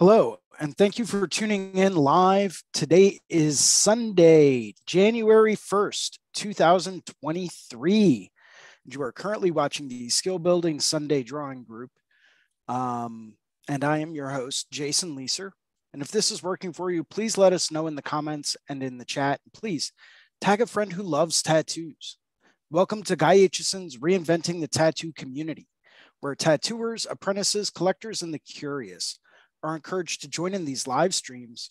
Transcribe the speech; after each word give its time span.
Hello, 0.00 0.38
and 0.58 0.74
thank 0.74 0.98
you 0.98 1.04
for 1.04 1.26
tuning 1.28 1.76
in 1.76 1.94
live. 1.94 2.62
Today 2.72 3.20
is 3.28 3.60
Sunday, 3.60 4.72
January 4.86 5.54
1st, 5.54 6.16
2023. 6.32 8.30
And 8.86 8.94
You 8.94 9.02
are 9.02 9.12
currently 9.12 9.50
watching 9.50 9.88
the 9.88 10.08
Skill 10.08 10.38
Building 10.38 10.80
Sunday 10.80 11.22
Drawing 11.22 11.64
Group. 11.64 11.90
Um, 12.66 13.34
and 13.68 13.84
I 13.84 13.98
am 13.98 14.14
your 14.14 14.30
host, 14.30 14.70
Jason 14.70 15.14
Leeser. 15.14 15.50
And 15.92 16.00
if 16.00 16.08
this 16.10 16.30
is 16.30 16.42
working 16.42 16.72
for 16.72 16.90
you, 16.90 17.04
please 17.04 17.36
let 17.36 17.52
us 17.52 17.70
know 17.70 17.86
in 17.86 17.94
the 17.94 18.00
comments 18.00 18.56
and 18.70 18.82
in 18.82 18.96
the 18.96 19.04
chat. 19.04 19.42
Please 19.52 19.92
tag 20.40 20.62
a 20.62 20.66
friend 20.66 20.94
who 20.94 21.02
loves 21.02 21.42
tattoos. 21.42 22.16
Welcome 22.70 23.02
to 23.02 23.16
Guy 23.16 23.36
Aitchison's 23.36 23.98
Reinventing 23.98 24.62
the 24.62 24.66
Tattoo 24.68 25.12
Community, 25.12 25.68
where 26.20 26.34
tattooers, 26.34 27.06
apprentices, 27.10 27.68
collectors, 27.68 28.22
and 28.22 28.32
the 28.32 28.38
curious 28.38 29.18
are 29.62 29.76
encouraged 29.76 30.22
to 30.22 30.28
join 30.28 30.54
in 30.54 30.64
these 30.64 30.86
live 30.86 31.14
streams, 31.14 31.70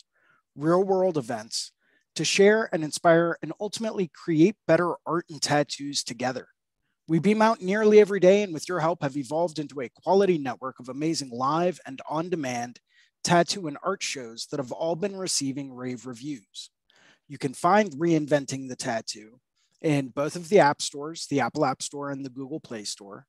real 0.56 0.82
world 0.82 1.16
events, 1.16 1.72
to 2.16 2.24
share 2.24 2.68
and 2.72 2.82
inspire 2.82 3.36
and 3.42 3.52
ultimately 3.60 4.10
create 4.14 4.56
better 4.66 4.94
art 5.06 5.26
and 5.30 5.40
tattoos 5.40 6.02
together. 6.02 6.48
We 7.08 7.18
beam 7.18 7.42
out 7.42 7.60
nearly 7.60 8.00
every 8.00 8.20
day 8.20 8.42
and 8.42 8.54
with 8.54 8.68
your 8.68 8.80
help 8.80 9.02
have 9.02 9.16
evolved 9.16 9.58
into 9.58 9.80
a 9.80 9.88
quality 9.88 10.38
network 10.38 10.78
of 10.78 10.88
amazing 10.88 11.30
live 11.30 11.80
and 11.86 12.00
on 12.08 12.30
demand 12.30 12.80
tattoo 13.22 13.66
and 13.66 13.78
art 13.82 14.02
shows 14.02 14.46
that 14.46 14.60
have 14.60 14.72
all 14.72 14.96
been 14.96 15.16
receiving 15.16 15.72
rave 15.72 16.06
reviews. 16.06 16.70
You 17.28 17.38
can 17.38 17.54
find 17.54 17.90
Reinventing 17.92 18.68
the 18.68 18.76
Tattoo 18.76 19.40
in 19.80 20.08
both 20.08 20.36
of 20.36 20.48
the 20.48 20.58
app 20.58 20.82
stores, 20.82 21.26
the 21.28 21.40
Apple 21.40 21.64
App 21.64 21.82
Store 21.82 22.10
and 22.10 22.24
the 22.24 22.30
Google 22.30 22.60
Play 22.60 22.84
Store, 22.84 23.26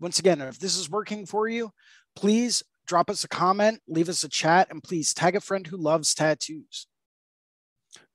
Once 0.00 0.18
again, 0.18 0.40
if 0.40 0.58
this 0.58 0.76
is 0.76 0.90
working 0.90 1.24
for 1.24 1.48
you, 1.48 1.70
please 2.14 2.62
drop 2.86 3.10
us 3.10 3.24
a 3.24 3.28
comment, 3.28 3.80
leave 3.88 4.08
us 4.08 4.24
a 4.24 4.28
chat, 4.28 4.68
and 4.70 4.82
please 4.82 5.12
tag 5.14 5.36
a 5.36 5.40
friend 5.40 5.66
who 5.66 5.76
loves 5.76 6.14
tattoos. 6.14 6.86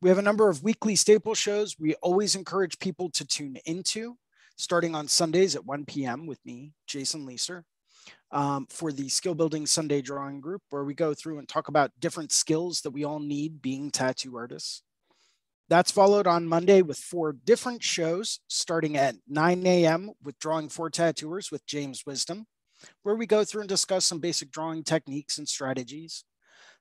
We 0.01 0.09
have 0.09 0.17
a 0.17 0.23
number 0.23 0.49
of 0.49 0.63
weekly 0.63 0.95
staple 0.95 1.35
shows 1.35 1.77
we 1.79 1.95
always 1.95 2.35
encourage 2.35 2.79
people 2.79 3.09
to 3.11 3.25
tune 3.25 3.57
into 3.65 4.17
starting 4.57 4.95
on 4.95 5.07
Sundays 5.07 5.55
at 5.55 5.65
1 5.65 5.85
p.m. 5.85 6.27
with 6.27 6.39
me, 6.45 6.73
Jason 6.87 7.25
Leeser, 7.25 7.63
um, 8.31 8.67
for 8.69 8.91
the 8.91 9.09
Skill 9.09 9.35
Building 9.35 9.65
Sunday 9.65 10.01
Drawing 10.01 10.41
Group, 10.41 10.61
where 10.69 10.83
we 10.83 10.93
go 10.93 11.13
through 11.13 11.39
and 11.39 11.47
talk 11.47 11.67
about 11.67 11.91
different 11.99 12.31
skills 12.31 12.81
that 12.81 12.91
we 12.91 13.03
all 13.03 13.19
need 13.19 13.61
being 13.61 13.91
tattoo 13.91 14.37
artists. 14.37 14.83
That's 15.69 15.91
followed 15.91 16.27
on 16.27 16.47
Monday 16.47 16.81
with 16.81 16.97
four 16.97 17.31
different 17.31 17.81
shows, 17.81 18.41
starting 18.49 18.97
at 18.97 19.15
9 19.29 19.65
a.m. 19.65 20.11
with 20.21 20.37
Drawing 20.37 20.67
for 20.67 20.89
Tattooers 20.89 21.49
with 21.49 21.65
James 21.65 22.03
Wisdom, 22.05 22.45
where 23.03 23.15
we 23.15 23.25
go 23.25 23.45
through 23.45 23.61
and 23.61 23.69
discuss 23.69 24.03
some 24.03 24.19
basic 24.19 24.51
drawing 24.51 24.83
techniques 24.83 25.37
and 25.37 25.47
strategies. 25.47 26.25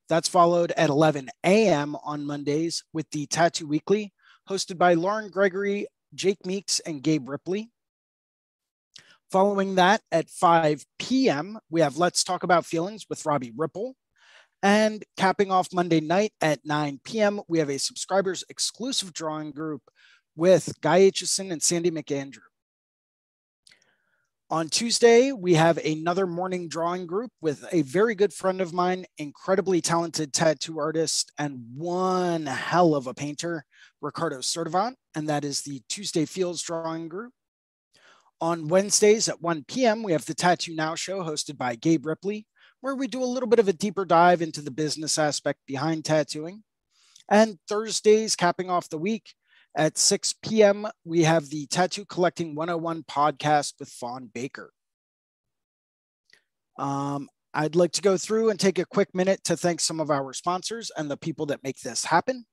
That's 0.08 0.28
followed 0.28 0.72
at 0.76 0.91
11 0.91 1.28
a.m. 1.44 1.94
on 2.02 2.26
Mondays 2.26 2.82
with 2.92 3.08
the 3.12 3.26
Tattoo 3.26 3.69
Weekly, 3.69 4.12
hosted 4.48 4.76
by 4.76 4.94
Lauren 4.94 5.31
Gregory 5.31 5.87
Jake 6.15 6.44
Meeks, 6.44 6.81
and 6.81 7.03
Gabe 7.03 7.28
Ripley. 7.28 7.71
Following 9.31 9.76
that 9.76 10.00
at 10.10 10.28
5 10.28 10.84
p.m., 10.98 11.59
we 11.71 11.81
have 11.81 11.98
Let's 11.98 12.25
Talk 12.25 12.43
About 12.43 12.66
Feelings 12.66 13.06
with 13.09 13.25
Robbie 13.25 13.53
Ripple. 13.56 13.94
And 14.62 15.04
capping 15.16 15.50
off 15.50 15.72
Monday 15.72 16.00
night 16.00 16.32
at 16.41 16.65
9 16.65 17.00
p.m., 17.04 17.41
we 17.49 17.60
have 17.60 17.70
a 17.70 17.78
subscribers 17.78 18.44
exclusive 18.49 19.12
drawing 19.12 19.53
group 19.53 19.82
with 20.37 20.75
Guy 20.81 21.00
Aitchison 21.00 21.53
and 21.53 21.62
Sandy 21.62 21.91
McAndrew. 21.91 22.50
On 24.53 24.69
Tuesday, 24.69 25.31
we 25.31 25.55
have 25.55 25.78
another 25.78 26.27
morning 26.27 26.66
drawing 26.66 27.06
group 27.06 27.31
with 27.41 27.65
a 27.71 27.83
very 27.83 28.16
good 28.16 28.33
friend 28.33 28.61
of 28.61 28.75
mine, 28.75 29.06
incredibly 29.16 29.81
talented 29.81 30.33
tattoo 30.33 30.81
artist, 30.81 31.31
and 31.38 31.61
one 31.77 32.47
hell 32.47 32.97
of 32.97 33.06
a 33.06 33.15
painter, 33.15 33.65
Ricardo 34.00 34.38
Sertivant, 34.38 34.94
and 35.15 35.28
that 35.28 35.44
is 35.44 35.62
the 35.62 35.83
Tuesday 35.88 36.25
Fields 36.25 36.62
Drawing 36.62 37.09
Group. 37.09 37.33
On 38.41 38.66
Wednesdays 38.66 39.28
at 39.28 39.41
1 39.41 39.66
p.m., 39.69 40.03
we 40.03 40.11
have 40.11 40.27
the 40.27 40.34
Tattoo 40.34 40.75
Now 40.75 40.97
show 40.97 41.22
hosted 41.22 41.56
by 41.56 41.77
Gabe 41.77 42.05
Ripley, 42.05 42.49
where 42.81 42.97
we 42.97 43.06
do 43.06 43.22
a 43.22 43.32
little 43.32 43.49
bit 43.49 43.61
of 43.61 43.69
a 43.69 43.72
deeper 43.72 44.05
dive 44.05 44.43
into 44.43 44.62
the 44.62 44.72
business 44.72 45.17
aspect 45.17 45.61
behind 45.69 46.05
tattooing. 46.05 46.65
And 47.28 47.61
Thursdays, 47.69 48.34
capping 48.34 48.69
off 48.69 48.88
the 48.88 48.99
week 48.99 49.32
at 49.76 49.98
6 49.98 50.34
p.m., 50.42 50.86
we 51.04 51.22
have 51.22 51.48
the 51.48 51.66
Tattoo 51.66 52.04
Collecting 52.04 52.54
101 52.54 53.04
podcast 53.04 53.75
with 53.78 53.88
Fawn 53.88 54.31
Baker. 54.32 54.72
Um, 56.78 57.28
I'd 57.53 57.76
like 57.76 57.92
to 57.92 58.03
go 58.03 58.16
through 58.16 58.50
and 58.50 58.58
take 58.58 58.78
a 58.78 58.84
quick 58.84 59.14
minute 59.14 59.44
to 59.44 59.56
thank 59.56 59.81
some 59.81 60.00
of 60.00 60.10
our 60.10 60.32
sponsors 60.32 60.91
and 60.97 61.10
the 61.10 61.16
people 61.16 61.47
that 61.47 61.62
make 61.62 61.81
this 61.81 62.04
happen 62.04 62.47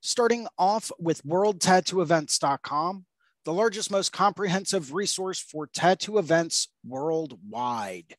starting 0.00 0.46
off 0.58 0.90
with 0.98 1.24
worldtattooevents.com, 1.24 3.04
the 3.44 3.52
largest, 3.52 3.90
most 3.90 4.12
comprehensive 4.12 4.92
resource 4.92 5.40
for 5.40 5.66
tattoo 5.66 6.18
events 6.18 6.68
worldwide. 6.86 8.16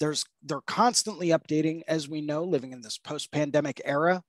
There's, 0.00 0.24
they're 0.42 0.60
constantly 0.60 1.28
updating, 1.28 1.82
as 1.88 2.08
we 2.08 2.20
know, 2.20 2.44
living 2.44 2.72
in 2.72 2.80
this 2.80 2.98
post 2.98 3.32
pandemic 3.32 3.80
era 3.84 4.22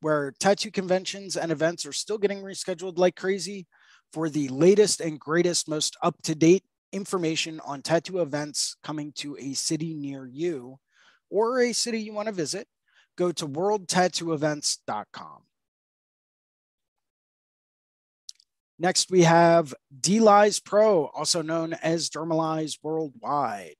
where 0.00 0.32
tattoo 0.38 0.70
conventions 0.70 1.36
and 1.36 1.50
events 1.50 1.86
are 1.86 1.92
still 1.92 2.18
getting 2.18 2.42
rescheduled 2.42 2.98
like 2.98 3.16
crazy. 3.16 3.66
For 4.12 4.30
the 4.30 4.48
latest 4.48 5.00
and 5.00 5.18
greatest, 5.18 5.68
most 5.68 5.96
up 6.02 6.22
to 6.22 6.34
date 6.34 6.64
information 6.92 7.60
on 7.64 7.82
tattoo 7.82 8.20
events 8.20 8.76
coming 8.82 9.12
to 9.16 9.36
a 9.38 9.52
city 9.54 9.94
near 9.94 10.26
you 10.26 10.78
or 11.28 11.60
a 11.60 11.72
city 11.72 12.00
you 12.00 12.12
want 12.12 12.26
to 12.26 12.32
visit, 12.32 12.68
go 13.16 13.32
to 13.32 13.46
worldtattooevents.com. 13.46 15.42
Next, 18.78 19.10
we 19.10 19.22
have 19.22 19.74
DLize 20.00 20.62
Pro, 20.62 21.06
also 21.06 21.40
known 21.40 21.72
as 21.74 22.10
Dermalize 22.10 22.78
Worldwide. 22.82 23.76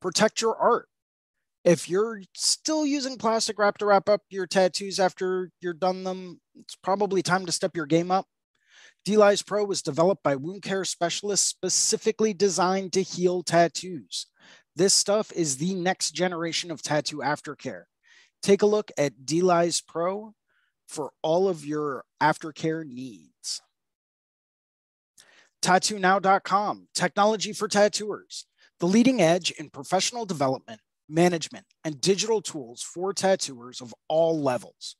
Protect 0.00 0.42
your 0.42 0.54
art. 0.56 0.88
If 1.64 1.88
you're 1.88 2.22
still 2.34 2.86
using 2.86 3.18
plastic 3.18 3.58
wrap 3.58 3.78
to 3.78 3.86
wrap 3.86 4.08
up 4.08 4.22
your 4.30 4.46
tattoos 4.46 5.00
after 5.00 5.50
you're 5.60 5.74
done 5.74 6.04
them, 6.04 6.40
it's 6.54 6.76
probably 6.76 7.22
time 7.22 7.46
to 7.46 7.52
step 7.52 7.76
your 7.76 7.86
game 7.86 8.10
up. 8.10 8.26
DLize 9.06 9.44
Pro 9.44 9.64
was 9.64 9.82
developed 9.82 10.22
by 10.22 10.36
wound 10.36 10.62
care 10.62 10.84
specialists 10.84 11.48
specifically 11.48 12.32
designed 12.32 12.92
to 12.92 13.02
heal 13.02 13.42
tattoos. 13.42 14.26
This 14.76 14.94
stuff 14.94 15.32
is 15.32 15.56
the 15.56 15.74
next 15.74 16.12
generation 16.12 16.70
of 16.70 16.82
tattoo 16.82 17.18
aftercare. 17.18 17.84
Take 18.42 18.62
a 18.62 18.66
look 18.66 18.90
at 18.96 19.24
DLize 19.24 19.84
Pro 19.86 20.34
for 20.86 21.12
all 21.22 21.48
of 21.48 21.66
your 21.66 22.04
aftercare 22.22 22.86
needs. 22.86 23.62
TattooNow.com, 25.62 26.88
technology 26.94 27.52
for 27.52 27.66
tattooers, 27.66 28.46
the 28.78 28.86
leading 28.86 29.20
edge 29.20 29.50
in 29.52 29.70
professional 29.70 30.24
development, 30.24 30.80
management, 31.08 31.66
and 31.84 32.00
digital 32.00 32.42
tools 32.42 32.82
for 32.82 33.12
tattooers 33.12 33.80
of 33.80 33.94
all 34.08 34.40
levels. 34.40 34.96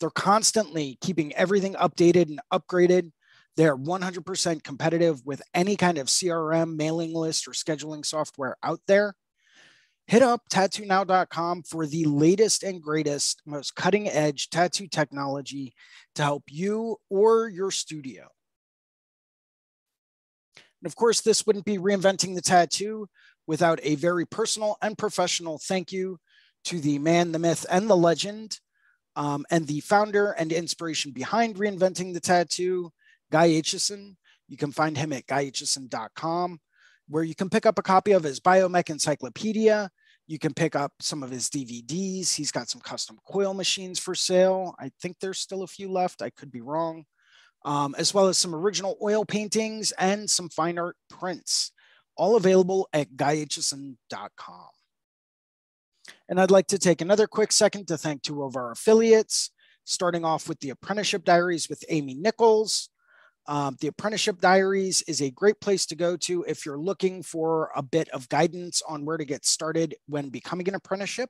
They're 0.00 0.10
constantly 0.10 0.98
keeping 1.00 1.32
everything 1.34 1.74
updated 1.74 2.28
and 2.28 2.40
upgraded. 2.52 3.12
They're 3.56 3.76
100% 3.76 4.64
competitive 4.64 5.24
with 5.24 5.42
any 5.54 5.76
kind 5.76 5.98
of 5.98 6.08
CRM, 6.08 6.76
mailing 6.76 7.14
list, 7.14 7.46
or 7.46 7.52
scheduling 7.52 8.04
software 8.04 8.56
out 8.62 8.80
there. 8.88 9.14
Hit 10.06 10.22
up 10.22 10.42
tattoonow.com 10.50 11.62
for 11.62 11.86
the 11.86 12.04
latest 12.04 12.62
and 12.62 12.82
greatest, 12.82 13.40
most 13.46 13.74
cutting 13.74 14.08
edge 14.08 14.50
tattoo 14.50 14.86
technology 14.86 15.72
to 16.16 16.22
help 16.22 16.42
you 16.50 16.98
or 17.08 17.48
your 17.48 17.70
studio. 17.70 18.28
And 20.82 20.86
of 20.86 20.96
course, 20.96 21.22
this 21.22 21.46
wouldn't 21.46 21.64
be 21.64 21.78
reinventing 21.78 22.34
the 22.34 22.42
tattoo 22.42 23.08
without 23.46 23.80
a 23.82 23.94
very 23.96 24.26
personal 24.26 24.76
and 24.82 24.96
professional 24.96 25.58
thank 25.58 25.92
you 25.92 26.18
to 26.64 26.80
the 26.80 26.98
man, 26.98 27.32
the 27.32 27.38
myth, 27.38 27.66
and 27.70 27.88
the 27.88 27.96
legend, 27.96 28.58
um, 29.16 29.44
and 29.50 29.66
the 29.66 29.80
founder 29.80 30.32
and 30.32 30.52
inspiration 30.52 31.12
behind 31.12 31.56
reinventing 31.56 32.14
the 32.14 32.20
tattoo, 32.20 32.90
Guy 33.30 33.50
Aitchison. 33.50 34.16
You 34.48 34.56
can 34.56 34.72
find 34.72 34.96
him 34.96 35.12
at 35.12 35.26
guyaitchison.com, 35.26 36.60
where 37.08 37.22
you 37.22 37.34
can 37.34 37.50
pick 37.50 37.66
up 37.66 37.78
a 37.78 37.82
copy 37.82 38.12
of 38.12 38.22
his 38.22 38.40
Biomech 38.40 38.90
Encyclopedia. 38.90 39.90
You 40.26 40.38
can 40.38 40.54
pick 40.54 40.74
up 40.74 40.92
some 41.00 41.22
of 41.22 41.30
his 41.30 41.50
DVDs. 41.50 42.34
He's 42.34 42.50
got 42.50 42.68
some 42.68 42.80
custom 42.80 43.18
coil 43.26 43.52
machines 43.52 43.98
for 43.98 44.14
sale. 44.14 44.74
I 44.78 44.90
think 45.00 45.18
there's 45.20 45.38
still 45.38 45.62
a 45.62 45.66
few 45.66 45.90
left. 45.90 46.22
I 46.22 46.30
could 46.30 46.50
be 46.50 46.62
wrong 46.62 47.04
um, 47.64 47.94
as 47.98 48.12
well 48.12 48.28
as 48.28 48.38
some 48.38 48.54
original 48.54 48.96
oil 49.02 49.24
paintings 49.24 49.92
and 49.92 50.28
some 50.28 50.48
fine 50.48 50.78
art 50.78 50.96
prints, 51.08 51.72
all 52.16 52.36
available 52.36 52.88
at 52.92 53.16
guyaitchison.com. 53.16 54.68
And 56.28 56.40
I'd 56.40 56.50
like 56.50 56.66
to 56.68 56.78
take 56.78 57.00
another 57.00 57.26
quick 57.26 57.52
second 57.52 57.88
to 57.88 57.98
thank 57.98 58.22
two 58.22 58.42
of 58.42 58.56
our 58.56 58.72
affiliates, 58.72 59.50
starting 59.84 60.24
off 60.24 60.48
with 60.48 60.60
the 60.60 60.70
Apprenticeship 60.70 61.24
Diaries 61.24 61.68
with 61.68 61.84
Amy 61.88 62.14
Nichols. 62.14 62.88
Um, 63.46 63.76
the 63.80 63.88
Apprenticeship 63.88 64.40
Diaries 64.40 65.02
is 65.02 65.20
a 65.20 65.30
great 65.30 65.60
place 65.60 65.84
to 65.86 65.96
go 65.96 66.16
to 66.18 66.44
if 66.48 66.64
you're 66.64 66.78
looking 66.78 67.22
for 67.22 67.70
a 67.76 67.82
bit 67.82 68.08
of 68.10 68.28
guidance 68.28 68.82
on 68.88 69.04
where 69.04 69.18
to 69.18 69.24
get 69.24 69.44
started 69.44 69.94
when 70.06 70.30
becoming 70.30 70.68
an 70.68 70.74
apprenticeship. 70.74 71.28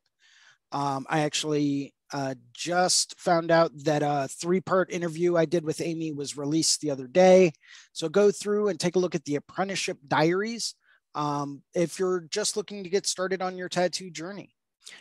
Um, 0.70 1.06
I 1.08 1.20
actually 1.20 1.93
uh, 2.12 2.34
just 2.52 3.18
found 3.18 3.50
out 3.50 3.72
that 3.84 4.02
a 4.02 4.28
three 4.28 4.60
part 4.60 4.92
interview 4.92 5.36
I 5.36 5.44
did 5.44 5.64
with 5.64 5.80
Amy 5.80 6.12
was 6.12 6.36
released 6.36 6.80
the 6.80 6.90
other 6.90 7.06
day. 7.06 7.52
So 7.92 8.08
go 8.08 8.30
through 8.30 8.68
and 8.68 8.78
take 8.78 8.96
a 8.96 8.98
look 8.98 9.14
at 9.14 9.24
the 9.24 9.36
apprenticeship 9.36 9.98
diaries 10.06 10.74
um, 11.14 11.62
if 11.74 11.98
you're 11.98 12.26
just 12.30 12.56
looking 12.56 12.84
to 12.84 12.90
get 12.90 13.06
started 13.06 13.42
on 13.42 13.56
your 13.56 13.68
tattoo 13.68 14.10
journey. 14.10 14.54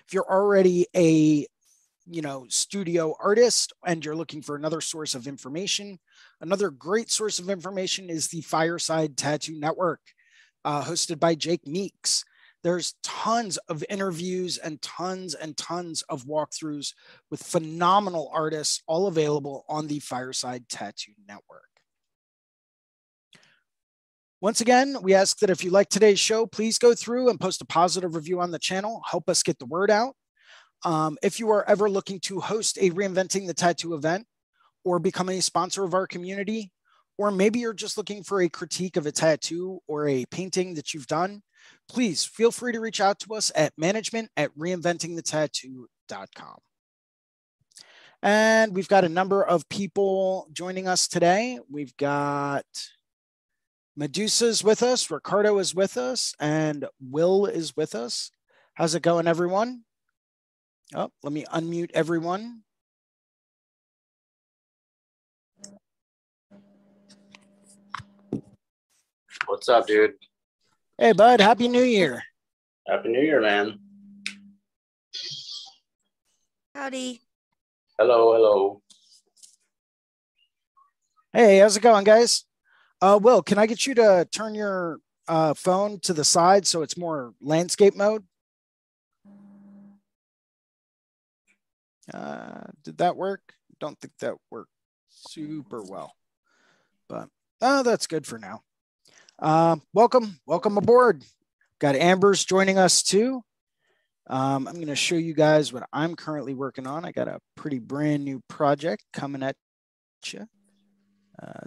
If 0.08 0.14
you're 0.14 0.30
already 0.30 0.88
a 0.96 1.46
you 2.06 2.22
know 2.22 2.46
studio 2.50 3.16
artist 3.22 3.74
and 3.86 4.04
you're 4.04 4.16
looking 4.16 4.42
for 4.42 4.56
another 4.56 4.82
source 4.82 5.16
of 5.16 5.26
information 5.26 5.98
another 6.42 6.70
great 6.70 7.10
source 7.10 7.40
of 7.40 7.50
information 7.50 8.10
is 8.10 8.28
the 8.28 8.42
fireside 8.42 9.16
tattoo 9.16 9.58
network 9.58 10.02
uh, 10.66 10.84
hosted 10.84 11.18
by 11.18 11.34
jake 11.34 11.66
meeks 11.66 12.26
there's 12.63 12.95
tons 13.04 13.57
of 13.68 13.83
interviews 13.89 14.57
and 14.57 14.81
tons 14.81 15.33
and 15.33 15.56
tons 15.57 16.01
of 16.04 16.24
walkthroughs 16.24 16.94
with 17.30 17.44
phenomenal 17.44 18.31
artists, 18.33 18.81
all 18.88 19.07
available 19.07 19.65
on 19.68 19.88
the 19.88 20.00
Fireside 20.00 20.68
Tattoo 20.69 21.12
Network. 21.27 21.63
Once 24.39 24.62
again, 24.62 24.98
we 25.01 25.13
ask 25.13 25.39
that 25.39 25.50
if 25.50 25.63
you 25.63 25.71
like 25.71 25.89
today's 25.89 26.19
show, 26.19 26.45
please 26.45 26.77
go 26.77 26.94
through 26.94 27.30
and 27.30 27.39
post 27.39 27.62
a 27.62 27.65
positive 27.65 28.15
review 28.15 28.42
on 28.42 28.51
the 28.51 28.60
channel. 28.60 29.01
Help 29.09 29.30
us 29.30 29.44
get 29.44 29.59
the 29.59 29.66
word 29.66 29.92
out. 29.92 30.16
Um, 30.83 31.18
if 31.24 31.39
you 31.39 31.50
are 31.51 31.68
ever 31.69 31.89
looking 31.89 32.19
to 32.21 32.42
host 32.42 32.77
a 32.77 32.89
Reinventing 32.89 33.48
the 33.48 33.54
Tattoo 33.54 33.94
event 33.94 34.25
or 34.83 35.00
become 35.00 35.30
a 35.30 35.39
sponsor 35.42 35.86
of 35.86 35.94
our 35.94 36.07
community, 36.07 36.71
or 37.18 37.31
maybe 37.31 37.60
you're 37.60 37.74
just 37.74 37.98
looking 37.98 38.24
for 38.24 38.42
a 38.42 38.50
critique 38.50 38.98
of 38.98 39.06
a 39.06 39.12
tattoo 39.12 39.80
or 39.88 40.07
a 40.07 40.25
painting 40.31 40.74
that 40.75 40.94
you've 40.94 41.07
done, 41.07 41.42
please 41.88 42.25
feel 42.25 42.51
free 42.51 42.71
to 42.71 42.80
reach 42.80 43.00
out 43.00 43.19
to 43.19 43.33
us 43.33 43.51
at 43.56 43.74
management 43.77 44.30
at 44.36 44.56
reinventingthetattoo.com. 44.57 46.57
And 48.21 48.74
we've 48.74 48.88
got 48.88 49.04
a 49.04 49.10
number 49.10 49.44
of 49.44 49.68
people 49.68 50.48
joining 50.54 50.88
us 50.88 51.07
today. 51.07 51.60
We've 51.69 51.95
got 51.98 52.65
Medusa's 53.95 54.63
with 54.63 54.81
us, 54.81 55.12
Ricardo 55.12 55.59
is 55.59 55.75
with 55.75 55.98
us, 55.98 56.33
and 56.39 56.88
Will 57.00 57.45
is 57.45 57.75
with 57.75 57.94
us. 57.94 58.31
How's 58.74 58.95
it 58.95 59.04
going, 59.04 59.27
everyone? 59.27 59.83
Oh, 60.95 61.12
let 61.21 61.33
me 61.33 61.45
unmute 61.54 61.92
everyone. 61.94 62.63
What's 69.45 69.68
up, 69.68 69.88
dude? 69.88 70.13
Hey, 70.98 71.12
bud. 71.12 71.42
Happy 71.42 71.68
New 71.68 71.84
Year. 71.84 72.24
Happy 72.88 73.10
New 73.10 73.22
Year, 73.22 73.42
man. 73.42 73.80
Howdy. 76.74 77.22
Hello, 78.00 78.34
hello. 78.34 78.81
Hey, 81.34 81.60
how's 81.60 81.75
it 81.75 81.84
going, 81.84 82.04
guys? 82.04 82.45
Uh, 83.01 83.19
Will, 83.22 83.42
can 83.42 83.57
I 83.57 83.66
get 83.66 83.86
you 83.86 83.94
to 83.95 84.28
turn 84.31 84.56
your 84.56 85.00
uh, 85.28 85.54
phone 85.54 86.00
to 86.01 86.13
the 86.13 86.24
side 86.24 86.66
so 86.66 86.81
it's 86.81 86.98
more 86.98 87.34
landscape 87.42 87.95
mode? 87.95 88.24
Uh, 92.13 92.68
did 92.84 92.98
that 93.00 93.18
work? 93.18 93.42
Don't 93.80 94.00
think 94.00 94.13
that 94.19 94.36
worked 94.50 94.72
super 95.10 95.84
well, 95.84 96.13
but 97.10 97.30
oh, 97.62 97.84
that's 97.84 98.07
good 98.07 98.25
for 98.25 98.38
now. 98.38 98.62
Uh, 99.44 99.76
welcome, 99.92 100.40
welcome 100.45 100.78
aboard. 100.78 101.21
Got 101.78 101.97
Amber's 101.97 102.45
joining 102.45 102.78
us 102.78 103.04
too. 103.04 103.44
Um, 104.28 104.69
I'm 104.69 104.76
going 104.76 104.88
to 104.88 104.95
show 104.95 105.16
you 105.16 105.33
guys 105.33 105.73
what 105.73 105.83
I'm 105.92 106.16
currently 106.16 106.54
working 106.54 106.88
on. 106.88 107.04
I 107.04 107.12
got 107.12 107.28
a 107.28 107.42
pretty 107.57 107.80
brand 107.80 108.23
new 108.23 108.42
project 108.47 109.04
coming 109.12 109.44
at 109.44 109.57
you. 110.28 110.47
Uh, 111.42 111.66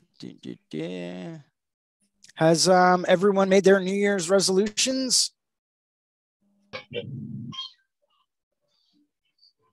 Has 2.36 2.66
um, 2.66 3.04
everyone 3.06 3.50
made 3.50 3.64
their 3.64 3.78
New 3.78 3.92
Year's 3.92 4.30
resolutions? 4.30 5.32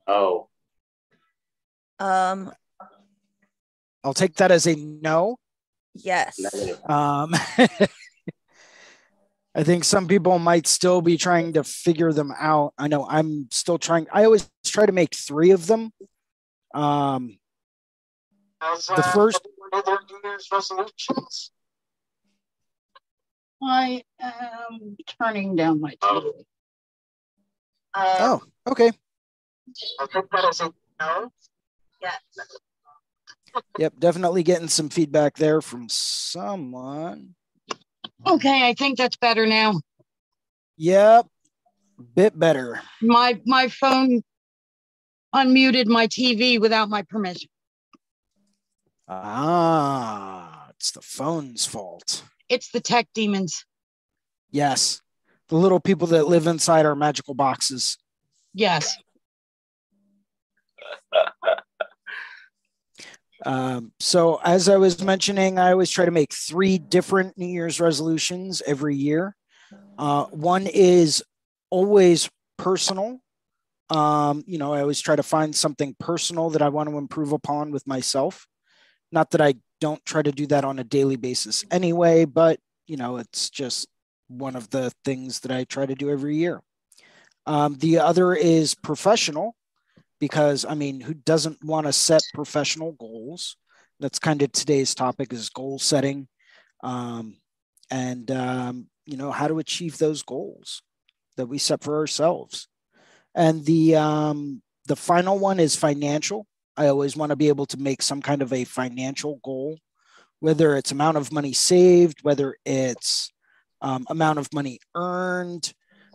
Oh. 0.06 0.50
Um. 2.00 2.52
I'll 4.04 4.14
take 4.14 4.36
that 4.36 4.52
as 4.52 4.68
a 4.68 4.76
no. 4.76 5.38
Yes. 5.96 6.40
Um, 6.86 7.34
I 9.56 9.64
think 9.64 9.84
some 9.84 10.08
people 10.08 10.40
might 10.40 10.66
still 10.66 11.02
be 11.02 11.18
trying 11.18 11.54
to 11.54 11.64
figure 11.64 12.12
them 12.12 12.34
out. 12.38 12.74
I 12.78 12.88
know 12.88 13.06
I'm 13.08 13.48
still 13.52 13.78
trying. 13.78 14.08
I 14.12 14.26
always 14.26 14.50
try 14.66 14.86
to 14.88 14.92
make 14.92 15.16
three 15.16 15.52
of 15.52 15.68
them. 15.68 15.92
Um, 16.74 17.38
the 18.60 19.12
first. 19.14 19.48
New 19.74 20.20
Year's 20.24 20.48
resolutions. 20.52 21.52
I 23.62 24.04
am 24.20 24.98
turning 25.20 25.56
down 25.56 25.80
my 25.80 25.96
TV. 26.02 26.32
Uh, 27.94 28.18
oh, 28.20 28.42
okay. 28.68 28.92
I 30.00 30.06
think 30.08 30.30
that 30.32 30.46
is 30.50 30.62
a 30.62 30.74
no. 31.00 31.32
Yes. 32.02 32.20
Yep, 33.78 33.94
definitely 34.00 34.44
getting 34.44 34.68
some 34.68 34.90
feedback 34.90 35.36
there 35.36 35.62
from 35.62 35.88
someone. 35.90 37.36
Okay, 38.26 38.68
I 38.68 38.74
think 38.74 38.98
that's 38.98 39.18
better 39.18 39.46
now. 39.46 39.82
Yep, 40.78 41.28
bit 42.16 42.38
better. 42.38 42.82
My 43.02 43.40
my 43.46 43.68
phone 43.68 44.22
unmuted 45.34 45.88
my 45.88 46.08
TV 46.08 46.60
without 46.60 46.90
my 46.90 47.02
permission. 47.04 47.50
Ah, 49.08 50.68
it's 50.72 50.92
the 50.92 51.02
phone's 51.02 51.66
fault. 51.66 52.24
It's 52.50 52.70
the 52.72 52.80
tech 52.80 53.08
demons. 53.14 53.66
Yes, 54.52 55.02
the 55.50 55.56
little 55.56 55.80
people 55.80 56.08
that 56.08 56.28
live 56.28 56.48
inside 56.48 56.86
our 56.86 56.96
magical 56.96 57.34
boxes. 57.34 57.98
Yes. 58.54 58.96
Um, 63.46 63.92
so, 64.00 64.40
as 64.44 64.70
I 64.70 64.78
was 64.78 65.04
mentioning, 65.04 65.60
I 65.60 65.72
always 65.72 65.90
try 65.90 66.06
to 66.06 66.12
make 66.12 66.34
three 66.34 66.78
different 66.78 67.38
New 67.38 67.48
Year's 67.48 67.80
resolutions 67.80 68.62
every 68.66 68.96
year. 68.96 69.36
Uh, 69.98 70.26
one 70.26 70.68
is 70.68 71.24
always 71.70 72.30
personal. 72.58 73.20
Um, 73.90 74.44
you 74.48 74.58
know, 74.58 74.74
I 74.74 74.82
always 74.82 75.02
try 75.02 75.16
to 75.16 75.24
find 75.24 75.56
something 75.56 75.96
personal 76.00 76.50
that 76.52 76.62
I 76.62 76.70
want 76.70 76.90
to 76.90 76.98
improve 76.98 77.32
upon 77.32 77.72
with 77.72 77.86
myself. 77.86 78.48
Not 79.12 79.32
that 79.32 79.42
I 79.42 79.56
don't 79.82 80.04
try 80.06 80.22
to 80.22 80.32
do 80.32 80.48
that 80.48 80.66
on 80.66 80.80
a 80.80 80.84
daily 80.84 81.18
basis 81.18 81.66
anyway, 81.70 82.26
but, 82.26 82.60
you 82.88 82.98
know, 82.98 83.18
it's 83.18 83.50
just 83.50 83.88
one 84.28 84.56
of 84.56 84.70
the 84.70 84.92
things 85.04 85.42
that 85.42 85.52
I 85.52 85.66
try 85.66 85.86
to 85.86 85.96
do 85.96 86.10
every 86.10 86.38
year. 86.38 86.62
Um, 87.46 87.76
the 87.76 88.00
other 88.00 88.34
is 88.34 88.74
professional 88.74 89.56
because 90.24 90.64
I 90.64 90.74
mean, 90.74 91.02
who 91.02 91.14
doesn't 91.14 91.62
want 91.66 91.86
to 91.86 91.92
set 91.92 92.22
professional 92.34 92.94
goals? 92.94 93.58
That's 94.00 94.20
kind 94.20 94.42
of 94.42 94.54
today's 94.54 94.96
topic 94.96 95.34
is 95.34 95.50
goal 95.50 95.80
setting, 95.80 96.30
um, 96.82 97.36
and 97.92 98.32
um, 98.32 98.88
you 99.06 99.18
know 99.18 99.32
how 99.32 99.50
to 99.50 99.60
achieve 99.60 99.98
those 99.98 100.24
goals 100.24 100.82
that 101.36 101.48
we 101.48 101.58
set 101.58 101.84
for 101.84 101.98
ourselves. 101.98 102.70
And 103.36 103.66
the 103.66 103.98
um, 103.98 104.62
the 104.88 104.96
final 104.96 105.38
one 105.40 105.60
is 105.60 105.76
financial. 105.76 106.48
I 106.78 106.88
always 106.88 107.18
want 107.18 107.32
to 107.32 107.36
be 107.36 107.50
able 107.50 107.66
to 107.66 107.78
make 107.78 108.02
some 108.02 108.22
kind 108.22 108.42
of 108.42 108.54
a 108.54 108.64
financial 108.64 109.42
goal, 109.44 109.78
whether 110.40 110.78
it's 110.78 110.94
amount 110.94 111.18
of 111.18 111.34
money 111.34 111.52
saved, 111.52 112.20
whether 112.22 112.56
it's 112.66 113.30
um, 113.82 114.06
amount 114.10 114.40
of 114.40 114.54
money 114.54 114.80
earned. 114.96 115.74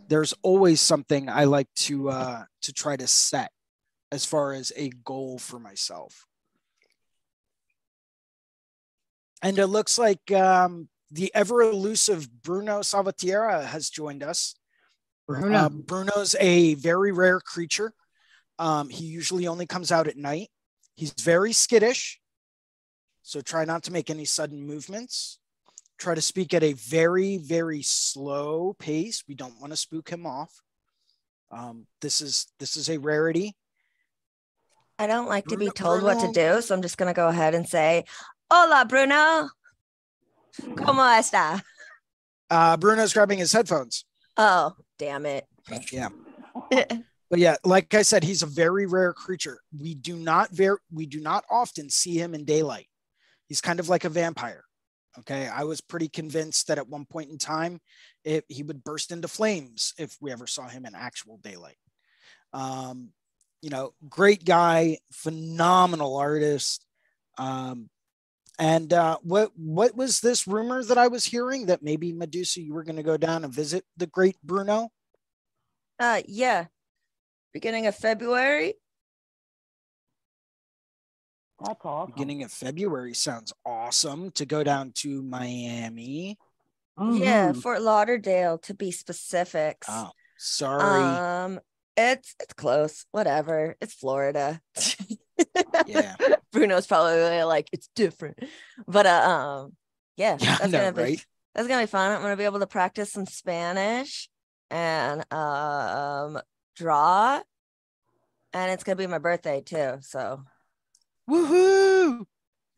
There's 0.08 0.32
always 0.40 0.80
something 0.80 1.28
I 1.28 1.44
like 1.44 1.68
to 1.88 2.08
uh, 2.08 2.44
to 2.62 2.72
try 2.72 2.96
to 2.96 3.06
set 3.06 3.50
as 4.10 4.24
far 4.24 4.52
as 4.52 4.72
a 4.76 4.90
goal 5.04 5.38
for 5.38 5.58
myself. 5.58 6.26
And 9.42 9.58
it 9.58 9.66
looks 9.66 9.98
like 9.98 10.30
um, 10.32 10.88
the 11.10 11.30
ever 11.34 11.62
elusive 11.62 12.28
Bruno 12.42 12.82
Salvatierra 12.82 13.64
has 13.64 13.90
joined 13.90 14.22
us. 14.22 14.54
Bruno. 15.26 15.56
Uh, 15.56 15.68
Bruno's 15.68 16.34
a 16.40 16.74
very 16.74 17.12
rare 17.12 17.40
creature. 17.40 17.92
Um, 18.58 18.88
he 18.88 19.04
usually 19.04 19.46
only 19.46 19.66
comes 19.66 19.92
out 19.92 20.08
at 20.08 20.16
night. 20.16 20.48
He's 20.96 21.12
very 21.12 21.52
skittish. 21.52 22.20
So 23.22 23.40
try 23.40 23.64
not 23.64 23.84
to 23.84 23.92
make 23.92 24.10
any 24.10 24.24
sudden 24.24 24.66
movements. 24.66 25.38
Try 25.98 26.14
to 26.14 26.22
speak 26.22 26.54
at 26.54 26.62
a 26.62 26.72
very, 26.72 27.36
very 27.36 27.82
slow 27.82 28.74
pace. 28.78 29.22
We 29.28 29.34
don't 29.34 29.60
want 29.60 29.72
to 29.72 29.76
spook 29.76 30.08
him 30.08 30.26
off. 30.26 30.62
Um, 31.50 31.86
this 32.00 32.20
is 32.20 32.46
this 32.58 32.76
is 32.76 32.88
a 32.88 32.98
rarity. 32.98 33.54
I 34.98 35.06
don't 35.06 35.28
like 35.28 35.46
to 35.46 35.56
be 35.56 35.66
Bruno- 35.66 35.72
told 35.72 36.02
what 36.02 36.20
to 36.20 36.32
do, 36.32 36.60
so 36.60 36.74
I'm 36.74 36.82
just 36.82 36.98
gonna 36.98 37.14
go 37.14 37.28
ahead 37.28 37.54
and 37.54 37.68
say, 37.68 38.04
"Hola, 38.50 38.84
Bruno. 38.84 39.50
¿Cómo 40.60 41.04
está?" 41.18 41.62
Uh, 42.50 42.76
Bruno's 42.76 43.12
grabbing 43.12 43.38
his 43.38 43.52
headphones. 43.52 44.04
Oh, 44.36 44.74
damn 44.98 45.26
it. 45.26 45.46
Yeah. 45.92 46.08
But 47.30 47.40
yeah, 47.40 47.56
like 47.62 47.92
I 47.92 48.02
said, 48.02 48.24
he's 48.24 48.42
a 48.42 48.46
very 48.46 48.86
rare 48.86 49.12
creature. 49.12 49.60
We 49.78 49.94
do 49.94 50.16
not 50.16 50.50
very 50.50 50.78
we 50.90 51.04
do 51.04 51.20
not 51.20 51.44
often 51.50 51.90
see 51.90 52.14
him 52.14 52.34
in 52.34 52.46
daylight. 52.46 52.88
He's 53.48 53.60
kind 53.60 53.80
of 53.80 53.88
like 53.88 54.04
a 54.04 54.08
vampire. 54.08 54.64
Okay. 55.18 55.46
I 55.46 55.64
was 55.64 55.80
pretty 55.80 56.08
convinced 56.08 56.68
that 56.68 56.78
at 56.78 56.88
one 56.88 57.04
point 57.04 57.30
in 57.30 57.38
time, 57.38 57.80
it, 58.24 58.44
he 58.48 58.62
would 58.62 58.84
burst 58.84 59.10
into 59.10 59.28
flames 59.28 59.92
if 59.98 60.16
we 60.20 60.32
ever 60.32 60.46
saw 60.46 60.68
him 60.68 60.86
in 60.86 60.94
actual 60.94 61.38
daylight. 61.38 61.76
Um, 62.52 63.10
you 63.62 63.70
know, 63.70 63.94
great 64.08 64.44
guy, 64.44 64.98
phenomenal 65.12 66.16
artist. 66.16 66.84
Um, 67.36 67.88
and 68.58 68.92
uh, 68.92 69.18
what 69.22 69.52
what 69.56 69.96
was 69.96 70.20
this 70.20 70.48
rumor 70.48 70.82
that 70.82 70.98
I 70.98 71.08
was 71.08 71.24
hearing 71.24 71.66
that 71.66 71.82
maybe 71.82 72.12
Medusa 72.12 72.60
you 72.60 72.74
were 72.74 72.82
going 72.82 72.96
to 72.96 73.02
go 73.02 73.16
down 73.16 73.44
and 73.44 73.52
visit 73.54 73.84
the 73.96 74.06
great 74.06 74.36
Bruno? 74.42 74.90
Uh, 75.98 76.22
yeah. 76.26 76.66
Beginning 77.52 77.86
of 77.86 77.94
February. 77.94 78.74
That's 81.60 81.80
awesome. 81.84 82.12
beginning 82.12 82.42
of 82.44 82.52
February 82.52 83.14
sounds 83.14 83.52
awesome 83.66 84.30
to 84.32 84.46
go 84.46 84.62
down 84.62 84.92
to 84.96 85.22
Miami. 85.22 86.38
Yeah, 86.98 87.52
Mhm. 87.52 87.62
Fort 87.62 87.82
Lauderdale 87.82 88.58
to 88.58 88.74
be 88.74 88.90
specific. 88.90 89.84
Oh, 89.88 90.10
sorry. 90.36 91.02
Um, 91.02 91.60
it's 91.98 92.34
it's 92.40 92.54
close. 92.54 93.04
Whatever. 93.10 93.76
It's 93.80 93.94
Florida. 93.94 94.60
yeah. 95.86 96.14
Bruno's 96.52 96.86
probably 96.86 97.42
like 97.42 97.68
it's 97.72 97.88
different, 97.94 98.38
but 98.86 99.06
uh, 99.06 99.10
um, 99.28 99.76
yeah, 100.16 100.38
Yeah, 100.40 100.56
that's 100.58 100.72
know, 100.72 100.78
gonna 100.78 100.92
be 100.92 101.02
right? 101.02 101.26
that's 101.54 101.68
gonna 101.68 101.82
be 101.82 101.86
fun. 101.86 102.12
I'm 102.12 102.22
gonna 102.22 102.36
be 102.36 102.44
able 102.44 102.60
to 102.60 102.66
practice 102.66 103.12
some 103.12 103.26
Spanish 103.26 104.28
and 104.70 105.30
um 105.32 106.40
draw, 106.76 107.40
and 108.52 108.70
it's 108.72 108.84
gonna 108.84 108.96
be 108.96 109.06
my 109.06 109.18
birthday 109.18 109.60
too. 109.60 109.98
So 110.00 110.42
Woohoo! 111.28 112.24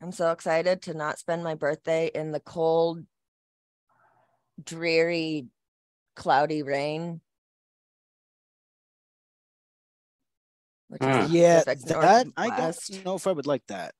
I'm 0.01 0.11
so 0.11 0.31
excited 0.31 0.81
to 0.83 0.93
not 0.93 1.19
spend 1.19 1.43
my 1.43 1.55
birthday 1.55 2.09
in 2.13 2.31
the 2.31 2.39
cold, 2.39 3.05
dreary, 4.63 5.45
cloudy 6.15 6.63
rain. 6.63 7.21
Which 10.91 11.01
is. 11.03 11.31
Yeah, 11.31 11.63
that 11.63 11.77
I 12.35 12.47
Northwest. 12.49 12.91
don't 12.91 13.05
know 13.05 13.15
if 13.15 13.25
I 13.25 13.31
would 13.31 13.47
like 13.47 13.65
that. 13.67 13.93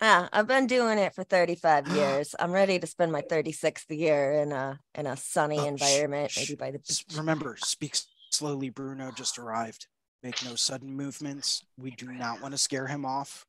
Yeah, 0.00 0.28
I've 0.32 0.46
been 0.46 0.66
doing 0.66 0.98
it 0.98 1.14
for 1.14 1.24
35 1.24 1.88
years. 1.94 2.34
I'm 2.40 2.52
ready 2.52 2.78
to 2.78 2.86
spend 2.86 3.12
my 3.12 3.20
36th 3.20 3.84
year 3.90 4.32
in 4.32 4.50
a 4.50 4.80
in 4.94 5.06
a 5.06 5.14
sunny 5.18 5.58
Oh, 5.58 5.66
environment, 5.66 6.30
sh- 6.30 6.38
maybe 6.38 6.54
by 6.54 6.70
the 6.70 6.80
S- 6.88 7.02
beach. 7.02 7.18
Remember, 7.18 7.56
speak 7.58 7.96
slowly. 8.30 8.70
Bruno 8.70 9.10
just 9.14 9.38
arrived. 9.38 9.88
Make 10.22 10.42
no 10.42 10.54
sudden 10.54 10.90
movements. 10.96 11.64
We 11.78 11.90
do 11.90 12.10
not 12.10 12.40
want 12.40 12.52
to 12.52 12.58
scare 12.58 12.86
him 12.86 13.04
off. 13.04 13.44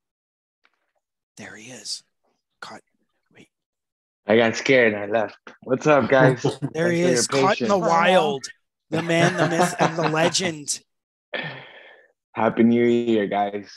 There 1.38 1.55
he 1.55 1.72
is. 1.72 2.03
Caught. 2.60 2.81
Wait. 3.34 3.48
I 4.27 4.36
got 4.36 4.58
scared 4.58 4.93
and 4.93 5.03
I 5.03 5.20
left. 5.22 5.38
What's 5.63 5.88
up, 5.88 6.10
guys? 6.10 6.46
There 6.74 6.91
he 6.91 7.01
is. 7.01 7.27
for 7.27 7.38
Caught 7.41 7.62
in 7.62 7.70
the 7.70 7.77
wild. 7.77 8.43
The 8.89 9.01
man, 9.01 9.38
the 9.38 9.48
myth, 9.48 9.74
and 9.79 9.98
the 9.98 10.10
legend. 10.10 10.81
Happy 12.34 12.64
New 12.64 12.86
Year, 12.86 13.28
guys. 13.28 13.72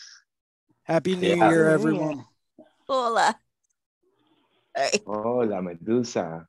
Happy 0.84 1.16
New 1.16 1.28
Yeah. 1.28 1.34
Year, 1.50 1.70
Happy 1.70 1.84
New 1.84 1.90
Year. 1.92 2.00
everyone. 2.10 2.24
Hola. 2.88 3.38
Hey. 4.76 5.00
Oh, 5.06 5.38
la 5.38 5.60
Medusa. 5.60 6.46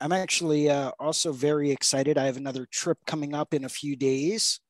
I'm 0.00 0.12
actually 0.12 0.68
uh, 0.68 0.92
also 1.00 1.32
very 1.32 1.70
excited. 1.70 2.18
I 2.18 2.24
have 2.26 2.36
another 2.36 2.66
trip 2.70 2.98
coming 3.06 3.34
up 3.34 3.54
in 3.54 3.64
a 3.64 3.68
few 3.68 3.96
days. 3.96 4.60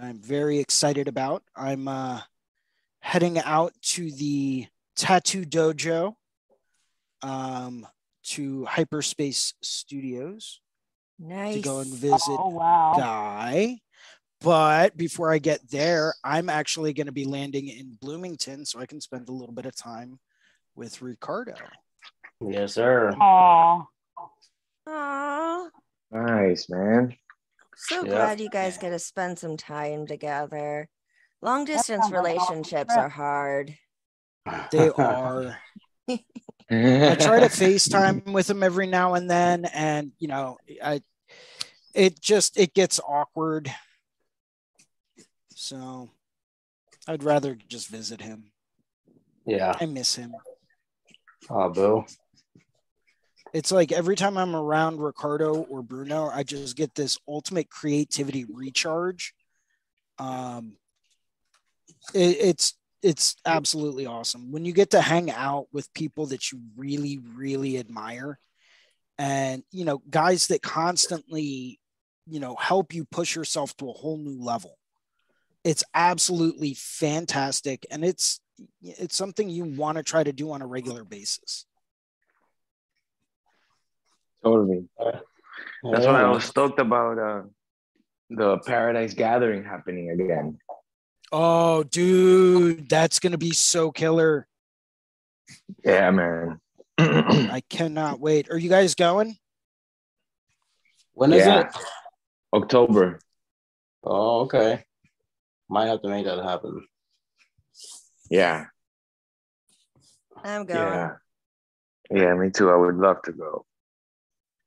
I'm 0.00 0.20
very 0.22 0.58
excited 0.58 1.08
about. 1.08 1.42
I'm 1.56 1.88
uh, 1.88 2.20
heading 3.00 3.38
out 3.40 3.72
to 3.82 4.10
the 4.12 4.66
Tattoo 4.96 5.44
Dojo, 5.44 6.14
um, 7.22 7.86
to 8.24 8.64
Hyperspace 8.66 9.54
Studios 9.60 10.60
Nice. 11.22 11.54
to 11.54 11.60
go 11.60 11.78
and 11.78 11.92
visit 11.94 12.18
Oh 12.28 12.48
wow. 12.48 12.94
Guy. 12.96 13.78
But 14.40 14.96
before 14.96 15.32
I 15.32 15.38
get 15.38 15.70
there, 15.70 16.14
I'm 16.24 16.48
actually 16.50 16.92
going 16.92 17.06
to 17.06 17.12
be 17.12 17.24
landing 17.24 17.68
in 17.68 17.96
Bloomington 18.00 18.64
so 18.66 18.80
I 18.80 18.86
can 18.86 19.00
spend 19.00 19.28
a 19.28 19.32
little 19.32 19.54
bit 19.54 19.66
of 19.66 19.76
time 19.76 20.18
with 20.74 21.00
Ricardo. 21.00 21.54
Yes, 22.40 22.74
sir. 22.74 23.12
Aw. 23.20 23.86
Aw, 24.88 25.68
Nice, 26.10 26.68
man. 26.68 27.16
so 27.76 28.04
Yeah. 28.04 28.10
glad 28.10 28.40
you 28.40 28.50
guys 28.50 28.78
get 28.78 28.90
to 28.90 28.98
spend 28.98 29.38
some 29.38 29.56
time 29.56 30.08
together. 30.08 30.88
Long 31.40 31.64
distance 31.64 32.02
sounds 32.02 32.12
like 32.12 32.32
an 32.34 32.38
awesome 32.38 32.56
relationships 32.56 32.94
are 32.96 33.08
hard. 33.08 33.76
They 34.72 34.88
are. 34.90 35.56
I 36.08 37.14
try 37.14 37.38
to 37.38 37.46
FaceTime 37.46 38.32
with 38.32 38.50
him 38.50 38.64
every 38.64 38.88
now 38.88 39.14
and 39.14 39.30
then, 39.30 39.66
and 39.66 40.10
you 40.18 40.26
know, 40.26 40.58
I 40.82 41.00
it 41.94 42.20
just 42.20 42.58
it 42.58 42.74
gets 42.74 43.00
awkward. 43.06 43.72
So 45.54 46.10
I'd 47.06 47.22
rather 47.22 47.56
just 47.68 47.88
visit 47.88 48.20
him. 48.20 48.52
Yeah. 49.46 49.74
I 49.80 49.86
miss 49.86 50.14
him. 50.14 50.34
Oh, 51.50 51.68
boo. 51.68 52.04
It's 53.52 53.70
like 53.70 53.92
every 53.92 54.16
time 54.16 54.38
I'm 54.38 54.56
around 54.56 55.00
Ricardo 55.00 55.62
or 55.62 55.82
Bruno, 55.82 56.30
I 56.32 56.42
just 56.42 56.76
get 56.76 56.94
this 56.94 57.18
ultimate 57.28 57.68
creativity 57.68 58.46
recharge. 58.50 59.34
Um, 60.18 60.76
it, 62.14 62.36
it's 62.40 62.74
it's 63.02 63.36
absolutely 63.44 64.06
awesome 64.06 64.52
when 64.52 64.64
you 64.64 64.72
get 64.72 64.90
to 64.90 65.00
hang 65.00 65.30
out 65.30 65.66
with 65.72 65.92
people 65.92 66.26
that 66.26 66.50
you 66.50 66.60
really 66.76 67.18
really 67.34 67.78
admire, 67.78 68.38
and 69.18 69.64
you 69.70 69.84
know 69.84 70.00
guys 70.08 70.46
that 70.46 70.62
constantly, 70.62 71.78
you 72.26 72.40
know, 72.40 72.54
help 72.56 72.94
you 72.94 73.04
push 73.04 73.34
yourself 73.36 73.76
to 73.78 73.88
a 73.88 73.92
whole 73.92 74.16
new 74.18 74.40
level. 74.40 74.78
It's 75.64 75.84
absolutely 75.94 76.74
fantastic, 76.74 77.86
and 77.90 78.04
it's 78.04 78.40
it's 78.82 79.16
something 79.16 79.48
you 79.48 79.64
want 79.64 79.96
to 79.96 80.02
try 80.04 80.22
to 80.22 80.32
do 80.32 80.50
on 80.52 80.62
a 80.62 80.66
regular 80.66 81.04
basis. 81.04 81.66
Totally. 84.44 84.88
That's 84.98 86.06
why 86.06 86.22
I 86.22 86.30
was 86.30 86.44
stoked 86.44 86.80
about 86.80 87.18
uh, 87.18 87.42
the 88.30 88.58
Paradise 88.58 89.14
Gathering 89.14 89.64
happening 89.64 90.10
again. 90.10 90.58
Oh, 91.30 91.82
dude, 91.84 92.88
that's 92.88 93.18
gonna 93.20 93.38
be 93.38 93.52
so 93.52 93.90
killer. 93.90 94.46
Yeah, 95.84 96.10
man. 96.10 96.60
I 96.98 97.62
cannot 97.70 98.20
wait. 98.20 98.50
Are 98.50 98.58
you 98.58 98.68
guys 98.68 98.94
going? 98.94 99.36
When 101.14 101.32
is 101.32 101.46
Yeah. 101.46 101.60
it? 101.60 101.66
October. 102.52 103.18
Oh, 104.04 104.40
okay. 104.42 104.84
Might 105.68 105.86
have 105.86 106.02
to 106.02 106.08
make 106.08 106.24
that 106.26 106.42
happen. 106.42 106.86
Yeah. 108.30 108.66
I'm 110.44 110.66
going. 110.66 110.78
Yeah. 110.78 111.10
Yeah, 112.10 112.34
me 112.34 112.50
too. 112.50 112.70
I 112.70 112.76
would 112.76 112.96
love 112.96 113.22
to 113.22 113.32
go. 113.32 113.64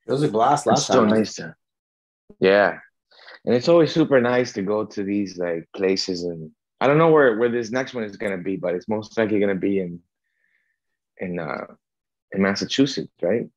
It 0.07 0.11
was 0.11 0.23
a 0.23 0.27
blast 0.29 0.61
It's 0.61 0.67
last 0.67 0.87
so 0.87 1.05
time. 1.05 1.09
nice 1.09 1.35
to. 1.35 1.55
Yeah. 2.39 2.79
And 3.45 3.53
it's 3.53 3.67
always 3.67 3.91
super 3.93 4.19
nice 4.21 4.53
to 4.53 4.61
go 4.61 4.85
to 4.85 5.03
these 5.03 5.37
like 5.37 5.67
places 5.75 6.23
and 6.23 6.51
I 6.81 6.87
don't 6.87 6.97
know 6.97 7.11
where 7.11 7.37
where 7.37 7.49
this 7.49 7.71
next 7.71 7.93
one 7.93 8.03
is 8.03 8.17
gonna 8.17 8.37
be, 8.37 8.55
but 8.55 8.73
it's 8.75 8.87
most 8.87 9.17
likely 9.17 9.39
gonna 9.39 9.55
be 9.55 9.79
in 9.79 9.99
in 11.17 11.39
uh 11.39 11.65
in 12.31 12.41
Massachusetts, 12.41 13.11
right? 13.21 13.47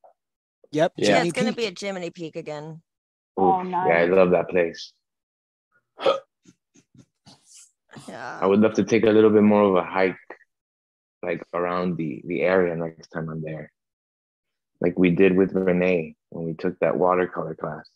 Yep. 0.72 0.92
Yeah, 0.96 1.06
Jimmy 1.16 1.28
it's 1.28 1.38
gonna 1.38 1.48
Peak. 1.50 1.56
be 1.56 1.66
at 1.66 1.78
Jiminy 1.80 2.10
Peak 2.10 2.36
again. 2.36 2.82
Oh, 3.38 3.60
Oof, 3.60 3.68
Yeah, 3.68 3.98
I 4.00 4.04
love 4.06 4.30
that 4.32 4.48
place. 4.48 4.92
Yeah. 8.06 8.38
I 8.40 8.46
would 8.46 8.60
love 8.60 8.74
to 8.74 8.84
take 8.84 9.04
a 9.04 9.10
little 9.10 9.30
bit 9.30 9.42
more 9.42 9.62
of 9.62 9.74
a 9.74 9.82
hike, 9.82 10.16
like 11.22 11.42
around 11.54 11.96
the 11.96 12.22
the 12.26 12.42
area 12.42 12.76
next 12.76 13.08
time 13.08 13.28
I'm 13.28 13.42
there, 13.42 13.72
like 14.80 14.98
we 14.98 15.10
did 15.10 15.36
with 15.36 15.52
Renee 15.52 16.14
when 16.30 16.44
we 16.46 16.54
took 16.54 16.78
that 16.80 16.96
watercolor 16.96 17.54
class. 17.54 17.88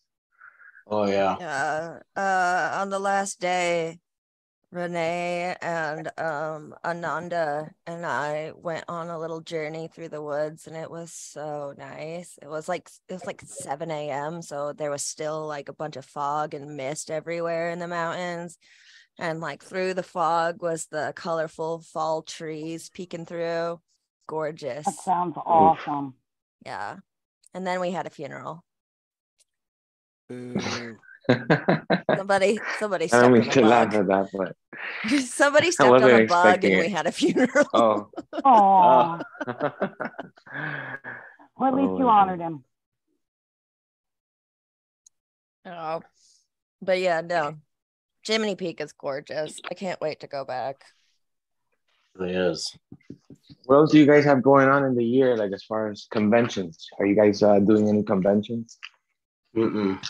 Oh 0.87 1.07
yeah. 1.07 1.37
Yeah. 1.39 1.99
Uh, 2.17 2.81
on 2.81 2.91
the 2.91 2.99
last 2.99 3.41
day, 3.41 3.99
Renee 4.73 5.55
and 5.61 6.11
um 6.17 6.75
Ananda 6.83 7.71
and 7.87 8.07
I 8.07 8.53
went 8.57 8.87
on 8.89 9.11
a 9.11 9.19
little 9.19 9.43
journey 9.43 9.91
through 9.93 10.09
the 10.09 10.23
woods 10.23 10.67
and 10.67 10.75
it 10.75 10.91
was 10.91 11.13
so 11.13 11.75
nice. 11.77 12.39
It 12.41 12.49
was 12.49 12.71
like 12.71 12.89
it 13.07 13.13
was 13.13 13.27
like 13.27 13.43
7 13.43 13.91
a.m. 13.91 14.41
So 14.41 14.73
there 14.73 14.91
was 14.91 15.05
still 15.05 15.47
like 15.47 15.69
a 15.69 15.75
bunch 15.75 15.97
of 15.97 16.07
fog 16.07 16.55
and 16.55 16.75
mist 16.75 17.11
everywhere 17.11 17.69
in 17.69 17.81
the 17.81 17.87
mountains. 17.87 18.57
And 19.19 19.41
like 19.41 19.63
through 19.63 19.93
the 19.93 20.03
fog 20.03 20.63
was 20.63 20.87
the 20.87 21.13
colorful 21.15 21.81
fall 21.81 22.23
trees 22.23 22.89
peeking 22.89 23.27
through. 23.27 23.79
Gorgeous. 24.27 24.87
That 24.87 24.95
sounds 24.95 25.37
awesome. 25.45 26.15
Yeah. 26.65 26.97
And 27.53 27.67
then 27.67 27.79
we 27.79 27.91
had 27.91 28.07
a 28.07 28.11
funeral. 28.11 28.65
Boo. 30.31 30.97
Somebody 32.17 32.59
somebody 32.79 33.13
I 33.13 33.21
don't 33.21 33.33
mean 33.33 33.51
to 33.51 33.61
laugh 33.61 33.95
at 33.95 34.07
that, 34.07 34.31
but 34.33 34.57
Somebody 35.25 35.71
stepped 35.71 35.91
on 35.91 36.03
a 36.03 36.09
bug 36.09 36.21
expecting 36.23 36.73
and 36.73 36.81
we 36.83 36.89
had 36.89 37.07
a 37.07 37.13
funeral. 37.13 37.67
oh. 37.75 38.11
Oh, 38.45 38.45
oh. 38.45 39.21
well, 41.57 41.69
at 41.69 41.75
least 41.75 41.89
Oh, 41.91 41.99
you 41.99 42.05
my 42.05 42.21
honored 42.21 42.41
him. 42.41 42.65
Oh, 45.67 46.03
but 46.81 46.99
yeah, 46.99 47.21
no. 47.21 47.57
Jiminy 48.27 48.57
Peak 48.57 48.81
is 48.81 48.93
gorgeous. 48.93 49.61
I 49.71 49.75
can't 49.75 50.01
wait 50.01 50.21
to 50.21 50.27
go 50.27 50.45
back. 50.45 50.85
It 52.21 52.31
is. 52.31 52.77
What 53.65 53.77
else 53.77 53.93
do 53.93 53.99
you 53.99 54.07
guys 54.07 54.25
have 54.25 54.43
going 54.43 54.69
on 54.69 54.85
in 54.85 54.95
the 54.95 55.05
year, 55.05 55.37
like 55.37 55.53
as 55.53 55.65
far 55.65 55.91
as 55.91 56.07
conventions? 56.11 56.87
Are 56.99 57.07
you 57.07 57.15
guys 57.15 57.43
uh, 57.43 57.59
doing 57.61 57.89
any 57.89 58.03
conventions? 58.03 58.79
Mm-mm. 59.57 60.03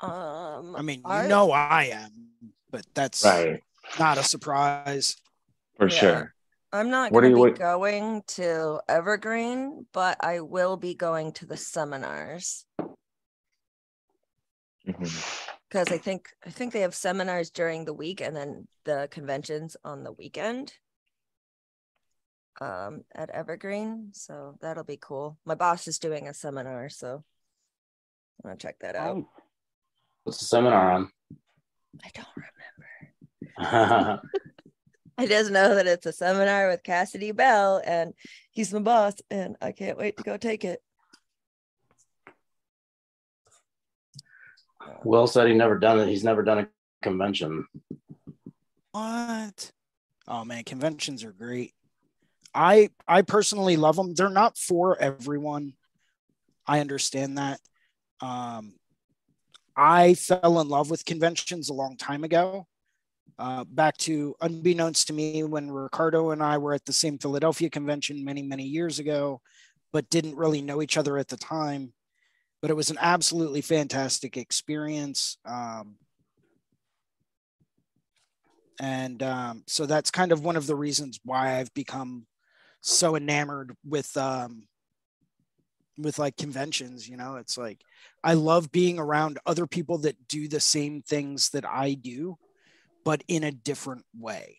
Um, 0.00 0.76
I 0.76 0.82
mean, 0.82 1.02
I- 1.04 1.22
you 1.24 1.28
know 1.28 1.50
I 1.50 1.84
am, 1.84 2.10
but 2.74 2.84
that's 2.92 3.24
Right, 3.24 3.62
not 4.00 4.18
a 4.18 4.24
surprise. 4.24 5.16
for 5.76 5.88
Yeah. 5.88 5.98
sure. 6.00 6.34
I'm 6.72 6.90
not 6.90 7.12
going 7.12 7.30
to 7.30 7.34
be 7.36 7.40
what- 7.40 7.56
going 7.58 8.22
to 8.38 8.80
Evergreen, 8.88 9.86
but 9.92 10.16
I 10.24 10.40
will 10.40 10.76
be 10.76 10.94
going 10.94 11.32
to 11.34 11.46
the 11.46 11.56
seminars 11.56 12.66
Mhm. 14.86 15.48
because 15.68 15.88
I 15.92 15.98
think 15.98 16.30
I 16.44 16.50
think 16.50 16.72
they 16.72 16.80
have 16.80 16.94
seminars 16.96 17.50
during 17.50 17.84
the 17.84 17.94
week 17.94 18.20
and 18.20 18.34
then 18.36 18.66
the 18.84 19.06
conventions 19.12 19.76
on 19.84 20.02
the 20.02 20.12
weekend. 20.12 20.74
Um, 22.60 23.04
at 23.14 23.30
Evergreen, 23.30 24.12
so 24.14 24.58
that'll 24.60 24.84
be 24.84 24.96
cool. 24.96 25.38
My 25.44 25.54
boss 25.56 25.86
is 25.88 25.98
doing 26.00 26.26
a 26.28 26.34
seminar, 26.34 26.88
so 26.88 27.24
I'm 28.42 28.50
gonna 28.50 28.56
check 28.56 28.78
that 28.80 28.94
out. 28.96 29.16
Nice. 29.18 29.26
What's 30.24 30.38
the 30.38 30.44
seminar 30.46 30.90
on? 30.92 31.12
I 32.02 32.10
don't 32.14 32.26
remember. 33.58 34.22
I 35.18 35.26
just 35.26 35.50
know 35.50 35.74
that 35.76 35.86
it's 35.86 36.06
a 36.06 36.12
seminar 36.12 36.68
with 36.68 36.82
Cassidy 36.82 37.32
Bell 37.32 37.80
and 37.84 38.14
he's 38.50 38.72
my 38.72 38.80
boss 38.80 39.14
and 39.30 39.56
I 39.62 39.72
can't 39.72 39.98
wait 39.98 40.16
to 40.16 40.22
go 40.24 40.36
take 40.36 40.64
it. 40.64 40.80
Will 45.04 45.26
said 45.26 45.46
he 45.46 45.54
never 45.54 45.78
done 45.78 46.00
it. 46.00 46.08
He's 46.08 46.24
never 46.24 46.42
done 46.42 46.58
a 46.58 46.68
convention. 47.02 47.66
What? 48.92 49.72
Oh 50.26 50.44
man, 50.44 50.64
conventions 50.64 51.24
are 51.24 51.32
great. 51.32 51.72
I 52.54 52.90
I 53.06 53.22
personally 53.22 53.76
love 53.76 53.96
them. 53.96 54.14
They're 54.14 54.28
not 54.28 54.58
for 54.58 55.00
everyone. 55.00 55.74
I 56.66 56.80
understand 56.80 57.38
that. 57.38 57.60
Um, 58.20 58.74
I 59.76 60.14
fell 60.14 60.60
in 60.60 60.68
love 60.68 60.90
with 60.90 61.04
conventions 61.04 61.68
a 61.68 61.74
long 61.74 61.96
time 61.96 62.24
ago. 62.24 62.66
Uh, 63.38 63.64
back 63.64 63.96
to 63.96 64.34
unbeknownst 64.40 65.08
to 65.08 65.12
me 65.12 65.42
when 65.42 65.70
Ricardo 65.70 66.30
and 66.30 66.42
I 66.42 66.58
were 66.58 66.72
at 66.72 66.84
the 66.84 66.92
same 66.92 67.18
Philadelphia 67.18 67.68
convention 67.68 68.24
many 68.24 68.42
many 68.42 68.62
years 68.62 69.00
ago, 69.00 69.40
but 69.92 70.08
didn't 70.08 70.36
really 70.36 70.62
know 70.62 70.80
each 70.82 70.96
other 70.96 71.18
at 71.18 71.28
the 71.28 71.36
time. 71.36 71.92
But 72.62 72.70
it 72.70 72.74
was 72.74 72.90
an 72.90 72.98
absolutely 73.00 73.60
fantastic 73.60 74.36
experience. 74.36 75.36
Um, 75.44 75.96
and 78.80 79.22
um, 79.22 79.64
so 79.66 79.86
that's 79.86 80.10
kind 80.10 80.32
of 80.32 80.44
one 80.44 80.56
of 80.56 80.66
the 80.66 80.76
reasons 80.76 81.18
why 81.24 81.58
I've 81.58 81.72
become 81.74 82.26
so 82.80 83.16
enamored 83.16 83.74
with 83.84 84.16
um, 84.16 84.66
with 85.98 86.18
like 86.18 86.36
conventions. 86.36 87.08
You 87.08 87.16
know, 87.16 87.36
it's 87.36 87.56
like 87.56 87.80
I 88.22 88.34
love 88.34 88.72
being 88.72 88.98
around 88.98 89.38
other 89.46 89.66
people 89.66 89.98
that 89.98 90.28
do 90.28 90.48
the 90.48 90.60
same 90.60 91.02
things 91.02 91.50
that 91.50 91.64
I 91.64 91.94
do, 91.94 92.36
but 93.04 93.22
in 93.28 93.44
a 93.44 93.52
different 93.52 94.04
way. 94.18 94.58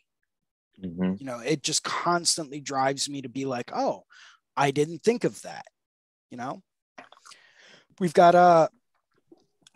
Mhm. 0.84 1.20
You 1.20 1.26
know, 1.26 1.40
it 1.40 1.64
just 1.64 1.84
constantly 1.84 2.60
drives 2.60 3.10
me 3.10 3.22
to 3.22 3.30
be 3.30 3.46
like, 3.46 3.72
oh, 3.74 4.04
I 4.58 4.72
didn't 4.72 5.04
think 5.04 5.24
of 5.24 5.42
that. 5.44 5.66
You 6.30 6.38
know, 6.38 6.64
we've 8.00 8.14
got 8.14 8.36
uh 8.36 8.68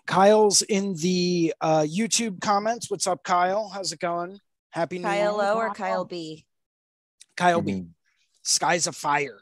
Kyle's 0.05 0.63
in 0.63 0.95
the 0.95 1.53
uh, 1.61 1.81
YouTube 1.87 2.41
comments. 2.41 2.89
What's 2.89 3.05
up, 3.05 3.23
Kyle? 3.23 3.69
How's 3.69 3.91
it 3.91 3.99
going? 3.99 4.39
Happy 4.71 4.97
New 4.97 5.03
Kyle 5.03 5.37
Year. 5.39 5.51
O 5.51 5.55
or 5.55 5.73
Kyle 5.73 6.03
B? 6.03 6.47
Kyle 7.37 7.61
B. 7.61 7.73
Mhm. 7.73 7.89
Skies 8.41 8.87
of 8.87 8.95
Fire. 8.95 9.39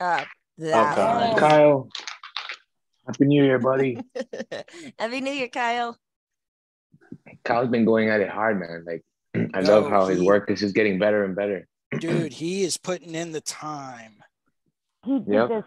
Uh, 0.00 0.24
that 0.58 0.96
God. 0.96 1.30
one. 1.30 1.36
Kyle, 1.38 1.88
happy 3.06 3.24
New 3.24 3.44
Year, 3.44 3.58
buddy. 3.58 3.98
Happy 4.98 5.20
New 5.20 5.32
Year, 5.32 5.48
Kyle. 5.48 5.98
Kyle's 7.44 7.68
been 7.70 7.84
going 7.84 8.08
at 8.08 8.20
it 8.20 8.28
hard, 8.28 8.60
man. 8.60 8.84
Like 8.86 9.02
I 9.54 9.60
No, 9.60 9.80
love 9.80 9.90
how 9.90 10.06
his 10.06 10.22
work 10.22 10.50
is 10.50 10.60
just 10.60 10.74
getting 10.74 10.98
better 10.98 11.24
and 11.24 11.34
better. 11.34 11.66
Dude, 11.98 12.34
he 12.34 12.62
is 12.64 12.76
putting 12.76 13.14
in 13.14 13.32
the 13.32 13.40
time. 13.40 14.22
He 15.04 15.18
did 15.18 15.32
Yep. 15.32 15.48
this 15.48 15.64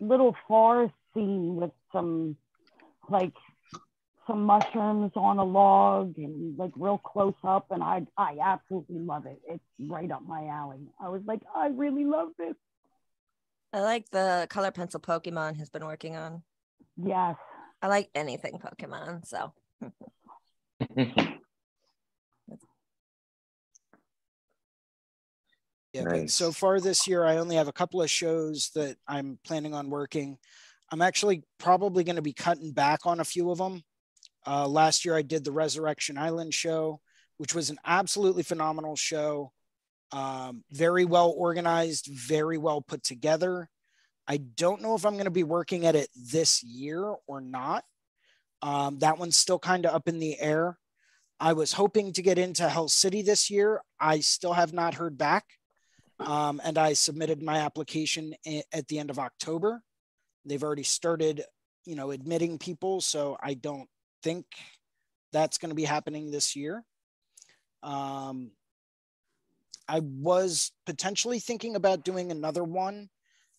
little 0.00 0.34
forest 0.48 0.94
scene 1.12 1.56
with 1.56 1.72
some, 1.92 2.36
like, 3.10 3.34
some 4.26 4.44
mushrooms 4.44 5.12
on 5.16 5.38
a 5.38 5.44
log 5.44 6.14
and 6.16 6.56
like 6.56 6.70
real 6.76 6.98
close 6.98 7.34
up, 7.42 7.66
and 7.70 7.82
I 7.82 8.06
I 8.16 8.36
absolutely 8.42 9.00
love 9.00 9.26
it. 9.26 9.40
It's 9.48 9.64
right 9.80 10.10
up 10.10 10.22
my 10.22 10.46
alley. 10.46 10.86
I 11.00 11.08
was 11.08 11.22
like, 11.26 11.40
I 11.54 11.68
really 11.68 12.04
love 12.04 12.28
this. 12.38 12.54
I 13.72 13.80
like 13.80 14.10
the 14.10 14.46
color 14.50 14.70
pencil 14.70 15.00
Pokemon 15.00 15.56
he's 15.56 15.70
been 15.70 15.84
working 15.84 16.16
on. 16.16 16.42
Yes. 16.96 17.36
I 17.82 17.88
like 17.88 18.10
anything 18.14 18.58
Pokemon, 18.58 19.26
so 19.26 19.52
Yeah, 25.92 26.04
Nice. 26.04 26.34
so 26.34 26.52
far 26.52 26.80
this 26.80 27.08
year, 27.08 27.24
I 27.24 27.38
only 27.38 27.56
have 27.56 27.66
a 27.66 27.72
couple 27.72 28.00
of 28.00 28.08
shows 28.10 28.70
that 28.74 28.96
I'm 29.08 29.38
planning 29.44 29.74
on 29.74 29.90
working. 29.90 30.38
I'm 30.92 31.02
actually 31.02 31.42
probably 31.58 32.04
going 32.04 32.16
to 32.16 32.22
be 32.22 32.32
cutting 32.32 32.72
back 32.72 33.06
on 33.06 33.18
a 33.20 33.24
few 33.24 33.50
of 33.50 33.58
them. 33.58 33.82
Uh, 34.46 34.68
last 34.68 35.04
year, 35.04 35.16
I 35.16 35.22
did 35.22 35.44
the 35.44 35.52
Resurrection 35.52 36.16
Island 36.16 36.54
show, 36.54 37.00
which 37.38 37.54
was 37.54 37.70
an 37.70 37.78
absolutely 37.84 38.44
phenomenal 38.44 38.94
show. 38.94 39.52
Um, 40.12 40.64
very 40.70 41.04
well 41.04 41.32
organized, 41.36 42.08
very 42.12 42.58
well 42.58 42.80
put 42.80 43.02
together. 43.02 43.68
I 44.26 44.38
don't 44.38 44.82
know 44.82 44.94
if 44.94 45.04
I'm 45.04 45.14
going 45.14 45.24
to 45.24 45.30
be 45.30 45.44
working 45.44 45.86
at 45.86 45.96
it 45.96 46.08
this 46.14 46.62
year 46.62 47.14
or 47.26 47.40
not. 47.40 47.84
Um, 48.62 48.98
that 48.98 49.18
one's 49.18 49.36
still 49.36 49.58
kind 49.58 49.86
of 49.86 49.94
up 49.94 50.08
in 50.08 50.18
the 50.18 50.38
air. 50.38 50.78
I 51.38 51.54
was 51.54 51.72
hoping 51.72 52.12
to 52.12 52.22
get 52.22 52.38
into 52.38 52.68
Hell 52.68 52.88
City 52.88 53.22
this 53.22 53.50
year. 53.50 53.82
I 53.98 54.20
still 54.20 54.52
have 54.52 54.72
not 54.72 54.94
heard 54.94 55.16
back. 55.16 55.44
Um, 56.18 56.60
and 56.62 56.76
I 56.76 56.92
submitted 56.92 57.42
my 57.42 57.58
application 57.58 58.34
at 58.72 58.86
the 58.88 58.98
end 58.98 59.08
of 59.08 59.18
October. 59.18 59.82
They've 60.44 60.62
already 60.62 60.82
started, 60.82 61.42
you 61.86 61.94
know, 61.94 62.10
admitting 62.10 62.58
people. 62.58 63.00
So 63.00 63.38
I 63.42 63.54
don't 63.54 63.88
think 64.22 64.44
that's 65.32 65.56
going 65.56 65.70
to 65.70 65.74
be 65.74 65.84
happening 65.84 66.30
this 66.30 66.54
year. 66.54 66.84
Um, 67.82 68.50
I 69.90 70.00
was 70.04 70.70
potentially 70.86 71.40
thinking 71.40 71.74
about 71.74 72.04
doing 72.04 72.30
another 72.30 72.62
one 72.62 73.08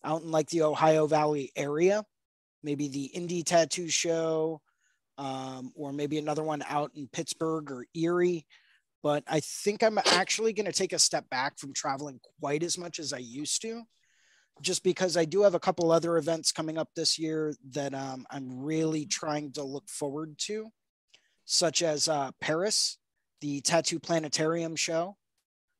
out 0.02 0.22
in 0.22 0.30
like 0.30 0.48
the 0.48 0.62
Ohio 0.62 1.06
Valley 1.06 1.52
area, 1.54 2.04
maybe 2.62 2.88
the 2.88 3.10
Indie 3.14 3.44
Tattoo 3.44 3.88
Show, 3.88 4.62
um, 5.18 5.72
or 5.74 5.92
maybe 5.92 6.16
another 6.16 6.42
one 6.42 6.64
out 6.66 6.90
in 6.94 7.06
Pittsburgh 7.06 7.70
or 7.70 7.84
Erie. 7.94 8.46
But 9.02 9.24
I 9.26 9.40
think 9.40 9.82
I'm 9.82 9.98
actually 9.98 10.54
going 10.54 10.64
to 10.64 10.72
take 10.72 10.94
a 10.94 10.98
step 10.98 11.28
back 11.28 11.58
from 11.58 11.74
traveling 11.74 12.18
quite 12.40 12.62
as 12.62 12.78
much 12.78 12.98
as 12.98 13.12
I 13.12 13.18
used 13.18 13.60
to, 13.62 13.82
just 14.62 14.82
because 14.82 15.18
I 15.18 15.26
do 15.26 15.42
have 15.42 15.54
a 15.54 15.60
couple 15.60 15.92
other 15.92 16.16
events 16.16 16.50
coming 16.50 16.78
up 16.78 16.88
this 16.96 17.18
year 17.18 17.54
that 17.72 17.92
um, 17.92 18.24
I'm 18.30 18.62
really 18.62 19.04
trying 19.04 19.52
to 19.52 19.64
look 19.64 19.90
forward 19.90 20.38
to, 20.46 20.68
such 21.44 21.82
as 21.82 22.08
uh, 22.08 22.30
Paris, 22.40 22.96
the 23.42 23.60
Tattoo 23.60 24.00
Planetarium 24.00 24.76
show. 24.76 25.18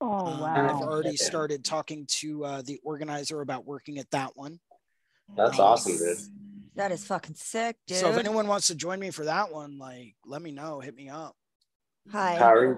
Oh 0.02 0.26
Um, 0.26 0.40
wow. 0.40 0.68
I've 0.68 0.82
already 0.82 1.16
started 1.16 1.64
talking 1.64 2.06
to 2.06 2.44
uh, 2.44 2.62
the 2.62 2.80
organizer 2.82 3.40
about 3.40 3.64
working 3.64 3.98
at 3.98 4.10
that 4.10 4.36
one. 4.36 4.58
That's 5.36 5.60
Um, 5.60 5.64
awesome, 5.66 5.96
dude. 5.96 6.18
That 6.74 6.90
is 6.90 7.04
fucking 7.04 7.36
sick, 7.36 7.76
dude. 7.86 7.98
So 7.98 8.10
if 8.10 8.18
anyone 8.18 8.48
wants 8.48 8.66
to 8.66 8.74
join 8.74 8.98
me 8.98 9.10
for 9.10 9.24
that 9.26 9.52
one, 9.52 9.78
like 9.78 10.16
let 10.26 10.42
me 10.42 10.50
know, 10.50 10.80
hit 10.80 10.94
me 10.94 11.08
up. 11.08 11.36
Hi. 12.10 12.36
Kyrie. 12.38 12.76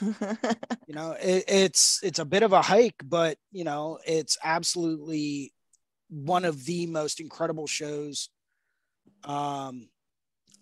You 0.00 0.94
know, 0.94 1.12
it, 1.12 1.44
it's 1.48 2.02
it's 2.02 2.18
a 2.18 2.24
bit 2.24 2.42
of 2.42 2.52
a 2.52 2.60
hike, 2.60 3.02
but 3.04 3.38
you 3.50 3.64
know, 3.64 3.98
it's 4.06 4.36
absolutely 4.42 5.54
one 6.10 6.44
of 6.44 6.64
the 6.66 6.86
most 6.86 7.20
incredible 7.20 7.66
shows. 7.66 8.28
Um, 9.24 9.88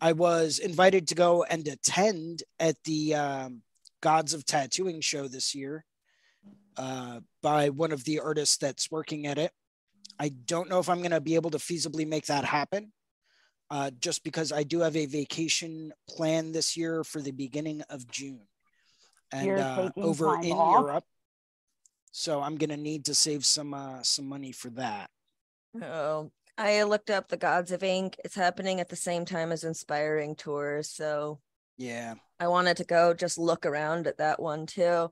I 0.00 0.12
was 0.12 0.58
invited 0.58 1.08
to 1.08 1.14
go 1.14 1.42
and 1.42 1.66
attend 1.66 2.42
at 2.58 2.76
the 2.84 3.14
um, 3.14 3.62
Gods 4.00 4.34
of 4.34 4.44
Tattooing 4.44 5.00
show 5.00 5.28
this 5.28 5.54
year 5.54 5.84
uh, 6.76 7.20
by 7.42 7.68
one 7.68 7.92
of 7.92 8.04
the 8.04 8.20
artists 8.20 8.56
that's 8.56 8.90
working 8.90 9.26
at 9.26 9.38
it. 9.38 9.52
I 10.18 10.30
don't 10.46 10.68
know 10.68 10.78
if 10.78 10.88
I'm 10.88 10.98
going 10.98 11.10
to 11.10 11.20
be 11.20 11.34
able 11.34 11.50
to 11.50 11.58
feasibly 11.58 12.06
make 12.06 12.26
that 12.26 12.44
happen, 12.44 12.92
uh, 13.70 13.90
just 14.00 14.22
because 14.24 14.52
I 14.52 14.62
do 14.62 14.80
have 14.80 14.96
a 14.96 15.06
vacation 15.06 15.92
plan 16.08 16.52
this 16.52 16.76
year 16.76 17.04
for 17.04 17.20
the 17.20 17.30
beginning 17.30 17.82
of 17.88 18.06
June, 18.10 18.46
and 19.32 19.58
uh, 19.58 19.90
over 19.96 20.40
in 20.40 20.52
off? 20.52 20.80
Europe. 20.80 21.04
So 22.12 22.40
I'm 22.42 22.56
going 22.56 22.70
to 22.70 22.76
need 22.76 23.04
to 23.06 23.14
save 23.14 23.44
some 23.44 23.72
uh, 23.72 24.02
some 24.02 24.28
money 24.28 24.52
for 24.52 24.70
that. 24.70 25.10
oh, 25.82 26.30
I 26.58 26.82
looked 26.82 27.08
up 27.08 27.28
the 27.28 27.36
Gods 27.38 27.72
of 27.72 27.82
Ink. 27.82 28.16
It's 28.24 28.34
happening 28.34 28.80
at 28.80 28.90
the 28.90 28.96
same 28.96 29.24
time 29.24 29.52
as 29.52 29.64
Inspiring 29.64 30.34
Tours. 30.34 30.90
So 30.90 31.38
Yeah, 31.80 32.16
I 32.38 32.48
wanted 32.48 32.76
to 32.76 32.84
go 32.84 33.14
just 33.14 33.38
look 33.38 33.64
around 33.64 34.06
at 34.06 34.18
that 34.18 34.40
one 34.40 34.66
too. 34.66 35.10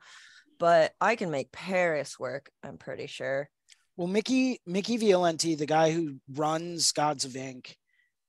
But 0.58 0.92
I 1.00 1.16
can 1.16 1.30
make 1.30 1.50
Paris 1.50 2.18
work, 2.18 2.50
I'm 2.62 2.76
pretty 2.76 3.06
sure. 3.06 3.48
Well, 3.96 4.06
Mickey 4.06 4.60
Mickey 4.66 4.98
Violenti, 4.98 5.54
the 5.54 5.64
guy 5.64 5.92
who 5.92 6.16
runs 6.34 6.92
Gods 6.92 7.24
of 7.24 7.36
Ink, 7.36 7.74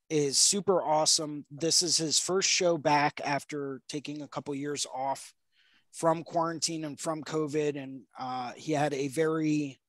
is 0.09 0.37
super 0.37 0.81
awesome. 0.81 1.45
This 1.51 1.83
is 1.83 1.97
his 1.97 2.17
first 2.17 2.49
show 2.49 2.77
back 2.77 3.19
after 3.25 3.81
taking 3.89 4.21
a 4.21 4.27
couple 4.27 4.55
years 4.55 4.87
off 4.95 5.33
from 5.91 6.23
quarantine 6.23 6.85
and 6.85 6.97
from 6.97 7.25
COVID, 7.25 7.75
and 7.75 8.03
uh, 8.17 8.53
he 8.55 8.71
had 8.71 8.93
a 8.93 9.09
very 9.09 9.81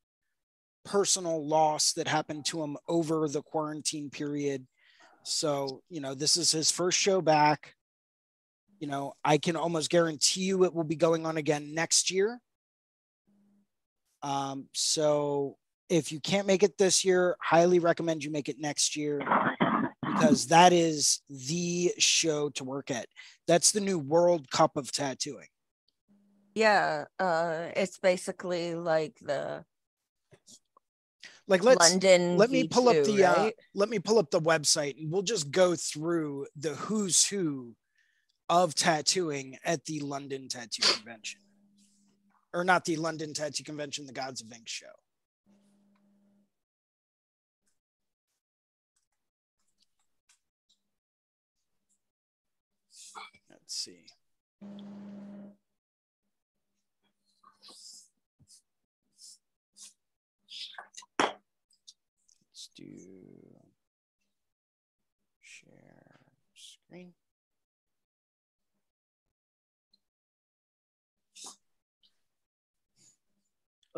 personal 0.85 1.47
loss 1.47 1.93
that 1.93 2.09
happened 2.09 2.47
to 2.47 2.65
him 2.65 2.77
over 2.89 3.29
the 3.29 3.43
quarantine 3.43 4.11
period. 4.11 4.67
So, 5.23 5.83
you 5.89 6.01
know, 6.01 6.15
this 6.15 6.37
is 6.37 6.51
his 6.51 6.73
first 6.73 6.99
show 6.99 7.21
back. 7.21 7.75
You 8.81 8.88
know, 8.88 9.12
I 9.25 9.38
can 9.38 9.57
almost 9.57 9.90
guarantee 9.90 10.43
you 10.43 10.64
it 10.64 10.75
will 10.75 10.85
be 10.85 10.97
going 10.97 11.27
on 11.27 11.37
again 11.37 11.75
next 11.75 12.11
year. 12.11 12.40
Um, 14.23 14.66
so 14.73 15.57
if 15.88 16.12
you 16.12 16.21
can't 16.21 16.47
make 16.47 16.62
it 16.62 16.79
this 16.79 17.05
year, 17.05 17.37
highly 17.43 17.79
recommend 17.79 18.25
you 18.25 18.31
make 18.31 18.49
it 18.49 18.59
next 18.59 18.97
year 18.97 19.21
because 20.03 20.47
that 20.49 20.73
is 20.73 21.21
the 21.29 21.93
show 21.99 22.49
to 22.51 22.64
work 22.64 22.90
at. 22.90 23.07
That's 23.47 23.71
the 23.73 23.81
new 23.81 23.99
World 23.99 24.51
Cup 24.51 24.77
of 24.77 24.90
tattooing. 24.93 25.47
Yeah, 26.55 27.05
uh 27.19 27.69
it's 27.77 27.99
basically 27.99 28.75
like 28.75 29.16
the 29.21 29.64
Like 31.47 31.62
let's 31.64 31.90
London. 31.90 32.37
let 32.37 32.51
me 32.51 32.64
pull 32.69 32.88
up 32.88 32.97
V2, 32.97 33.05
the 33.05 33.25
uh, 33.25 33.51
let 33.75 33.88
me 33.88 33.99
pull 33.99 34.19
up 34.19 34.31
the 34.31 34.40
website 34.40 35.01
and 35.01 35.12
we'll 35.12 35.23
just 35.23 35.51
go 35.51 35.75
through 35.75 36.47
the 36.57 36.75
who's 36.75 37.25
who 37.27 37.75
of 38.51 38.75
tattooing 38.75 39.57
at 39.65 39.85
the 39.85 40.01
London 40.01 40.49
Tattoo 40.49 40.83
Convention. 40.83 41.41
Or 42.53 42.65
not 42.65 42.85
the 42.85 42.97
London 42.97 43.33
Tattoo 43.33 43.63
Convention, 43.63 44.07
the 44.07 44.13
Gods 44.13 44.43
of 44.43 44.53
Ink 44.53 44.69
show. 44.69 44.87
Let's 53.49 53.77
see. 53.77 54.07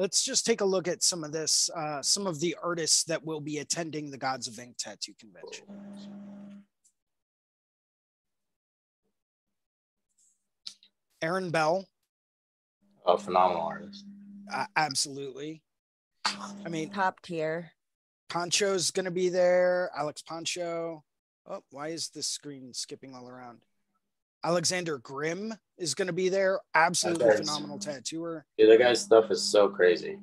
Let's 0.02 0.24
just 0.24 0.44
take 0.44 0.62
a 0.62 0.64
look 0.64 0.88
at 0.88 1.00
some 1.04 1.22
of 1.22 1.30
this, 1.30 1.70
uh, 1.76 2.02
some 2.02 2.26
of 2.26 2.40
the 2.40 2.56
artists 2.60 3.04
that 3.04 3.24
will 3.24 3.40
be 3.40 3.58
attending 3.58 4.10
the 4.10 4.18
Gods 4.18 4.48
of 4.48 4.58
Ink 4.58 4.74
Tattoo 4.76 5.12
Convention. 5.16 5.64
Aaron 11.22 11.52
Bell, 11.52 11.86
A 13.06 13.16
phenomenal 13.16 13.62
artist. 13.62 14.04
uh, 14.52 14.66
absolutely. 14.74 15.62
I 16.26 16.68
mean, 16.68 16.90
top 16.90 17.22
tier. 17.22 17.70
Poncho's 18.28 18.90
going 18.90 19.04
to 19.04 19.12
be 19.12 19.28
there. 19.28 19.88
Alex 19.96 20.20
Poncho. 20.20 21.04
Oh, 21.46 21.62
why 21.70 21.90
is 21.90 22.08
this 22.08 22.26
screen 22.26 22.74
skipping 22.74 23.14
all 23.14 23.28
around? 23.28 23.60
Alexander 24.44 24.98
Grimm 24.98 25.54
is 25.78 25.94
going 25.94 26.06
to 26.06 26.12
be 26.12 26.28
there. 26.28 26.60
Absolutely 26.74 27.26
Okay. 27.26 27.36
phenomenal 27.38 27.78
tattooer. 27.78 28.44
Dude, 28.58 28.70
that 28.70 28.78
guy's 28.78 29.00
stuff 29.00 29.30
is 29.30 29.42
so 29.42 29.68
crazy. 29.68 30.18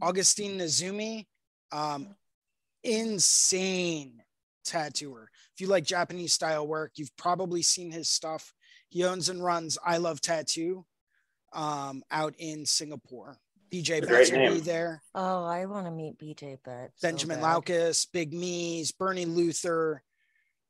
Augustine 0.00 0.58
Nazumi, 0.58 1.26
um, 1.72 2.14
insane 2.84 4.22
tattooer. 4.64 5.30
If 5.54 5.60
you 5.60 5.66
like 5.66 5.84
Japanese 5.84 6.32
style 6.32 6.66
work, 6.66 6.92
you've 6.96 7.16
probably 7.16 7.62
seen 7.62 7.90
his 7.90 8.08
stuff. 8.08 8.54
He 8.88 9.04
owns 9.04 9.28
and 9.28 9.42
runs 9.42 9.76
I 9.84 9.96
Love 9.98 10.20
Tattoo 10.20 10.84
um, 11.52 12.02
out 12.10 12.34
in 12.38 12.64
Singapore. 12.64 13.38
BJ 13.72 13.98
A 13.98 14.06
Betts 14.06 14.30
great 14.30 14.48
will 14.48 14.54
be 14.54 14.60
there. 14.60 15.02
Oh, 15.14 15.44
I 15.44 15.66
want 15.66 15.86
to 15.86 15.90
meet 15.90 16.18
BJ 16.18 16.58
Betts. 16.64 17.00
Benjamin 17.02 17.40
bad. 17.40 17.62
Laukus, 17.64 18.06
Big 18.12 18.32
Mees, 18.32 18.92
Bernie 18.92 19.26
Luther, 19.26 20.02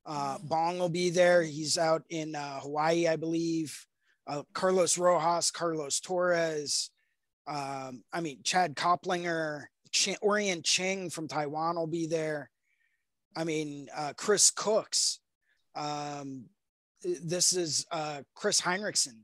uh, 0.08 0.38
Bong 0.42 0.78
will 0.78 0.88
be 0.88 1.10
there. 1.10 1.42
He's 1.42 1.76
out 1.76 2.02
in 2.08 2.34
uh, 2.34 2.60
Hawaii, 2.60 3.06
I 3.06 3.16
believe. 3.16 3.86
Uh, 4.26 4.42
Carlos 4.54 4.96
Rojas, 4.96 5.50
Carlos 5.50 6.00
Torres. 6.00 6.90
Um, 7.46 8.02
I 8.10 8.20
mean, 8.22 8.40
Chad 8.42 8.74
Koplinger, 8.74 9.64
Ch- 9.92 10.16
Orion 10.22 10.62
Ching 10.62 11.10
from 11.10 11.28
Taiwan 11.28 11.76
will 11.76 11.86
be 11.86 12.06
there. 12.06 12.50
I 13.36 13.44
mean, 13.44 13.88
uh, 13.94 14.14
Chris 14.16 14.50
Cooks. 14.50 15.20
Um, 15.76 16.46
this 17.02 17.52
is 17.52 17.86
uh, 17.92 18.22
Chris 18.34 18.62
Heinrichsen. 18.62 19.20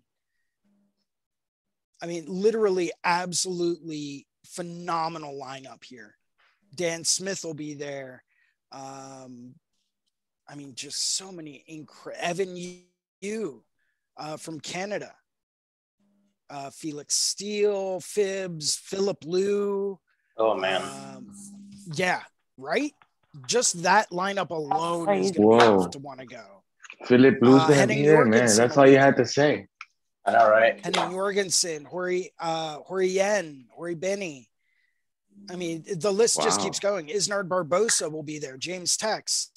I 2.02 2.06
mean, 2.06 2.26
literally, 2.28 2.92
absolutely 3.02 4.26
phenomenal 4.44 5.40
lineup 5.42 5.82
here. 5.82 6.16
Dan 6.74 7.04
Smith 7.04 7.42
will 7.42 7.54
be 7.54 7.72
there. 7.72 8.22
Um, 8.70 9.54
I 10.48 10.54
mean, 10.54 10.74
just 10.74 11.16
so 11.16 11.32
many 11.32 11.64
incredible. 11.66 12.24
Evan 12.24 12.56
Yu 13.20 13.64
uh, 14.16 14.36
from 14.36 14.60
Canada. 14.60 15.12
Uh, 16.50 16.70
Felix 16.70 17.14
Steele, 17.14 18.00
Fibs, 18.00 18.76
Filip 18.76 19.18
Leu. 19.24 19.98
Oh 20.36 20.54
man. 20.54 20.82
Um, 20.82 21.34
yeah, 21.94 22.20
right. 22.58 22.92
Just 23.46 23.82
that 23.82 24.10
lineup 24.10 24.50
alone 24.50 25.08
is 25.18 25.32
going 25.32 25.58
to 25.60 25.80
have 25.82 25.90
to 25.90 25.98
want 25.98 26.20
to 26.20 26.26
go. 26.26 26.62
Filip 27.06 27.38
Leu's 27.40 27.62
Uh, 27.62 27.68
gonna 27.68 27.86
be 27.88 28.02
there, 28.02 28.24
man. 28.24 28.48
That's 28.54 28.76
all 28.76 28.88
you 28.88 28.98
had 28.98 29.16
to 29.16 29.26
say. 29.26 29.66
All 30.26 30.34
right. 30.34 30.42
know, 30.44 30.50
right? 30.50 30.84
Henning 30.84 31.10
Jorgensen, 31.10 31.84
Hori, 31.84 32.32
uh, 32.38 32.76
Hori 32.76 33.08
Yen, 33.08 33.66
Hori 33.70 33.94
Benny. 33.94 34.48
I 35.50 35.56
mean, 35.56 35.84
the 35.96 36.12
list 36.12 36.40
just 36.42 36.60
keeps 36.60 36.78
going. 36.78 37.08
Isnard 37.08 37.48
Barbosa 37.48 38.10
will 38.10 38.22
be 38.22 38.38
there. 38.38 38.56
James 38.56 38.96
Tex. 38.96 39.50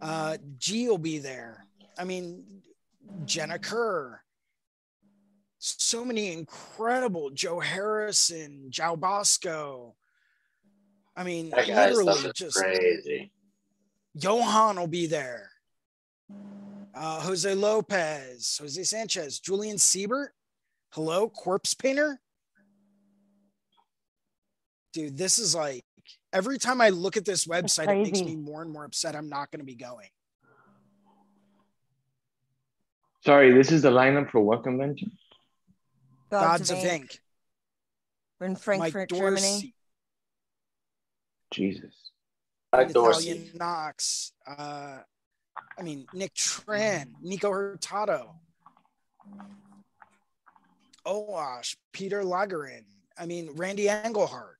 Uh, 0.00 0.36
G 0.58 0.88
will 0.88 0.98
be 0.98 1.18
there. 1.18 1.64
I 1.98 2.04
mean, 2.04 2.44
Jenna 3.24 3.58
Kerr. 3.58 4.20
So 5.58 6.04
many 6.04 6.32
incredible 6.32 7.30
Joe 7.30 7.58
Harrison, 7.58 8.66
Joe 8.68 8.94
Bosco. 8.96 9.96
I 11.16 11.24
mean, 11.24 11.50
That 11.50 11.66
literally 11.66 12.30
just 12.34 12.58
crazy. 12.58 13.32
Johan 14.14 14.78
will 14.78 14.86
be 14.86 15.06
there. 15.06 15.50
Uh, 16.94 17.20
Jose 17.20 17.54
Lopez, 17.54 18.58
Jose 18.60 18.82
Sanchez, 18.84 19.40
Julian 19.40 19.78
Siebert. 19.78 20.32
Hello, 20.90 21.28
corpse 21.28 21.74
painter. 21.74 22.20
Dude, 24.92 25.16
this 25.16 25.38
is 25.38 25.54
like 25.54 25.84
every 26.36 26.58
time 26.58 26.80
I 26.80 26.90
look 26.90 27.16
at 27.16 27.24
this 27.24 27.46
website, 27.46 27.88
it 27.88 28.02
makes 28.02 28.20
me 28.20 28.36
more 28.36 28.60
and 28.60 28.70
more 28.70 28.84
upset. 28.84 29.16
I'm 29.16 29.28
not 29.28 29.50
going 29.50 29.60
to 29.60 29.64
be 29.64 29.74
going. 29.74 30.08
Sorry, 33.24 33.52
this 33.52 33.72
is 33.72 33.82
the 33.82 33.90
lineup 33.90 34.30
for 34.30 34.40
what 34.40 34.62
convention? 34.62 35.12
Gods, 36.30 36.70
of 36.70 36.78
Ink. 36.78 37.18
We're 38.38 38.48
in 38.48 38.56
Frankfurt, 38.56 39.10
Germany. 39.10 39.74
Jesus. 41.50 41.94
Mike 42.72 42.88
Natalia 42.88 43.12
Dorsey. 43.12 43.50
Knox. 43.54 44.32
Uh, 44.46 44.98
I 45.78 45.82
mean, 45.82 46.06
Nick 46.12 46.34
Tran, 46.34 47.12
Nico 47.22 47.50
Hurtado, 47.50 48.34
Owash, 51.06 51.76
Peter 51.92 52.22
Lagergren. 52.22 52.84
I 53.18 53.26
mean, 53.26 53.50
Randy 53.54 53.86
Engelhard. 53.86 54.56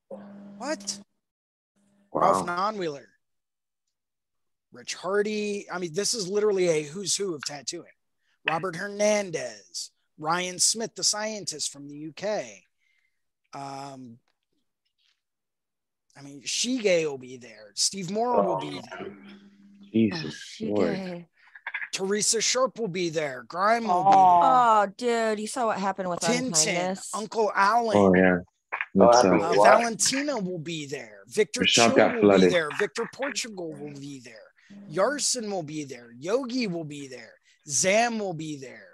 What? 0.57 0.99
Ralph 2.17 2.47
Wow. 2.47 2.73
Nonnweiler. 2.73 3.05
Rich 4.73 4.95
Hardy. 4.95 5.67
I 5.71 5.79
mean, 5.79 5.93
this 5.95 6.15
is 6.15 6.29
literally 6.29 6.69
a 6.69 6.83
who's 6.83 7.15
who 7.17 7.35
of 7.35 7.43
tattooing. 7.45 7.85
Robert 8.49 8.77
Hernandez, 8.77 9.91
Ryan 10.19 10.59
Smith, 10.59 10.95
the 10.95 11.05
scientist 11.05 11.73
from 11.73 11.89
the 11.89 12.09
UK. 12.09 12.63
Um, 13.55 14.19
I 16.17 16.23
mean, 16.23 16.43
Shige 16.43 17.05
will 17.05 17.19
be 17.19 17.37
there. 17.37 17.73
Steve 17.75 18.11
Moore 18.11 18.43
will 18.43 18.53
Oh, 18.57 18.61
be 18.61 18.81
there. 18.81 19.01
man. 19.09 19.17
Oh, 19.83 19.87
Jesus. 19.93 20.57
Lord. 20.61 21.27
Teresa 21.93 22.41
Sharp 22.41 22.79
will 22.79 22.89
be 22.89 23.09
there. 23.09 23.45
Grime 23.49 23.87
will 23.87 24.05
be 24.05 24.11
there. 24.11 24.21
Oh, 24.21 24.87
dude, 24.97 25.41
you 25.41 25.47
saw 25.47 25.67
what 25.67 25.79
happened 25.79 26.09
with. 26.11 26.21
Tintin. 26.21 26.99
Uncle 27.15 27.51
Allen. 27.55 27.97
Oh 27.97 28.15
yeah. 28.15 28.39
Oh, 28.99 29.13
That's, 29.13 29.25
uh, 29.25 29.31
Uh, 29.31 29.53
Valentina 29.53 30.39
will 30.39 30.59
be 30.59 30.87
there. 30.87 31.23
Victor 31.27 31.61
Michelle 31.61 31.89
Chill 31.89 31.97
got 31.97 32.23
will 32.23 32.39
be 32.41 32.47
there. 32.47 32.71
Victor 32.79 33.09
Portugal 33.13 33.73
will 33.75 33.93
be 33.93 34.21
there. 34.21 34.53
Yarson 34.91 35.51
will 35.51 35.63
be 35.63 35.85
there. 35.85 36.13
Yogi 36.19 36.67
will 36.67 36.85
be 36.85 37.07
there. 37.09 37.35
Zam 37.69 38.19
will 38.19 38.33
be 38.35 38.57
there. 38.57 38.89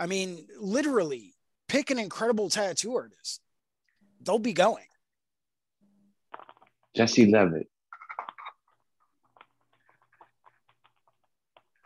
I 0.00 0.06
mean, 0.06 0.46
literally, 0.58 1.34
pick 1.68 1.90
an 1.90 1.98
incredible 1.98 2.48
tattoo 2.50 2.94
artist. 2.96 3.40
They'll 4.20 4.38
be 4.38 4.52
going. 4.52 4.84
Jesse 6.94 7.30
Levitt. 7.30 7.68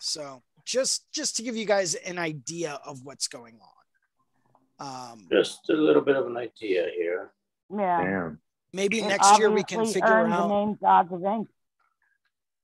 So 0.01 0.43
just 0.65 1.11
just 1.13 1.37
to 1.37 1.43
give 1.43 1.57
you 1.57 1.67
guys 1.67 1.95
an 1.95 2.19
idea 2.19 2.81
of 2.85 3.05
what's 3.05 3.29
going 3.29 3.59
on. 3.61 5.13
Um, 5.13 5.29
Just 5.31 5.69
a 5.71 5.75
little 5.75 6.03
bit 6.03 6.17
of 6.17 6.27
an 6.27 6.37
idea 6.37 6.89
here. 6.97 7.31
Yeah. 7.77 8.05
Damn. 8.05 8.41
maybe 8.73 9.01
It 9.01 9.09
next 9.09 9.39
year 9.39 9.51
we 9.51 9.63
can 9.65 9.87
figure 9.87 10.09
earned 10.09 10.33
the 10.33 10.37
out. 10.37 10.49
name 10.49 10.79
Gods 10.81 11.13
of 11.13 11.25
Ink. 11.25 11.49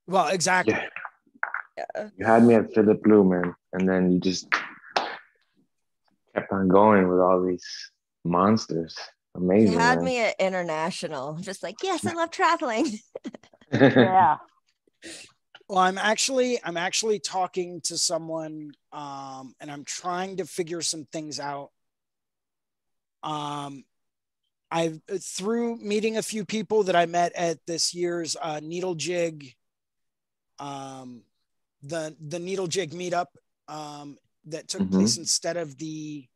Well, 0.07 0.29
exactly. 0.29 0.75
Yeah. 0.75 1.85
Yeah. 1.97 2.09
You 2.17 2.27
had 2.27 2.45
me 2.45 2.55
at 2.55 2.73
Filip 2.75 3.07
Leu, 3.07 3.25
man, 3.25 3.55
and 3.73 3.89
then 3.89 4.11
you 4.11 4.19
just 4.19 4.49
kept 6.35 6.53
on 6.53 6.69
going 6.69 7.09
with 7.09 7.21
all 7.21 7.45
these 7.45 7.65
monsters. 8.25 8.97
Amazing. 9.37 9.73
You 9.73 9.79
had 9.79 9.99
man. 9.99 10.05
me 10.05 10.19
at 10.25 10.35
international, 10.41 11.35
just 11.41 11.63
like, 11.63 11.77
yes, 11.83 12.05
I 12.07 12.15
love 12.15 12.31
traveling. 12.31 12.99
Yeah. 13.71 14.39
Well, 15.69 15.79
I'm 15.79 15.99
actually 15.99 16.59
I'm 16.65 16.79
actually 16.79 17.19
talking 17.19 17.83
to 17.83 17.99
someone 17.99 18.73
um 18.93 19.55
and 19.61 19.71
I'm 19.71 19.85
trying 19.85 20.39
to 20.39 20.47
figure 20.47 20.81
some 20.81 21.05
things 21.13 21.39
out. 21.39 21.69
Um 23.23 23.85
I've 24.71 25.01
through 25.21 25.77
meeting 25.79 26.17
a 26.19 26.23
few 26.23 26.45
people 26.45 26.83
that 26.85 26.97
I 26.97 27.07
met 27.07 27.33
at 27.35 27.59
this 27.67 27.95
year's 27.95 28.37
uh 28.41 28.61
needle 28.63 28.95
jig 28.95 29.55
um 30.59 31.23
the 31.83 32.15
the 32.21 32.39
needle 32.39 32.67
jig 32.67 32.91
meetup 32.93 33.27
um 33.69 34.19
that 34.47 34.69
took 34.69 34.83
Mhm. 34.83 34.93
place 34.93 35.17
instead 35.19 35.57
of 35.57 35.77
the 35.79 36.27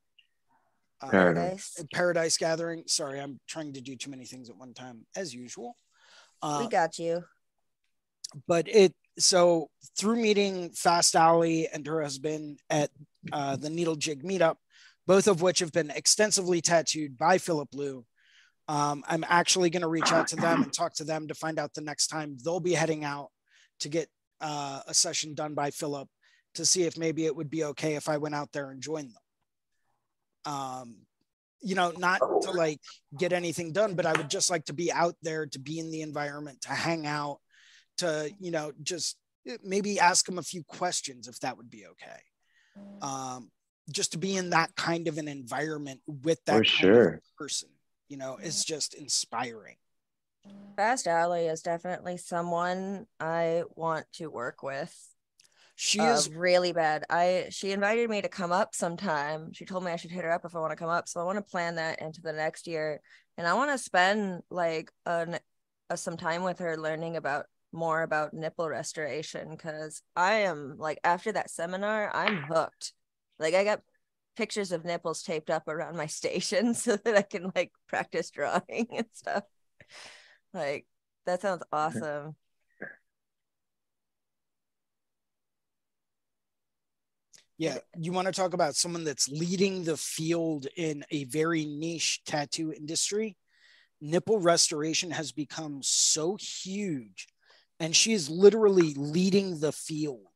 uh, 1.01 1.11
Paradise. 1.11 1.83
Paradise 1.93 2.37
Gathering. 2.37 2.85
Sorry, 2.87 3.21
I'm 3.21 3.41
trying 3.49 3.73
to 3.73 3.81
do 3.81 3.97
too 3.97 4.11
many 4.11 4.25
things 4.25 4.49
at 4.51 4.57
one 4.57 4.73
time 4.73 5.05
as 5.17 5.35
usual. 5.35 5.77
Uh, 6.41 6.59
we 6.61 6.69
got 6.69 6.99
you. 6.99 7.25
but 8.47 8.69
it 8.69 8.95
so 9.19 9.69
through 9.99 10.17
meeting 10.17 10.71
Fast 10.71 11.17
Alley 11.17 11.69
and 11.69 11.87
her 11.87 12.03
husband 12.03 12.61
at 12.71 12.91
uh, 13.33 13.57
the 13.57 13.69
Needle 13.69 13.97
Jig 13.97 14.23
meetup, 14.23 14.57
both 15.07 15.27
of 15.27 15.43
which 15.43 15.59
have 15.59 15.73
been 15.73 15.91
extensively 15.91 16.61
tattooed 16.61 17.19
by 17.19 17.37
Filip 17.39 17.69
Leu. 17.75 18.05
Um, 18.73 19.05
I'm 19.07 19.25
actually 19.29 19.69
going 19.69 19.83
to 19.83 19.89
reach 19.89 20.13
out 20.13 20.29
to 20.29 20.37
them 20.37 20.63
and 20.63 20.73
talk 20.73 20.95
to 20.95 21.05
them 21.05 21.29
to 21.29 21.35
find 21.35 21.59
out 21.59 21.75
the 21.75 21.83
next 21.83 22.07
time 22.07 22.39
they'll 22.43 22.59
be 22.59 22.73
heading 22.73 23.05
out 23.05 23.29
to 23.81 23.91
get 23.91 24.09
uh, 24.41 24.81
a 24.87 24.95
session 24.95 25.35
done 25.35 25.53
by 25.53 25.71
Philip 25.71 26.09
to 26.55 26.65
see 26.65 26.85
if 26.85 26.97
maybe 26.97 27.27
it 27.27 27.37
would 27.37 27.51
be 27.51 27.65
okay 27.65 27.97
if 27.97 28.09
I 28.09 28.17
went 28.17 28.35
out 28.35 28.51
there 28.53 28.71
and 28.71 28.81
joined 28.81 29.11
them. 29.11 30.55
Um, 30.55 30.97
you 31.61 31.75
know, 31.75 31.93
not 31.99 32.21
to 32.45 32.51
like 32.51 32.81
get 33.19 33.35
anything 33.35 33.73
done, 33.73 33.95
but 33.95 34.07
I 34.07 34.13
would 34.13 34.31
just 34.31 34.51
like 34.51 34.65
to 34.65 34.73
be 34.73 34.91
out 34.91 35.17
there, 35.21 35.45
to 35.47 35.59
be 35.59 35.79
in 35.79 35.91
the 35.91 36.01
environment, 36.01 36.63
to 36.63 36.71
hang 36.71 37.07
out, 37.07 37.41
to 37.99 38.31
you 38.41 38.51
know 38.51 38.73
just 38.83 39.19
eh, 39.47 39.59
maybe 39.63 40.01
ask 40.01 40.25
them 40.25 40.39
a 40.39 40.43
few 40.43 40.65
questions 40.65 41.29
if 41.29 41.39
that 41.41 41.57
would 41.57 41.71
be 41.71 41.85
okay 41.87 42.21
um 43.03 43.51
just 43.91 44.13
to 44.13 44.19
be 44.19 44.37
in 44.37 44.51
that 44.51 44.75
kind 44.77 45.09
of 45.09 45.19
an 45.19 45.29
environment 45.29 46.01
with 46.07 46.43
that 46.47 46.53
For 46.53 46.65
kind 46.65 46.65
of 46.65 46.97
sure. 46.97 47.21
person 47.37 47.69
you 48.13 48.19
know 48.19 48.37
is 48.37 48.63
just 48.63 48.93
inspiring 48.93 49.77
Fast 50.77 51.07
Alley 51.07 51.47
is 51.47 51.63
definitely 51.63 52.17
someone 52.17 53.07
I 53.19 53.63
want 53.75 54.07
to 54.15 54.29
work 54.29 54.63
with. 54.63 54.95
she 55.77 56.01
uh, 56.01 56.13
is 56.13 56.31
really 56.31 56.73
bad. 56.73 57.05
I 57.09 57.47
she 57.51 57.73
invited 57.73 58.11
me 58.11 58.21
to 58.23 58.29
come 58.29 58.53
up 58.53 58.75
sometime. 58.75 59.53
She 59.53 59.65
told 59.65 59.85
me 59.85 59.93
I 59.93 59.97
should 59.97 60.11
hit 60.11 60.25
her 60.25 60.33
up 60.33 60.45
if 60.45 60.55
I 60.55 60.61
want 60.61 60.73
to 60.73 60.77
come 60.77 60.89
up. 60.89 61.09
So 61.09 61.21
I 61.21 61.25
want 61.25 61.39
to 61.39 61.51
plan 61.51 61.77
that 61.77 62.03
into 62.03 62.21
the 62.21 62.33
next 62.33 62.67
year, 62.67 63.01
and 63.39 63.47
I 63.47 63.55
want 63.55 63.71
to 63.71 63.79
spend 63.79 64.43
like 64.51 64.91
an 65.07 65.39
uh, 65.91 65.97
some 65.97 66.17
time 66.17 66.43
with 66.43 66.59
her 66.59 66.77
learning 66.77 67.17
about 67.17 67.47
more 67.73 68.03
about 68.03 68.35
nipple 68.35 68.69
restoration 68.69 69.51
because 69.51 70.03
I 70.17 70.35
am 70.51 70.77
like 70.79 70.99
after 71.05 71.33
that 71.33 71.51
seminar, 71.51 72.11
I'm 72.15 72.43
hooked. 72.43 72.93
Like 73.39 73.55
I 73.55 73.65
got 73.65 73.81
pictures 74.37 74.73
of 74.73 74.85
nipples 74.85 75.23
taped 75.23 75.51
up 75.51 75.69
around 75.69 75.97
my 75.97 76.07
station 76.07 76.75
so 76.75 76.97
that 76.97 77.17
I 77.17 77.23
can 77.23 77.53
like 77.55 77.73
practice 77.89 78.31
drawing 78.31 78.89
and 78.97 79.07
stuff. 79.13 79.45
Like 80.53 80.87
that 81.27 81.41
sounds 81.41 81.63
awesome. 81.73 82.37
yeah 87.59 87.79
you 87.97 88.11
want 88.11 88.27
to 88.27 88.33
talk 88.33 88.55
about 88.55 88.75
someone 88.75 89.05
that's 89.05 89.29
leading 89.29 89.85
the 89.85 89.97
field 89.97 90.67
in 90.77 91.05
a 91.13 91.23
very 91.25 91.65
niche 91.65 92.21
tattoo 92.27 92.73
industry 92.73 93.37
nipple 94.01 94.41
restoration 94.41 95.13
has 95.13 95.31
become 95.31 95.79
so 95.81 96.37
huge 96.41 97.29
and 97.79 97.95
she 97.95 98.13
is 98.13 98.29
literally 98.29 98.95
leading 98.95 99.61
the 99.61 99.71
field 99.71 100.27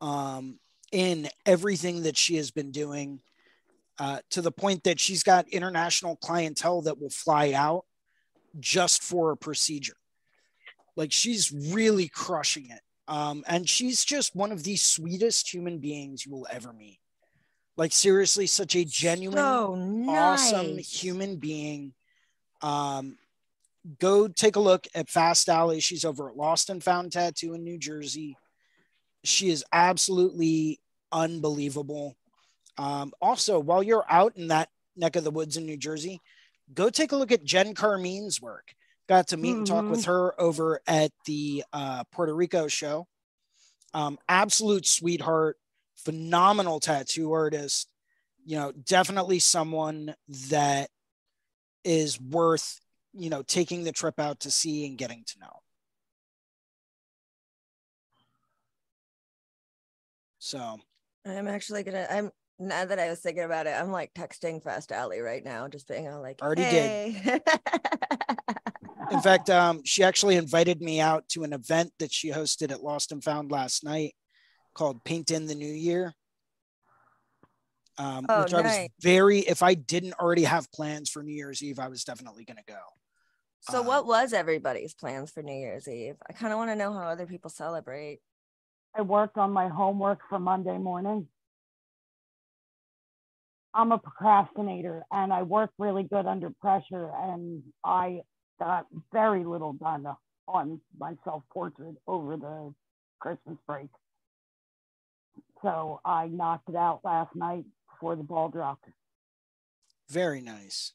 um, 0.00 0.58
in 0.92 1.28
everything 1.46 2.02
that 2.02 2.16
she 2.16 2.36
has 2.36 2.50
been 2.50 2.70
doing 2.70 3.20
uh, 3.98 4.18
to 4.30 4.42
the 4.42 4.52
point 4.52 4.84
that 4.84 5.00
she's 5.00 5.22
got 5.22 5.48
international 5.48 6.16
clientele 6.16 6.82
that 6.82 7.00
will 7.00 7.10
fly 7.10 7.52
out 7.52 7.84
just 8.60 9.02
for 9.02 9.32
a 9.32 9.36
procedure. 9.36 9.96
Like 10.96 11.12
she's 11.12 11.52
really 11.52 12.08
crushing 12.08 12.70
it. 12.70 12.80
Um, 13.08 13.44
and 13.46 13.68
she's 13.68 14.04
just 14.04 14.36
one 14.36 14.52
of 14.52 14.62
the 14.64 14.76
sweetest 14.76 15.52
human 15.52 15.78
beings 15.78 16.24
you 16.24 16.32
will 16.32 16.46
ever 16.50 16.72
meet. 16.72 16.98
Like 17.76 17.92
seriously, 17.92 18.46
such 18.46 18.76
a 18.76 18.84
genuine, 18.84 19.38
so 19.38 19.74
awesome 20.08 20.78
human 20.78 21.36
being. 21.36 21.94
Um, 22.60 23.16
go 23.98 24.28
take 24.28 24.56
a 24.56 24.60
look 24.60 24.86
at 24.94 25.08
Fast 25.08 25.48
Alley. 25.48 25.80
She's 25.80 26.04
over 26.04 26.28
at 26.28 26.36
Lost 26.36 26.70
and 26.70 26.84
Found 26.84 27.12
Tattoo 27.12 27.54
in 27.54 27.64
New 27.64 27.78
Jersey. 27.78 28.36
She 29.24 29.48
is 29.48 29.64
absolutely 29.72 30.80
unbelievable. 31.12 32.16
Um, 32.78 33.12
also, 33.20 33.58
while 33.58 33.82
you're 33.82 34.06
out 34.08 34.36
in 34.36 34.48
that 34.48 34.68
neck 34.96 35.16
of 35.16 35.24
the 35.24 35.30
woods 35.30 35.56
in 35.56 35.66
New 35.66 35.76
Jersey, 35.76 36.20
go 36.72 36.90
take 36.90 37.12
a 37.12 37.16
look 37.16 37.32
at 37.32 37.44
Jen 37.44 37.74
Carmine's 37.74 38.40
work. 38.40 38.74
Got 39.08 39.28
to 39.28 39.36
meet 39.36 39.56
and 39.56 39.66
talk 39.66 39.90
with 39.90 40.04
her 40.06 40.40
over 40.40 40.80
at 40.86 41.10
the 41.26 41.64
uh, 41.72 42.04
Puerto 42.12 42.34
Rico 42.34 42.68
show. 42.68 43.06
Um, 43.92 44.18
absolute 44.28 44.86
sweetheart, 44.86 45.58
phenomenal 45.96 46.80
tattoo 46.80 47.32
artist. 47.32 47.88
You 48.44 48.56
know, 48.56 48.72
definitely 48.72 49.38
someone 49.38 50.14
that 50.48 50.88
is 51.84 52.20
worth, 52.20 52.80
you 53.12 53.28
know, 53.28 53.42
taking 53.42 53.84
the 53.84 53.92
trip 53.92 54.18
out 54.18 54.40
to 54.40 54.50
see 54.50 54.86
and 54.86 54.96
getting 54.96 55.24
to 55.26 55.38
know. 55.40 55.60
So 60.38 60.78
I'm 61.24 61.48
actually 61.48 61.82
gonna. 61.82 62.06
I'm 62.10 62.30
now 62.58 62.84
that 62.84 62.98
I 62.98 63.08
was 63.08 63.20
thinking 63.20 63.44
about 63.44 63.66
it, 63.66 63.70
I'm 63.70 63.90
like 63.90 64.12
texting 64.14 64.62
Fast 64.62 64.92
Alley 64.92 65.20
right 65.20 65.44
now, 65.44 65.68
just 65.68 65.88
being 65.88 66.08
all 66.08 66.22
like, 66.22 66.40
Already 66.40 66.62
did. 66.62 67.22
did. 67.22 67.42
in 69.10 69.20
fact, 69.20 69.50
um, 69.50 69.82
she 69.84 70.02
actually 70.02 70.36
invited 70.36 70.80
me 70.80 71.00
out 71.00 71.28
to 71.30 71.44
an 71.44 71.52
event 71.52 71.92
that 71.98 72.12
she 72.12 72.30
hosted 72.30 72.70
at 72.70 72.82
Lost 72.82 73.12
and 73.12 73.22
Found 73.24 73.50
last 73.50 73.84
night 73.84 74.14
called 74.74 75.04
Paint 75.04 75.30
in 75.30 75.46
the 75.46 75.54
New 75.54 75.72
Year. 75.72 76.14
Um, 77.98 78.24
Oh, 78.28 78.42
which 78.42 78.54
I 78.54 78.60
was 78.62 78.88
very, 79.00 79.40
if 79.40 79.62
I 79.62 79.74
didn't 79.74 80.14
already 80.14 80.44
have 80.44 80.70
plans 80.72 81.10
for 81.10 81.22
New 81.22 81.34
Year's 81.34 81.62
Eve, 81.62 81.78
I 81.78 81.88
was 81.88 82.04
definitely 82.04 82.44
going 82.44 82.56
to 82.56 82.72
go. 82.72 82.80
so, 83.60 83.80
Um, 83.80 83.86
what 83.86 84.06
was 84.06 84.32
everybody's 84.32 84.94
plans 84.94 85.30
for 85.30 85.42
New 85.42 85.54
Year's 85.54 85.88
Eve? 85.88 86.16
I 86.28 86.32
kind 86.32 86.52
of 86.52 86.58
want 86.58 86.70
to 86.70 86.76
know 86.76 86.92
how 86.92 87.08
other 87.08 87.26
people 87.26 87.50
celebrate. 87.50 88.20
I 88.94 89.02
worked 89.02 89.38
on 89.38 89.52
my 89.52 89.68
homework 89.68 90.20
for 90.28 90.38
Monday 90.38 90.76
morning. 90.76 91.26
I'm 93.74 93.90
a 93.92 93.98
procrastinator 93.98 95.02
and 95.10 95.32
I 95.32 95.42
work 95.42 95.70
really 95.78 96.02
good 96.02 96.26
under 96.26 96.50
pressure 96.60 97.10
and 97.14 97.62
I 97.82 98.20
got 98.58 98.86
very 99.12 99.44
little 99.44 99.72
done 99.72 100.06
on 100.46 100.80
my 100.98 101.14
self 101.24 101.42
portrait 101.50 101.94
over 102.06 102.36
the 102.36 102.74
Christmas 103.18 103.56
break. 103.66 103.88
So 105.62 106.00
I 106.04 106.26
knocked 106.26 106.68
it 106.68 106.76
out 106.76 107.00
last 107.02 107.34
night 107.34 107.64
before 107.90 108.16
the 108.16 108.22
ball 108.22 108.50
dropped. 108.50 108.84
Very 110.10 110.42
nice. 110.42 110.92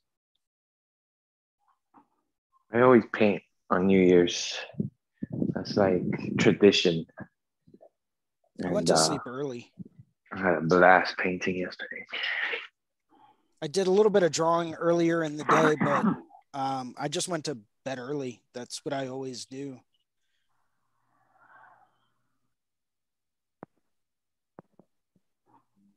I 2.72 2.82
always 2.82 3.06
paint 3.12 3.42
on 3.72 3.88
New 3.88 4.00
Year's. 4.00 4.56
That's 5.56 5.76
like 5.76 6.04
tradition. 6.38 7.06
I 8.64 8.70
went 8.72 8.78
And, 8.78 8.88
to 8.88 8.94
uh, 8.94 8.98
sleep 8.98 9.22
early. 9.26 9.72
I 10.32 10.38
had 10.38 10.58
a 10.58 10.62
blast 10.62 11.18
painting 11.18 11.58
yesterday. 11.58 12.06
I 13.62 13.68
did 13.68 13.88
a 13.88 13.92
little 13.92 14.10
bit 14.12 14.24
of 14.24 14.32
drawing 14.32 14.74
earlier 14.76 15.24
in 15.24 15.38
the 15.38 15.44
day, 15.46 15.76
but 15.80 16.06
um, 16.60 16.96
I 16.98 17.08
just 17.08 17.28
went 17.28 17.46
to 17.46 17.58
bed 17.86 18.00
early. 18.00 18.42
That's 18.54 18.84
what 18.84 18.94
I 18.94 19.08
always 19.08 19.46
do. 19.46 19.80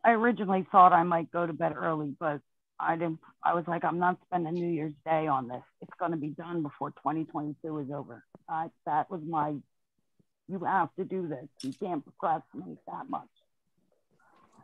I 0.04 0.12
originally 0.12 0.66
thought 0.72 0.92
I 0.92 1.02
might 1.02 1.30
go 1.30 1.46
to 1.46 1.52
bed 1.52 1.74
early, 1.76 2.14
but 2.18 2.40
I 2.78 2.96
didn't. 2.96 3.20
I 3.44 3.54
was 3.54 3.64
like, 3.66 3.84
I'm 3.84 3.98
not 3.98 4.16
spending 4.26 4.54
New 4.54 4.66
Year's 4.70 4.94
Day 5.04 5.26
on 5.26 5.48
this. 5.48 5.62
It's 5.82 5.92
going 5.98 6.12
to 6.12 6.16
be 6.16 6.28
done 6.28 6.62
before 6.62 6.90
2022 6.90 7.78
is 7.78 7.90
over. 7.90 8.24
I, 8.48 8.68
that 8.86 9.10
was 9.10 9.20
my. 9.26 9.56
You 10.50 10.64
have 10.64 10.88
to 10.96 11.04
do 11.04 11.28
this. 11.28 11.46
You 11.62 11.72
can't 11.72 12.04
procrastinate 12.04 12.78
that 12.86 13.08
much. 13.08 13.28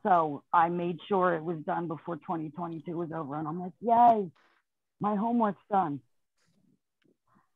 So 0.03 0.43
I 0.53 0.69
made 0.69 0.99
sure 1.09 1.35
it 1.35 1.45
was 1.45 1.59
done 1.67 1.89
before 1.89 2.17
2022 2.17 2.97
was 2.97 3.11
over, 3.13 3.37
and 3.37 3.47
I'm 3.47 3.61
like, 3.61 3.73
yay, 3.81 4.31
my 5.01 5.15
homework's 5.15 5.63
done. 5.71 6.01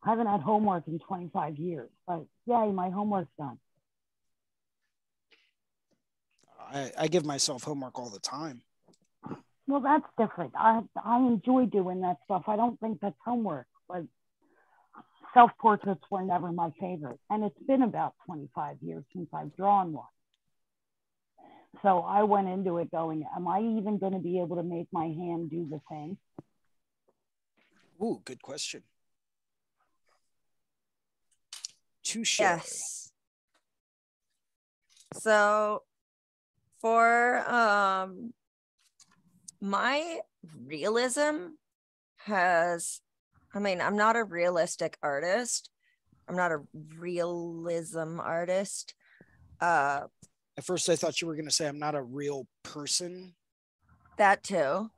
I 0.02 0.10
haven't 0.10 0.26
had 0.26 0.40
homework 0.40 0.84
in 0.86 0.98
25 0.98 1.58
years, 1.58 1.90
but 2.06 2.24
yay, 2.46 2.70
my 2.72 2.90
homework's 2.90 3.30
done. 3.38 3.58
I, 6.72 6.92
I 6.96 7.08
give 7.08 7.24
myself 7.24 7.64
homework 7.64 7.98
all 7.98 8.10
the 8.10 8.20
time. 8.20 8.62
Well, 9.66 9.80
that's 9.80 10.06
different. 10.18 10.52
I 10.56 10.80
I 11.04 11.18
enjoy 11.18 11.66
doing 11.66 12.00
that 12.00 12.16
stuff. 12.24 12.44
I 12.48 12.56
don't 12.56 12.78
think 12.80 13.00
that's 13.00 13.16
homework, 13.24 13.66
but 13.88 14.02
self 15.34 15.50
portraits 15.58 16.02
were 16.10 16.22
never 16.22 16.52
my 16.52 16.70
favorite, 16.80 17.18
and 17.28 17.44
it's 17.44 17.62
been 17.66 17.82
about 17.82 18.14
25 18.26 18.76
years 18.82 19.04
since 19.12 19.28
I've 19.32 19.54
drawn 19.56 19.92
one. 19.92 20.04
So 21.82 22.00
I 22.00 22.24
went 22.24 22.48
into 22.48 22.78
it 22.78 22.90
going, 22.90 23.24
"Am 23.36 23.46
I 23.46 23.60
even 23.60 23.98
going 23.98 24.12
to 24.12 24.18
be 24.18 24.40
able 24.40 24.56
to 24.56 24.62
make 24.62 24.88
my 24.92 25.06
hand 25.06 25.50
do 25.50 25.68
the 25.68 25.80
thing?" 25.88 26.18
Ooh, 28.02 28.20
good 28.24 28.42
question. 28.42 28.82
Touche. 32.02 32.40
Yes. 32.40 33.12
So 35.14 35.82
for 36.80 37.38
um 37.50 38.32
my 39.60 40.20
realism 40.66 41.48
has 42.16 43.00
I 43.54 43.58
mean, 43.58 43.80
I'm 43.80 43.96
not 43.96 44.16
a 44.16 44.24
realistic 44.24 44.96
artist. 45.02 45.70
I'm 46.28 46.36
not 46.36 46.52
a 46.52 46.60
realism 46.98 48.20
artist. 48.20 48.94
Uh 49.60 50.02
At 50.56 50.64
first, 50.64 50.88
I 50.88 50.96
thought 50.96 51.20
you 51.20 51.26
were 51.26 51.34
going 51.34 51.48
to 51.48 51.54
say 51.54 51.66
I'm 51.66 51.78
not 51.78 51.94
a 51.94 52.02
real 52.02 52.46
person. 52.62 53.34
that 54.18 54.42
too. 54.44 54.90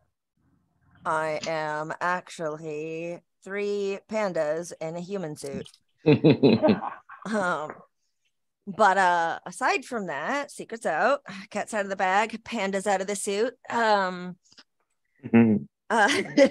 I 1.04 1.40
am 1.46 1.92
actually 2.00 3.20
three 3.44 3.98
pandas 4.08 4.72
in 4.80 4.96
a 4.96 5.00
human 5.00 5.36
suit. 5.36 5.68
Um, 7.24 7.70
but 8.66 8.98
uh 8.98 9.38
aside 9.46 9.84
from 9.84 10.06
that, 10.08 10.50
secrets 10.50 10.86
out, 10.86 11.20
cat's 11.50 11.72
out 11.72 11.84
of 11.84 11.88
the 11.90 11.94
bag, 11.96 12.42
pandas 12.42 12.88
out 12.88 13.00
of 13.00 13.06
the 13.06 13.14
suit. 13.14 13.54
Um 13.70 14.36
uh, 15.90 16.08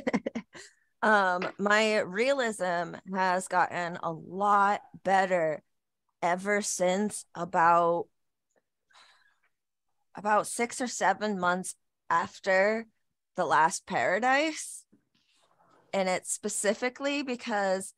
um 1.02 1.48
my 1.58 2.00
realism 2.00 2.96
has 3.14 3.48
gotten 3.48 3.98
a 4.04 4.12
lot 4.12 4.82
better 5.04 5.62
ever 6.22 6.62
since 6.62 7.26
about 7.34 8.06
about 10.16 10.48
six 10.48 10.82
or 10.82 10.88
seven 10.88 11.40
months 11.40 11.76
after 12.10 12.86
the 13.36 13.46
last 13.46 13.88
paradise. 13.88 14.86
And 15.94 16.08
it's 16.08 16.32
specifically 16.32 17.24
because 17.24 17.94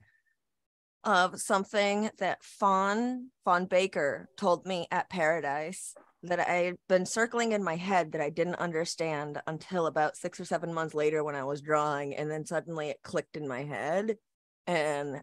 of 1.04 1.40
something 1.40 2.10
that 2.20 2.44
Fawn 2.44 3.30
Fawn 3.44 3.66
Baker 3.66 4.30
told 4.38 4.66
me 4.66 4.88
at 4.92 5.10
Paradise 5.10 5.96
that 6.24 6.40
I 6.40 6.54
had 6.54 6.76
been 6.88 7.06
circling 7.06 7.52
in 7.52 7.64
my 7.64 7.76
head 7.76 8.14
that 8.14 8.22
I 8.22 8.30
didn't 8.30 8.56
understand 8.56 9.42
until 9.46 9.88
about 9.88 10.18
six 10.18 10.40
or 10.40 10.46
seven 10.46 10.74
months 10.74 10.94
later 10.94 11.24
when 11.24 11.36
I 11.36 11.44
was 11.44 11.62
drawing, 11.62 12.16
and 12.16 12.32
then 12.32 12.46
suddenly 12.46 12.90
it 12.90 13.04
clicked 13.04 13.36
in 13.36 13.48
my 13.48 13.64
head, 13.64 14.18
and 14.66 15.22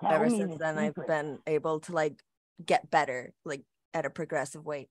Tell 0.00 0.12
ever 0.12 0.28
since 0.28 0.52
the 0.52 0.58
then 0.58 0.78
I've 0.78 1.06
been 1.06 1.38
able 1.46 1.80
to 1.80 1.92
like 1.92 2.22
get 2.64 2.90
better, 2.90 3.32
like 3.44 3.62
at 3.94 4.06
a 4.06 4.10
progressive 4.10 4.66
rate. 4.66 4.90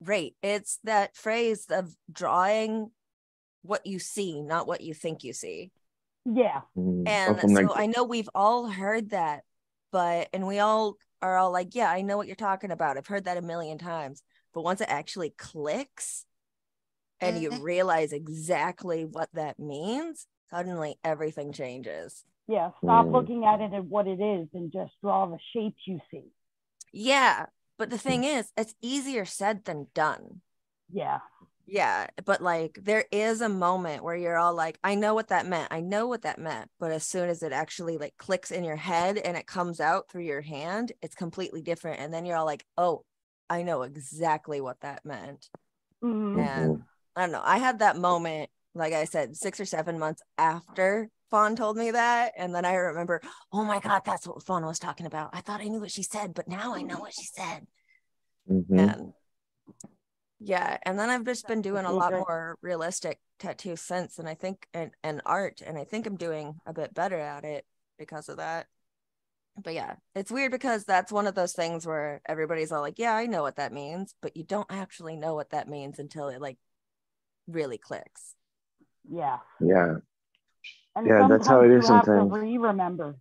Right. 0.00 0.34
It's 0.42 0.78
that 0.84 1.16
phrase 1.16 1.66
of 1.70 1.94
drawing 2.10 2.90
what 3.62 3.86
you 3.86 3.98
see, 3.98 4.40
not 4.40 4.66
what 4.66 4.80
you 4.80 4.94
think 4.94 5.24
you 5.24 5.32
see. 5.32 5.70
Yeah, 6.24 6.60
mm, 6.76 7.08
And 7.08 7.40
so 7.40 7.46
like, 7.46 7.66
I 7.74 7.86
know 7.86 8.04
we've 8.04 8.28
all 8.34 8.68
heard 8.68 9.10
that, 9.10 9.42
but 9.92 10.28
and 10.32 10.46
we 10.46 10.58
all 10.58 10.96
are 11.22 11.36
all 11.36 11.50
like, 11.50 11.74
yeah, 11.74 11.90
I 11.90 12.02
know 12.02 12.16
what 12.16 12.26
you're 12.26 12.36
talking 12.36 12.70
about. 12.70 12.96
I've 12.96 13.06
heard 13.06 13.24
that 13.24 13.38
a 13.38 13.42
million 13.42 13.78
times. 13.78 14.22
But 14.54 14.62
once 14.62 14.80
it 14.80 14.88
actually 14.90 15.30
clicks 15.30 16.24
and 17.20 17.40
you 17.40 17.50
realize 17.62 18.12
exactly 18.12 19.04
what 19.04 19.28
that 19.34 19.58
means, 19.58 20.26
suddenly 20.50 20.98
everything 21.04 21.52
changes. 21.52 22.24
yeah. 22.46 22.70
Stop 22.82 23.06
Mm. 23.06 23.12
looking 23.12 23.44
at 23.44 23.60
it 23.60 23.74
at 23.74 23.84
what 23.84 24.06
it 24.06 24.20
is 24.20 24.48
and 24.54 24.72
just 24.72 24.92
draw 25.02 25.26
the 25.26 25.38
shapes 25.52 25.80
you 25.86 26.00
see. 26.10 26.24
Yeah. 26.92 27.46
But 27.76 27.90
the 27.90 27.98
thing 27.98 28.24
is, 28.24 28.52
it's 28.56 28.74
easier 28.82 29.24
said 29.24 29.64
than 29.64 29.88
done. 29.94 30.40
Yeah, 30.90 31.20
Yeah, 31.66 32.06
but 32.24 32.40
like 32.40 32.78
there 32.82 33.04
is 33.12 33.42
a 33.42 33.48
moment 33.50 34.02
where 34.02 34.16
you're 34.16 34.38
all 34.38 34.54
like, 34.54 34.78
I 34.82 34.94
know 34.94 35.12
what 35.14 35.28
that 35.28 35.44
meant. 35.46 35.68
I 35.70 35.80
know 35.80 36.06
what 36.06 36.22
that 36.22 36.38
meant. 36.38 36.70
But 36.80 36.92
as 36.92 37.04
soon 37.04 37.28
as 37.28 37.42
it 37.42 37.52
actually 37.52 37.98
like 37.98 38.16
clicks 38.16 38.50
in 38.50 38.64
your 38.64 38.76
head 38.76 39.18
and 39.18 39.36
it 39.36 39.46
comes 39.46 39.78
out 39.78 40.08
through 40.08 40.22
your 40.24 40.40
hand, 40.40 40.92
it's 41.02 41.14
completely 41.14 41.60
different. 41.60 42.00
And 42.00 42.12
then 42.12 42.24
you're 42.24 42.36
all 42.38 42.46
like, 42.46 42.64
oh, 42.78 43.04
I 43.50 43.62
know 43.62 43.82
exactly 43.82 44.60
what 44.60 44.80
that 44.80 45.04
meant. 45.04 45.48
Mhm. 46.02 46.38
And 46.38 46.84
I 47.16 47.22
don't 47.22 47.32
know. 47.32 47.42
I 47.42 47.58
had 47.58 47.80
that 47.80 47.96
moment, 47.96 48.50
like 48.74 48.92
I 48.92 49.04
said, 49.04 49.36
six 49.36 49.58
or 49.58 49.64
seven 49.64 49.98
months 49.98 50.22
after 50.36 51.10
Fawn 51.30 51.56
told 51.56 51.76
me 51.76 51.90
that. 51.90 52.32
And 52.36 52.54
then 52.54 52.64
I 52.64 52.74
remember, 52.74 53.20
oh 53.52 53.64
my 53.64 53.80
God, 53.80 54.02
that's 54.04 54.26
what 54.26 54.42
Fawn 54.42 54.64
was 54.64 54.78
talking 54.78 55.06
about. 55.06 55.30
I 55.32 55.40
thought 55.40 55.60
I 55.60 55.68
knew 55.68 55.80
what 55.80 55.90
she 55.90 56.02
said, 56.02 56.34
but 56.34 56.48
now 56.48 56.74
I 56.74 56.82
know 56.82 56.98
what 56.98 57.14
she 57.14 57.24
said. 57.26 57.66
Mhm. 58.48 58.78
And 58.78 59.14
yeah, 60.38 60.78
and 60.82 60.98
then 60.98 61.10
I've 61.10 61.24
just 61.24 61.48
been 61.48 61.62
doing 61.62 61.84
a 61.84 61.92
lot 61.92 62.12
more 62.12 62.56
realistic 62.62 63.20
tattoos 63.38 63.80
since, 63.80 64.18
and 64.18 64.28
I 64.28 64.34
think 64.34 64.68
and 64.72 64.92
and 65.02 65.20
art, 65.26 65.60
and 65.60 65.76
I 65.76 65.84
think 65.84 66.06
I'm 66.06 66.16
doing 66.16 66.60
a 66.64 66.72
bit 66.72 66.94
better 66.94 67.18
at 67.18 67.44
it 67.44 67.66
because 67.98 68.28
of 68.28 68.36
that. 68.36 68.68
But 69.62 69.74
yeah, 69.74 69.96
it's 70.14 70.30
weird 70.30 70.52
because 70.52 70.84
that's 70.84 71.10
one 71.12 71.26
of 71.26 71.34
those 71.34 71.52
things 71.52 71.86
where 71.86 72.20
everybody's 72.26 72.72
all 72.72 72.80
like, 72.80 72.98
"Yeah, 72.98 73.14
I 73.14 73.26
know 73.26 73.42
what 73.42 73.56
that 73.56 73.72
means," 73.72 74.14
but 74.22 74.36
you 74.36 74.44
don't 74.44 74.66
actually 74.70 75.16
know 75.16 75.34
what 75.34 75.50
that 75.50 75.68
means 75.68 75.98
until 75.98 76.28
it 76.28 76.40
like 76.40 76.58
really 77.46 77.78
clicks. 77.78 78.34
Yeah. 79.08 79.38
Yeah. 79.60 79.96
And 80.96 81.06
Yeah, 81.06 81.26
that's 81.28 81.46
how 81.46 81.62
it 81.62 81.70
is. 81.70 81.86
sometimes 81.86 82.08
is 82.08 82.08
you 82.08 82.14
have 82.18 82.28
to 82.30 82.40
re-remember. 82.40 83.16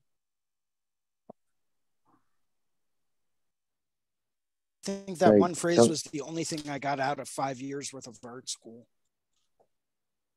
I 4.88 4.91
think 4.91 5.17
that 5.19 5.31
Like, 5.33 5.41
one 5.41 5.53
phrase 5.55 5.77
some- 5.77 5.89
was 5.89 6.03
the 6.03 6.21
only 6.21 6.43
thing 6.45 6.69
I 6.69 6.79
got 6.79 6.99
out 6.99 7.19
of 7.19 7.27
five 7.27 7.59
years 7.59 7.91
worth 7.91 8.07
of 8.07 8.17
art 8.23 8.49
school. 8.49 8.88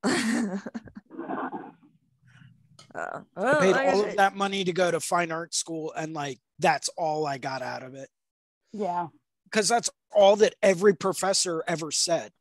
Uh, 2.95 3.21
I 3.37 3.55
paid 3.61 3.73
like 3.73 3.89
all 3.95 4.05
of 4.05 4.17
that 4.17 4.35
money 4.35 4.65
to 4.65 4.73
go 4.73 4.91
to 4.91 5.01
fine 5.01 5.31
art 5.33 5.55
school, 5.55 5.93
and 5.97 6.13
like 6.15 6.39
that's 6.59 6.89
all 6.97 7.27
I 7.27 7.39
got 7.39 7.63
out 7.63 7.83
of 7.83 7.95
it 7.95 8.09
Yeah. 8.73 9.09
because 9.45 9.69
that's 9.69 9.91
all 10.13 10.37
that 10.37 10.55
every 10.63 10.95
professor 10.95 11.63
ever 11.69 11.91
said. 11.91 12.33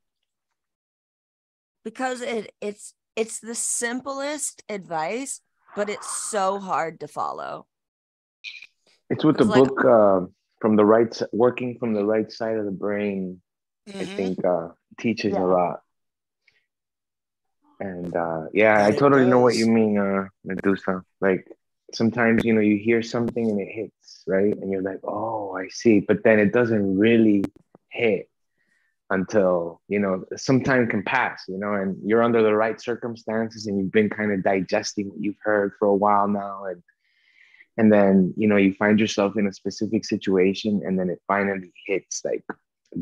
because 1.85 2.21
it 2.21 2.53
it's 2.61 2.93
it's 3.15 3.39
the 3.39 3.55
simplest 3.55 4.63
advice, 4.69 5.41
but 5.75 5.89
it's 5.89 6.09
so 6.29 6.59
hard 6.59 6.99
to 7.01 7.07
follow. 7.07 7.65
It's 9.09 9.23
with 9.23 9.37
the 9.37 9.45
like- 9.45 9.63
book 9.63 9.85
uh, 9.85 10.25
from 10.61 10.75
the 10.75 10.85
right, 10.85 11.21
working 11.31 11.77
from 11.79 11.93
the 11.93 12.05
right 12.05 12.31
side 12.31 12.57
of 12.57 12.65
the 12.65 12.71
brain. 12.71 13.41
I 13.87 13.91
Mhm. 13.91 14.15
think 14.15 14.45
uh, 14.45 14.69
teaches 14.99 15.33
Yeah. 15.33 15.43
a 15.43 15.47
lot. 15.47 15.81
And 17.79 18.15
uh, 18.15 18.45
yeah, 18.53 18.77
That 18.77 18.93
I 18.93 18.95
totally 18.95 19.25
know 19.25 19.39
what 19.39 19.55
you 19.55 19.67
mean, 19.67 19.97
uh, 19.97 20.27
Medusa. 20.43 21.03
Like 21.21 21.47
sometimes 21.93 22.43
you 22.43 22.53
know 22.53 22.61
you 22.61 22.77
hear 22.77 23.01
something 23.01 23.49
and 23.49 23.59
it 23.59 23.69
hits 23.71 24.23
right, 24.27 24.55
and 24.55 24.71
you're 24.71 24.81
like, 24.81 24.99
oh, 25.03 25.55
I 25.55 25.69
see, 25.69 25.99
but 26.01 26.23
then 26.23 26.39
it 26.39 26.51
doesn't 26.51 26.97
really 26.97 27.43
hit 27.89 28.29
until 29.11 29.81
you 29.87 29.99
know 29.99 30.25
some 30.35 30.63
time 30.63 30.87
can 30.87 31.03
pass, 31.03 31.43
you 31.47 31.57
know, 31.57 31.73
and 31.73 31.97
you're 32.03 32.23
under 32.23 32.43
the 32.43 32.53
right 32.53 32.79
circumstances, 32.81 33.67
and 33.67 33.77
you've 33.79 33.91
been 33.91 34.09
kind 34.09 34.31
of 34.31 34.43
digesting 34.43 35.09
what 35.09 35.21
you've 35.21 35.39
heard 35.41 35.73
for 35.79 35.87
a 35.87 35.95
while 35.95 36.27
now, 36.27 36.65
and 36.65 36.83
and 37.77 37.93
then 37.93 38.33
you 38.35 38.47
know 38.47 38.57
you 38.57 38.73
find 38.73 38.99
yourself 38.99 39.37
in 39.37 39.47
a 39.47 39.53
specific 39.53 40.03
situation, 40.03 40.81
and 40.85 40.99
then 40.99 41.09
it 41.09 41.21
finally 41.27 41.71
hits 41.85 42.23
like 42.25 42.43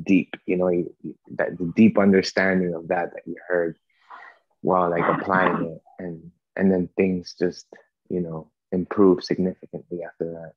deep, 0.04 0.36
you 0.46 0.58
know, 0.58 0.70
you, 0.70 0.94
that 1.32 1.58
the 1.58 1.72
deep 1.76 1.98
understanding 1.98 2.74
of 2.74 2.88
that 2.90 3.14
that 3.14 3.24
you 3.26 3.36
heard 3.48 3.78
while 4.62 4.90
like 4.90 5.04
applying 5.04 5.66
it 5.66 5.82
and 6.00 6.32
and 6.56 6.72
then 6.72 6.90
things 6.98 7.36
just 7.38 7.68
you 8.10 8.22
know 8.22 8.50
improve 8.72 9.24
significantly 9.24 10.00
after 10.04 10.26
that 10.32 10.54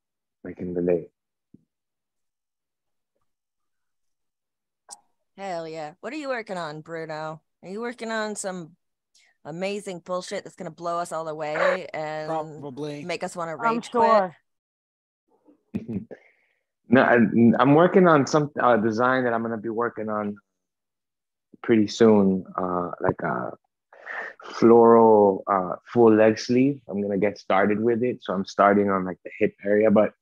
i 0.48 0.52
can 0.52 0.74
relate 0.74 1.10
Hell 5.40 5.66
yeah. 5.66 5.94
What 6.00 6.12
are 6.12 6.16
you 6.16 6.28
working 6.28 6.58
on, 6.58 6.82
Bruno? 6.82 7.40
Are 7.62 7.68
you 7.68 7.80
working 7.80 8.10
on 8.10 8.36
some 8.36 8.76
amazing 9.46 10.00
bullshit 10.00 10.44
that's 10.44 10.54
gonna 10.54 10.70
blow 10.70 10.98
us 10.98 11.12
all 11.12 11.26
away 11.28 11.86
and 11.94 12.28
Probably. 12.28 13.06
make 13.06 13.24
us 13.24 13.34
want 13.34 13.48
to 13.48 13.66
I'm 13.66 13.76
rage 13.76 13.90
quit? 13.90 14.32
no 16.90 17.00
I, 17.00 17.14
i'm 17.58 17.74
working 17.74 18.06
on 18.06 18.26
some 18.26 18.50
uh, 18.60 18.76
design 18.76 19.24
that 19.24 19.32
i'm 19.32 19.40
going 19.40 19.52
to 19.52 19.56
be 19.56 19.68
working 19.68 20.08
on 20.08 20.36
pretty 21.62 21.86
soon 21.86 22.44
uh 22.58 22.90
like 23.00 23.20
a 23.22 23.52
floral 24.44 25.42
uh 25.46 25.76
full 25.92 26.14
leg 26.14 26.38
sleeve. 26.38 26.80
I'm 26.88 27.00
going 27.00 27.12
to 27.12 27.26
get 27.26 27.38
started 27.38 27.80
with 27.80 28.02
it. 28.02 28.22
So 28.22 28.32
i'm 28.32 28.44
starting 28.44 28.90
on 28.90 29.04
like 29.04 29.18
the 29.24 29.30
hip 29.38 29.54
area 29.64 29.90
but 29.90 30.14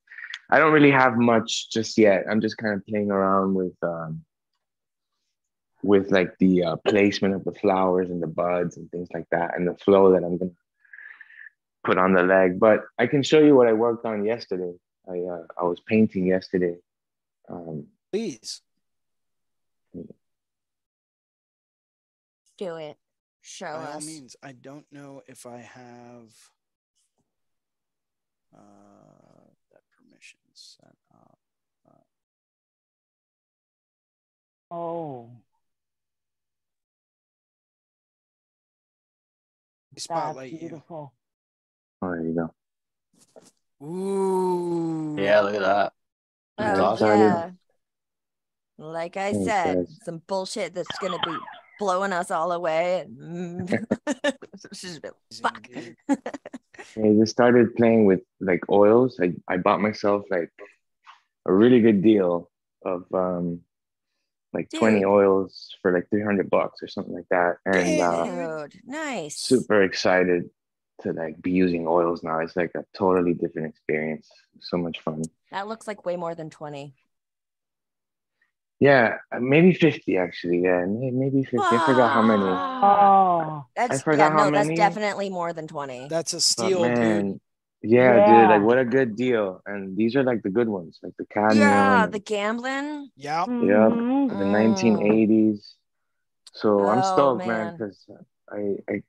i 0.51 0.59
don't 0.59 0.73
really 0.73 0.91
have 0.91 1.17
much 1.17 1.71
just 1.71 1.97
yet. 1.99 2.25
I'm 2.29 2.41
just 2.41 2.57
kind 2.59 2.75
of 2.75 2.87
playing 2.87 3.11
around 3.11 3.55
with 3.55 3.77
um 3.83 4.25
with 5.83 6.11
like 6.11 6.37
the 6.39 6.65
uh, 6.65 6.77
placement 6.89 7.35
of 7.35 7.45
the 7.45 7.53
flowers 7.53 8.11
and 8.11 8.21
the 8.21 8.27
buds 8.27 8.77
and 8.77 8.91
things 8.91 9.09
like 9.15 9.27
that 9.31 9.57
and 9.57 9.67
the 9.69 9.77
flow 9.77 10.13
that 10.13 10.25
i'm 10.25 10.37
going 10.37 10.51
to 10.51 10.57
put 11.85 11.97
on 11.99 12.13
the 12.13 12.23
leg. 12.23 12.59
But 12.59 12.81
i 12.99 13.07
can 13.07 13.23
show 13.23 13.39
you 13.39 13.55
what 13.55 13.69
i 13.69 13.73
worked 13.73 14.05
on 14.05 14.25
yesterday. 14.25 14.73
I 15.09 15.19
uh, 15.21 15.45
i 15.61 15.63
was 15.63 15.81
painting 15.81 16.27
yesterday. 16.27 16.77
Um 17.49 17.87
Please. 18.11 18.63
Do 22.59 22.75
it. 22.77 22.97
Show 23.49 23.65
By 23.65 23.73
all 23.93 23.97
us. 23.97 24.07
means, 24.07 24.37
I 24.43 24.53
don't 24.53 24.85
know 24.93 25.23
if 25.27 25.47
I 25.47 25.57
have 25.57 26.29
uh, 28.55 29.49
that 29.73 29.81
permission 29.97 30.39
set 30.53 30.95
up. 31.15 31.39
Oh, 34.71 35.31
that's 39.93 40.05
Spotlight 40.05 40.53
you. 40.53 40.59
beautiful. 40.59 41.15
oh 42.03 42.11
there 42.11 42.21
you 42.21 42.35
go 43.81 43.87
Ooh. 43.87 45.17
Yeah, 45.19 45.41
look 45.41 45.55
at 45.55 45.63
that. 45.63 45.93
Oh, 46.59 46.83
awesome. 46.85 47.19
yeah. 47.19 47.51
Like 48.77 49.17
I 49.17 49.33
Thanks, 49.33 49.47
said, 49.47 49.77
guys. 49.79 49.99
some 50.05 50.21
bullshit 50.27 50.75
that's 50.75 50.99
gonna 50.99 51.19
be 51.25 51.35
blowing 51.79 52.13
us 52.13 52.31
all 52.31 52.53
away. 52.53 53.01
and- 53.07 53.69
Fuck. 55.43 55.63
dude. 55.73 55.97
I 56.09 57.15
just 57.19 57.33
started 57.33 57.75
playing 57.77 58.05
with 58.07 58.21
like 58.41 58.69
oils. 58.71 59.19
I, 59.21 59.35
I 59.49 59.57
bought 59.59 59.81
myself 59.81 60.25
like 60.31 60.51
a 61.47 61.53
really 61.53 61.81
good 61.81 62.03
deal 62.03 62.51
of 62.85 63.05
um 63.13 63.61
like 64.55 64.69
20 64.75 65.05
oils 65.05 65.75
for 65.83 65.93
like 65.93 66.09
300 66.11 66.49
bucks 66.49 66.83
or 66.83 66.89
something 66.89 67.15
like 67.15 67.29
that. 67.31 67.57
And 67.67 68.01
uh, 68.01 68.63
Dude, 68.67 68.81
nice. 68.87 69.37
super 69.39 69.83
excited 69.83 70.49
to 71.03 71.13
like 71.13 71.41
be 71.43 71.51
using 71.51 71.87
oils 71.87 72.23
now. 72.25 72.39
It's 72.41 72.57
like 72.57 72.73
a 72.75 72.85
totally 72.97 73.35
different 73.35 73.69
experience. 73.69 74.29
So 74.61 74.79
much 74.79 75.01
fun. 75.01 75.23
That 75.51 75.69
looks 75.69 75.87
like 75.87 76.07
way 76.07 76.17
more 76.17 76.35
than 76.35 76.49
20. 76.51 76.95
Yeah, 78.81 79.17
uh, 79.33 79.41
maybe 79.41 79.75
50 79.75 80.17
actually. 80.17 80.63
Yeah, 80.63 80.85
maybe 80.87 81.43
50. 81.45 81.59
I 81.59 81.79
forgot 81.85 82.13
how 82.13 82.23
many. 82.23 82.43
Oh, 82.83 83.65
That's 83.75 84.03
forgot 84.03 84.31
yeah, 84.31 84.37
how 84.37 84.45
no, 84.45 84.51
that's 84.53 84.69
definitely 84.71 85.31
more 85.31 85.53
than 85.53 85.67
20. 85.67 86.09
That's 86.09 86.33
a 86.33 86.41
But 86.57 86.65
steal, 86.65 86.85
dude. 86.85 86.93
man, 86.97 87.41
yeah, 87.83 88.21
dude, 88.21 88.49
like 88.49 88.63
what 88.63 88.79
a 88.79 88.85
good 88.85 89.17
deal. 89.17 89.63
And 89.67 89.97
these 89.97 90.15
are 90.17 90.23
like 90.23 90.43
the 90.43 90.51
good 90.51 90.69
ones, 90.69 90.99
like 91.03 91.15
the 91.19 91.27
cadmium. 91.27 91.59
yeah, 91.69 92.07
the 92.07 92.19
gambling. 92.21 93.11
Yeah. 93.17 93.47
mhm. 93.47 94.29
the 94.29 94.45
Mm. 94.45 94.45
1980s. 94.45 95.75
So 96.55 96.89
I'm 96.89 97.03
Oh, 97.03 97.03
stoked, 97.03 97.47
man, 97.47 97.49
man. 97.49 97.73
because 97.73 98.07
I, 98.51 98.77
I 98.91 99.03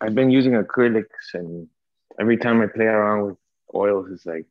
I've 0.00 0.14
been 0.14 0.30
using 0.30 0.52
acrylics, 0.52 1.34
and 1.34 1.68
every 2.20 2.36
time 2.36 2.60
I 2.60 2.66
play 2.66 2.86
around 2.86 3.26
with 3.26 3.36
oils, 3.74 4.08
it's 4.12 4.24
like, 4.26 4.46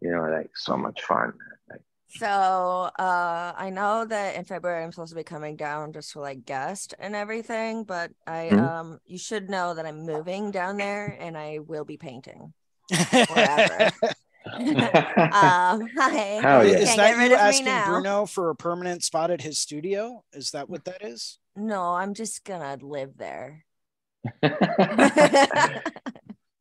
you 0.00 0.10
know, 0.10 0.22
like 0.22 0.50
so 0.56 0.76
much 0.76 1.02
fun. 1.02 1.32
Like, 2.14 2.18
So 2.20 2.90
uh 2.98 3.52
I 3.56 3.70
know 3.70 4.04
that 4.04 4.36
in 4.36 4.44
February 4.44 4.82
I'm 4.84 4.92
supposed 4.92 5.10
to 5.12 5.16
be 5.16 5.24
coming 5.24 5.56
down 5.56 5.92
just 5.92 6.12
for 6.12 6.20
like 6.20 6.44
guest 6.44 6.94
and 6.98 7.14
everything, 7.16 7.84
but 7.84 8.12
I 8.26 8.52
Mhm. 8.52 8.58
um 8.58 9.00
you 9.06 9.18
should 9.18 9.50
know 9.50 9.74
that 9.74 9.86
I'm 9.86 10.06
moving 10.06 10.50
down 10.50 10.76
there 10.78 11.08
and 11.20 11.36
I 11.36 11.58
will 11.60 11.84
be 11.84 11.96
painting. 11.96 12.52
Forever. 13.26 13.90
um 15.32 15.88
hi. 15.96 16.40
Hell 16.40 16.64
yeah. 16.66 16.78
Is 16.78 16.84
Can't 16.84 16.96
that 16.96 17.10
get 17.10 17.18
rid 17.18 17.30
you 17.30 17.30
me 17.30 17.34
asking 17.36 17.64
now. 17.66 17.84
Bruno 17.84 18.26
for 18.26 18.50
a 18.50 18.54
permanent 18.56 19.02
spot 19.04 19.30
at 19.30 19.42
his 19.42 19.58
studio? 19.58 20.24
Is 20.32 20.52
that 20.52 20.68
what 20.70 20.84
that 20.84 21.02
is? 21.04 21.38
No, 21.56 21.94
I'm 21.94 22.14
just 22.14 22.44
gonna 22.44 22.78
live 22.80 23.16
there. 23.18 23.64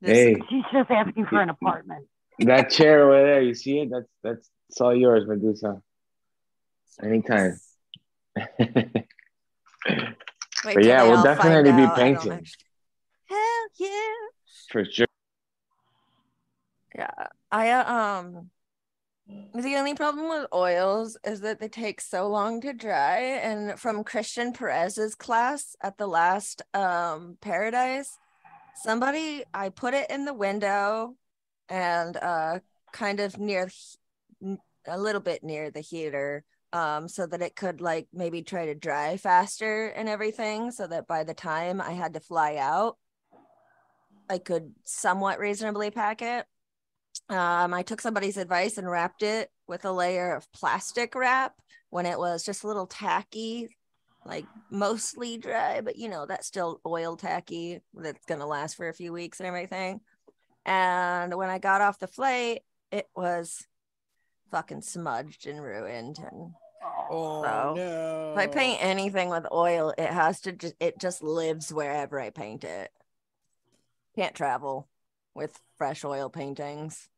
hey, 0.01 0.35
She's 0.49 0.63
just 0.71 0.89
asking 0.91 1.25
for 1.27 1.41
an 1.41 1.49
apartment. 1.49 2.07
that 2.39 2.69
chair 2.69 3.03
over 3.11 3.23
there, 3.23 3.41
you 3.41 3.53
see 3.53 3.79
it? 3.79 3.89
That's 3.91 4.07
that's 4.23 4.49
it's 4.69 4.81
all 4.81 4.95
yours, 4.95 5.27
Medusa. 5.27 5.81
Anytime. 7.01 7.59
Wait 8.37 9.05
But 10.63 10.83
yeah, 10.83 11.03
we'll 11.03 11.23
definitely 11.23 11.71
be 11.71 11.81
out 11.83 11.97
I 11.99 12.13
don't 12.13 12.15
painting. 12.15 12.31
actually- 12.31 12.65
Hell 13.27 13.67
yeah. 13.79 14.13
For 14.71 14.85
sure. 14.85 15.07
Yeah, 16.95 17.09
I 17.51 17.71
uh, 17.71 17.93
um 17.93 18.49
the 19.55 19.75
only 19.75 19.95
problem 19.95 20.29
with 20.29 20.47
oils 20.53 21.17
is 21.25 21.41
that 21.41 21.59
they 21.59 21.67
take 21.67 21.99
so 21.99 22.27
long 22.27 22.61
to 22.61 22.71
dry. 22.73 23.19
And 23.19 23.79
from 23.79 24.03
Christian 24.03 24.53
Perez's 24.53 25.15
class 25.15 25.75
at 25.81 25.97
the 25.97 26.07
last 26.07 26.61
um 26.73 27.37
Paradise, 27.41 28.17
somebody 28.83 29.43
I 29.53 29.69
put 29.69 29.93
it 29.93 30.09
in 30.09 30.25
the 30.25 30.33
window 30.33 31.15
and 31.69 32.15
uh 32.17 32.59
kind 32.93 33.19
of 33.19 33.37
near 33.37 33.65
the 33.65 33.71
he- 33.71 33.97
a 34.87 34.99
little 34.99 35.21
bit 35.21 35.43
near 35.43 35.71
the 35.71 35.81
heater 35.81 36.43
um 36.73 37.07
so 37.07 37.25
that 37.25 37.41
it 37.41 37.55
could 37.55 37.81
like 37.81 38.07
maybe 38.13 38.41
try 38.41 38.65
to 38.65 38.75
dry 38.75 39.17
faster 39.17 39.87
and 39.87 40.09
everything 40.09 40.71
so 40.71 40.85
that 40.87 41.07
by 41.07 41.23
the 41.23 41.33
time 41.33 41.81
I 41.81 41.91
had 41.91 42.13
to 42.13 42.19
fly 42.19 42.57
out 42.57 42.97
I 44.29 44.39
could 44.39 44.73
somewhat 44.83 45.39
reasonably 45.39 45.91
pack 45.91 46.21
it 46.21 46.45
um, 47.29 47.73
I 47.73 47.81
took 47.81 48.01
somebody's 48.01 48.37
advice 48.37 48.77
and 48.77 48.89
wrapped 48.89 49.23
it 49.23 49.49
with 49.67 49.85
a 49.85 49.91
layer 49.91 50.35
of 50.35 50.51
plastic 50.51 51.15
wrap 51.15 51.53
when 51.89 52.05
it 52.05 52.19
was 52.19 52.43
just 52.43 52.63
a 52.63 52.67
little 52.67 52.85
tacky, 52.85 53.75
like 54.25 54.45
mostly 54.69 55.37
dry, 55.37 55.81
but 55.81 55.95
you 55.95 56.09
know, 56.09 56.25
that's 56.25 56.47
still 56.47 56.81
oil 56.85 57.15
tacky 57.15 57.81
that's 57.93 58.25
going 58.25 58.41
to 58.41 58.45
last 58.45 58.75
for 58.75 58.89
a 58.89 58.93
few 58.93 59.11
weeks 59.11 59.39
and 59.39 59.47
everything. 59.47 60.01
And 60.65 61.33
when 61.35 61.49
I 61.49 61.57
got 61.57 61.81
off 61.81 61.99
the 61.99 62.07
flight, 62.07 62.61
it 62.91 63.07
was 63.15 63.65
fucking 64.55 64.81
smudged 64.81 65.47
and 65.47 65.61
ruined. 65.61 66.17
And 66.17 66.53
Oh 67.11 67.41
So, 67.43 67.75
no! 67.75 68.31
if 68.31 68.37
I 68.37 68.47
paint 68.47 68.79
anything 68.81 69.27
with 69.27 69.45
oil, 69.51 69.93
it 69.97 70.09
has 70.09 70.39
to 70.41 70.53
just, 70.53 70.75
it 70.79 70.97
just 70.97 71.21
lives 71.21 71.73
wherever 71.73 72.21
I 72.21 72.29
paint 72.29 72.63
it. 72.63 72.89
Can't 74.15 74.33
travel 74.33 74.87
with 75.33 75.59
fresh 75.77 76.05
oil 76.05 76.29
paintings. 76.29 77.09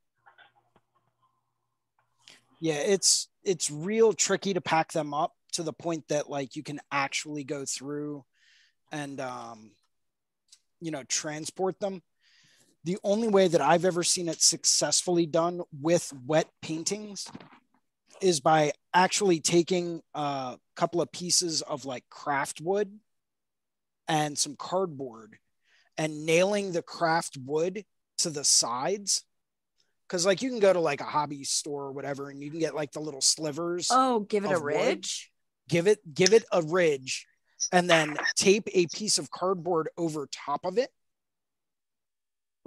Yeah, 2.60 2.80
it's 2.80 3.28
it's 3.44 3.70
real 3.70 4.14
tricky 4.14 4.56
to 4.56 4.62
pack 4.62 4.94
them 4.94 5.14
up 5.14 5.36
to 5.52 5.62
the 5.62 5.74
point 5.74 6.08
that 6.08 6.28
like 6.28 6.56
you 6.56 6.64
can 6.64 6.80
actually 6.92 7.44
go 7.44 7.66
through 7.66 8.26
and 8.92 9.20
um 9.20 9.74
you 10.82 10.90
know 10.90 11.04
transport 11.04 11.80
them. 11.80 12.02
The 12.88 12.98
only 13.04 13.28
way 13.28 13.50
that 13.50 13.60
I've 13.60 13.84
ever 13.84 14.02
seen 14.02 14.30
it 14.30 14.42
successfully 14.42 15.26
done 15.26 15.60
with 15.82 16.14
wet 16.26 16.48
paintings 16.62 17.28
is 18.22 18.40
by 18.40 18.72
actually 18.94 19.42
taking 19.42 20.02
a 20.14 20.58
couple 20.78 21.02
of 21.02 21.12
pieces 21.12 21.62
of 21.64 21.84
like 21.84 22.06
craft 22.10 22.62
wood 22.62 22.98
and 24.08 24.38
some 24.38 24.56
cardboard 24.56 25.38
and 25.98 26.26
nailing 26.26 26.72
the 26.72 26.82
craft 26.82 27.38
wood 27.46 27.84
to 28.20 28.30
the 28.30 28.46
sides 28.46 29.26
because 30.08 30.26
like 30.26 30.42
you 30.42 30.50
can 30.50 30.60
go 30.62 30.72
to 30.72 30.80
like 30.80 31.02
a 31.02 31.04
hobby 31.04 31.44
store 31.44 31.88
or 31.88 31.92
whatever 31.92 32.30
and 32.30 32.42
you 32.42 32.50
can 32.50 32.62
get 32.62 32.74
like 32.74 32.94
the 32.94 33.02
little 33.02 33.20
slivers 33.20 33.90
Oh, 33.92 34.22
give 34.22 34.46
it 34.46 34.52
a 34.52 34.56
Of 34.56 34.62
wood? 34.62 34.72
ridge. 34.74 35.30
give 35.68 35.88
it 35.88 36.00
give 36.14 36.32
it 36.32 36.46
a 36.54 36.62
ridge 36.62 37.28
and 37.74 37.90
then 37.90 38.16
tape 38.38 38.70
a 38.72 38.88
piece 38.96 39.18
of 39.18 39.30
cardboard 39.30 39.90
over 39.98 40.26
top 40.32 40.62
of 40.64 40.78
it 40.78 40.90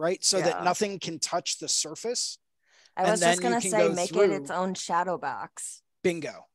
right 0.00 0.24
so 0.24 0.38
Yeah. 0.38 0.44
that 0.44 0.64
nothing 0.64 0.98
can 0.98 1.18
touch 1.18 1.58
the 1.58 1.68
surface 1.68 2.38
I 2.96 3.02
and 3.02 3.10
was 3.12 3.20
just 3.20 3.42
gonna 3.42 3.60
say 3.60 3.70
go 3.88 3.92
make 3.92 4.16
it 4.16 4.30
its 4.30 4.50
own 4.50 4.74
shadow 4.74 5.18
box. 5.18 5.82
bingo 6.02 6.46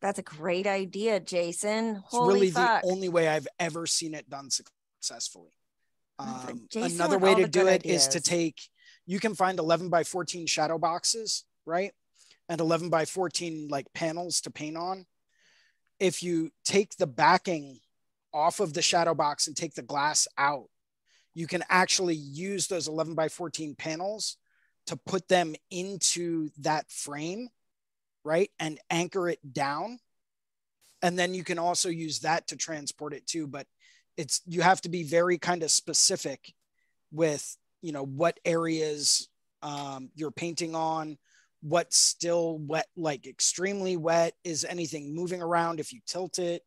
That's 0.00 0.18
a 0.18 0.22
great 0.22 0.66
idea, 0.66 1.20
Jason. 1.20 1.96
it's 1.96 2.04
Holy 2.08 2.34
really 2.34 2.50
fuck. 2.50 2.82
the 2.82 2.88
only 2.88 3.08
way 3.08 3.28
i've 3.28 3.48
ever 3.58 3.86
seen 3.86 4.14
it 4.14 4.30
done 4.30 4.48
successfully 4.50 5.50
um, 6.18 6.68
another 6.76 7.18
way 7.18 7.34
to 7.34 7.48
do 7.48 7.66
it 7.66 7.84
is 7.84 8.06
to 8.08 8.20
take 8.20 8.68
you 9.06 9.18
can 9.18 9.34
find 9.34 9.58
11 9.58 9.88
by 9.88 10.04
14 10.04 10.46
shadow 10.46 10.78
boxes 10.78 11.44
right 11.66 11.92
and 12.48 12.60
11 12.60 12.90
by 12.90 13.04
14 13.04 13.66
like 13.68 13.92
panels 13.92 14.40
to 14.42 14.50
paint 14.50 14.76
on 14.76 15.06
if 15.98 16.22
you 16.22 16.50
take 16.64 16.96
the 16.96 17.06
backing 17.08 17.80
off 18.32 18.60
of 18.60 18.72
the 18.72 18.82
shadow 18.82 19.14
box 19.14 19.46
and 19.48 19.56
take 19.56 19.74
the 19.74 19.82
glass 19.82 20.28
out 20.38 20.68
you 21.34 21.46
can 21.46 21.64
actually 21.68 22.14
use 22.14 22.66
those 22.66 22.88
11 22.88 23.14
by 23.14 23.28
14 23.28 23.74
panels 23.74 24.36
to 24.86 24.96
put 24.96 25.28
them 25.28 25.54
into 25.70 26.50
that 26.58 26.90
frame 26.90 27.48
right 28.24 28.50
and 28.58 28.78
anchor 28.90 29.28
it 29.28 29.40
down. 29.52 29.98
And 31.02 31.18
then 31.18 31.34
you 31.34 31.42
can 31.42 31.58
also 31.58 31.88
use 31.88 32.20
that 32.20 32.48
to 32.48 32.56
transport 32.56 33.14
it 33.14 33.26
too 33.26 33.46
but 33.46 33.66
it's 34.16 34.42
you 34.46 34.60
have 34.60 34.80
to 34.82 34.88
be 34.88 35.02
very 35.02 35.38
kind 35.38 35.62
of 35.62 35.70
specific 35.70 36.52
with 37.10 37.56
you 37.80 37.92
know 37.92 38.04
what 38.04 38.38
areas 38.44 39.28
um, 39.62 40.10
you're 40.14 40.30
painting 40.30 40.74
on 40.74 41.18
what's 41.62 41.96
still 41.96 42.58
wet 42.58 42.88
like 42.96 43.26
extremely 43.26 43.96
wet 43.96 44.34
is 44.44 44.64
anything 44.64 45.14
moving 45.14 45.40
around 45.40 45.78
if 45.78 45.92
you 45.92 46.00
tilt 46.06 46.38
it 46.38 46.62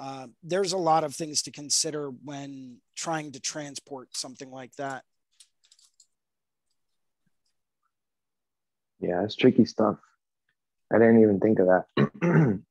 uh, 0.00 0.26
there's 0.42 0.72
a 0.72 0.78
lot 0.78 1.04
of 1.04 1.14
things 1.14 1.42
to 1.42 1.50
consider 1.50 2.10
when 2.24 2.78
trying 2.96 3.30
to 3.30 3.40
transport 3.40 4.08
something 4.16 4.50
like 4.50 4.74
that 4.76 5.04
Yeah, 9.00 9.24
it's 9.24 9.34
tricky 9.34 9.64
stuff. 9.64 9.96
I 10.92 10.98
didn't 10.98 11.22
even 11.22 11.40
think 11.40 11.58
of 11.58 11.68
that. 11.68 12.10
in 12.22 12.64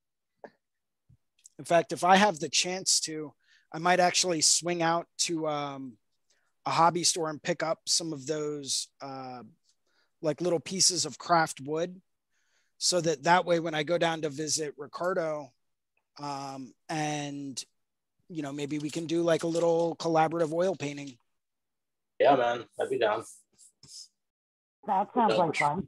fact 1.65 1.91
if 1.91 2.03
i 2.03 2.15
have 2.15 2.39
the 2.39 2.49
chance 2.49 3.01
to 3.01 3.33
i 3.73 3.77
might 3.77 3.99
actually 3.99 4.39
swing 4.39 4.81
out 4.81 5.07
to 5.17 5.47
um, 5.47 5.97
a 6.65 6.69
hobby 6.69 7.03
store 7.03 7.29
and 7.29 7.43
pick 7.43 7.61
up 7.61 7.79
some 7.85 8.13
of 8.13 8.25
those 8.25 8.87
uh, 9.01 9.43
like 10.21 10.41
little 10.41 10.59
pieces 10.59 11.05
of 11.05 11.17
craft 11.17 11.59
wood 11.61 12.01
so 12.77 13.01
that 13.01 13.23
that 13.23 13.45
way 13.45 13.59
when 13.59 13.73
i 13.73 13.83
go 13.83 13.97
down 13.97 14.21
to 14.21 14.29
visit 14.29 14.73
ricardo 14.77 15.51
um, 16.21 16.73
and 16.89 17.63
you 18.29 18.41
know 18.41 18.51
maybe 18.51 18.79
we 18.79 18.89
can 18.89 19.05
do 19.07 19.21
like 19.23 19.43
a 19.43 19.47
little 19.47 19.95
collaborative 19.97 20.51
oil 20.53 20.75
painting 20.75 21.17
Yeah, 22.19 22.35
man, 22.35 22.65
I'd 22.79 22.89
be 22.89 22.99
down. 22.99 23.23
That 24.87 25.07
sounds 25.13 25.37
like 25.37 25.55
fun. 25.55 25.87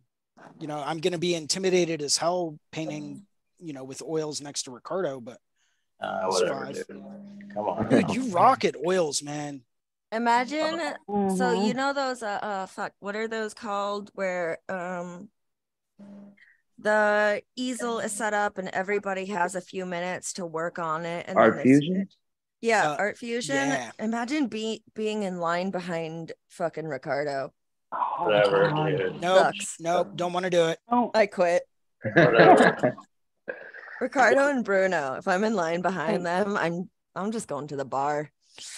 you 0.60 0.68
know 0.68 0.82
i'm 0.86 1.00
going 1.00 1.14
to 1.14 1.20
be 1.20 1.34
intimidated 1.36 2.02
as 2.02 2.18
hell 2.18 2.58
painting 2.72 3.26
you 3.60 3.74
know 3.74 3.84
with 3.84 4.02
oils 4.02 4.42
next 4.42 4.64
to 4.64 4.72
ricardo 4.72 5.20
but 5.20 5.40
Uh, 6.00 6.26
whatever, 6.28 6.72
dude. 6.74 6.86
Come 7.54 7.68
on. 7.68 7.90
dude 7.90 8.14
you 8.16 8.30
rock 8.30 8.64
at 8.66 8.76
oils 8.76 9.22
man 9.24 9.62
Imagine 10.14 10.78
so 11.08 11.46
Mhm. 11.56 11.68
you 11.68 11.74
know 11.74 11.94
those 11.94 12.22
uh, 12.22 12.40
uh 12.42 12.66
fuck 12.66 12.92
what 13.00 13.16
are 13.16 13.28
those 13.30 13.54
called 13.54 14.12
where 14.14 14.60
um 14.68 15.30
the 16.82 17.42
easel 17.56 18.00
is 18.00 18.12
set 18.12 18.34
up 18.34 18.58
and 18.58 18.68
everybody 18.70 19.26
has 19.28 19.56
a 19.56 19.62
few 19.62 19.86
minutes 19.86 20.34
to 20.34 20.46
work 20.46 20.80
on 20.80 21.06
it 21.06 21.26
and 21.28 21.38
Art 21.38 21.62
Fusion? 21.62 21.96
switch. 22.08 22.14
Yeah, 22.62 22.92
Uh, 22.92 22.96
Art 22.98 23.18
Fusion. 23.18 23.56
yeah. 23.56 23.92
Imagine 24.00 24.48
be 24.48 24.84
being 24.94 25.24
in 25.24 25.40
line 25.40 25.72
behind 25.72 26.32
fucking 26.50 26.86
Ricardo. 26.88 27.54
Oh, 27.94 28.26
Whatever, 28.26 28.70
God. 28.70 28.98
dude. 28.98 29.22
nope 29.22 29.38
Sucks. 29.56 29.76
nope 29.80 30.12
don't 30.16 30.32
want 30.34 30.46
to 30.46 30.50
do 30.50 30.68
it 30.68 30.80
Don't- 30.90 31.16
I 31.16 31.26
quit. 31.28 31.64
Ricardo 34.00 34.48
and 34.48 34.64
Bruno. 34.66 35.16
If 35.16 35.28
I'm 35.28 35.44
in 35.44 35.54
line 35.56 35.82
behind 35.82 36.26
them, 36.26 36.58
I'm 36.58 36.90
I'm 37.16 37.32
just 37.32 37.48
going 37.48 37.68
to 37.68 37.76
the 37.76 37.86
bar. 37.86 38.32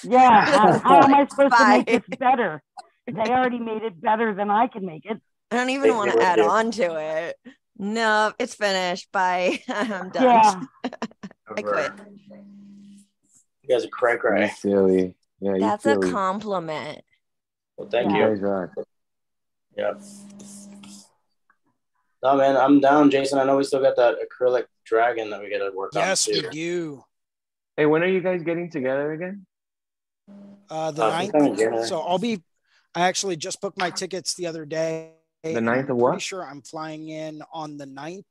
Yeah, 0.04 0.45
how, 0.45 0.80
how 0.80 1.01
am 1.04 1.14
I 1.16 1.26
supposed 1.28 1.56
to 1.56 1.68
make 1.68 1.86
Bye. 1.86 2.01
this 2.10 2.18
better? 2.20 2.62
They 3.08 3.22
already 3.22 3.60
made 3.60 3.84
it 3.84 3.99
better 4.01 4.34
than 4.34 4.49
I 4.49 4.68
can 4.68 4.86
make 4.86 5.06
it. 5.06 5.22
I 5.51 5.58
don't 5.58 5.70
even 5.70 5.95
want 5.95 6.12
to 6.14 6.22
add 6.22 6.38
dude. 6.38 6.45
on 6.47 6.72
to 6.72 6.95
it. 6.99 7.36
No, 7.84 8.31
it's 8.39 8.55
finished. 8.55 9.11
Bye. 9.11 9.59
I'm 9.67 10.09
done. 10.09 10.23
Yeah, 10.23 10.61
I 11.57 11.61
quit. 11.61 11.91
You 13.61 13.69
guys 13.69 13.84
are 13.84 13.89
cray 13.89 14.13
you 14.13 14.19
cray. 14.19 14.49
silly. 14.57 15.15
Yeah, 15.41 15.55
you 15.55 15.59
That's 15.59 15.86
a 15.86 15.97
compliment. 15.97 17.01
Well, 17.75 17.89
thank 17.89 18.09
You 18.11 18.17
you. 18.19 18.27
guys 18.27 18.41
are. 18.43 18.73
Yep. 19.77 20.01
No, 22.23 22.38
man, 22.38 22.55
I'm 22.55 22.79
down, 22.79 23.11
Jason. 23.11 23.38
I 23.39 23.43
know 23.43 23.57
we 23.57 23.65
still 23.65 23.81
got 23.81 23.97
that 23.97 24.15
acrylic 24.15 24.65
dragon 24.86 25.29
that 25.31 25.41
we 25.41 25.49
got 25.49 25.57
to 25.69 25.75
work 25.75 25.91
yes 25.93 26.25
on. 26.29 26.34
we 26.36 26.41
too. 26.41 26.49
do 26.51 27.03
Hey, 27.75 27.86
when 27.86 28.01
are 28.01 28.07
you 28.07 28.21
guys 28.21 28.43
getting 28.43 28.69
together 28.71 29.11
again? 29.11 29.45
Uh, 30.69 30.91
the 30.91 31.03
Uh, 31.03 31.09
ninth. 31.09 31.31
sometime 31.31 31.51
in 31.51 31.57
January. 31.57 31.88
So 31.88 31.99
I'll 31.99 32.17
be. 32.19 32.41
I 32.95 33.07
actually 33.07 33.36
just 33.36 33.59
booked 33.59 33.77
my 33.77 33.89
tickets 33.89 34.36
the 34.36 34.47
other 34.47 34.63
day. 34.65 35.15
The 35.44 35.58
and 35.58 35.68
9th 35.68 35.84
I'm 35.86 35.91
of 35.91 35.98
what? 35.98 36.22
Sure 36.22 36.46
I'm 36.46 36.62
flying 36.62 37.10
in 37.10 37.44
on 37.52 37.76
the 37.76 37.86
9th. 37.86 38.24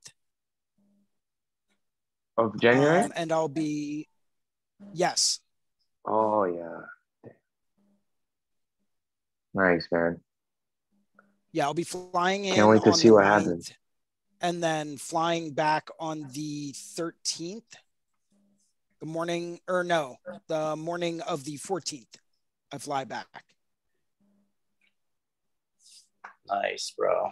Of 2.39 2.59
January? 2.59 3.03
um, 3.03 3.13
and 3.15 3.31
I'll 3.31 3.49
be. 3.49 4.09
Yes. 4.95 5.41
oh 6.07 6.45
yeah. 6.45 7.31
Nice 9.55 9.87
man. 9.93 10.21
Yeah, 11.53 11.65
I'll 11.65 11.75
be 11.75 11.85
flying 11.85 12.47
in. 12.47 12.55
Can't 12.55 12.69
wait 12.69 12.83
to 12.85 12.95
see 12.95 13.11
what 13.11 13.25
9th, 13.25 13.27
happens. 13.27 13.73
And 14.41 14.63
then 14.63 14.97
flying 14.97 15.53
back 15.53 15.91
on 16.01 16.27
the 16.33 16.73
13th. 16.73 17.63
The 19.01 19.07
morning, 19.07 19.61
or 19.69 19.85
no, 19.85 20.17
the 20.47 20.77
morning 20.77 21.21
of 21.21 21.45
the 21.45 21.59
14th. 21.59 22.07
I 22.73 22.79
fly 22.79 23.05
back. 23.05 23.45
Nice, 26.49 26.93
bro. 26.97 27.31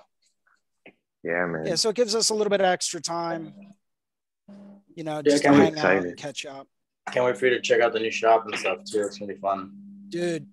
Yeah, 1.23 1.47
man. 1.47 1.67
Yeah, 1.67 1.75
so 1.75 1.91
it 1.91 1.97
gives 1.97 2.15
us 2.15 2.31
a 2.31 2.35
little 2.35 2.51
bit 2.51 2.61
of 2.61 2.67
extra 2.67 3.01
time. 3.01 3.53
You 4.95 5.05
know, 5.05 5.17
Yeah, 5.17 5.23
just 5.23 5.43
to 5.45 5.49
I'm 5.51 5.55
hang 5.55 5.79
out 5.79 6.05
and 6.05 6.17
catch 6.17 6.47
up. 6.47 6.67
Can't 7.13 7.25
wait 7.27 7.37
for 7.37 7.47
you 7.47 7.55
to 7.55 7.61
check 7.61 7.81
out 7.81 7.93
the 7.93 7.99
new 8.01 8.11
shop 8.11 8.45
and 8.47 8.57
stuff 8.59 8.79
too. 8.85 9.03
It's 9.03 9.19
gonna 9.19 9.33
be 9.35 9.39
fun. 9.41 9.73
dude. 10.09 10.47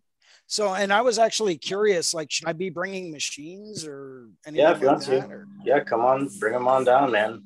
So, 0.50 0.74
and 0.74 0.94
I 0.94 1.02
was 1.02 1.20
actually 1.20 1.58
curious, 1.58 2.14
like, 2.14 2.32
should 2.32 2.48
I 2.48 2.54
be 2.54 2.70
bringing 2.70 3.12
machines 3.12 3.86
or 3.86 4.30
anything 4.46 4.64
Yeah, 4.66 4.72
if 4.74 4.80
you 4.82 4.88
want 4.88 5.02
to. 5.04 5.18
Or, 5.28 5.46
Yeah, 5.66 5.82
come 5.84 6.00
on, 6.06 6.30
bring 6.40 6.54
them 6.54 6.70
on 6.70 6.86
down, 6.86 7.12
man. 7.12 7.44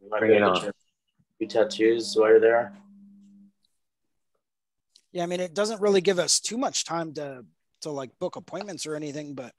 You 0.00 0.08
might 0.08 0.20
Bring 0.20 0.30
be 0.30 0.36
it 0.36 0.40
able 0.42 0.54
to 0.54 0.60
on. 0.60 0.64
get 0.66 0.74
your 1.40 1.48
tattoos 1.64 2.14
while 2.14 2.28
you're 2.28 2.38
there. 2.38 2.76
yeah, 5.12 5.24
I 5.24 5.26
mean, 5.26 5.40
it 5.40 5.52
doesn't 5.54 5.80
really 5.80 6.00
give 6.00 6.18
us 6.20 6.38
too 6.40 6.58
much 6.58 6.84
time 6.84 7.12
to 7.14 7.44
to 7.80 7.90
like 7.90 8.16
book 8.20 8.36
appointments 8.36 8.86
or 8.86 8.94
anything, 8.94 9.34
but 9.34 9.52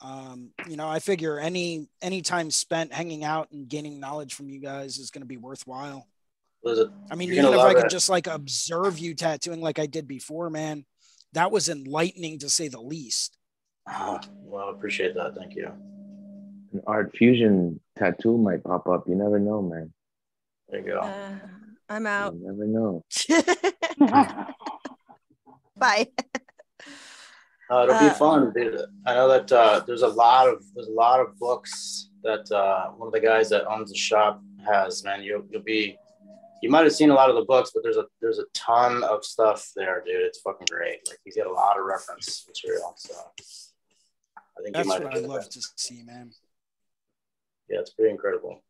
um, 0.00 0.50
you 0.68 0.76
know, 0.76 0.88
I 0.88 0.98
figure 0.98 1.38
any 1.38 1.88
any 2.02 2.20
time 2.20 2.50
spent 2.50 2.92
hanging 2.92 3.24
out 3.24 3.50
and 3.52 3.68
gaining 3.68 4.00
knowledge 4.00 4.34
from 4.34 4.50
you 4.50 4.60
guys 4.60 4.98
is 4.98 5.10
going 5.10 5.22
to 5.22 5.26
be 5.26 5.38
worthwhile. 5.38 6.06
I 7.10 7.14
mean, 7.14 7.28
You're 7.28 7.38
even 7.38 7.54
if 7.54 7.60
I 7.60 7.72
love 7.72 7.76
could 7.76 7.90
just 7.90 8.08
like 8.08 8.26
observe 8.26 8.98
you 8.98 9.14
tattooing 9.14 9.60
like 9.60 9.78
I 9.78 9.86
did 9.86 10.08
before, 10.08 10.48
man, 10.48 10.84
that 11.32 11.50
was 11.50 11.68
enlightening 11.68 12.38
to 12.38 12.48
say 12.48 12.68
the 12.68 12.80
least. 12.80 13.36
Oh, 13.88 14.18
well, 14.42 14.68
I 14.68 14.70
appreciate 14.70 15.14
that. 15.14 15.34
Thank 15.36 15.56
you. 15.56 15.70
An 16.72 16.82
art 16.86 17.14
fusion 17.16 17.80
tattoo 17.96 18.38
might 18.38 18.64
pop 18.64 18.88
up. 18.88 19.06
You 19.06 19.14
never 19.14 19.38
know, 19.38 19.60
man. 19.60 19.92
There 20.68 20.80
you 20.80 20.86
go. 20.86 21.00
Uh, 21.00 21.34
I'm 21.88 22.06
out. 22.06 22.34
You 22.34 22.40
never 22.42 22.66
know. 22.66 23.04
Bye. 25.76 26.08
Uh, 27.70 27.84
it'll 27.84 27.98
be 27.98 28.06
Uh, 28.06 28.14
fun. 28.14 28.52
dude. 28.52 28.80
I 29.06 29.14
know 29.14 29.28
that 29.28 29.50
uh, 29.50 29.80
there's 29.86 30.02
a 30.02 30.08
lot 30.08 30.48
of 30.48 30.62
there's 30.74 30.88
a 30.88 30.92
lot 30.92 31.20
of 31.20 31.38
books 31.38 32.10
that 32.22 32.50
uh, 32.52 32.90
one 32.92 33.06
of 33.08 33.12
the 33.12 33.20
guys 33.20 33.48
that 33.50 33.66
owns 33.66 33.90
the 33.90 33.96
shop 33.96 34.42
has. 34.66 35.02
Man, 35.04 35.22
you'll 35.22 35.44
you'll 35.50 35.62
be 35.62 35.96
you 36.62 36.70
might 36.70 36.84
have 36.84 36.94
seen 36.94 37.10
a 37.10 37.14
lot 37.14 37.28
of 37.30 37.36
the 37.36 37.44
books, 37.44 37.70
but 37.74 37.82
there's 37.82 37.96
a 37.96 38.04
there's 38.20 38.38
a 38.38 38.44
ton 38.52 39.02
of 39.04 39.24
stuff 39.24 39.70
there, 39.76 40.02
dude. 40.04 40.16
It's 40.22 40.40
fucking 40.40 40.66
great. 40.70 41.00
Like 41.08 41.18
he's 41.24 41.36
got 41.36 41.46
a 41.46 41.52
lot 41.52 41.78
of 41.78 41.84
reference 41.86 42.46
material. 42.46 42.94
So 42.96 43.14
I 44.58 44.62
think 44.62 44.74
That's 44.74 44.84
you 44.86 44.88
might 44.92 45.02
what 45.04 45.14
I 45.14 45.18
enjoy 45.18 45.28
love 45.32 45.44
that. 45.44 45.50
to 45.52 45.62
see, 45.76 46.02
man. 46.04 46.32
Yeah, 47.68 47.80
it's 47.80 47.90
pretty 47.94 48.10
incredible. 48.10 48.62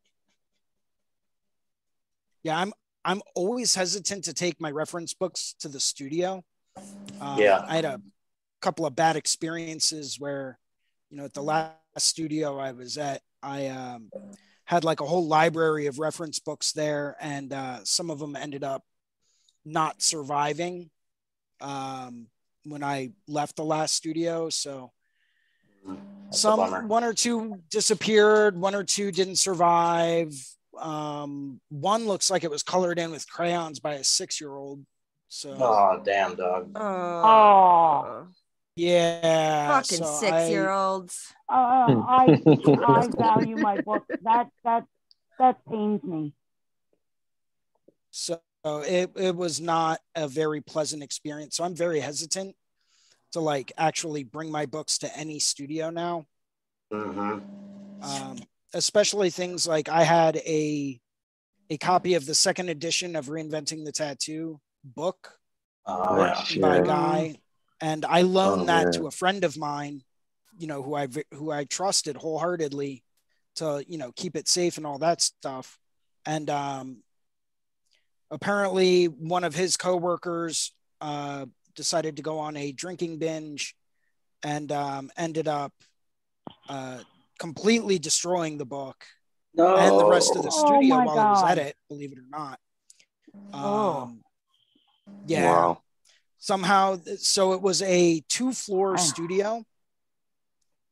Yeah, 2.43 2.59
I'm 2.59 2.73
I'm 3.05 3.23
always 3.35 3.75
hesitant 3.75 4.25
to 4.25 4.33
take 4.33 4.61
my 4.61 4.71
reference 4.71 5.15
books 5.15 5.55
to 5.61 5.69
the 5.69 5.81
studio. 5.81 6.45
Um, 7.21 7.39
Yeah. 7.39 7.65
I 7.69 7.77
had 7.77 7.85
a 7.85 8.01
couple 8.65 8.87
of 8.87 8.97
bad 8.97 9.15
experiences 9.15 10.19
where, 10.19 10.59
you 11.11 11.19
know, 11.19 11.27
at 11.27 11.35
the 11.35 11.43
last 11.43 11.77
studio 11.99 12.59
I 12.59 12.73
was 12.73 12.97
at, 12.97 13.21
I 13.43 13.67
um, 13.67 14.11
had 14.65 14.85
like 14.85 15.01
a 15.01 15.07
whole 15.07 15.27
library 15.27 15.87
of 15.87 15.99
reference 15.99 16.39
books 16.39 16.73
there, 16.73 17.15
and 17.21 17.53
uh, 17.53 17.81
some 17.85 18.09
of 18.11 18.19
them 18.19 18.35
ended 18.35 18.65
up 18.65 18.83
not 19.67 20.01
surviving 20.01 20.91
um, 21.61 22.27
when 22.65 22.83
I 22.83 23.11
left 23.29 23.57
the 23.57 23.65
last 23.65 23.95
studio. 23.95 24.49
So 24.49 24.93
That's 25.87 26.41
some 26.41 26.89
one 26.89 27.05
or 27.05 27.13
two 27.13 27.61
disappeared, 27.71 28.59
one 28.59 28.75
or 28.75 28.83
two 28.83 29.13
didn't 29.13 29.37
survive. 29.37 30.33
Um, 30.81 31.61
one 31.69 32.07
looks 32.07 32.31
like 32.31 32.45
it 32.45 32.51
was 32.51 32.63
colored 32.63 32.99
in 32.99 33.11
with 33.11 33.31
crayons 33.31 33.79
by 33.79 33.95
a 33.95 34.05
six-year-old. 34.05 34.81
So 35.29 35.55
Oh 35.61 36.01
damn, 36.03 36.35
dog. 36.35 36.71
Oh. 36.75 38.27
Yeah, 38.77 39.69
Fucking 39.81 40.05
so 40.05 40.21
six 40.21 40.49
year 40.49 40.71
olds. 40.71 41.33
Uh, 41.49 41.53
I 41.53 42.43
I 42.87 43.09
value 43.17 43.57
my 43.57 43.79
book. 43.79 44.05
That 44.23 44.49
that 44.65 44.85
that 45.39 45.59
pains 45.71 46.03
me. 46.03 46.33
So 48.11 48.41
it, 48.65 49.11
it 49.17 49.35
was 49.37 49.61
not 49.61 50.01
a 50.15 50.29
very 50.29 50.61
pleasant 50.61 51.03
experience. 51.03 51.57
So 51.57 51.65
I'm 51.65 51.75
very 51.75 52.01
hesitant 52.01 52.55
to 53.33 53.41
like 53.41 53.73
actually 53.77 54.25
bring 54.25 54.51
my 54.51 54.67
books 54.67 54.99
to 54.99 55.17
any 55.19 55.39
studio 55.39 55.91
now. 55.91 56.27
hmm 56.93 57.39
Um, 58.03 58.39
especially 58.73 59.31
things 59.31 59.67
like 59.67 59.89
I 59.89 60.03
had 60.05 60.37
a 60.37 61.01
a 61.71 61.79
copy 61.79 62.15
of 62.15 62.27
the 62.27 62.35
second 62.35 62.69
edition 62.69 63.17
of 63.17 63.27
Reinventing 63.27 63.85
the 63.85 63.93
Tattoo 63.93 64.61
book 64.85 65.39
Oh, 65.87 66.33
Oh, 66.33 66.45
shit. 66.45 66.63
by 66.63 66.77
a 66.77 66.87
guy, 66.87 67.37
and 67.85 68.07
I 68.07 68.23
loaned 68.23 68.63
Oh, 68.63 68.65
that 68.67 68.85
man. 68.85 68.93
to 68.95 69.07
a 69.09 69.11
friend 69.11 69.45
of 69.45 69.59
mine, 69.59 70.03
you 70.59 70.67
know, 70.67 70.83
who 70.83 70.95
I 70.95 71.07
who 71.35 71.51
I 71.51 71.65
trusted 71.65 72.17
wholeheartedly 72.17 73.05
to 73.57 73.85
you 73.87 73.99
know 73.99 74.11
keep 74.17 74.37
it 74.37 74.49
safe 74.49 74.79
and 74.79 74.87
all 74.87 74.99
that 75.01 75.21
stuff, 75.21 75.79
and 76.25 76.49
um, 76.49 77.03
apparently 78.31 79.05
one 79.05 79.45
of 79.45 79.55
his 79.55 79.77
coworkers 79.77 80.73
uh, 81.03 81.45
decided 81.75 82.17
to 82.17 82.23
go 82.23 82.39
on 82.39 82.57
a 82.57 82.73
drinking 82.73 83.19
binge, 83.19 83.77
and 84.43 84.73
um, 84.73 85.11
ended 85.19 85.47
up 85.47 85.75
uh, 86.71 87.01
completely 87.39 87.99
destroying 87.99 88.57
the 88.57 88.65
book 88.65 89.05
No. 89.55 89.77
and 89.77 90.01
the 90.01 90.07
rest 90.07 90.35
of 90.37 90.43
the 90.43 90.49
Oh 90.49 90.67
studio 90.67 90.97
my 90.97 91.05
while 91.05 91.19
I 91.19 91.31
was 91.31 91.43
at 91.43 91.59
it, 91.59 91.77
believe 91.91 92.13
it 92.13 92.19
or 92.19 92.31
not. 92.31 92.59
Oh. 93.53 94.05
Um, 94.05 94.21
yeah 95.27 95.45
Wow. 95.45 95.83
Somehow 96.45 96.99
so 97.17 97.55
it 97.55 97.63
was 97.63 97.81
a 97.81 98.21
two 98.29 98.53
floor 98.53 98.95
Ah. 98.95 98.97
studio. 98.99 99.65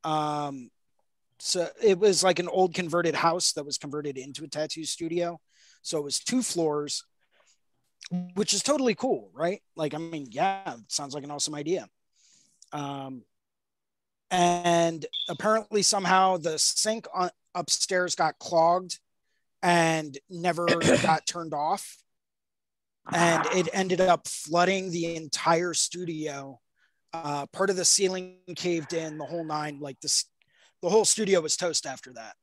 Um 0.03 0.71
so 1.39 1.69
it 1.83 1.99
was 1.99 2.25
like 2.25 2.39
an 2.39 2.49
old 2.49 2.73
converted 2.73 3.15
house 3.15 3.53
that 3.53 3.67
was 3.67 3.77
converted 3.77 4.17
into 4.17 4.45
a 4.45 4.49
tattoo 4.49 4.85
studio. 4.87 5.39
So 5.83 5.99
it 5.99 6.05
was 6.05 6.19
two 6.21 6.43
floors 6.43 7.05
which 8.35 8.55
is 8.55 8.63
totally 8.63 8.95
cool 8.95 9.31
right? 9.35 9.61
Like 9.77 9.93
i 9.95 9.99
mean 9.99 10.27
yeah 10.31 10.75
sounds 10.89 11.15
like 11.15 11.25
an 11.25 11.31
awesome 11.31 11.55
idea. 11.55 11.87
Um 12.73 13.23
and 14.31 15.05
apparently 15.29 15.83
somehow 15.83 16.39
the 16.39 16.59
sink 16.59 17.07
on, 17.13 17.29
upstairs 17.55 18.15
got 18.15 18.39
clogged 18.39 18.99
and 19.63 20.17
never 20.31 20.65
got 21.03 21.27
turned 21.27 21.53
off 21.53 21.99
and 23.13 23.45
it 23.55 23.69
ended 23.73 24.01
up 24.01 24.29
flooding 24.29 24.91
the 24.91 25.17
entire 25.17 25.75
studio. 25.75 26.61
Uh, 27.13 27.47
part 27.47 27.71
of 27.71 27.77
the 27.77 27.85
ceiling 27.85 28.39
caved 28.57 28.93
in, 28.93 29.19
the 29.19 29.25
whole 29.25 29.45
nine. 29.45 29.79
Like 29.81 30.01
this, 30.01 30.25
the 30.81 30.89
whole 30.89 31.05
studio 31.05 31.41
was 31.41 31.57
toast 31.57 31.87
after 31.87 32.13
that. 32.15 32.37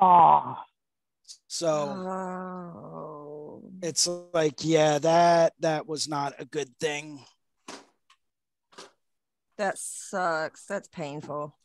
Oh, 0.00 0.56
So 1.48 1.66
Oh. 1.68 3.62
it's 3.82 4.06
like, 4.32 4.56
yeah, 4.64 4.98
that 4.98 5.54
that 5.60 5.86
was 5.88 6.06
not 6.08 6.34
a 6.38 6.44
good 6.44 6.68
thing. 6.78 7.24
That 9.58 9.78
sucks. 9.78 10.66
That's 10.66 10.88
painful. 10.88 11.56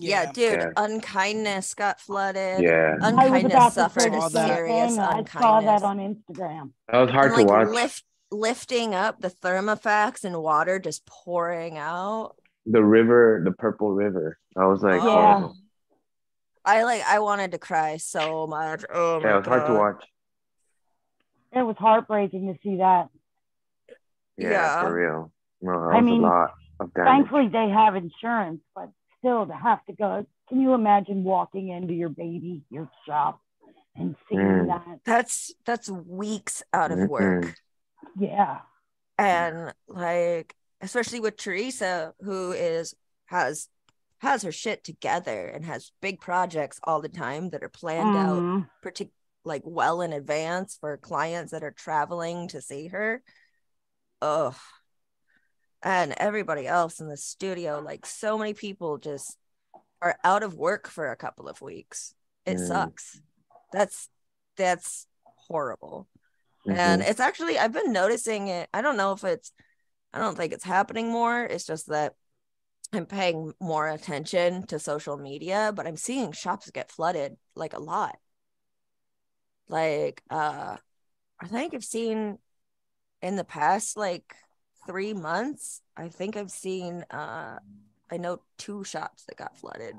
Yeah, 0.00 0.22
Yeah, 0.22 0.32
dude, 0.32 0.60
Yeah. 0.60 0.70
unkindness 0.76 1.74
got 1.74 2.00
flooded. 2.00 2.62
Yeah. 2.62 2.94
Unkindness 3.00 3.74
suffered 3.74 4.14
a 4.14 4.20
Saw 4.20 4.28
that. 4.28 4.56
serious 4.56 4.90
thing. 4.92 5.00
I 5.00 5.24
saw 5.24 5.60
that 5.60 5.82
on 5.82 5.98
Instagram. 5.98 6.70
That 6.88 7.00
was 7.00 7.10
hard 7.10 7.32
and 7.32 7.36
like 7.36 7.46
to 7.48 7.52
watch. 7.52 7.68
lift 7.68 8.04
lifting 8.30 8.94
up 8.94 9.20
the 9.20 9.30
thermofax 9.30 10.22
and 10.24 10.40
water 10.42 10.78
just 10.78 11.04
pouring 11.06 11.78
out. 11.78 12.34
the 12.70 12.84
river, 12.84 13.40
the 13.44 13.50
purple 13.52 13.92
river. 13.92 14.38
I 14.54 14.66
was 14.66 14.82
like, 14.82 15.00
Oh. 15.02 15.06
Yeah. 15.06 15.38
oh, 15.46 15.52
I 16.66 16.82
like 16.84 17.02
I 17.08 17.18
wanted 17.20 17.52
to 17.52 17.58
cry 17.58 17.96
so 17.96 18.46
much. 18.46 18.84
Oh 18.92 19.20
my 19.20 19.28
yeah, 19.30 19.34
it 19.36 19.38
was 19.38 19.46
hard 19.46 19.66
to 19.68 19.74
watch. 19.74 20.04
It 21.52 21.62
was 21.62 21.76
heartbreaking 21.78 22.52
to 22.52 22.58
see 22.62 22.76
that. 22.76 23.08
Yeah, 24.36 24.50
Yeah. 24.50 24.82
for 24.82 24.92
real. 24.94 25.32
No, 25.62 25.72
that 25.72 25.94
I 25.94 25.96
was 25.96 26.04
mean, 26.04 26.22
a 26.22 26.26
lot 26.26 26.50
of 26.78 26.92
damage. 26.92 27.08
Thankfully, 27.08 27.48
they 27.48 27.70
have 27.70 27.96
insurance, 27.96 28.60
but 28.74 28.90
still, 29.18 29.46
to 29.46 29.54
have 29.54 29.84
to 29.86 29.92
go. 29.92 30.26
Can 30.48 30.60
you 30.60 30.74
imagine 30.74 31.24
walking 31.24 31.68
into 31.68 31.92
your 31.94 32.08
baby, 32.08 32.62
your 32.70 32.88
shop, 33.06 33.40
and 33.96 34.16
seeing 34.28 34.40
Mm. 34.40 34.66
that? 34.68 35.00
That's 35.04 35.52
that's 35.64 35.88
weeks 35.90 36.62
out 36.72 36.90
of 36.92 36.98
Mm-mm. 36.98 37.08
work. 37.08 37.54
Yeah. 38.18 38.60
and 39.18 39.74
like 39.88 40.54
especially 40.80 41.18
with 41.18 41.36
Teresa 41.36 42.14
who 42.20 42.52
is 42.52 42.94
has 43.26 43.68
has 44.18 44.42
her 44.42 44.52
shit 44.52 44.84
together 44.84 45.46
and 45.48 45.64
has 45.64 45.90
big 46.00 46.20
projects 46.20 46.78
all 46.84 47.00
the 47.00 47.08
time 47.08 47.50
that 47.50 47.62
are 47.64 47.68
planned 47.68 48.16
out 48.16 48.40
Mhm. 48.42 48.68
partic- 48.84 49.10
like 49.44 49.62
well 49.64 50.00
in 50.02 50.12
advance 50.12 50.76
for 50.80 50.96
clients 50.96 51.50
that 51.50 51.64
are 51.64 51.72
traveling 51.72 52.46
to 52.48 52.60
see 52.62 52.86
her 52.88 53.20
oh 54.22 54.56
and 55.82 56.14
everybody 56.16 56.66
else 56.66 57.00
in 57.00 57.08
the 57.08 57.16
studio 57.16 57.80
like 57.80 58.04
so 58.04 58.36
many 58.36 58.54
people 58.54 58.98
just 58.98 59.36
are 60.02 60.16
out 60.24 60.42
of 60.42 60.54
work 60.54 60.88
for 60.88 61.10
a 61.10 61.16
couple 61.16 61.48
of 61.48 61.60
weeks. 61.60 62.14
It 62.46 62.56
Mm. 62.56 62.68
sucks. 62.68 63.20
That's 63.72 64.08
that's 64.56 65.06
horrible. 65.24 66.08
And 66.66 67.02
Mhm. 67.02 67.08
it's 67.10 67.20
actually 67.20 67.58
i've 67.58 67.72
been 67.72 67.92
noticing 67.92 68.48
it. 68.48 68.68
I 68.72 68.82
don't 68.82 68.96
know 68.96 69.12
if 69.12 69.24
it's 69.24 69.52
i 70.12 70.18
don't 70.18 70.36
think 70.36 70.52
it's 70.52 70.64
happening 70.64 71.10
more. 71.10 71.44
It's 71.44 71.66
just 71.66 71.88
that 71.88 72.14
i'm 72.92 73.06
paying 73.06 73.52
more 73.60 73.86
attention 73.88 74.66
to 74.66 74.78
social 74.78 75.18
media 75.18 75.72
but 75.74 75.86
i'm 75.86 75.96
seeing 75.96 76.32
shops 76.32 76.70
get 76.70 76.90
flooded 76.90 77.36
like 77.54 77.74
a 77.74 77.80
lot. 77.80 78.18
Like 79.68 80.22
uh 80.30 80.76
i 81.40 81.46
think 81.46 81.74
i've 81.74 81.84
seen 81.84 82.38
in 83.20 83.36
the 83.36 83.44
past 83.44 83.96
like 83.96 84.34
three 84.88 85.12
months 85.12 85.82
i 85.96 86.08
think 86.08 86.34
i've 86.36 86.50
seen 86.50 87.04
uh 87.10 87.58
i 88.10 88.16
know 88.16 88.40
two 88.56 88.82
shops 88.82 89.24
that 89.28 89.36
got 89.36 89.54
flooded 89.56 89.94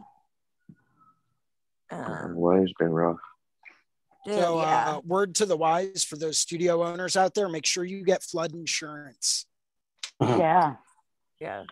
Uh, 1.91 1.95
um, 2.25 2.35
weather's 2.35 2.73
been 2.79 2.89
rough. 2.91 3.19
dude, 4.25 4.35
So, 4.35 4.61
yeah 4.61 4.95
uh, 4.97 5.01
word 5.05 5.35
to 5.35 5.45
the 5.45 5.55
wise 5.55 6.03
for 6.03 6.17
those 6.17 6.37
studio 6.39 6.83
owners 6.83 7.15
out 7.15 7.33
there: 7.35 7.47
make 7.49 7.65
sure 7.65 7.83
you 7.83 8.03
get 8.03 8.23
flood 8.23 8.53
insurance. 8.53 9.45
Yeah. 10.21 10.75
Yeah. 11.39 11.63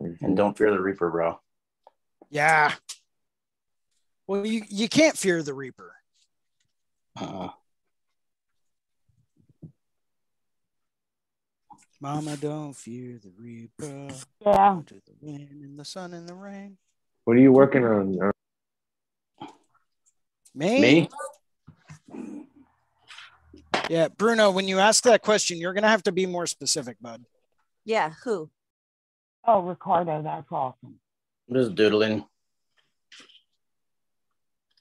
And 0.00 0.36
don't 0.36 0.56
fear 0.58 0.70
the 0.70 0.80
Reaper, 0.80 1.08
bro. 1.10 1.38
Yeah. 2.30 2.72
Well, 4.26 4.44
you 4.44 4.62
you 4.68 4.88
can't 4.88 5.16
fear 5.16 5.42
the 5.42 5.54
Reaper. 5.54 5.94
Uh, 7.16 7.48
Mama, 12.04 12.36
don't 12.36 12.74
fear 12.74 13.18
the 13.18 13.32
Reaper. 13.34 14.14
Yeah. 14.44 14.82
To 14.88 14.94
the 14.94 15.14
wind 15.22 15.62
and 15.62 15.78
the 15.78 15.86
sun 15.86 16.12
and 16.12 16.28
the 16.28 16.34
rain. 16.34 16.76
What 17.24 17.38
are 17.38 17.40
you 17.40 17.50
working 17.50 17.82
on? 17.82 18.18
Uh, 19.40 19.46
Me? 20.54 21.08
me? 22.12 22.48
Yeah, 23.88 24.08
Bruno. 24.08 24.50
When 24.50 24.68
you 24.68 24.80
ask 24.80 25.04
that 25.04 25.22
question, 25.22 25.56
you're 25.56 25.72
gonna 25.72 25.88
have 25.88 26.02
to 26.02 26.12
be 26.12 26.26
more 26.26 26.46
specific, 26.46 26.98
bud. 27.00 27.24
Yeah. 27.86 28.12
Who? 28.24 28.50
Oh, 29.46 29.62
Ricardo, 29.62 30.22
that's 30.22 30.52
awesome. 30.52 31.00
I'm 31.48 31.56
just 31.56 31.74
doodling. 31.74 32.26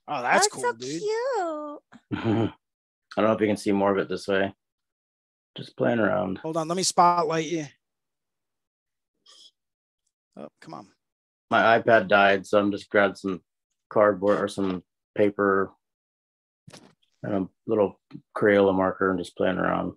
Oh, 0.09 0.21
that's, 0.21 0.51
so 0.51 0.61
cool, 0.61 0.73
dude. 0.73 1.01
I 1.01 1.77
cute. 2.11 2.21
I 3.15 3.21
don't 3.21 3.25
know 3.25 3.31
if 3.31 3.39
you 3.39 3.47
can 3.47 3.55
see 3.55 3.71
more 3.71 3.93
of 3.93 3.97
it 3.97 4.09
this 4.09 4.27
way. 4.27 4.53
Just 5.55 5.77
playing 5.77 5.99
around. 5.99 6.39
Hold 6.39 6.57
on, 6.57 6.67
let 6.67 6.77
me 6.77 6.83
spotlight 6.83 7.45
you. 7.45 7.65
Oh, 10.35 10.47
come 10.61 10.73
on. 10.73 10.87
My 11.51 11.79
iPad 11.79 12.07
died, 12.07 12.47
so 12.47 12.57
I'm 12.59 12.71
just 12.71 12.89
grabbed 12.89 13.19
some 13.19 13.41
cardboard 13.89 14.39
or 14.39 14.47
some 14.47 14.83
paper 15.15 15.71
and 17.21 17.33
a 17.33 17.47
little 17.67 17.99
Crayola 18.35 18.75
marker 18.75 19.09
and 19.09 19.19
just 19.19 19.37
playing 19.37 19.57
around. 19.57 19.93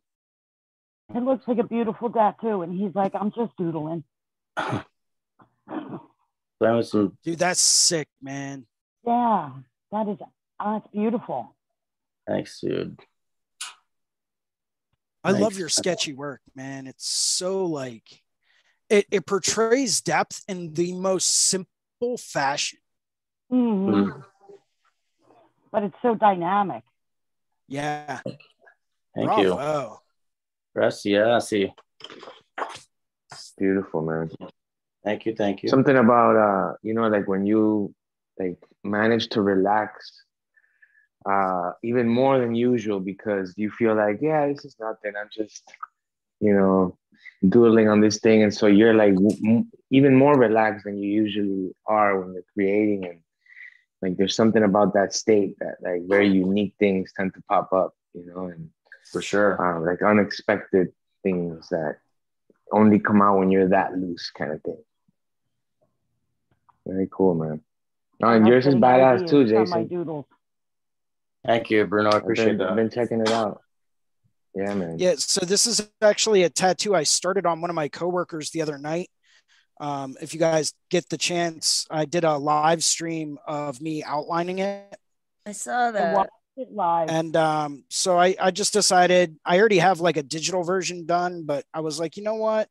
It 1.14 1.22
looks 1.22 1.46
like 1.46 1.59
a 1.59 1.64
beautiful 1.64 2.11
tattoo, 2.11 2.62
and 2.62 2.72
he's 2.72 2.94
like, 2.94 3.14
I'm 3.14 3.32
just 3.32 3.57
doodling. 3.57 4.04
Playing 6.59 6.76
with 6.78 6.88
some 6.88 7.18
Dude, 7.22 7.38
that's 7.38 7.61
sick, 7.61 8.09
man. 8.22 8.66
Yeah, 9.07 9.50
that 9.92 10.09
is, 10.09 10.16
that's 10.59 10.86
beautiful. 10.92 11.54
thanks, 12.26 12.61
dude. 12.61 12.98
I 15.27 15.33
love 15.33 15.59
your 15.59 15.68
sketchy 15.68 16.12
work, 16.12 16.41
man. 16.55 16.87
It's 16.87 17.09
so 17.09 17.66
like 17.66 18.22
it, 18.89 19.07
it 19.11 19.27
portrays 19.27 20.01
depth 20.01 20.45
in 20.49 20.72
the 20.72 20.93
most 20.93 21.27
simple 21.29 22.16
fashion. 22.18 22.79
Mhm. 23.51 23.87
Mm, 23.87 24.24
But 25.72 25.83
it's 25.85 25.97
so 26.03 26.14
dynamic. 26.14 26.85
Yeah. 27.68 28.20
Thank 29.14 29.39
you. 29.39 29.55
Bravo. 29.55 30.03
Rest, 30.74 31.05
yeah, 31.07 31.39
see. 31.39 31.72
It's 33.33 33.53
beautiful, 33.59 34.03
man. 34.03 34.31
Thank 35.05 35.27
you, 35.27 35.35
thank 35.35 35.62
you. 35.62 35.68
Something 35.68 35.97
about 35.97 36.37
uh, 36.37 36.77
you 36.83 36.95
know, 36.95 37.09
like 37.09 37.27
when 37.27 37.47
you 37.47 37.95
like 38.39 38.59
manage 38.85 39.29
to 39.31 39.43
relax 39.43 40.24
uh 41.29 41.72
even 41.83 42.09
more 42.09 42.39
than 42.39 42.55
usual 42.55 43.01
because 43.01 43.55
you 43.57 43.70
feel 43.70 43.95
like, 43.95 44.18
yeah, 44.20 44.47
this 44.47 44.64
is 44.64 44.77
nothing. 44.81 45.12
I'm 45.20 45.29
just, 45.33 45.62
you 46.41 46.55
know, 46.55 46.97
doodling 47.49 47.89
on 47.89 48.01
this 48.01 48.18
thing, 48.20 48.43
and 48.43 48.55
so 48.55 48.66
you're 48.66 48.95
like 48.95 49.14
w- 49.14 49.39
m- 49.47 49.70
even 49.91 50.14
more 50.14 50.39
relaxed 50.39 50.85
than 50.85 50.99
you 50.99 51.11
usually 51.11 51.74
are 51.87 52.20
when 52.20 52.35
you're 52.35 52.51
creating, 52.55 53.07
and 53.07 53.20
like 54.03 54.16
there's 54.16 54.37
something 54.37 54.62
about 54.64 54.95
that 54.95 55.14
state 55.14 55.57
that 55.59 55.77
like 55.83 56.03
very 56.09 56.29
unique 56.29 56.74
things 56.79 57.12
tend 57.16 57.35
to 57.35 57.43
pop 57.49 57.72
up, 57.72 57.95
you 58.14 58.27
know, 58.27 58.47
and 58.47 58.70
For 59.12 59.22
sure. 59.22 59.61
um, 59.62 59.85
like 59.85 60.03
unexpected 60.03 60.89
things 61.22 61.68
that 61.70 61.97
only 62.72 62.99
come 62.99 63.22
out 63.22 63.39
when 63.39 63.51
you're 63.51 63.68
that 63.68 63.97
loose 63.97 64.31
kind 64.31 64.53
of 64.53 64.62
thing. 64.62 64.79
Very 66.87 67.09
cool, 67.11 67.35
man. 67.35 67.61
Oh, 68.22 68.29
and 68.29 68.45
I'm 68.45 68.47
yours 68.47 68.66
is 68.66 68.74
badass 68.74 69.18
too, 69.29 69.45
from 69.49 69.70
My 69.70 69.83
Jason. 69.85 69.89
Doodles. 71.47 71.59
Thank 71.59 71.70
you, 71.70 71.86
Bruno. 71.86 72.11
I 72.11 72.16
I've 72.16 72.22
appreciate 72.22 72.59
been, 72.59 72.66
I've 72.66 72.76
been 72.76 72.90
checking 72.90 73.20
it 73.20 73.30
out. 73.30 73.61
Yeah, 74.55 74.74
man. 74.74 74.99
Yeah, 74.99 75.14
so 75.18 75.44
this 75.44 75.66
is 75.66 75.86
actually 76.01 76.44
a 76.44 76.51
tattoo 76.51 76.94
I 76.94 77.03
started 77.03 77.44
on 77.44 77.61
one 77.61 77.70
of 77.70 77.76
my 77.76 77.88
coworkers 77.88 78.51
the 78.51 78.62
other 78.62 78.78
night. 78.78 79.11
Um, 79.78 80.16
if 80.22 80.32
you 80.32 80.40
guys 80.40 80.72
get 80.90 81.09
the 81.11 81.18
chance, 81.18 81.86
I 81.90 82.07
did 82.07 82.24
a 82.24 82.38
live 82.38 82.82
stream 82.82 83.38
of 83.47 83.80
me 83.82 84.03
outlining 84.03 84.61
it. 84.61 84.97
I 85.44 85.53
saw 85.53 85.88
I 85.88 85.90
that. 85.90 86.14
watched 86.14 86.30
it 86.57 86.72
live. 86.72 87.11
And 87.11 87.36
um, 87.36 87.84
so 87.90 88.18
I, 88.18 88.34
I 88.40 88.51
just 88.51 88.72
decided 88.72 89.36
I 89.44 89.59
already 89.59 89.78
have 89.78 90.01
like 90.01 90.16
a 90.16 90.22
digital 90.22 90.64
version 90.64 91.05
done, 91.05 91.44
but 91.44 91.66
I 91.74 91.80
was 91.80 92.01
like, 92.01 92.16
you 92.16 92.22
know 92.22 92.36
what? 92.36 92.68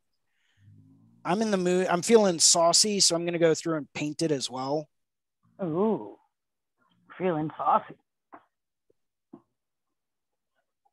I'm 1.24 1.42
in 1.44 1.52
the 1.52 1.58
mood. 1.58 1.88
I'm 1.88 2.02
feeling 2.02 2.40
saucy, 2.40 3.00
so 3.00 3.16
I'm 3.16 3.24
going 3.24 3.34
to 3.34 3.40
go 3.40 3.54
through 3.54 3.78
and 3.78 3.88
paint 3.94 4.24
it 4.24 4.32
as 4.32 4.50
well. 4.50 4.88
Ooh, 5.62 6.18
feeling 7.18 7.52
saucy. 7.56 7.96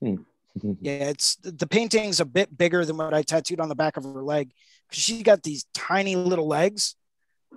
Yeah, 0.80 1.08
it's 1.08 1.36
the 1.36 1.66
painting's 1.66 2.20
a 2.20 2.26
bit 2.26 2.56
bigger 2.56 2.84
than 2.84 2.98
what 2.98 3.14
I 3.14 3.22
tattooed 3.22 3.58
on 3.58 3.70
the 3.70 3.74
back 3.74 3.96
of 3.96 4.04
her 4.04 4.22
leg 4.22 4.52
because 4.88 5.02
she 5.02 5.22
got 5.22 5.42
these 5.42 5.64
tiny 5.72 6.14
little 6.14 6.46
legs. 6.46 6.94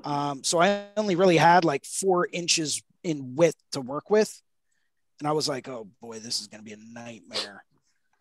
Um, 0.05 0.43
so 0.43 0.61
I 0.61 0.85
only 0.95 1.15
really 1.15 1.37
had 1.37 1.65
like 1.65 1.83
four 1.83 2.27
inches 2.31 2.81
in 3.03 3.35
width 3.35 3.61
to 3.73 3.81
work 3.81 4.09
with. 4.09 4.41
And 5.19 5.27
I 5.27 5.33
was 5.33 5.47
like, 5.47 5.67
oh 5.67 5.87
boy, 6.01 6.19
this 6.19 6.39
is 6.39 6.47
going 6.47 6.59
to 6.59 6.65
be 6.65 6.73
a 6.73 6.93
nightmare. 6.93 7.63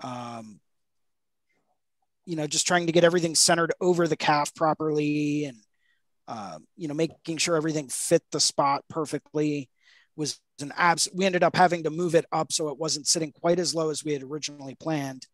Um, 0.00 0.60
you 2.26 2.36
know, 2.36 2.46
just 2.46 2.66
trying 2.66 2.86
to 2.86 2.92
get 2.92 3.04
everything 3.04 3.34
centered 3.34 3.72
over 3.80 4.08
the 4.08 4.16
calf 4.16 4.54
properly 4.54 5.44
and, 5.44 5.58
uh, 6.26 6.58
you 6.76 6.88
know, 6.88 6.94
making 6.94 7.36
sure 7.36 7.56
everything 7.56 7.88
fit 7.88 8.22
the 8.32 8.40
spot 8.40 8.84
perfectly 8.88 9.68
was 10.16 10.40
an 10.62 10.72
abs. 10.76 11.08
We 11.14 11.24
ended 11.24 11.42
up 11.42 11.56
having 11.56 11.82
to 11.84 11.90
move 11.90 12.14
it 12.14 12.26
up 12.32 12.52
so 12.52 12.68
it 12.68 12.78
wasn't 12.78 13.06
sitting 13.06 13.32
quite 13.32 13.58
as 13.58 13.74
low 13.74 13.90
as 13.90 14.04
we 14.04 14.12
had 14.12 14.22
originally 14.22 14.74
planned. 14.74 15.26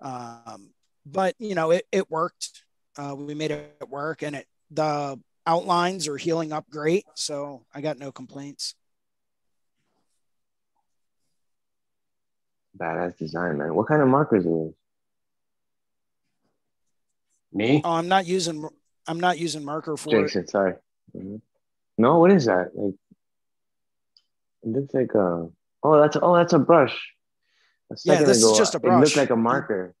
Um, 0.00 0.70
but 1.04 1.34
you 1.38 1.54
know, 1.54 1.70
it, 1.70 1.86
it 1.92 2.10
worked. 2.10 2.64
Uh, 2.96 3.14
we 3.16 3.34
made 3.34 3.50
it 3.50 3.88
work, 3.88 4.22
and 4.22 4.36
it 4.36 4.46
the 4.70 5.18
outlines 5.46 6.08
are 6.08 6.16
healing 6.16 6.52
up 6.52 6.68
great. 6.70 7.04
So 7.14 7.64
I 7.74 7.80
got 7.80 7.98
no 7.98 8.12
complaints. 8.12 8.74
Badass 12.78 13.18
design, 13.18 13.58
man. 13.58 13.74
What 13.74 13.86
kind 13.88 14.02
of 14.02 14.08
markers 14.08 14.46
are 14.46 14.48
those? 14.48 14.74
Me? 17.52 17.82
Oh, 17.84 17.92
I'm 17.92 18.08
not 18.08 18.26
using 18.26 18.66
I'm 19.06 19.20
not 19.20 19.38
using 19.38 19.64
marker 19.64 19.96
for 19.96 20.14
it. 20.16 20.22
Jason, 20.22 20.48
sorry. 20.48 20.74
Mhm. 21.14 21.42
No, 21.98 22.18
what 22.18 22.32
is 22.32 22.46
that? 22.46 22.70
Like, 22.74 22.94
it 24.62 24.68
looks 24.68 24.94
like 24.94 25.14
a. 25.14 25.48
Oh, 25.82 26.00
that's 26.00 26.16
oh, 26.20 26.34
that's 26.36 26.52
a 26.52 26.58
brush. 26.58 26.96
A 27.90 27.96
Yeah, 28.04 28.22
this 28.22 28.42
is 28.42 28.56
just 28.56 28.74
a 28.74 28.80
brush. 28.80 28.96
It 28.96 29.04
looked 29.04 29.16
like 29.16 29.30
a 29.30 29.36
marker 29.36 29.94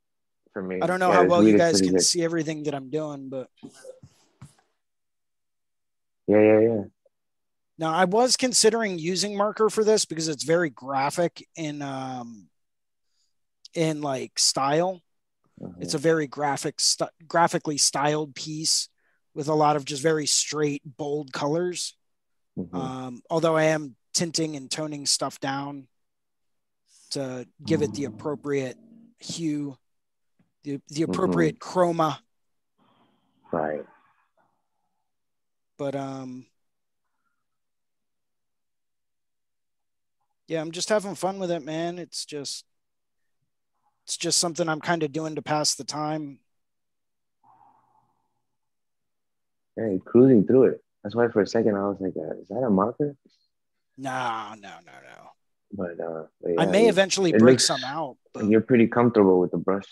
for 0.52 0.62
me. 0.62 0.80
I 0.80 0.86
don't 0.86 1.00
know 1.00 1.08
Yeah, 1.08 1.14
how 1.16 1.24
well 1.26 1.42
you 1.44 1.58
guys 1.58 1.80
can 1.80 1.92
good. 1.94 2.02
see 2.02 2.22
everything 2.22 2.62
that 2.64 2.74
I'm 2.74 2.90
doing, 2.90 3.28
but 3.28 3.48
Yeah, 6.28 6.40
yeah, 6.40 6.60
yeah. 6.60 6.82
now 7.78 7.92
I 7.92 8.04
was 8.04 8.36
considering 8.36 8.98
using 8.98 9.36
marker 9.36 9.68
for 9.68 9.82
this 9.84 10.04
because 10.04 10.28
it's 10.28 10.44
very 10.44 10.70
graphic 10.70 11.46
in 11.56 11.82
um 11.82 12.48
in 13.74 14.02
like 14.02 14.38
style. 14.38 15.00
Uh-huh. 15.62 15.72
It's 15.80 15.94
a 15.94 15.98
very 15.98 16.26
graphic, 16.26 16.80
st- 16.80 17.10
graphically 17.26 17.78
styled 17.78 18.34
piece 18.34 18.88
with 19.34 19.48
a 19.48 19.54
lot 19.54 19.76
of 19.76 19.84
just 19.84 20.02
very 20.02 20.26
straight, 20.26 20.82
bold 20.84 21.32
colors. 21.32 21.96
Mhm. 22.58 22.74
Um, 22.74 23.22
although 23.30 23.56
I 23.56 23.64
am 23.64 23.96
tinting 24.12 24.56
and 24.56 24.70
toning 24.70 25.06
stuff 25.06 25.40
down 25.40 25.88
to 27.10 27.46
give 27.64 27.82
it 27.82 27.92
the 27.94 28.04
appropriate 28.04 28.76
hue, 29.18 29.76
the, 30.64 30.80
the 30.88 31.02
appropriate 31.02 31.58
chroma. 31.58 32.18
right. 33.52 33.84
But 35.78 35.94
um, 35.94 36.46
yeah, 40.48 40.60
I'm 40.60 40.70
just 40.70 40.88
having 40.88 41.14
fun 41.14 41.38
with 41.38 41.50
it, 41.50 41.64
man. 41.64 41.98
It's 41.98 42.24
just, 42.24 42.64
it's 44.04 44.16
just 44.16 44.38
something 44.38 44.68
I'm 44.68 44.80
kind 44.80 45.02
of 45.02 45.12
doing 45.12 45.34
to 45.34 45.42
pass 45.42 45.74
the 45.74 45.84
time. 45.84 46.38
Hey, 49.76 50.00
cruising 50.04 50.46
through 50.46 50.64
it. 50.64 50.84
That's 51.02 51.14
why 51.14 51.28
for 51.28 51.40
a 51.40 51.46
second 51.46 51.76
I 51.76 51.88
was 51.88 51.96
like, 52.00 52.14
uh, 52.16 52.40
"Is 52.40 52.48
that 52.48 52.62
a 52.62 52.70
marker?" 52.70 53.16
No, 53.98 54.54
no, 54.58 54.70
no, 54.86 54.92
no. 54.92 55.30
But, 55.74 56.00
uh, 56.04 56.24
but 56.40 56.60
I 56.60 56.66
may 56.66 56.86
it- 56.86 56.90
eventually 56.90 57.32
break 57.32 57.42
looks- 57.42 57.66
some 57.66 57.82
out. 57.84 58.16
But... 58.32 58.46
You're 58.46 58.60
pretty 58.62 58.86
comfortable 58.86 59.40
with 59.40 59.50
the 59.50 59.58
brush. 59.58 59.84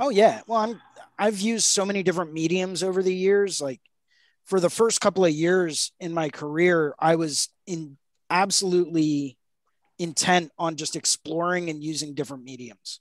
Oh 0.00 0.08
yeah. 0.10 0.40
Well, 0.46 0.60
I'm 0.60 0.80
I've 1.18 1.40
used 1.40 1.66
so 1.66 1.84
many 1.84 2.02
different 2.02 2.32
mediums 2.32 2.82
over 2.82 3.02
the 3.02 3.14
years. 3.14 3.60
Like 3.60 3.80
for 4.44 4.58
the 4.60 4.70
first 4.70 5.00
couple 5.00 5.24
of 5.24 5.32
years 5.32 5.92
in 6.00 6.14
my 6.14 6.30
career, 6.30 6.94
I 6.98 7.16
was 7.16 7.48
in 7.66 7.98
absolutely 8.30 9.36
intent 9.98 10.50
on 10.58 10.76
just 10.76 10.96
exploring 10.96 11.68
and 11.68 11.82
using 11.82 12.14
different 12.14 12.44
mediums. 12.44 13.00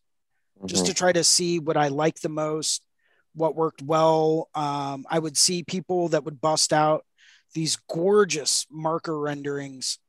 just 0.68 0.84
Mhm. 0.84 0.88
to 0.89 0.93
try 0.93 1.12
to 1.12 1.24
see 1.24 1.57
what 1.59 1.76
I 1.78 1.88
like 1.88 2.20
the 2.20 2.30
most, 2.30 2.84
what 3.34 3.55
worked 3.55 3.82
well. 3.82 4.47
Um, 4.53 5.07
I 5.09 5.18
would 5.18 5.36
see 5.36 5.64
people 5.64 6.09
that 6.09 6.24
would 6.26 6.39
bust 6.39 6.72
out 6.72 7.03
these 7.54 7.76
gorgeous 7.89 8.66
marker 8.70 9.18
renderings. 9.18 9.99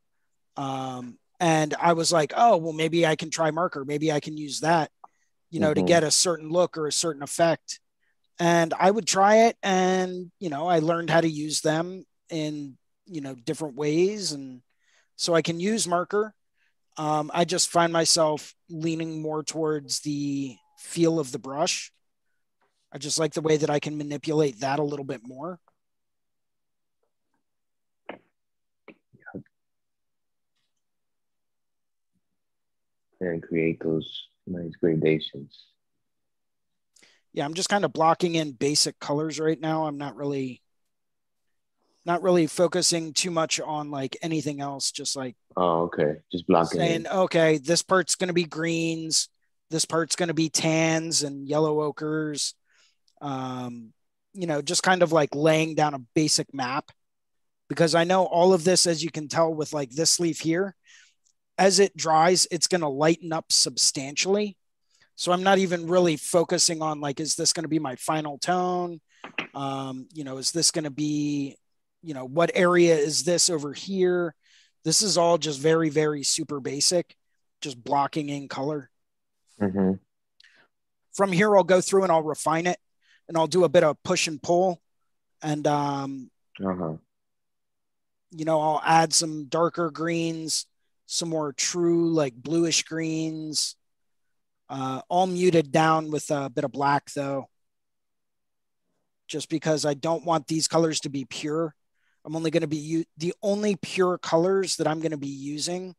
Um, 0.57 1.19
and 1.41 1.75
I 1.81 1.95
was 1.95 2.13
like, 2.13 2.33
oh, 2.37 2.57
well, 2.57 2.73
maybe 2.73 3.07
I 3.07 3.17
can 3.17 3.31
try 3.31 3.51
marker. 3.51 3.85
Maybe 3.85 4.13
I 4.13 4.21
can 4.21 4.37
use 4.37 4.61
that, 4.61 4.91
you 5.51 5.61
know, 5.61 5.75
to 5.75 5.83
Mhm. 5.83 5.87
get 5.87 6.05
a 6.05 6.11
certain 6.11 6.51
look 6.51 6.79
or 6.79 6.87
a 6.87 6.93
certain 6.93 7.23
effect. 7.23 7.81
And 8.39 8.73
I 8.79 8.91
would 8.91 9.07
try 9.07 9.47
it. 9.49 9.57
And, 9.63 10.31
you 10.39 10.51
know, 10.51 10.67
I 10.67 10.79
learned 10.79 11.11
how 11.11 11.21
to 11.21 11.29
use 11.29 11.61
them 11.61 12.07
in, 12.29 12.79
you 13.07 13.21
know, 13.21 13.35
different 13.35 13.77
ways. 13.77 14.33
And 14.33 14.63
so 15.17 15.35
I 15.35 15.43
can 15.43 15.59
use 15.61 15.89
marker. 15.89 16.35
Um, 16.97 17.31
I 17.35 17.45
just 17.45 17.71
find 17.71 17.93
myself 17.93 18.55
leaning 18.69 19.23
more 19.23 19.43
towards 19.43 20.01
the 20.01 20.57
feel 20.79 21.19
of 21.19 21.33
the 21.33 21.39
brush. 21.39 21.93
I 22.93 22.99
just 22.99 23.19
like 23.19 23.33
the 23.33 23.41
way 23.41 23.57
that 23.57 23.71
I 23.71 23.81
can 23.81 23.97
manipulate 23.97 24.61
that 24.61 24.79
a 24.79 24.85
little 24.85 25.05
bit 25.05 25.23
more. 25.25 25.59
And 33.31 33.43
create 33.43 33.81
those 33.83 34.27
nice 34.47 34.73
gradations. 34.81 35.57
Yeah, 37.33 37.45
I'm 37.45 37.55
just 37.55 37.69
kind 37.69 37.85
of 37.85 37.93
blocking 37.93 38.35
in 38.35 38.53
basic 38.53 38.99
colors 38.99 39.41
right 39.41 39.59
now. 39.59 39.87
I'm 39.87 39.99
not 39.99 40.17
really 40.17 40.61
not 42.05 42.23
really 42.23 42.49
focusing 42.49 43.13
too 43.13 43.31
much 43.31 43.61
on 43.61 43.91
like 43.91 44.17
anything 44.23 44.61
else, 44.61 44.91
just 44.91 45.15
like 45.15 45.37
Oh, 45.57 45.83
okay. 45.83 46.17
Just 46.31 46.47
blocking 46.47 46.81
saying, 46.81 47.01
it. 47.03 47.13
okay, 47.13 47.59
this 47.59 47.83
part's 47.83 48.17
going 48.17 48.29
to 48.29 48.35
be 48.35 48.45
greens, 48.45 49.29
this 49.71 49.85
part's 49.85 50.17
going 50.17 50.29
to 50.29 50.35
be 50.35 50.49
tans 50.51 51.23
and 51.23 51.49
yellow 51.49 51.81
ochres. 51.83 52.55
Um, 53.21 53.93
you 54.35 54.47
know, 54.47 54.63
just 54.63 54.83
kind 54.83 55.03
of 55.03 55.13
like 55.13 55.35
laying 55.35 55.75
down 55.75 55.95
a 55.95 56.01
basic 56.15 56.53
map 56.53 56.91
because 57.69 57.95
I 57.95 58.05
know 58.05 58.25
all 58.25 58.53
of 58.53 58.65
this, 58.65 58.87
as 58.87 59.05
you 59.05 59.11
can 59.11 59.29
tell 59.29 59.55
with 59.55 59.73
like 59.73 59.91
this 59.91 60.19
leaf 60.19 60.41
here, 60.41 60.75
as 61.63 61.79
it 61.79 61.97
dries, 61.97 62.49
it's 62.51 62.67
going 62.67 62.81
to 62.81 62.89
lighten 62.89 63.33
up 63.33 63.53
substantially. 63.53 64.57
So 65.15 65.31
I'm 65.31 65.45
not 65.45 65.59
even 65.59 65.87
really 65.87 66.17
focusing 66.17 66.83
on 66.83 67.01
like, 67.01 67.21
is 67.21 67.37
this 67.37 67.53
going 67.53 67.63
to 67.63 67.69
be 67.69 67.79
my 67.79 67.95
final 67.95 68.37
tone? 68.37 69.01
Um, 69.55 70.09
you 70.13 70.25
know, 70.25 70.39
is 70.39 70.51
this 70.51 70.73
going 70.73 70.87
to 70.87 70.91
be, 70.91 71.57
you 72.03 72.15
know, 72.15 72.25
what 72.25 72.51
area 72.55 72.97
is 72.97 73.23
this 73.23 73.49
over 73.49 73.73
here? 73.73 74.35
This 74.83 75.03
is 75.03 75.17
all 75.17 75.39
just 75.39 75.61
very, 75.61 75.89
very 75.89 76.25
super 76.25 76.59
basic, 76.59 77.15
just 77.61 77.83
blocking 77.83 78.29
in 78.29 78.49
color. 78.49 78.91
hmm 79.61 79.93
From 81.13 81.31
here, 81.31 81.57
I'll 81.57 81.63
go 81.63 81.81
through 81.81 82.03
and 82.03 82.11
I'll 82.11 82.25
refine 82.25 82.67
it 82.67 82.81
and 83.29 83.37
I'll 83.37 83.47
do 83.47 83.63
a 83.63 83.69
bit 83.69 83.85
of 83.85 84.03
push 84.03 84.27
and 84.27 84.43
pull. 84.43 84.83
And, 85.43 85.65
um, 85.69 86.31
Uh-huh. 86.59 86.97
you 88.33 88.45
know, 88.45 88.61
I'll 88.61 88.83
add 88.85 89.13
some 89.13 89.45
darker 89.45 89.93
greens, 89.93 90.67
some 91.13 91.29
more 91.29 91.53
true, 91.53 92.11
like 92.11 92.35
bluish 92.35 92.85
greens, 92.85 93.77
uh, 94.71 95.03
all 95.11 95.27
muted 95.27 95.71
down 95.71 96.11
with 96.11 96.31
a 96.31 96.49
bit 96.49 96.65
of 96.65 96.73
black, 96.73 97.13
though, 97.13 97.51
just 99.29 99.51
because 99.51 99.85
I 99.85 99.93
don't 99.93 100.25
want 100.25 100.47
these 100.47 100.69
colors 100.69 101.01
to 101.01 101.11
be 101.11 101.27
pure. 101.27 101.75
I'm 102.25 102.35
only 102.35 102.51
going 102.51 102.63
to 102.63 102.67
be 102.67 102.79
u- 102.79 103.05
the 103.19 103.35
only 103.43 103.77
pure 103.77 104.17
colors 104.17 104.77
that 104.77 104.87
I'm 104.87 105.01
going 105.01 105.11
to 105.11 105.19
be 105.19 105.29
using 105.29 105.95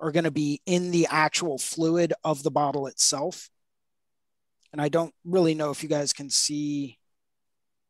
are 0.00 0.10
going 0.10 0.24
to 0.24 0.32
be 0.32 0.60
in 0.66 0.90
the 0.90 1.06
actual 1.12 1.58
fluid 1.58 2.12
of 2.24 2.42
the 2.42 2.50
bottle 2.50 2.88
itself. 2.88 3.48
And 4.72 4.82
I 4.82 4.88
don't 4.88 5.14
really 5.24 5.54
know 5.54 5.70
if 5.70 5.84
you 5.84 5.88
guys 5.88 6.12
can 6.12 6.28
see 6.28 6.98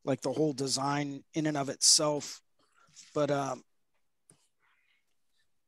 like 0.04 0.20
the 0.20 0.32
whole 0.32 0.52
design 0.52 1.24
in 1.32 1.46
and 1.46 1.56
of 1.56 1.70
itself, 1.70 2.42
but 3.14 3.30
um, 3.30 3.62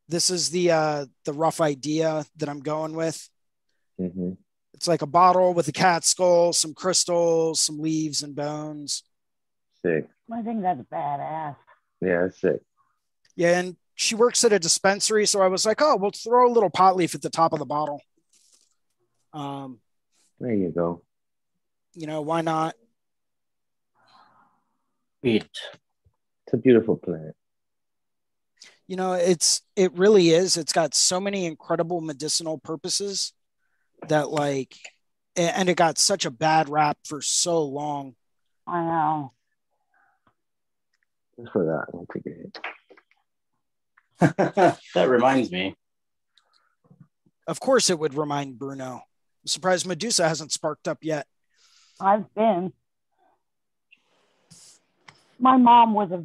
this 0.08 0.30
is 0.30 0.50
the 0.50 0.70
uh, 0.70 1.06
the 1.24 1.32
rough 1.32 1.60
idea 1.60 2.24
that 2.36 2.48
I'm 2.48 2.60
going 2.60 2.94
with. 2.94 3.28
hmm 3.98 4.32
It's 4.74 4.88
like 4.88 5.02
a 5.02 5.06
bottle 5.06 5.54
with 5.54 5.68
a 5.68 5.72
cat 5.72 6.04
skull, 6.04 6.52
some 6.52 6.74
crystals, 6.74 7.60
some 7.60 7.78
leaves 7.78 8.22
and 8.22 8.34
bones. 8.34 9.02
Sick. 9.84 10.08
I 10.32 10.42
think 10.42 10.62
that's 10.62 10.80
badass. 10.82 11.56
Yeah, 12.00 12.22
that's 12.22 12.40
sick. 12.40 12.60
Yeah, 13.36 13.58
and 13.58 13.76
she 13.94 14.14
works 14.14 14.44
at 14.44 14.52
a 14.52 14.58
dispensary, 14.58 15.26
so 15.26 15.40
I 15.40 15.48
was 15.48 15.64
like, 15.66 15.80
oh, 15.82 15.96
we'll 15.96 16.10
throw 16.10 16.48
a 16.48 16.52
little 16.52 16.70
pot 16.70 16.96
leaf 16.96 17.14
at 17.14 17.22
the 17.22 17.30
top 17.30 17.52
of 17.52 17.58
the 17.58 17.64
bottle. 17.66 18.00
Um, 19.32 19.80
There 20.40 20.54
you 20.54 20.70
go. 20.70 21.02
you 21.94 22.06
know, 22.06 22.22
why 22.22 22.40
not? 22.42 22.74
Sweet. 25.20 25.42
It's 25.42 26.54
a 26.54 26.56
beautiful 26.56 26.96
plant. 26.96 27.34
You 28.88 28.96
know, 28.96 29.12
it's 29.12 29.60
it 29.76 29.92
really 29.92 30.30
is. 30.30 30.56
It's 30.56 30.72
got 30.72 30.94
so 30.94 31.20
many 31.20 31.44
incredible 31.44 32.00
medicinal 32.00 32.58
purposes 32.58 33.34
that 34.08 34.30
like 34.30 34.74
and 35.36 35.68
it 35.68 35.76
got 35.76 35.98
such 35.98 36.24
a 36.24 36.30
bad 36.30 36.68
rap 36.68 36.98
for 37.04 37.20
so 37.20 37.62
long. 37.62 38.14
I 38.66 38.82
know. 38.82 39.32
Just 41.38 41.52
for 41.52 41.64
that, 41.66 41.86
I'll 41.94 42.06
take 42.12 42.26
a 42.26 42.30
hit. 42.30 42.58
that 44.94 45.08
reminds 45.08 45.52
me. 45.52 45.76
Of 47.46 47.60
course 47.60 47.90
it 47.90 47.98
would 47.98 48.14
remind 48.14 48.58
Bruno. 48.58 48.94
I'm 48.94 49.46
surprised 49.46 49.86
Medusa 49.86 50.28
hasn't 50.28 50.50
sparked 50.50 50.88
up 50.88 50.98
yet. 51.02 51.26
I've 52.00 52.32
been. 52.34 52.72
My 55.38 55.56
mom 55.56 55.94
was 55.94 56.10
a 56.10 56.24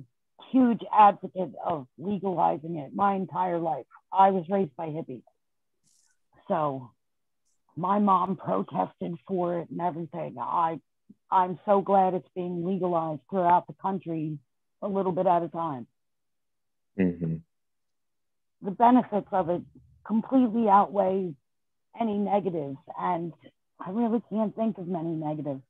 huge 0.54 0.82
advocate 0.97 1.54
of 1.66 1.88
legalizing 1.97 2.78
it 2.78 2.95
my 2.95 3.16
entire 3.16 3.60
life. 3.60 3.86
I 4.14 4.30
was 4.32 4.45
raised 4.49 4.76
by 4.78 4.88
hippies. 4.88 5.24
So 6.47 6.91
my 7.76 7.99
mom 7.99 8.38
protested 8.38 9.16
for 9.28 9.60
it 9.60 9.70
and 9.72 9.82
everything. 9.82 10.36
I 10.39 10.80
I'm 11.32 11.60
so 11.66 11.82
glad 11.82 12.14
it's 12.14 12.28
being 12.36 12.66
legalized 12.66 13.22
throughout 13.30 13.68
the 13.68 13.74
country 13.82 14.38
a 14.84 14.88
little 14.88 15.12
bit 15.12 15.28
at 15.28 15.43
a 15.43 15.49
time. 15.49 15.88
hmm 16.97 17.38
The 18.62 18.72
benefits 18.72 19.28
of 19.32 19.49
it 19.49 19.64
completely 20.06 20.70
outweigh 20.70 21.34
any 21.99 22.18
negatives 22.18 22.78
and 22.99 23.34
I 23.80 23.89
really 23.91 24.22
can't 24.30 24.56
think 24.56 24.78
of 24.78 24.88
many 24.88 25.10
negatives. 25.12 25.62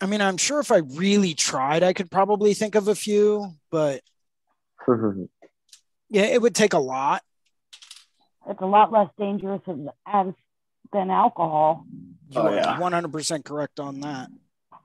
I 0.00 0.06
mean, 0.06 0.20
I'm 0.20 0.36
sure 0.36 0.60
if 0.60 0.70
I 0.70 0.78
really 0.78 1.34
tried, 1.34 1.82
I 1.82 1.92
could 1.92 2.10
probably 2.10 2.54
think 2.54 2.74
of 2.74 2.88
a 2.88 2.94
few, 2.94 3.52
but 3.70 4.00
yeah, 6.08 6.22
it 6.22 6.40
would 6.40 6.54
take 6.54 6.72
a 6.72 6.78
lot. 6.78 7.22
it's 8.48 8.60
a 8.60 8.66
lot 8.66 8.92
less 8.92 9.08
dangerous 9.18 9.60
as, 9.66 9.76
as 10.06 10.26
than 10.92 11.10
alcohol. 11.10 11.84
You 12.30 12.40
Oh, 12.40 12.54
yeah. 12.54 12.78
100% 12.78 13.44
correct 13.44 13.80
on 13.80 14.00
that. 14.00 14.28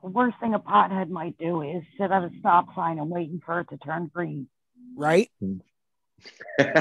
The 0.02 0.10
worst 0.10 0.36
thing 0.40 0.52
a 0.54 0.58
pothead 0.58 1.08
might 1.08 1.38
do 1.38 1.62
is 1.62 1.82
sit 1.98 2.10
at 2.10 2.22
a 2.24 2.30
stop 2.40 2.74
sign 2.74 2.98
and 2.98 3.08
waiting 3.08 3.40
for 3.44 3.60
it 3.60 3.68
to 3.70 3.78
turn 3.78 4.10
green. 4.12 4.48
Right? 4.96 5.30
Dude, 6.58 6.74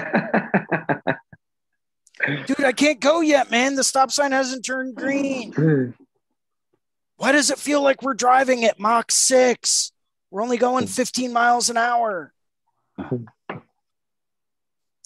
I 2.64 2.72
can't 2.74 3.00
go 3.00 3.22
yet, 3.22 3.52
man. 3.52 3.76
The 3.76 3.84
stop 3.84 4.12
sign 4.12 4.32
hasn't 4.32 4.66
turned 4.66 4.96
green. 4.96 5.54
Why 7.18 7.32
does 7.32 7.50
it 7.50 7.58
feel 7.58 7.82
like 7.82 8.02
we're 8.02 8.14
driving 8.14 8.66
at 8.66 8.80
Mach 8.80 9.12
6? 9.12 9.92
We're 10.32 10.42
only 10.42 10.58
going 10.58 10.86
hmm. 10.86 10.92
15 10.92 11.32
miles 11.34 11.70
an 11.70 11.78
hour. 11.78 12.34
Hmm. 12.98 13.26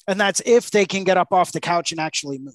And 0.08 0.20
that's 0.20 0.42
if 0.46 0.72
they 0.72 0.86
can 0.86 1.04
get 1.04 1.18
up 1.18 1.34
off 1.34 1.52
the 1.52 1.60
couch 1.60 1.92
and 1.92 2.00
actually 2.00 2.38
move. 2.38 2.54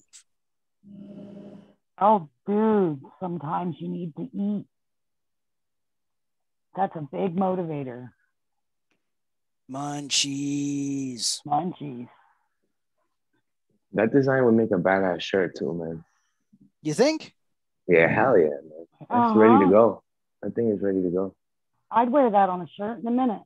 Oh, 2.00 2.30
dude, 2.46 3.02
sometimes 3.20 3.76
you 3.78 3.88
need 3.88 4.16
to 4.16 4.28
eat. 4.32 4.64
That's 6.74 6.96
a 6.96 7.02
big 7.02 7.36
motivator. 7.36 8.08
Munchies. 9.70 11.40
Munchies. 11.46 12.08
that 13.92 14.12
design 14.12 14.44
would 14.44 14.54
make 14.54 14.70
a 14.70 14.76
badass 14.78 15.20
shirt 15.20 15.56
too, 15.56 15.72
man. 15.74 16.04
You 16.82 16.94
think? 16.94 17.34
Yeah, 17.88 18.08
hell 18.08 18.38
yeah, 18.38 18.48
man. 18.48 18.86
That's 19.00 19.10
Uh-huh. 19.10 19.38
ready 19.38 19.64
to 19.64 19.70
go. 19.70 20.02
I 20.44 20.48
think 20.50 20.72
it's 20.72 20.82
ready 20.82 21.02
to 21.02 21.10
go. 21.10 21.34
I'd 21.90 22.10
wear 22.10 22.30
that 22.30 22.48
on 22.48 22.62
a 22.62 22.66
shirt 22.68 22.98
in 23.00 23.06
a 23.06 23.10
minute. 23.10 23.42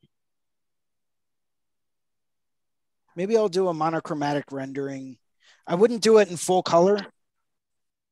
Maybe 3.16 3.36
I'll 3.36 3.48
do 3.48 3.68
a 3.68 3.74
monochromatic 3.74 4.52
rendering. 4.52 5.18
I 5.66 5.74
wouldn't 5.74 6.02
do 6.02 6.18
it 6.18 6.28
in 6.30 6.36
full 6.36 6.62
color 6.62 6.98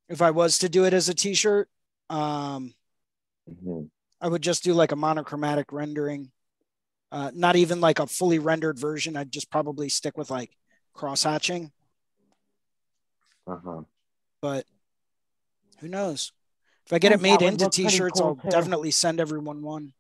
if 0.09 0.23
I 0.23 0.31
was 0.31 0.59
to 0.59 0.69
do 0.69 0.85
it 0.87 0.95
as 0.95 1.09
a 1.09 1.15
t-shirt. 1.15 1.69
Um, 2.11 2.75
hmm 3.63 3.83
I 4.21 4.29
would 4.29 4.43
just 4.43 4.65
do 4.65 4.73
like 4.73 4.93
a 4.93 4.97
monochromatic 4.97 5.71
rendering. 5.71 6.31
Uh, 7.13 7.31
not 7.35 7.57
even 7.57 7.81
like 7.83 7.99
a 7.99 8.07
fully 8.07 8.39
rendered 8.39 8.79
version. 8.79 9.17
I'd 9.17 9.31
just 9.31 9.51
probably 9.51 9.91
stick 9.91 10.17
with 10.17 10.31
like 10.31 10.57
cross 10.95 11.23
hatching. 11.25 11.71
Uh-huh. 13.47 13.83
but 14.41 14.65
who 15.81 15.89
knows? 15.89 16.33
If 16.87 16.93
I 16.93 16.99
get 16.99 17.13
it 17.13 17.21
made 17.21 17.43
into 17.43 17.69
t-shirts, 17.69 18.21
cool, 18.21 18.29
I'll 18.29 18.35
too. 18.35 18.51
definitely 18.51 18.91
send 18.91 19.21
everyone 19.21 19.63
one. 19.63 19.93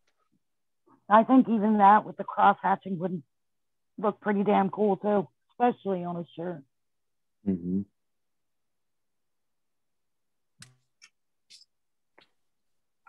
I 1.09 1.25
think 1.25 1.49
even 1.49 1.79
that 1.79 2.05
with 2.05 2.17
the 2.17 2.25
cross 2.25 2.57
hatching 2.63 2.99
would 2.99 3.23
look 3.99 4.21
pretty 4.21 4.43
damn 4.43 4.71
cool 4.71 4.97
too, 4.97 5.29
especially 5.53 6.05
on 6.05 6.17
a 6.17 6.25
shirt. 6.37 6.63
hmm 7.45 7.83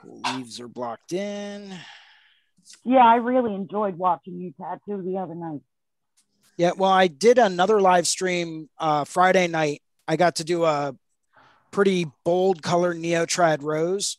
leaves 0.05 0.59
are 0.59 0.67
blocked 0.67 1.13
in. 1.13 1.73
Yeah, 2.83 3.05
I 3.05 3.15
really 3.15 3.53
enjoyed 3.53 3.97
watching 3.97 4.39
you 4.39 4.53
tattoo 4.59 5.01
the 5.03 5.17
other 5.17 5.35
night. 5.35 5.61
Yeah, 6.57 6.71
well, 6.77 6.91
I 6.91 7.07
did 7.07 7.37
another 7.37 7.81
live 7.81 8.07
stream 8.07 8.69
uh, 8.79 9.03
Friday 9.03 9.47
night. 9.47 9.81
I 10.07 10.15
got 10.15 10.37
to 10.37 10.43
do 10.43 10.63
a 10.63 10.95
pretty 11.75 12.07
bold 12.23 12.63
color 12.63 12.95
neotrad 12.95 13.61
rose. 13.61 14.17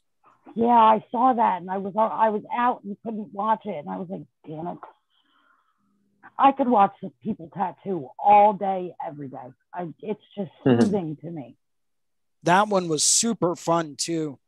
Yeah, 0.54 0.66
I 0.66 1.02
saw 1.10 1.32
that, 1.32 1.62
and 1.62 1.70
I 1.70 1.78
was 1.78 1.94
I 1.96 2.28
was 2.28 2.42
out 2.54 2.84
and 2.84 2.96
couldn't 3.02 3.32
watch 3.32 3.62
it, 3.64 3.76
and 3.76 3.88
I 3.88 3.96
was 3.96 4.08
like, 4.10 4.26
damn 4.46 4.66
it. 4.66 4.78
I 6.38 6.52
could 6.52 6.68
watch 6.68 6.92
the 7.02 7.10
people 7.22 7.50
tattoo 7.54 8.10
all 8.18 8.52
day, 8.52 8.94
every 9.06 9.28
day. 9.28 9.52
I, 9.72 9.88
it's 10.02 10.20
just 10.36 10.50
Mhm. 10.66 10.84
soothing 10.84 11.16
to 11.22 11.30
me. 11.30 11.56
That 12.42 12.68
one 12.68 12.88
was 12.88 13.02
super 13.02 13.56
fun 13.56 13.96
too. 13.96 14.38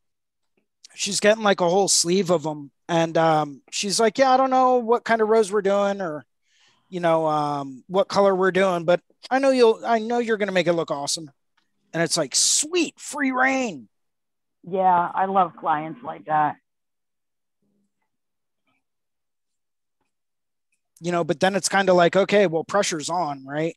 She's 0.95 1.19
getting 1.19 1.43
like 1.43 1.63
a 1.63 1.69
whole 1.69 1.89
sleeve 1.89 2.31
of 2.31 2.43
them, 2.43 2.73
and 2.91 3.17
um, 3.17 3.63
she's 3.71 3.99
like, 3.99 4.19
"Yeah, 4.19 4.33
I 4.33 4.37
don't 4.37 4.51
know 4.51 4.77
what 4.77 5.05
kind 5.05 5.23
of 5.23 5.29
rose 5.29 5.51
we're 5.51 5.63
doing, 5.63 6.03
or 6.03 6.27
you 6.91 7.01
know, 7.01 7.27
um, 7.27 7.85
what 7.87 8.09
color 8.09 8.35
we're 8.35 8.51
doing, 8.53 8.85
but 8.85 9.01
I 9.31 9.39
know 9.39 9.51
you'll, 9.51 9.81
I 9.85 9.99
know 9.99 10.19
you're 10.19 10.37
gonna 10.37 10.53
make 10.53 10.67
it 10.67 10.75
look 10.75 10.91
awesome." 10.91 11.31
And 11.93 12.03
it's 12.03 12.17
like, 12.17 12.35
sweet, 12.35 12.99
free 12.99 13.33
reign. 13.33 13.89
Yeah, 14.63 15.11
I 15.15 15.27
love 15.27 15.53
clients 15.59 16.01
like 16.03 16.27
that. 16.27 16.57
you 21.01 21.13
know, 21.13 21.25
but 21.25 21.41
then 21.41 21.55
it's 21.55 21.69
kind 21.69 21.89
of 21.89 21.97
like, 21.97 22.17
okay, 22.17 22.47
well, 22.47 22.65
pressure's 22.65 23.09
on, 23.09 23.45
right? 23.47 23.77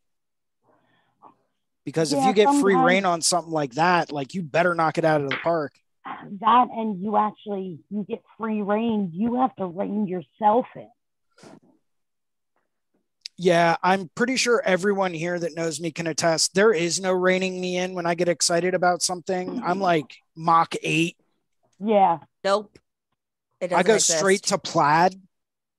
Because 1.86 2.14
if 2.14 2.24
you 2.24 2.34
get 2.34 2.53
free 2.62 2.76
reign 2.76 3.05
on 3.05 3.22
something 3.22 3.51
like 3.51 3.74
that, 3.74 4.12
like 4.12 4.34
you 4.34 4.43
better 4.43 4.76
knock 4.76 4.97
it 4.97 5.05
out 5.05 5.22
of 5.22 5.30
the 5.30 5.38
park. 5.38 5.74
That 6.39 6.68
and 6.72 7.01
you 7.01 7.18
actually 7.18 7.80
you 7.89 8.05
get 8.07 8.22
free 8.38 8.62
reign. 8.62 9.12
You 9.14 9.41
have 9.41 9.55
to 9.55 9.66
rein 9.66 10.07
yourself 10.07 10.68
in. 10.76 10.89
Yeah, 13.44 13.76
I'm 13.82 14.08
pretty 14.14 14.36
sure 14.36 14.62
everyone 14.64 15.16
here 15.16 15.39
that 15.39 15.56
knows 15.56 15.82
me 15.82 15.89
can 15.89 16.06
attest. 16.06 16.54
There 16.54 16.72
is 16.74 17.02
no 17.02 17.12
reining 17.12 17.60
me 17.60 17.76
in 17.78 17.96
when 17.96 18.06
I 18.06 18.14
get 18.14 18.30
excited 18.30 18.76
about 18.76 19.02
something. 19.02 19.64
I'm 19.66 19.80
like 19.80 20.16
Mach 20.36 20.76
8. 20.84 21.18
Yeah, 21.84 22.20
Nope. 22.44 22.78
It 23.60 23.74
I 23.74 23.82
go 23.82 23.96
exist. 23.96 24.20
straight 24.20 24.44
to 24.44 24.60
plaid. 24.60 25.20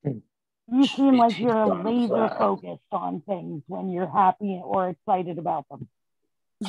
you 0.04 0.86
seem 0.86 1.16
like 1.16 1.38
you're 1.38 1.54
Wow. 1.68 1.82
laser 1.84 2.34
focused 2.36 2.82
on 2.90 3.20
things 3.20 3.62
when 3.68 3.90
you're 3.90 4.10
happy 4.10 4.60
or 4.64 4.88
excited 4.88 5.38
about 5.38 5.68
them. 5.68 5.88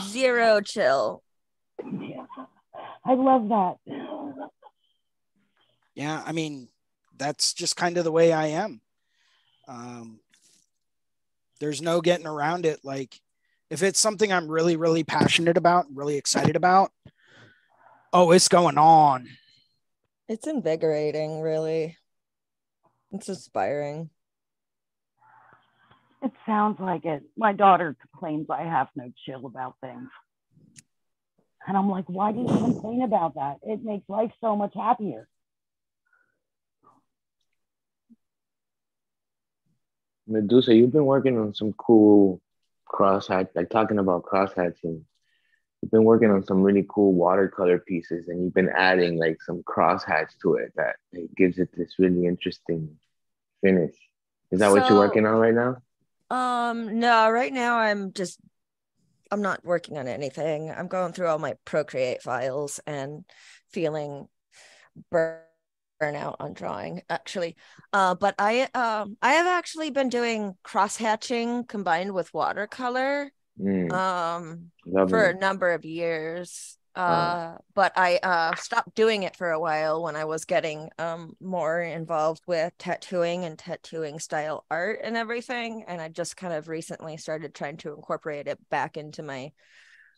zero 0.10 0.62
chill. 0.62 1.24
Yeah. 1.84 2.26
I 3.04 3.16
love 3.16 3.50
that. 3.50 3.78
Yeah, 5.96 6.22
I 6.24 6.32
mean, 6.34 6.68
that's 7.18 7.54
just 7.56 7.76
kind 7.78 7.98
of 7.98 8.04
the 8.04 8.12
way 8.12 8.32
I 8.32 8.48
am. 8.48 8.80
Um, 9.68 10.20
there's 11.64 11.82
no 11.82 12.01
getting 12.01 12.28
around 12.28 12.66
it. 12.66 12.82
Like, 12.84 13.18
if 13.70 13.84
it's 13.84 13.99
something 13.99 14.34
I'm 14.34 14.49
really, 14.49 14.76
really 14.76 15.05
passionate 15.05 15.55
about, 15.55 15.86
really 15.93 16.18
excited 16.18 16.57
about, 16.57 16.91
oh, 18.11 18.32
it's 18.32 18.49
going 18.49 18.78
on. 18.78 19.30
It's 20.28 20.45
invigorating, 20.45 21.39
really. 21.39 21.97
It's 23.14 23.30
inspiring. 23.30 24.09
It 26.22 26.34
sounds 26.45 26.82
like 26.82 27.05
it. 27.05 27.24
My 27.38 27.53
daughter 27.53 27.95
complains 28.11 28.47
I 28.49 28.64
have 28.64 28.89
no 28.97 29.14
chill 29.26 29.45
about 29.45 29.76
things. 29.80 30.09
And 31.66 31.78
I'm 31.78 31.89
like, 31.89 32.09
why 32.09 32.34
do 32.34 32.39
you 32.39 32.47
complain 32.47 33.03
about 33.03 33.36
that? 33.36 33.59
It 33.64 33.82
makes 33.86 34.09
life 34.09 34.32
so 34.41 34.57
much 34.57 34.74
happier. 34.76 35.30
Medusa, 40.28 40.74
you've 40.74 40.91
been 40.91 41.05
working 41.05 41.38
on 41.38 41.53
some 41.53 41.74
cool 41.74 42.41
cross 42.86 43.28
hatch, 43.28 43.49
like 43.55 43.69
talking 43.69 43.99
about 43.99 44.24
cross 44.24 44.51
hatching. 44.55 45.05
You've 45.82 45.91
been 45.91 46.05
working 46.05 46.32
on 46.32 46.45
some 46.45 46.61
really 46.61 46.86
cool 46.88 47.13
watercolor 47.13 47.80
pieces, 47.80 48.28
and 48.28 48.43
you've 48.43 48.53
been 48.53 48.69
adding 48.69 49.17
like 49.17 49.41
some 49.41 49.63
cross 49.63 50.03
hatch 50.03 50.32
to 50.41 50.55
it 50.55 50.71
that 50.78 50.95
like, 51.13 51.30
gives 51.36 51.57
it 51.57 51.69
this 51.76 51.99
really 51.99 52.26
interesting 52.26 52.97
finish. 53.61 53.95
Is 54.51 54.59
that 54.59 54.71
what 54.71 54.88
you're 54.88 54.97
working 54.97 55.26
on 55.26 55.36
right 55.36 55.53
now? 55.53 55.78
Um, 56.30 56.99
no, 56.99 57.30
right 57.30 57.51
now 57.51 57.78
I'm 57.78 58.13
just 58.13 58.39
I'm 59.32 59.41
not 59.41 59.65
working 59.65 59.97
on 59.97 60.07
anything. 60.07 60.69
I'm 60.69 60.88
going 60.88 61.11
through 61.11 61.28
all 61.28 61.39
my 61.39 61.55
Procreate 61.65 62.21
files 62.21 62.80
and 62.86 63.26
feeling 63.71 64.28
burn 65.11 65.39
burnout 66.04 66.36
on 66.39 66.54
drawing 66.54 67.01
actually. 67.10 67.56
Uh, 67.93 68.16
but 68.16 68.36
I 68.39 68.64
um 68.74 69.18
I 69.22 69.34
have 69.34 69.47
actually 69.47 69.91
been 69.91 70.10
doing 70.10 70.56
cross 70.64 70.97
hatching 70.97 71.66
combined 71.66 72.14
with 72.14 72.34
watercolor 72.34 73.32
Mm, 73.60 73.89
um 73.95 74.72
loving 74.86 75.10
for 75.10 75.30
a 75.30 75.34
number 75.34 75.72
of 75.74 75.86
years. 75.86 76.78
Uh, 76.95 77.58
but 77.74 77.91
I 77.95 78.18
uh 78.22 78.56
stopped 78.56 78.95
doing 78.95 79.24
it 79.24 79.36
for 79.36 79.49
a 79.51 79.60
while 79.60 80.04
when 80.04 80.16
I 80.16 80.26
was 80.26 80.45
getting 80.45 80.89
um 80.99 81.36
more 81.41 81.82
involved 81.82 82.43
with 82.47 82.72
tattooing 82.78 83.45
and 83.45 83.58
tattooing 83.58 84.20
style 84.20 84.66
art 84.70 84.99
and 85.04 85.18
everything. 85.18 85.86
And 85.88 86.01
I 86.01 86.10
just 86.10 86.38
kind 86.38 86.54
of 86.54 86.68
recently 86.68 87.18
started 87.18 87.56
trying 87.56 87.78
to 87.78 87.93
incorporate 87.93 88.47
it 88.47 88.60
back 88.70 88.97
into 88.97 89.24
my 89.24 89.51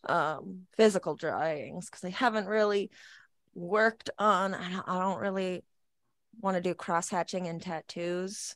um 0.07 0.67
physical 0.77 1.15
drawings 1.15 1.89
because 1.89 2.03
I 2.03 2.09
haven't 2.09 2.47
really 2.47 2.91
worked 3.55 4.09
on 4.19 4.53
I 4.53 4.71
don't, 4.71 4.89
I 4.89 4.99
don't 4.99 5.19
really 5.21 5.63
want 6.41 6.55
to 6.55 6.61
do 6.61 6.73
cross 6.73 7.09
hatching 7.09 7.47
and 7.47 7.61
tattoos 7.61 8.55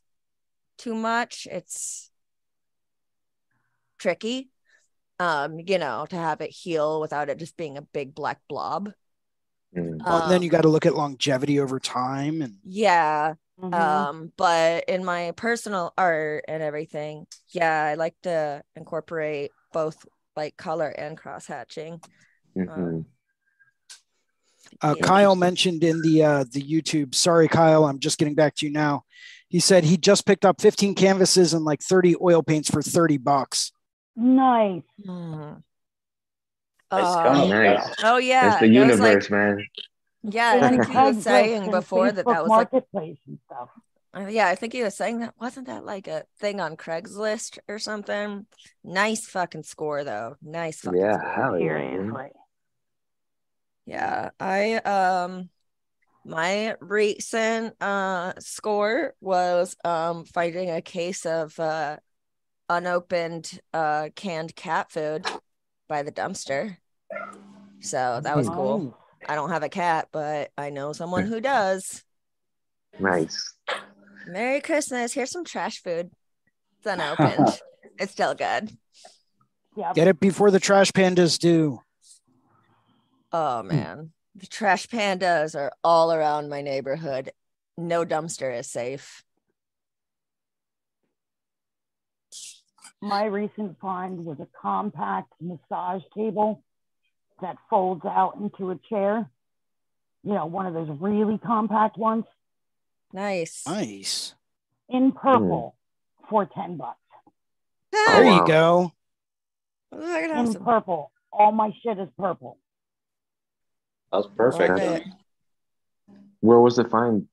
too 0.78 0.96
much. 0.96 1.48
It's 1.52 2.12
tricky 3.98 4.50
um 5.20 5.60
you 5.60 5.78
know 5.78 6.06
to 6.10 6.16
have 6.16 6.42
it 6.42 6.52
heal 6.52 7.02
without 7.02 7.30
it 7.30 7.38
just 7.38 7.58
being 7.58 7.78
a 7.78 7.82
big 7.82 8.16
black 8.16 8.40
blob 8.48 8.92
Mm. 9.76 10.04
Well, 10.08 10.20
and 10.22 10.32
then 10.32 10.42
Um, 10.42 10.44
you 10.44 10.50
got 10.50 10.62
to 10.64 10.70
look 10.70 10.86
at 10.86 10.96
longevity 10.96 11.60
over 11.60 11.80
time. 11.80 12.42
And 12.42 12.58
yeah 12.64 13.34
Mhm. 13.58 14.08
um 14.10 14.32
but 14.38 14.86
in 14.88 15.06
my 15.06 15.32
personal 15.36 15.94
art 15.98 16.46
and 16.48 16.64
everything 16.64 17.26
yeah 17.50 17.84
i 17.86 17.96
like 17.96 18.16
to 18.24 18.62
incorporate 18.76 19.52
both 19.74 20.06
like 20.36 20.58
color 20.58 20.90
and 20.90 21.18
cross 21.18 21.46
hatching 21.46 22.02
Mhm. 22.56 23.06
Uh, 24.82 24.96
Yeah. 24.98 25.06
Kyle 25.06 25.36
mentioned 25.36 25.84
in 25.84 26.02
the 26.02 26.24
uh, 26.24 26.44
the 26.52 26.62
YouTube. 26.62 27.14
Sorry, 27.16 27.48
Kyle, 27.48 27.86
I'm 27.86 28.00
just 28.00 28.18
getting 28.18 28.36
back 28.36 28.56
to 28.56 28.66
you 28.66 28.72
now. 28.72 29.04
He 29.50 29.60
said 29.60 29.84
he 29.84 29.98
just 29.98 30.26
picked 30.26 30.46
up 30.46 30.62
15 30.62 30.94
canvases 30.96 31.54
and 31.54 31.66
like 31.66 31.82
30 31.82 32.16
oil 32.22 32.44
paints 32.44 32.70
for 32.70 32.82
30 32.82 33.18
bucks. 33.18 33.72
nice. 34.16 34.84
Mhm. 35.06 35.64
Uh, 36.92 37.24
going. 37.34 37.50
Nice. 37.52 37.96
oh 38.04 38.18
yeah 38.18 38.50
That's 38.50 38.62
the 38.62 38.66
it 38.66 38.80
was 38.88 39.00
like- 39.00 39.08
universe, 39.10 39.30
man. 39.30 39.64
yeah 40.24 40.60
i 40.60 40.70
think 40.70 40.86
he 40.88 40.98
was 40.98 41.24
saying 41.24 41.70
before 41.70 42.12
that 42.12 42.26
that 42.26 42.26
Facebook 42.26 42.42
was 42.42 42.50
like 42.50 42.72
marketplace 42.74 43.18
and 43.28 43.40
stuff. 43.46 43.70
Uh, 44.12 44.26
yeah, 44.28 44.48
I 44.48 44.56
think 44.56 44.74
he 44.74 44.82
was 44.82 44.96
saying 44.96 45.20
that 45.20 45.36
wasn't 45.40 45.68
that 45.68 45.86
like 45.86 46.08
a 46.08 46.24
thing 46.40 46.60
on 46.60 46.76
Craigslist 46.76 47.60
or 47.68 47.78
something. 47.78 48.48
Nice 48.84 49.28
fucking 49.28 49.62
score 49.62 50.04
though. 50.04 50.36
Nice 50.42 50.80
fucking 50.82 51.00
Yeah, 51.00 51.20
score. 51.20 51.32
hell 51.36 51.60
yeah. 51.60 51.66
Seriously. 51.68 52.32
Yeah, 53.90 54.30
I 54.40 54.76
um 54.76 55.50
my 56.24 56.76
recent 56.80 57.74
uh 57.82 58.34
score 58.38 59.16
was 59.20 59.76
um 59.84 60.26
finding 60.26 60.70
a 60.70 60.80
case 60.80 61.26
of 61.26 61.60
uh 61.60 61.98
unopened 62.70 63.60
uh 63.74 64.10
canned 64.16 64.56
cat 64.56 64.92
food 64.92 65.26
by 65.88 66.04
the 66.04 66.12
dumpster. 66.12 66.78
So 67.80 68.22
that 68.22 68.38
was 68.38 68.48
cool. 68.48 68.78
Nice. 68.80 68.94
I 69.28 69.34
don't 69.34 69.50
have 69.50 69.64
a 69.64 69.70
cat, 69.70 70.10
but 70.12 70.52
I 70.56 70.70
know 70.70 70.94
someone 70.94 71.26
who 71.26 71.42
does. 71.42 72.04
Nice. 73.00 73.56
Merry 74.28 74.62
Christmas. 74.62 75.14
Here's 75.14 75.32
some 75.32 75.46
trash 75.46 75.82
food. 75.82 76.12
It's 76.78 76.86
unopened. 76.86 77.60
it's 77.98 78.12
still 78.12 78.36
good. 78.36 78.70
Yeah. 79.76 79.94
Get 79.94 80.08
it 80.08 80.20
before 80.20 80.52
the 80.52 80.60
trash 80.60 80.92
pandas 80.92 81.40
do. 81.40 81.82
Oh 83.32 83.62
hmm. 83.62 83.68
man, 83.68 84.12
the 84.36 84.48
trash 84.48 84.88
pandas 84.88 85.56
are 85.56 85.72
all 85.84 86.12
around 86.12 86.50
my 86.50 86.62
neighborhood. 86.62 87.32
No 87.78 88.06
dumpster 88.06 88.58
is 88.58 88.68
safe. 88.68 89.24
My 93.02 93.26
recent 93.26 93.80
find 93.80 94.26
was 94.26 94.40
a 94.42 94.48
compact 94.62 95.32
massage 95.40 96.02
table 96.16 96.62
that 97.42 97.56
folds 97.70 98.04
out 98.06 98.36
into 98.42 98.72
a 98.72 98.80
chair. 98.90 99.30
You 100.24 100.34
know, 100.34 100.46
one 100.46 100.66
of 100.66 100.74
those 100.74 100.90
really 101.00 101.38
compact 101.38 101.98
ones 101.98 102.26
Nice. 103.14 103.64
Nice. 103.66 104.36
in 104.90 105.12
hmm. 105.12 105.18
purple 105.18 105.76
for 106.30 106.46
10 106.46 106.78
bucks. 106.78 106.98
There 107.92 108.06
Oh, 108.10 108.24
wow. 108.26 108.36
you 108.42 108.48
go. 108.48 108.94
Ooh, 109.96 110.14
I 110.14 110.22
could 110.28 110.32
In 110.38 110.52
some. 110.52 110.64
purple. 110.64 111.12
All 111.32 111.52
my 111.52 111.72
shit 111.82 111.98
is 111.98 112.10
purple. 112.18 112.58
That 114.12 114.18
was 114.18 114.30
perfect. 114.36 114.70
Love 114.70 114.80
it. 114.80 115.03
Where 116.41 116.60
was 116.60 116.78
the 116.78 116.86
find? 116.86 117.28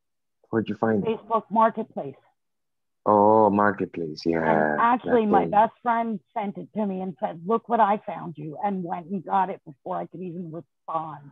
Where'd 0.51 0.69
you 0.69 0.75
find 0.75 1.05
it? 1.07 1.19
Facebook 1.19 1.45
Marketplace. 1.51 2.15
Oh, 3.09 3.51
marketplace. 3.51 4.27
And 4.27 4.35
Yeah. 4.35 4.77
actually, 4.81 5.27
my 5.27 5.47
best 5.47 5.75
friend 5.81 6.19
sent 6.35 6.59
it 6.59 6.73
to 6.75 6.85
me 6.85 7.01
and 7.03 7.17
said, 7.21 7.41
Look 7.47 7.69
what 7.69 7.79
I 7.79 7.99
found 7.99 8.37
you, 8.37 8.59
and 8.65 8.83
went 8.83 9.07
and 9.07 9.25
got 9.25 9.49
it 9.49 9.61
before 9.65 9.97
I 9.97 10.07
could 10.07 10.21
even 10.21 10.51
respond. 10.51 11.31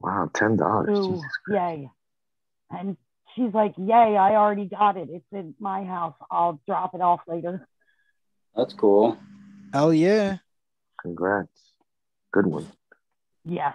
Wow, 0.00 0.28
ten 0.34 0.56
dollars. 0.56 0.88
Ooh, 0.98 1.22
yay. 1.48 1.88
And 2.70 2.96
she's 3.34 3.54
like, 3.54 3.74
Yay, 3.78 4.16
I 4.16 4.34
already 4.34 4.66
got 4.66 4.96
it. 4.96 5.08
It's 5.08 5.24
in 5.32 5.54
my 5.60 5.84
house. 5.84 6.16
I'll 6.28 6.60
drop 6.66 6.92
it 6.94 7.00
off 7.00 7.20
later. 7.28 7.68
That's 8.56 8.74
cool. 8.74 9.16
Hell 9.72 9.94
yeah. 9.94 10.38
Congrats. 11.02 11.72
Good 12.32 12.46
one. 12.46 12.66
Yes. 13.44 13.74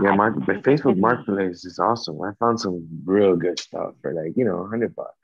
Yeah, 0.00 0.14
can 0.16 0.44
but 0.46 0.62
Facebook. 0.62 0.96
Marketplace 0.96 1.64
is 1.64 1.78
awesome. 1.78 2.20
I 2.22 2.32
found 2.38 2.60
some 2.60 2.86
real 3.04 3.36
good 3.36 3.58
stuff 3.58 3.94
for 4.00 4.12
like 4.14 4.36
you 4.36 4.44
know, 4.44 4.66
hundred 4.66 4.94
bucks. 4.94 5.14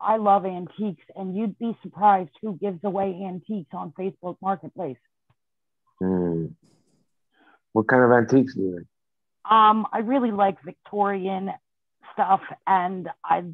I 0.00 0.16
love 0.16 0.46
antiques, 0.46 1.04
and 1.16 1.36
you'd 1.36 1.58
be 1.58 1.76
surprised 1.82 2.30
who 2.40 2.56
gives 2.56 2.84
away 2.84 3.20
antiques 3.26 3.70
on 3.72 3.92
Facebook 3.98 4.36
Marketplace. 4.40 4.98
Hmm. 6.00 6.46
What 7.72 7.88
kind 7.88 8.04
of 8.04 8.12
antiques 8.12 8.54
do 8.54 8.60
you 8.60 8.76
like? 8.76 8.86
Um, 9.50 9.86
I 9.92 10.00
really 10.00 10.30
like 10.30 10.62
Victorian 10.62 11.50
stuff, 12.12 12.42
and 12.66 13.08
I 13.24 13.44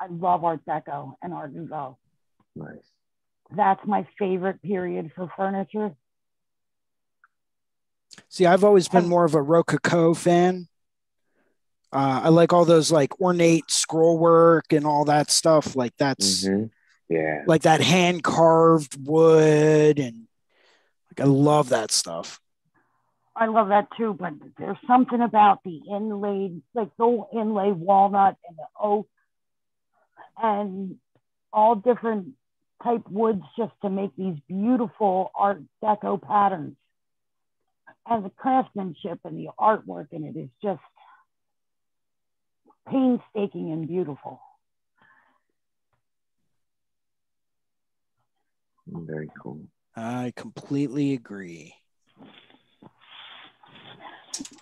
I 0.00 0.06
love 0.08 0.44
Art 0.44 0.60
Deco 0.66 1.14
and 1.22 1.32
Art 1.32 1.54
Nouveau. 1.54 1.98
Nice. 2.56 2.90
That's 3.56 3.80
my 3.86 4.06
favorite 4.18 4.60
period 4.62 5.12
for 5.14 5.30
furniture. 5.36 5.94
See, 8.28 8.46
I've 8.46 8.64
always 8.64 8.88
been 8.88 9.08
more 9.08 9.24
of 9.24 9.34
a 9.34 9.42
Rococo 9.42 10.14
fan. 10.14 10.68
Uh, 11.90 12.20
I 12.24 12.28
like 12.28 12.52
all 12.52 12.66
those 12.66 12.92
like 12.92 13.18
ornate 13.20 13.70
scroll 13.70 14.18
work 14.18 14.72
and 14.72 14.86
all 14.86 15.06
that 15.06 15.30
stuff. 15.30 15.74
Like 15.74 15.96
that's 15.98 16.44
Mhm. 16.44 16.70
Yeah. 17.08 17.44
like 17.46 17.62
that 17.62 17.80
hand 17.80 18.22
carved 18.22 19.06
wood 19.06 19.98
and 19.98 20.28
like 21.10 21.20
I 21.20 21.24
love 21.24 21.70
that 21.70 21.90
stuff. 21.90 22.38
I 23.34 23.46
love 23.46 23.68
that 23.68 23.88
too, 23.96 24.12
but 24.12 24.34
there's 24.58 24.76
something 24.86 25.22
about 25.22 25.62
the 25.62 25.80
inlaid, 25.88 26.60
like 26.74 26.90
the 26.98 27.24
inlay 27.32 27.70
walnut 27.70 28.36
and 28.46 28.58
the 28.58 28.66
oak, 28.78 29.08
and 30.42 30.98
all 31.52 31.76
different 31.76 32.34
type 32.82 33.08
woods 33.08 33.42
just 33.56 33.72
to 33.82 33.88
make 33.90 34.14
these 34.16 34.38
beautiful 34.48 35.30
Art 35.34 35.62
Deco 35.82 36.20
patterns. 36.20 36.76
And 38.10 38.24
the 38.24 38.30
craftsmanship 38.30 39.20
and 39.24 39.38
the 39.38 39.50
artwork 39.58 40.06
in 40.12 40.24
it 40.24 40.36
is 40.36 40.48
just 40.62 40.80
painstaking 42.88 43.72
and 43.72 43.86
beautiful. 43.86 44.40
Very 48.86 49.30
cool. 49.42 49.60
I 49.94 50.32
completely 50.36 51.12
agree. 51.12 51.74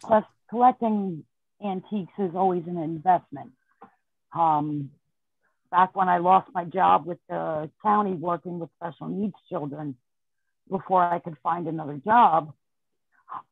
Plus, 0.02 0.24
collecting 0.50 1.24
antiques 1.64 2.12
is 2.18 2.34
always 2.34 2.64
an 2.66 2.78
investment. 2.78 3.52
Um, 4.36 4.90
back 5.70 5.94
when 5.94 6.08
I 6.08 6.18
lost 6.18 6.48
my 6.52 6.64
job 6.64 7.06
with 7.06 7.18
the 7.28 7.70
county 7.82 8.12
working 8.12 8.58
with 8.58 8.70
special 8.76 9.08
needs 9.08 9.34
children, 9.48 9.94
before 10.68 11.04
I 11.04 11.20
could 11.20 11.36
find 11.42 11.68
another 11.68 12.00
job, 12.04 12.52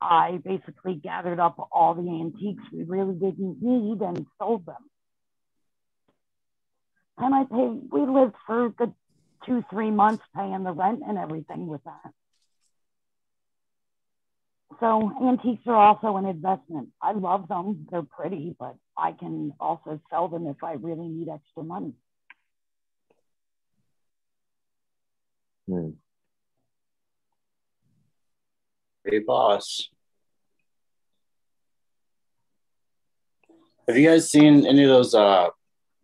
I 0.00 0.40
basically 0.44 0.94
gathered 0.94 1.40
up 1.40 1.68
all 1.72 1.94
the 1.94 2.08
antiques 2.08 2.62
we 2.72 2.84
really 2.84 3.14
didn't 3.14 3.58
need 3.60 4.00
and 4.00 4.26
sold 4.38 4.66
them. 4.66 4.90
And 7.18 7.34
I 7.34 7.44
paid, 7.44 7.88
we 7.90 8.06
lived 8.06 8.34
for 8.46 8.70
good 8.70 8.92
two, 9.46 9.64
three 9.70 9.90
months 9.90 10.24
paying 10.34 10.64
the 10.64 10.72
rent 10.72 11.02
and 11.06 11.18
everything 11.18 11.66
with 11.66 11.82
that. 11.84 12.12
So 14.80 15.12
antiques 15.22 15.62
are 15.66 15.76
also 15.76 16.16
an 16.16 16.24
investment. 16.26 16.88
I 17.00 17.12
love 17.12 17.48
them. 17.48 17.86
They're 17.90 18.02
pretty, 18.02 18.56
but 18.58 18.76
I 18.98 19.12
can 19.12 19.52
also 19.60 20.00
sell 20.10 20.28
them 20.28 20.46
if 20.46 20.62
I 20.64 20.72
really 20.72 21.08
need 21.08 21.28
extra 21.28 21.62
money. 21.62 21.92
Hmm. 25.68 25.90
Hey, 29.04 29.18
boss. 29.18 29.90
Have 33.86 33.98
you 33.98 34.08
guys 34.08 34.30
seen 34.30 34.66
any 34.66 34.82
of 34.84 34.88
those 34.88 35.14
uh, 35.14 35.48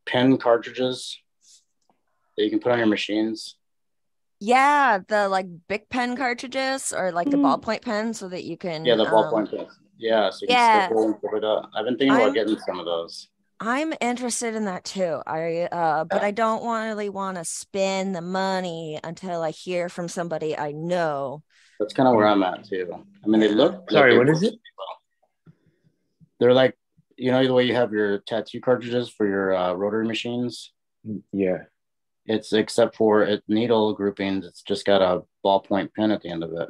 pen 0.07 0.37
cartridges 0.37 1.19
that 2.37 2.45
you 2.45 2.51
can 2.51 2.61
put 2.61 2.73
on 2.73 2.79
your 2.79 2.87
machines? 2.87 3.57
Yeah, 4.39 4.99
the 5.09 5.29
like 5.29 5.47
big 5.69 5.89
pen 5.89 6.15
cartridges 6.17 6.93
or 6.93 7.11
like 7.13 7.31
the 7.31 7.37
Mm. 7.39 7.63
ballpoint 7.63 7.83
pen 7.83 8.13
so 8.13 8.29
that 8.29 8.45
you 8.45 8.57
can 8.59 8.85
Yeah, 8.85 8.97
the 8.97 9.05
um, 9.07 9.13
ballpoint 9.13 9.51
pens. 9.51 9.69
Yeah, 9.99 10.29
so 10.31 10.39
you 10.43 10.49
can 10.49 10.57
yeah. 10.57 10.87
staple 10.87 11.05
and 11.07 11.19
stuff 11.19 11.31
like 11.33 11.43
that. 11.43 11.69
I've 11.75 11.85
been 11.87 11.97
thinking 11.97 12.15
about 12.17 12.25
I'm- 12.25 12.35
getting 12.35 12.59
some 12.59 12.79
of 12.79 12.85
those. 12.85 13.29
I'm 13.63 13.93
interested 14.01 14.55
in 14.55 14.65
that 14.65 14.85
too. 14.85 15.21
I 15.27 15.69
uh 15.71 16.05
but 16.05 16.23
Yeah. 16.23 16.29
I 16.29 16.31
don't 16.31 16.63
want 16.65 16.87
really 16.87 17.11
want 17.11 17.37
to 17.37 17.45
spend 17.45 18.15
the 18.17 18.23
money 18.23 18.99
until 19.05 19.43
I 19.43 19.51
hear 19.51 19.91
from 19.91 20.09
somebody 20.09 20.57
I 20.57 20.73
know. 20.73 21.43
That's 21.81 21.95
kind 21.95 22.09
of 22.09 22.15
where 22.15 22.27
I'm 22.27 22.43
at 22.43 22.69
too. 22.69 22.93
I 23.25 23.27
mean, 23.27 23.41
they 23.41 23.49
look. 23.49 23.91
Sorry, 23.91 24.17
what 24.17 24.29
it? 24.29 24.43
well. 24.43 25.55
They're 26.39 26.53
like, 26.53 26.77
you 27.17 27.33
know, 27.33 27.43
the 27.43 27.55
way 27.55 27.65
you 27.65 27.75
have 27.75 27.91
your 27.91 28.19
tattoo 28.19 28.61
cartridges 28.61 29.09
for 29.09 29.27
your 29.27 29.55
uh, 29.55 29.73
rotary 29.73 30.07
machines. 30.07 30.73
Yeah. 31.33 31.65
It's 32.27 32.53
except 32.53 32.97
for 32.97 33.23
it 33.23 33.43
needle 33.49 33.95
groupings. 33.95 34.45
It's 34.45 34.63
just 34.63 34.85
got 34.85 35.01
a 35.01 35.23
ballpoint 35.45 35.95
pen 35.95 36.11
at 36.11 36.21
the 36.21 36.29
end 36.29 36.45
of 36.45 36.53
it. 36.53 36.69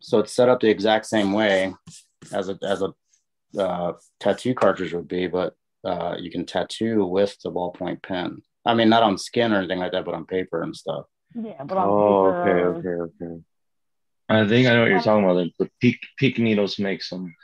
So 0.00 0.20
it's 0.20 0.32
set 0.32 0.48
up 0.48 0.60
the 0.60 0.70
exact 0.70 1.04
same 1.04 1.34
way 1.34 1.74
as 2.32 2.48
a 2.48 2.58
as 2.62 2.82
a 2.82 3.60
uh, 3.60 3.92
tattoo 4.20 4.54
cartridge 4.54 4.94
would 4.94 5.06
be, 5.06 5.26
but 5.26 5.54
uh, 5.84 6.16
you 6.18 6.30
can 6.30 6.46
tattoo 6.46 7.04
with 7.04 7.36
the 7.44 7.52
ballpoint 7.52 8.02
pen. 8.02 8.40
I 8.64 8.72
mean, 8.72 8.88
not 8.88 9.02
on 9.02 9.18
skin 9.18 9.52
or 9.52 9.58
anything 9.58 9.80
like 9.80 9.92
that, 9.92 10.06
but 10.06 10.14
on 10.14 10.24
paper 10.24 10.62
and 10.62 10.74
stuff. 10.74 11.04
Yeah, 11.34 11.64
but 11.64 11.76
on 11.78 11.88
Oh, 11.88 12.32
paper, 12.32 12.78
okay, 12.78 12.88
okay, 12.88 13.24
okay. 13.24 13.42
I 14.28 14.46
think 14.46 14.68
I 14.68 14.74
know 14.74 14.80
what 14.82 14.90
you're 14.90 15.00
talking 15.00 15.24
about. 15.24 15.34
The, 15.34 15.64
the 15.64 15.70
peak 15.80 15.98
peak 16.18 16.38
needles 16.38 16.78
make 16.78 17.02
some. 17.02 17.34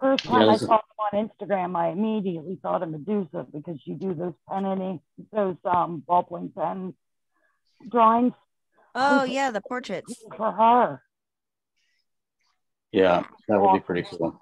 First 0.00 0.24
Yeah, 0.26 0.46
I 0.46 0.56
saw 0.56 0.78
them 0.78 0.80
on 1.12 1.28
Instagram, 1.28 1.76
I 1.76 1.88
immediately 1.90 2.58
thought 2.62 2.82
of 2.82 2.90
Medusa 2.90 3.46
because 3.52 3.78
you 3.84 3.94
do 3.94 4.14
those 4.14 4.34
pen 4.48 4.64
and 4.64 4.82
ink, 4.82 5.02
those 5.32 5.56
um, 5.64 6.02
ballpoint 6.08 6.54
pen 6.54 6.94
drawings 7.88 8.32
Oh 8.94 9.24
yeah, 9.24 9.50
the 9.50 9.60
portraits. 9.60 10.14
for 10.36 10.50
her. 10.50 11.02
Yeah, 12.92 13.24
that 13.48 13.60
would 13.60 13.74
be 13.74 13.80
pretty 13.80 14.08
cool. 14.08 14.40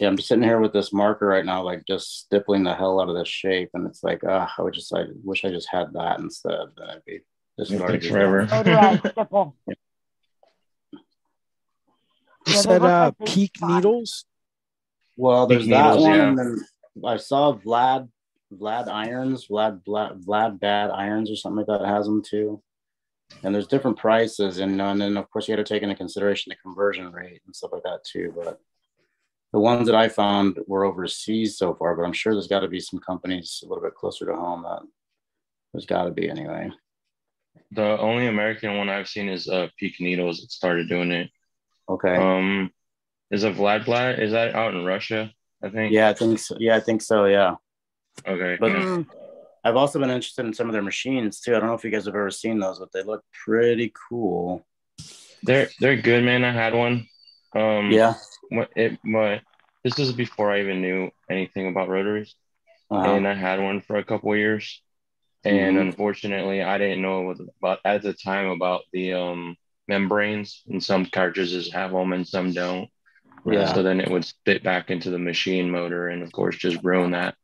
Yeah, 0.00 0.08
I'm 0.08 0.16
just 0.16 0.28
sitting 0.28 0.44
here 0.44 0.60
with 0.60 0.72
this 0.72 0.92
marker 0.92 1.26
right 1.26 1.44
now, 1.44 1.62
like 1.62 1.84
just 1.86 2.20
stippling 2.20 2.62
the 2.62 2.74
hell 2.74 3.00
out 3.00 3.08
of 3.08 3.16
this 3.16 3.28
shape, 3.28 3.70
and 3.74 3.86
it's 3.86 4.04
like, 4.04 4.22
ah, 4.26 4.52
I 4.56 4.62
would 4.62 4.74
just, 4.74 4.94
I 4.94 5.06
wish 5.24 5.44
I 5.44 5.50
just 5.50 5.68
had 5.68 5.92
that 5.94 6.20
instead. 6.20 6.66
Then 6.76 6.88
I'd 6.88 7.04
be 7.04 7.20
just 7.58 7.72
It 7.72 7.86
takes 7.86 8.06
forever. 8.06 8.46
So 8.48 8.62
do 8.62 8.72
I, 8.72 8.96
stipple. 8.98 9.56
You 12.46 12.54
Yeah, 12.54 12.60
said 12.60 12.82
uh, 12.82 13.12
like 13.18 13.28
peak 13.28 13.52
needles. 13.60 14.24
Well, 15.16 15.46
there's 15.48 15.64
Big 15.64 15.70
that 15.70 15.96
needles, 15.96 16.02
one, 16.04 16.14
yeah. 16.14 16.28
and 16.28 16.38
then 16.38 16.64
I 17.04 17.16
saw 17.16 17.58
Vlad, 17.58 18.08
Vlad 18.54 18.88
Irons, 18.88 19.48
Vlad, 19.48 19.82
Vlad, 19.84 20.24
Vlad 20.24 20.60
Bad 20.60 20.90
Irons, 20.90 21.30
or 21.30 21.36
something 21.36 21.66
like 21.66 21.80
that 21.80 21.86
has 21.86 22.06
them 22.06 22.22
too. 22.22 22.62
And 23.42 23.54
there's 23.54 23.66
different 23.66 23.98
prices, 23.98 24.58
and, 24.58 24.80
and 24.80 25.00
then 25.00 25.16
of 25.16 25.28
course 25.30 25.48
you 25.48 25.56
got 25.56 25.66
to 25.66 25.74
take 25.74 25.82
into 25.82 25.96
consideration 25.96 26.50
the 26.50 26.56
conversion 26.62 27.10
rate 27.12 27.42
and 27.44 27.54
stuff 27.54 27.72
like 27.72 27.82
that 27.82 28.04
too. 28.04 28.32
But 28.34 28.60
the 29.52 29.60
ones 29.60 29.86
that 29.86 29.94
I 29.96 30.08
found 30.08 30.58
were 30.66 30.84
overseas 30.84 31.56
so 31.58 31.74
far, 31.74 31.94
but 31.96 32.02
I'm 32.02 32.12
sure 32.12 32.34
there's 32.34 32.48
got 32.48 32.60
to 32.60 32.68
be 32.68 32.80
some 32.80 33.00
companies 33.00 33.60
a 33.64 33.68
little 33.68 33.82
bit 33.82 33.94
closer 33.94 34.26
to 34.26 34.34
home 34.36 34.62
that 34.62 34.82
there's 35.72 35.86
got 35.86 36.04
to 36.04 36.10
be 36.10 36.28
anyway. 36.28 36.70
The 37.72 37.98
only 37.98 38.26
American 38.26 38.76
one 38.76 38.88
I've 38.88 39.08
seen 39.08 39.28
is 39.28 39.48
uh 39.48 39.68
Peak 39.78 39.96
Needles. 40.00 40.42
It 40.42 40.50
started 40.50 40.88
doing 40.88 41.10
it. 41.12 41.30
Okay. 41.88 42.16
Um, 42.16 42.70
is 43.30 43.44
a 43.44 43.50
Vlad 43.50 43.84
Vlad? 43.84 44.20
Is 44.20 44.32
that 44.32 44.54
out 44.54 44.74
in 44.74 44.84
Russia? 44.84 45.32
I 45.62 45.68
think. 45.70 45.92
yeah, 45.92 46.08
I 46.08 46.14
think 46.14 46.38
so. 46.38 46.56
Yeah, 46.60 46.76
I 46.76 46.80
think 46.80 47.02
so. 47.02 47.24
Yeah. 47.24 47.54
Okay. 48.26 48.56
But- 48.60 48.70
yeah. 48.72 48.78
Mm, 48.84 49.06
I've 49.64 49.76
also 49.76 49.98
been 49.98 50.08
interested 50.10 50.46
in 50.46 50.54
some 50.54 50.68
of 50.68 50.72
their 50.72 50.82
machines 50.82 51.40
too. 51.40 51.54
I 51.54 51.58
don't 51.58 51.68
know 51.68 51.74
if 51.74 51.84
you 51.84 51.90
guys 51.90 52.06
have 52.06 52.14
ever 52.14 52.30
seen 52.30 52.58
those, 52.60 52.78
but 52.78 52.92
they 52.92 53.02
look 53.02 53.22
pretty 53.44 53.92
cool. 54.08 54.64
They're 55.42 55.68
they're 55.80 55.96
good, 56.00 56.24
man. 56.24 56.44
I 56.44 56.52
had 56.52 56.74
one. 56.74 57.06
Um, 57.54 57.90
Yeah. 57.90 58.14
What 58.50 58.70
it 58.76 58.98
what 59.04 59.42
this 59.84 59.98
is 59.98 60.12
before 60.12 60.50
I 60.52 60.60
even 60.60 60.80
knew 60.82 61.10
anything 61.30 61.68
about 61.68 61.88
rotaries, 61.88 62.34
Uh-huh. 62.90 63.04
and 63.06 63.26
I 63.28 63.34
had 63.34 63.60
one 63.60 63.80
for 63.82 63.96
a 63.96 64.04
couple 64.04 64.32
of 64.32 64.38
years, 64.38 64.82
and 65.44 65.76
Mhm. 65.76 65.80
unfortunately, 65.80 66.62
I 66.62 66.78
didn't 66.78 67.02
know 67.02 67.34
about 67.60 67.80
at 67.84 68.02
the 68.02 68.14
time 68.14 68.48
about 68.48 68.82
the 68.92 69.14
um 69.14 69.56
membranes, 69.88 70.62
and 70.68 70.82
some 70.82 71.06
cartridges 71.06 71.72
have 71.72 71.92
them 71.92 72.12
and 72.12 72.26
some 72.28 72.52
don't. 72.54 72.90
Yeah. 73.46 73.74
So 73.74 73.82
then 73.82 74.00
it 74.00 74.10
would 74.10 74.24
spit 74.24 74.62
back 74.62 74.90
into 74.90 75.10
the 75.10 75.18
machine 75.18 75.70
motor, 75.70 76.08
and 76.08 76.22
of 76.22 76.32
course, 76.32 76.56
just 76.56 76.82
ruin 76.82 77.12
that. 77.12 77.34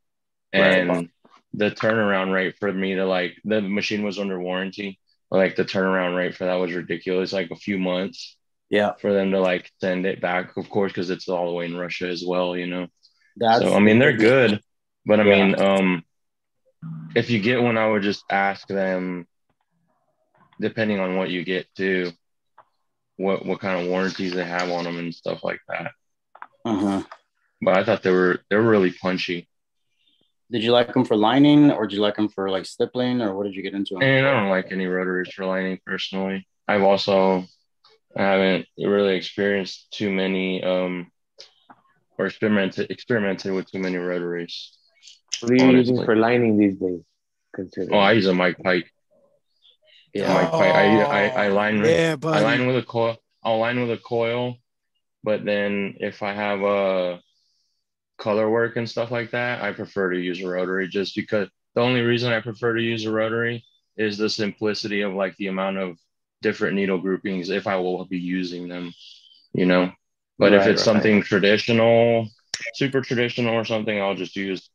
Right. 0.55 0.85
And 0.85 1.09
the 1.53 1.71
turnaround 1.71 2.33
rate 2.33 2.57
for 2.59 2.71
me 2.71 2.95
to 2.95 3.05
like 3.05 3.35
the 3.45 3.61
machine 3.61 4.03
was 4.03 4.19
under 4.19 4.39
warranty, 4.39 4.99
like 5.31 5.55
the 5.55 5.65
turnaround 5.65 6.15
rate 6.17 6.35
for 6.35 6.45
that 6.45 6.55
was 6.55 6.73
ridiculous, 6.73 7.33
like 7.33 7.51
a 7.51 7.55
few 7.55 7.77
months 7.79 8.37
Yeah. 8.69 8.93
for 8.99 9.13
them 9.13 9.31
to 9.31 9.39
like 9.39 9.71
send 9.79 10.05
it 10.05 10.21
back, 10.21 10.57
of 10.57 10.69
course, 10.69 10.91
because 10.91 11.09
it's 11.09 11.27
all 11.29 11.47
the 11.47 11.53
way 11.53 11.65
in 11.65 11.77
Russia 11.77 12.07
as 12.07 12.23
well, 12.25 12.55
you 12.57 12.67
know. 12.67 12.87
That's 13.37 13.63
so 13.63 13.75
I 13.75 13.79
mean, 13.79 13.99
they're 13.99 14.13
good, 14.17 14.61
but 15.05 15.19
I 15.19 15.23
Yeah. 15.23 15.45
mean, 15.45 15.59
um, 15.61 16.03
if 17.15 17.29
you 17.29 17.39
get 17.39 17.61
one, 17.61 17.77
I 17.77 17.87
would 17.87 18.03
just 18.03 18.23
ask 18.29 18.67
them, 18.67 19.27
depending 20.59 20.99
on 20.99 21.15
what 21.17 21.29
you 21.29 21.43
get 21.43 21.67
too, 21.75 22.11
what 23.17 23.45
what 23.45 23.59
kind 23.59 23.81
of 23.81 23.87
warranties 23.89 24.33
they 24.33 24.43
have 24.45 24.69
on 24.69 24.83
them 24.83 24.97
and 24.97 25.13
stuff 25.13 25.43
like 25.43 25.61
that. 25.69 25.91
Uh-huh. 26.65 27.03
But 27.61 27.77
I 27.77 27.83
thought 27.83 28.03
they 28.03 28.11
were 28.11 28.39
they 28.49 28.55
were 28.55 28.69
really 28.69 28.91
punchy, 28.91 29.47
Did 30.51 30.63
you 30.63 30.71
like 30.71 30.93
them 30.93 31.05
for 31.05 31.15
lining 31.15 31.71
or 31.71 31.87
did 31.87 31.95
you 31.95 32.01
like 32.01 32.15
them 32.15 32.29
for 32.29 32.49
like 32.49 32.65
stippling 32.65 33.21
or 33.21 33.35
what 33.35 33.45
did 33.45 33.55
you 33.55 33.63
get 33.63 33.73
into 33.73 33.93
them? 33.95 34.03
and 34.03 34.25
I 34.27 34.31
don't 34.31 34.49
like 34.49 34.71
any 34.71 34.85
rotaries 34.87 35.33
for 35.33 35.45
lining 35.45 35.79
personally. 35.85 36.47
I've 36.67 36.83
also 36.83 37.45
I 38.17 38.23
haven't 38.23 38.67
really 38.77 39.15
experienced 39.15 39.91
too 39.91 40.11
many 40.11 40.63
um 40.63 41.11
or 42.17 42.25
experimented 42.25 42.89
experimented 42.91 43.53
with 43.53 43.69
too 43.69 43.79
many 43.79 43.97
rotaries. 43.97 44.77
What 45.41 45.51
are 45.51 45.55
you 45.55 45.71
using 45.71 46.03
for 46.05 46.15
lining 46.15 46.57
these 46.57 46.75
days? 46.77 47.01
Consider. 47.53 47.93
Oh, 47.93 47.99
I 47.99 48.13
use 48.13 48.25
a 48.27 48.33
Mike 48.33 48.57
Pike. 48.63 48.89
yeah. 50.13 50.33
Mike 50.33 50.51
Pike. 50.51 50.75
I, 50.75 51.27
I 51.27 51.45
I 51.45 51.47
line 51.49 51.81
with 51.81 51.91
Yeah, 51.91 52.15
I 52.23 52.41
line 52.41 52.67
with 52.67 52.77
a 52.77 52.83
coil. 52.83 53.17
I'll 53.43 53.59
line 53.59 53.79
with 53.79 53.91
a 53.91 54.01
coil, 54.01 54.55
but 55.23 55.45
then 55.45 55.95
if 55.99 56.23
I 56.23 56.33
have 56.33 56.61
a 56.61 57.21
color 58.17 58.49
work 58.49 58.77
and 58.77 58.89
stuff 58.89 59.11
like 59.11 59.31
that, 59.31 59.61
I 59.61 59.71
prefer 59.73 60.11
to 60.11 60.19
use 60.19 60.41
a 60.41 60.47
rotary 60.47 60.87
just 60.87 61.15
because 61.15 61.49
the 61.75 61.81
only 61.81 62.01
reason 62.01 62.31
I 62.31 62.39
prefer 62.39 62.75
to 62.75 62.81
use 62.81 63.05
a 63.05 63.11
rotary 63.11 63.63
is 63.97 64.17
the 64.17 64.29
simplicity 64.29 65.01
of 65.01 65.13
like 65.13 65.35
the 65.37 65.47
amount 65.47 65.77
of 65.77 65.97
different 66.47 66.75
needle 66.75 66.99
groupings 66.99 67.49
if 67.49 67.65
I 67.67 67.75
will 67.77 68.05
be 68.05 68.19
using 68.19 68.67
them, 68.73 68.93
you 69.53 69.65
know. 69.65 69.91
But 70.37 70.53
if 70.53 70.61
it's 70.67 70.81
right. 70.81 70.85
something 70.91 71.23
traditional, 71.23 72.27
super 72.75 73.01
traditional 73.01 73.55
or 73.55 73.65
something, 73.65 73.97
I'll 73.99 74.15
just 74.23 74.35
use 74.35 74.69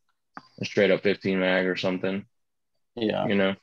a 0.60 0.64
straight 0.64 0.90
up 0.90 1.02
15 1.02 1.38
mag 1.40 1.66
or 1.66 1.76
something 1.76 2.24
Yeah. 2.96 3.26
you 3.30 3.36
know. 3.40 3.54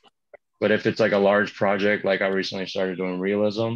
But 0.60 0.70
if 0.72 0.86
it's 0.86 1.00
like 1.00 1.12
a 1.12 1.18
large 1.30 1.54
project, 1.54 2.04
like 2.04 2.22
I 2.22 2.28
recently 2.28 2.66
started 2.66 2.96
doing 2.98 3.20
realism, 3.20 3.70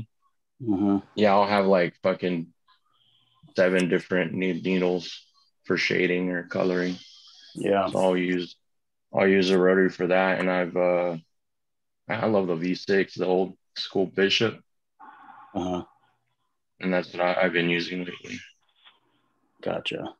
Uh-huh. 0.72 1.00
yeah, 1.14 1.32
I'll 1.34 1.46
have 1.56 1.66
like 1.66 1.94
fucking 2.02 2.52
seven 3.56 3.88
different 3.88 4.32
ne- 4.32 4.60
needles 4.68 5.04
for 5.66 5.76
shading 5.76 6.30
or 6.30 6.44
coloring. 6.48 6.96
Yeah. 7.54 7.86
So 7.90 7.98
I'll 7.98 8.16
use 8.16 8.56
I'll 9.14 9.28
use 9.28 9.50
a 9.50 9.58
rotary 9.58 9.90
for 9.90 10.06
that, 10.08 10.40
and 10.40 10.50
I've 10.50 10.76
uh 10.76 11.16
I 12.08 12.26
love 12.26 12.46
the 12.48 12.56
V6, 12.56 13.14
the 13.14 13.26
old 13.26 13.56
school 13.76 14.06
Bishop, 14.06 14.60
Uh-huh. 15.54 15.84
and 16.80 16.92
that's 16.92 17.12
what 17.12 17.22
I, 17.22 17.42
I've 17.42 17.52
been 17.52 17.70
using 17.70 18.04
lately. 18.04 18.38
Gotcha. 19.62 20.16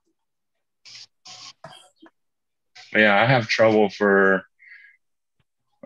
But 2.93 3.01
yeah, 3.01 3.21
I 3.21 3.27
have 3.27 3.49
trouble 3.49 3.89
for. 3.91 4.45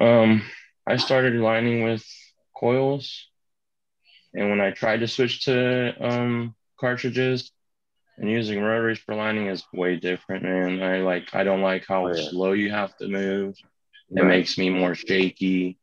Um, 0.01 0.43
I 0.87 0.97
started 0.97 1.35
lining 1.35 1.83
with 1.83 2.05
coils, 2.57 3.29
and 4.35 4.51
when 4.51 4.61
I 4.61 4.71
tried 4.71 5.01
to 5.01 5.09
switch 5.09 5.45
to 5.45 5.95
um 6.05 6.55
cartridges 6.79 7.51
and 8.19 8.31
using 8.31 8.61
rotaries 8.63 8.99
for 8.99 9.15
lining 9.15 9.47
is 9.49 9.65
way 9.73 9.97
different, 9.97 10.45
man. 10.45 10.83
I 10.83 10.99
like 11.01 11.35
I 11.35 11.45
don't 11.45 11.63
like 11.63 11.87
how 11.87 12.09
Oh, 12.09 12.15
yeah. 12.15 12.31
slow 12.31 12.53
you 12.53 12.71
have 12.71 12.97
to 12.99 13.09
move. 13.09 13.55
It 14.15 14.23
Right. 14.23 14.29
makes 14.29 14.59
me 14.59 14.71
more 14.71 14.95
shaky. 14.95 15.79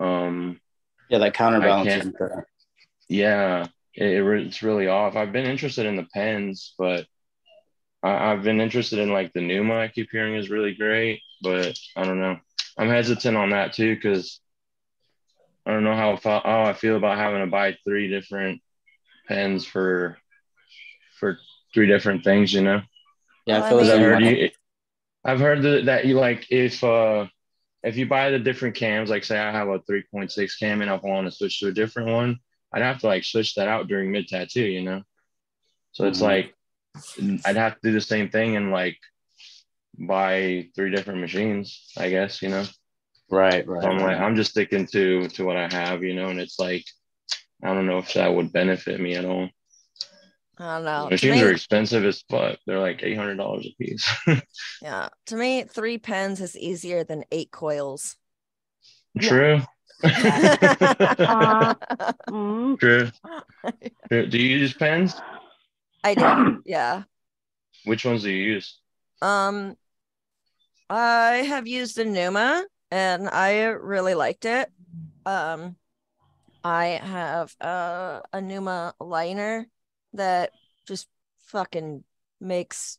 Um, 0.00 0.60
Yeah, 1.08 1.18
that 1.18 1.34
counterbalance 1.34 1.96
isn't 1.96 2.18
there. 2.18 2.46
yeah, 3.08 3.66
it, 3.94 4.06
it 4.06 4.22
re- 4.22 4.46
it's 4.46 4.62
really 4.62 4.86
off. 4.88 5.16
I've 5.16 5.32
been 5.32 5.46
interested 5.46 5.86
in 5.86 5.96
the 5.96 6.06
pens, 6.14 6.74
but 6.78 7.06
I, 8.02 8.32
I've 8.32 8.42
been 8.42 8.60
interested 8.60 8.98
in 8.98 9.12
like 9.12 9.32
the 9.32 9.40
Numa. 9.40 9.76
I 9.80 9.88
keep 9.88 10.10
hearing 10.10 10.36
is 10.36 10.50
really 10.50 10.74
great, 10.74 11.20
but 11.42 11.78
I 11.96 12.04
don't 12.04 12.20
know. 12.20 12.38
I'm 12.78 12.88
hesitant 12.90 13.36
on 13.36 13.50
that 13.50 13.72
too 13.74 13.94
because 13.94 14.40
I 15.66 15.72
don't 15.72 15.84
know 15.84 15.94
how 15.94 16.12
I 16.12 16.16
feel, 16.16 16.40
how 16.44 16.62
I 16.64 16.72
feel 16.72 16.96
about 16.96 17.18
having 17.18 17.40
to 17.40 17.46
buy 17.46 17.76
three 17.84 18.08
different 18.08 18.62
pens 19.28 19.64
for 19.66 20.18
for 21.18 21.38
three 21.74 21.86
different 21.86 22.24
things. 22.24 22.52
You 22.52 22.62
know, 22.62 22.82
Yeah, 23.46 23.58
I 23.58 23.62
Well, 23.62 23.68
feel 23.68 23.80
I 23.80 23.80
as 23.80 23.88
I've 23.90 24.00
heard 24.00 24.20
you 24.20 24.36
you. 24.40 24.50
I've 25.24 25.40
heard 25.40 25.62
that, 25.62 25.86
that 25.86 26.06
you 26.06 26.16
like 26.16 26.46
if 26.50 26.82
uh 26.84 27.26
if 27.82 27.96
you 27.96 28.06
buy 28.06 28.30
the 28.30 28.38
different 28.38 28.74
cams, 28.74 29.10
like 29.10 29.24
say 29.24 29.38
I 29.38 29.52
have 29.52 29.68
a 29.68 29.78
3.6 29.80 30.56
cam 30.58 30.82
and 30.82 30.90
I 30.90 30.96
want 30.96 31.26
to 31.26 31.30
switch 31.30 31.60
to 31.60 31.68
a 31.68 31.72
different 31.72 32.10
one, 32.10 32.38
I'd 32.72 32.82
have 32.82 33.00
to 33.00 33.06
like 33.06 33.24
switch 33.24 33.54
that 33.54 33.68
out 33.68 33.88
during 33.88 34.10
mid 34.10 34.28
tattoo, 34.28 34.64
you 34.64 34.82
know. 34.82 35.02
So 35.92 36.06
it's 36.06 36.18
Mhm. 36.18 36.22
like 36.22 36.54
I'd 37.44 37.56
have 37.56 37.74
to 37.74 37.80
do 37.82 37.92
the 37.92 38.00
same 38.00 38.30
thing 38.30 38.56
and 38.56 38.70
like 38.70 38.98
buy 39.98 40.68
three 40.74 40.90
different 40.90 41.20
machines, 41.20 41.92
I 41.96 42.10
guess, 42.10 42.42
you 42.42 42.48
know. 42.48 42.64
right, 43.30 43.66
right. 43.66 43.82
So 43.82 43.88
I'm 43.88 44.00
like. 44.00 44.18
I'm 44.18 44.36
just 44.36 44.50
sticking 44.50 44.86
to 44.88 45.28
to 45.28 45.44
what 45.44 45.56
I 45.56 45.68
have, 45.68 46.02
you 46.02 46.14
know, 46.14 46.28
and 46.28 46.40
it's 46.40 46.58
like 46.58 46.84
I 47.62 47.74
don't 47.74 47.86
know 47.86 47.98
if 47.98 48.14
that 48.14 48.34
would 48.34 48.52
benefit 48.52 49.00
me 49.00 49.14
at 49.16 49.24
all. 49.24 49.48
I 50.60 50.76
don't 50.76 50.84
know. 50.84 51.04
To 51.04 51.10
Machines 51.14 51.36
me- 51.36 51.42
are 51.42 51.50
expensive 51.52 52.04
as 52.04 52.22
fuck. 52.30 52.58
They're 52.66 52.80
like 52.80 53.02
eight 53.02 53.16
hundred 53.16 53.36
dollars 53.36 53.66
a 53.66 53.74
piece. 53.82 54.08
Yeah. 54.82 55.08
To 55.26 55.36
me, 55.36 55.64
three 55.64 55.98
pens 55.98 56.40
is 56.40 56.56
easier 56.56 57.04
than 57.04 57.24
eight 57.32 57.50
coils. 57.50 58.16
True. 59.20 59.60
Uh, 60.04 60.08
mm, 62.28 62.78
True. 62.78 63.10
True. 64.08 64.26
Do 64.26 64.38
you 64.38 64.58
use 64.58 64.74
pens? 64.74 65.20
I 66.04 66.14
do. 66.14 66.62
Yeah. 66.66 67.02
Which 67.84 68.04
ones 68.04 68.22
do 68.22 68.30
you 68.30 68.42
use? 68.54 68.78
Um, 69.22 69.76
I 70.90 71.44
have 71.48 71.66
used 71.66 71.98
a 71.98 72.04
Numa 72.04 72.64
and 72.90 73.28
I 73.28 73.64
really 73.64 74.14
liked 74.14 74.44
it. 74.44 74.70
Um, 75.26 75.76
I 76.64 77.00
have 77.02 77.54
uh, 77.60 78.20
a 78.32 78.40
Numa 78.40 78.94
liner 79.00 79.66
that 80.14 80.52
just 80.86 81.08
fucking 81.38 82.04
makes 82.40 82.98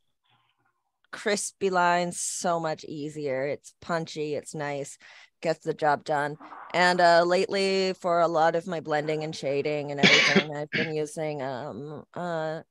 crispy 1.11 1.69
lines 1.69 2.19
so 2.19 2.59
much 2.59 2.83
easier. 2.83 3.45
It's 3.45 3.73
punchy, 3.81 4.35
it's 4.35 4.53
nice, 4.53 4.97
gets 5.41 5.59
the 5.65 5.73
job 5.73 6.03
done. 6.03 6.37
And 6.73 7.01
uh, 7.01 7.23
lately, 7.23 7.93
for 7.93 8.19
a 8.19 8.27
lot 8.27 8.55
of 8.55 8.67
my 8.67 8.79
blending 8.79 9.23
and 9.23 9.35
shading 9.35 9.91
and 9.91 9.99
everything, 9.99 10.51
I've 10.55 10.71
been 10.73 10.93
using 10.93 11.41
um 11.41 12.03
uh 12.13 12.61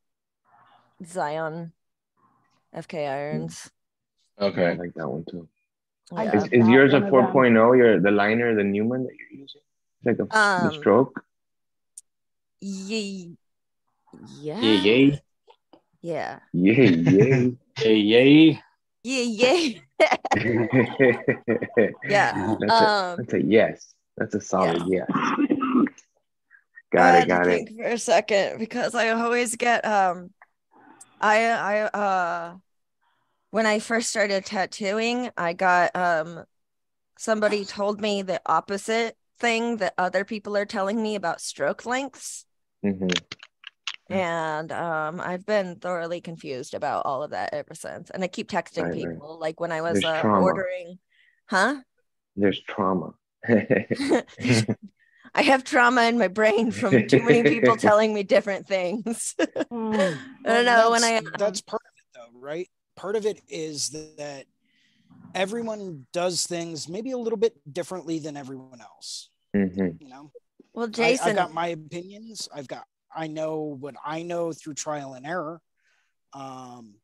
Xion 1.02 1.72
FK 2.72 3.08
irons. 3.08 3.70
Okay, 4.40 4.66
I 4.66 4.72
like 4.74 4.94
that 4.94 5.08
one 5.08 5.24
too. 5.28 5.48
Yeah. 6.12 6.36
Is, 6.36 6.44
is 6.52 6.68
yours 6.68 6.94
a 6.94 7.00
one 7.00 7.08
of 7.08 7.12
them. 7.12 7.34
4.0? 7.34 7.76
Your 7.76 8.00
the 8.00 8.10
liner, 8.10 8.54
the 8.54 8.64
Numa 8.64 8.98
that 8.98 9.10
you're 9.18 9.40
using? 9.40 9.60
It's 9.98 10.06
like 10.06 10.18
a 10.18 10.22
the 10.62 10.68
Um, 10.68 10.80
stroke. 10.80 11.24
Ye- 12.60 13.36
yeah. 14.26 14.60
Yeah, 14.60 14.72
yay, 14.72 15.22
Yeah. 16.02 16.40
Yeah, 16.52 16.82
yay. 16.82 17.54
yay, 17.78 17.94
yay. 17.96 18.62
Yeah. 19.02 19.22
Yeah. 19.22 19.78
Yeah. 22.08 22.54
That's, 22.60 22.80
a, 22.80 22.86
Um 23.16 23.16
that's 23.16 23.32
a 23.34 23.42
yes. 23.42 23.94
That's 24.16 24.34
a 24.34 24.40
solid 24.40 24.82
yes. 24.86 25.08
Got 26.92 27.14
had 27.14 27.14
it, 27.14 27.28
got 27.28 27.46
to 27.46 27.50
it. 27.50 27.68
think 27.68 27.76
for 27.76 27.84
a 27.86 27.98
second 27.98 28.58
because 28.58 28.94
I 28.94 29.10
always 29.10 29.56
get 29.56 29.84
um 29.84 30.30
I 31.20 31.44
I 31.44 31.80
uh 31.82 32.56
when 33.50 33.66
I 33.66 33.78
first 33.78 34.10
started 34.10 34.44
tattooing, 34.44 35.30
I 35.36 35.52
got 35.52 35.94
um 35.96 36.44
somebody 37.18 37.64
told 37.64 38.00
me 38.00 38.22
the 38.22 38.40
opposite 38.46 39.16
thing 39.38 39.78
that 39.78 39.94
other 39.98 40.24
people 40.24 40.56
are 40.56 40.66
telling 40.66 41.02
me 41.02 41.14
about 41.14 41.40
stroke 41.40 41.86
lengths. 41.86 42.44
hmm 42.82 43.08
And 44.10 44.72
um, 44.72 45.20
I've 45.20 45.44
been 45.44 45.76
thoroughly 45.76 46.20
confused 46.20 46.74
about 46.74 47.04
all 47.04 47.22
of 47.22 47.30
that 47.32 47.52
ever 47.52 47.74
since. 47.74 48.10
And 48.10 48.24
I 48.24 48.28
keep 48.28 48.48
texting 48.50 48.82
Right, 48.82 48.90
right. 48.90 49.08
people. 49.08 49.38
Like 49.38 49.60
when 49.60 49.72
I 49.72 49.82
was 49.82 50.02
uh, 50.04 50.22
ordering 50.24 50.98
Huh? 51.48 51.76
There's 52.36 52.60
trauma. 52.60 53.14
I 55.34 55.42
have 55.42 55.64
trauma 55.64 56.02
in 56.02 56.18
my 56.18 56.28
brain 56.28 56.70
from 56.70 57.06
too 57.06 57.22
many 57.22 57.42
people 57.42 57.76
telling 57.76 58.12
me 58.14 58.22
different 58.22 58.66
things. 58.66 59.34
Mm. 59.38 60.18
I 60.44 60.48
don't 60.52 60.66
know 60.66 60.90
when 60.90 61.04
I 61.04 61.16
um, 61.16 61.24
that's 61.36 61.60
part 61.60 61.82
of 61.84 61.92
it 61.96 62.32
though 62.32 62.38
right 62.38 62.68
part 62.96 63.16
of 63.16 63.26
it 63.26 63.40
is 63.48 63.90
that 64.16 64.44
everyone 65.34 66.06
does 66.12 66.46
things 66.46 66.88
maybe 66.88 67.10
a 67.12 67.18
little 67.18 67.36
bit 67.38 67.54
differently 67.70 68.18
than 68.18 68.36
everyone 68.36 68.80
else 68.80 69.28
Mhm. 69.54 69.98
you 70.00 70.08
know 70.08 70.32
well, 70.74 70.86
I, 70.86 70.90
Jason. 70.90 71.28
i've 71.30 71.36
got 71.36 71.52
my 71.54 71.68
opinions 71.68 72.48
i've 72.54 72.68
got 72.68 72.86
i 73.14 73.26
know 73.26 73.76
what 73.80 73.94
i 74.04 74.22
know 74.22 74.52
through 74.52 74.74
trial 74.74 75.14
and 75.14 75.26
error. 75.26 75.60
Um 76.32 76.94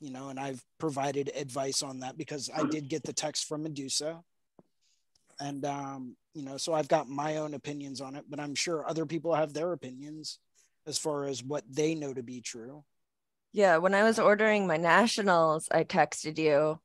you 0.00 0.10
know 0.10 0.28
and 0.28 0.38
i've 0.38 0.62
provided 0.78 1.30
advice 1.34 1.82
on 1.82 2.00
that 2.00 2.18
because 2.18 2.50
i 2.54 2.64
did 2.64 2.88
get 2.88 3.02
the 3.02 3.12
text 3.12 3.46
from 3.46 3.62
medusa. 3.62 4.22
And 5.40 5.64
um 5.64 6.16
you 6.34 6.44
know 6.44 6.56
so 6.56 6.72
i've 6.74 6.88
got 6.88 7.08
my 7.08 7.38
own 7.38 7.54
opinions 7.54 8.00
on 8.00 8.14
it 8.16 8.24
but 8.28 8.40
i'm 8.40 8.54
sure 8.54 8.88
other 8.88 9.06
people 9.06 9.34
have 9.34 9.52
their 9.52 9.72
opinions 9.72 10.38
as 10.86 10.98
far 10.98 11.24
as 11.24 11.42
what 11.42 11.64
they 11.68 11.94
know 11.94 12.12
to 12.12 12.22
be 12.22 12.40
true. 12.40 12.84
Yeah, 13.52 13.78
when 13.78 13.94
I 13.94 14.02
was 14.02 14.18
ordering 14.18 14.66
my 14.66 14.76
nationals, 14.76 15.68
I 15.70 15.84
texted 15.84 16.38
you 16.38 16.80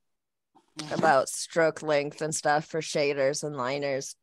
about 0.92 1.28
stroke 1.28 1.82
length 1.82 2.22
and 2.22 2.34
stuff 2.34 2.66
for 2.66 2.80
shaders 2.80 3.44
and 3.44 3.56
liners. 3.58 4.16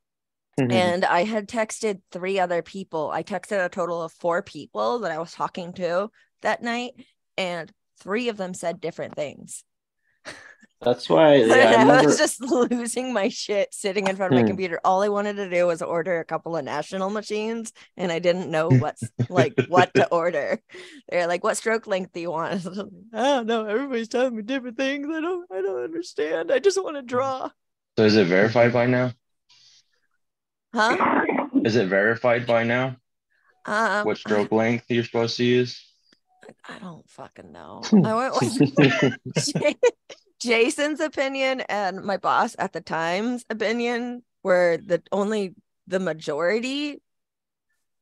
Mhm. 0.58 0.72
And 0.72 1.04
I 1.04 1.24
had 1.24 1.48
texted 1.48 2.00
three 2.10 2.38
other 2.38 2.62
people. 2.62 3.10
I 3.10 3.22
texted 3.22 3.64
a 3.64 3.68
total 3.68 4.02
of 4.02 4.12
four 4.12 4.42
people 4.42 5.00
that 5.00 5.12
I 5.12 5.18
was 5.18 5.32
talking 5.32 5.72
to 5.74 6.10
that 6.42 6.62
night, 6.62 6.94
and 7.36 7.72
three 7.98 8.28
of 8.28 8.36
them 8.36 8.54
said 8.54 8.80
different 8.80 9.14
things. 9.14 9.64
That's 10.80 11.08
why 11.08 11.36
yeah, 11.56 11.70
I 11.80 11.84
I 11.88 12.02
was 12.02 12.16
just 12.16 12.40
losing 12.70 13.12
my 13.12 13.28
shit 13.28 13.72
sitting 13.72 14.06
in 14.08 14.16
front 14.16 14.32
of 14.32 14.34
my 14.34 14.42
Hmm. 14.42 14.46
computer. 14.48 14.80
All 14.84 15.02
I 15.02 15.08
wanted 15.08 15.36
to 15.36 15.48
do 15.50 15.66
was 15.66 15.82
order 15.82 16.20
a 16.20 16.24
couple 16.24 16.56
of 16.56 16.64
national 16.64 17.10
machines, 17.10 17.72
and 17.96 18.12
I 18.12 18.18
didn't 18.18 18.50
know 18.50 18.70
what's 18.74 19.10
like 19.28 19.54
what 19.64 19.94
to 19.96 20.06
order. 20.08 20.60
They're 21.08 21.26
like, 21.26 21.42
"What 21.42 21.56
stroke 21.56 21.86
length 21.86 22.12
do 22.12 22.20
you 22.20 22.30
want?" 22.30 22.52
I 22.52 22.54
was 22.56 22.66
like, 22.66 22.86
I 23.14 23.22
don't 23.22 23.46
know. 23.46 23.66
Everybody's 23.66 24.08
telling 24.08 24.36
me 24.36 24.42
different 24.42 24.76
things. 24.76 25.06
I 25.10 25.20
don't. 25.20 25.50
I 25.50 25.62
don't 25.62 25.82
understand. 25.84 26.52
I 26.52 26.58
just 26.58 26.82
want 26.82 26.96
to 26.96 27.02
draw. 27.02 27.50
So 27.98 28.04
is 28.04 28.16
it 28.16 28.26
verified 28.26 28.72
by 28.72 28.86
now? 28.86 29.12
Huh? 30.76 31.24
Is 31.64 31.74
it 31.76 31.88
verified 31.88 32.46
by 32.46 32.64
now? 32.64 32.96
Um, 33.64 34.04
What 34.06 34.18
stroke 34.18 34.52
length 34.52 34.84
you're 34.88 35.04
supposed 35.04 35.38
to 35.38 35.44
use? 35.44 35.82
I 36.68 36.78
don't 36.78 37.08
fucking 37.08 37.50
know. 37.50 37.80
I 38.04 38.14
went 38.14 38.34
with 38.40 39.76
Jason's 40.40 41.00
opinion 41.00 41.62
and 41.62 42.04
my 42.04 42.18
boss 42.18 42.54
at 42.58 42.74
the 42.74 42.82
time's 42.82 43.44
opinion 43.48 44.22
were 44.42 44.78
the 44.84 45.02
only 45.10 45.54
the 45.88 45.98
majority 45.98 47.00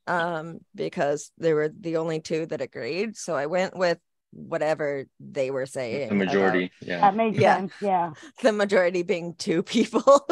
um 0.09 0.59
because 0.75 1.31
they 1.39 1.55
were 1.55 1.71
the 1.81 1.97
only 1.97 2.21
two 2.21 2.45
that 2.45 2.61
agreed 2.61 3.17
so 3.17 3.35
i 3.35 3.47
went 3.47 3.75
with 3.75 3.99
whatever 4.33 5.07
they 5.21 5.51
were 5.51 5.65
saying 5.65 6.09
The 6.11 6.15
about 6.17 6.27
majority. 6.27 6.73
Yeah. 6.83 7.01
That 7.01 7.17
makes 7.17 7.39
Yeah. 7.39 7.57
sense. 7.57 7.73
Yeah. 7.81 8.13
the 8.43 8.53
majority 8.53 9.03
being 9.03 9.35
two 9.35 9.63
people 9.63 10.27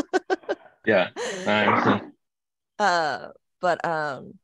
Yeah. 0.84 1.10
I 2.82 2.86
understand. 2.86 3.24
uh 3.24 3.32
but 3.60 3.84
um 3.84 4.34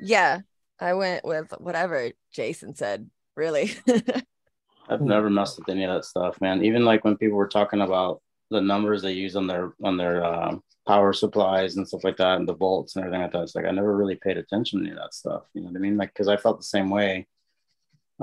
yeah 0.00 0.40
i 0.80 0.94
went 0.94 1.24
with 1.24 1.52
whatever 1.58 2.10
jason 2.32 2.74
said 2.74 3.08
really 3.36 3.72
I've 4.88 5.02
never 5.02 5.28
messed 5.28 5.58
with 5.58 5.68
any 5.68 5.84
of 5.84 5.94
that 5.94 6.04
stuff, 6.04 6.40
man. 6.40 6.64
Even 6.64 6.84
like 6.84 7.04
when 7.04 7.16
people 7.16 7.36
were 7.36 7.48
talking 7.48 7.82
about 7.82 8.22
the 8.50 8.60
numbers 8.60 9.02
they 9.02 9.12
use 9.12 9.36
on 9.36 9.46
their 9.46 9.74
on 9.84 9.96
their 9.96 10.24
uh, 10.24 10.56
power 10.86 11.12
supplies 11.12 11.76
and 11.76 11.86
stuff 11.86 12.04
like 12.04 12.16
that, 12.16 12.38
and 12.38 12.48
the 12.48 12.54
volts 12.54 12.96
and 12.96 13.04
everything 13.04 13.22
like 13.22 13.32
that. 13.32 13.42
It's 13.42 13.54
like 13.54 13.66
I 13.66 13.70
never 13.70 13.94
really 13.96 14.14
paid 14.16 14.38
attention 14.38 14.78
to 14.78 14.84
any 14.84 14.92
of 14.92 14.98
that 14.98 15.14
stuff. 15.14 15.42
You 15.52 15.60
know 15.60 15.68
what 15.68 15.76
I 15.76 15.80
mean? 15.80 15.96
Like 15.96 16.12
because 16.14 16.28
I 16.28 16.36
felt 16.38 16.58
the 16.58 16.64
same 16.64 16.88
way 16.88 17.26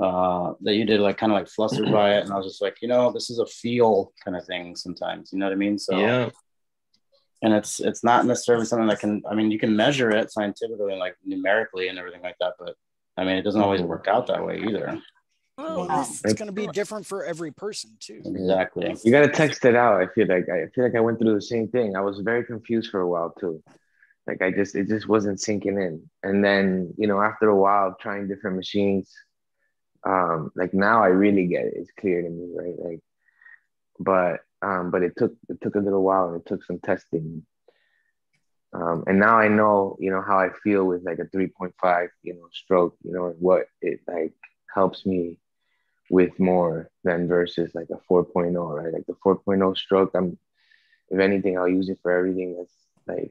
uh, 0.02 0.54
that 0.62 0.74
you 0.74 0.84
did, 0.84 1.00
like 1.00 1.18
kind 1.18 1.30
of 1.30 1.38
like 1.38 1.48
flustered 1.48 1.92
by 1.92 2.16
it, 2.16 2.24
and 2.24 2.32
I 2.32 2.36
was 2.36 2.46
just 2.46 2.62
like, 2.62 2.78
you 2.82 2.88
know, 2.88 3.12
this 3.12 3.30
is 3.30 3.38
a 3.38 3.46
feel 3.46 4.12
kind 4.24 4.36
of 4.36 4.44
thing 4.44 4.74
sometimes. 4.74 5.32
You 5.32 5.38
know 5.38 5.46
what 5.46 5.52
I 5.52 5.56
mean? 5.56 5.78
So 5.78 5.96
Yeah. 5.96 6.30
And 7.46 7.54
it's 7.54 7.78
it's 7.78 8.02
not 8.02 8.26
necessarily 8.26 8.66
something 8.66 8.88
that 8.88 8.98
can. 8.98 9.22
I 9.30 9.34
mean, 9.36 9.52
you 9.52 9.58
can 9.58 9.76
measure 9.76 10.10
it 10.10 10.32
scientifically 10.32 10.90
and 10.90 10.98
like 10.98 11.14
numerically 11.24 11.86
and 11.86 11.96
everything 11.96 12.20
like 12.20 12.34
that, 12.40 12.54
but 12.58 12.74
I 13.16 13.24
mean, 13.24 13.36
it 13.36 13.42
doesn't 13.42 13.60
always 13.60 13.82
work 13.82 14.08
out 14.08 14.26
that 14.26 14.44
way 14.44 14.58
either. 14.66 15.00
well, 15.56 15.86
Well, 15.86 15.98
this, 15.98 16.22
it's 16.24 16.34
going 16.34 16.48
to 16.48 16.52
be 16.52 16.66
different 16.66 17.06
for 17.06 17.24
every 17.24 17.52
person 17.52 17.96
too. 18.00 18.20
Exactly. 18.24 18.96
You 19.04 19.12
gotta 19.12 19.28
text 19.28 19.64
it 19.64 19.76
out. 19.76 20.02
I 20.02 20.08
feel 20.08 20.26
like 20.26 20.48
I 20.48 20.66
feel 20.74 20.82
like 20.82 20.96
I 20.96 21.00
went 21.00 21.20
through 21.20 21.36
the 21.36 21.40
same 21.40 21.68
thing. 21.68 21.94
I 21.94 22.00
was 22.00 22.18
very 22.18 22.44
confused 22.44 22.90
for 22.90 22.98
a 22.98 23.08
while 23.08 23.32
too. 23.38 23.62
Like 24.26 24.42
I 24.42 24.50
just 24.50 24.74
it 24.74 24.88
just 24.88 25.06
wasn't 25.06 25.40
sinking 25.40 25.80
in. 25.80 26.10
And 26.24 26.44
then, 26.44 26.94
you 26.98 27.06
know, 27.06 27.22
after 27.22 27.48
a 27.48 27.56
while 27.56 27.90
of 27.90 27.98
trying 28.00 28.26
different 28.26 28.56
machines, 28.56 29.08
um, 30.04 30.50
like 30.56 30.74
now 30.74 31.00
I 31.00 31.08
really 31.08 31.46
get 31.46 31.66
it. 31.66 31.74
It's 31.76 31.92
clear 31.92 32.22
to 32.22 32.28
me, 32.28 32.48
right? 32.56 32.74
Like, 32.76 33.00
but 34.00 34.40
um, 34.66 34.90
but 34.90 35.02
it 35.02 35.12
took 35.16 35.32
it 35.48 35.60
took 35.60 35.76
a 35.76 35.80
little 35.86 36.02
while 36.02 36.28
and 36.28 36.40
it 36.40 36.46
took 36.46 36.64
some 36.64 36.80
testing. 36.80 37.46
Um, 38.72 39.04
and 39.06 39.18
now 39.20 39.38
I 39.38 39.46
know, 39.46 39.96
you 40.00 40.10
know, 40.10 40.20
how 40.20 40.38
I 40.40 40.50
feel 40.64 40.84
with 40.84 41.04
like 41.04 41.20
a 41.20 41.24
3.5, 41.24 42.08
you 42.24 42.34
know, 42.34 42.48
stroke, 42.52 42.96
you 43.04 43.12
know, 43.12 43.34
what 43.38 43.68
it 43.80 44.00
like 44.08 44.34
helps 44.74 45.06
me 45.06 45.38
with 46.10 46.38
more 46.40 46.90
than 47.04 47.28
versus 47.28 47.70
like 47.74 47.88
a 47.90 48.12
4.0, 48.12 48.82
right? 48.82 48.92
Like 48.92 49.06
the 49.06 49.14
4.0 49.24 49.76
stroke, 49.76 50.10
I'm 50.14 50.36
if 51.10 51.20
anything, 51.20 51.56
I'll 51.56 51.68
use 51.68 51.88
it 51.88 52.00
for 52.02 52.10
everything 52.10 52.56
that's 52.56 52.74
like 53.06 53.30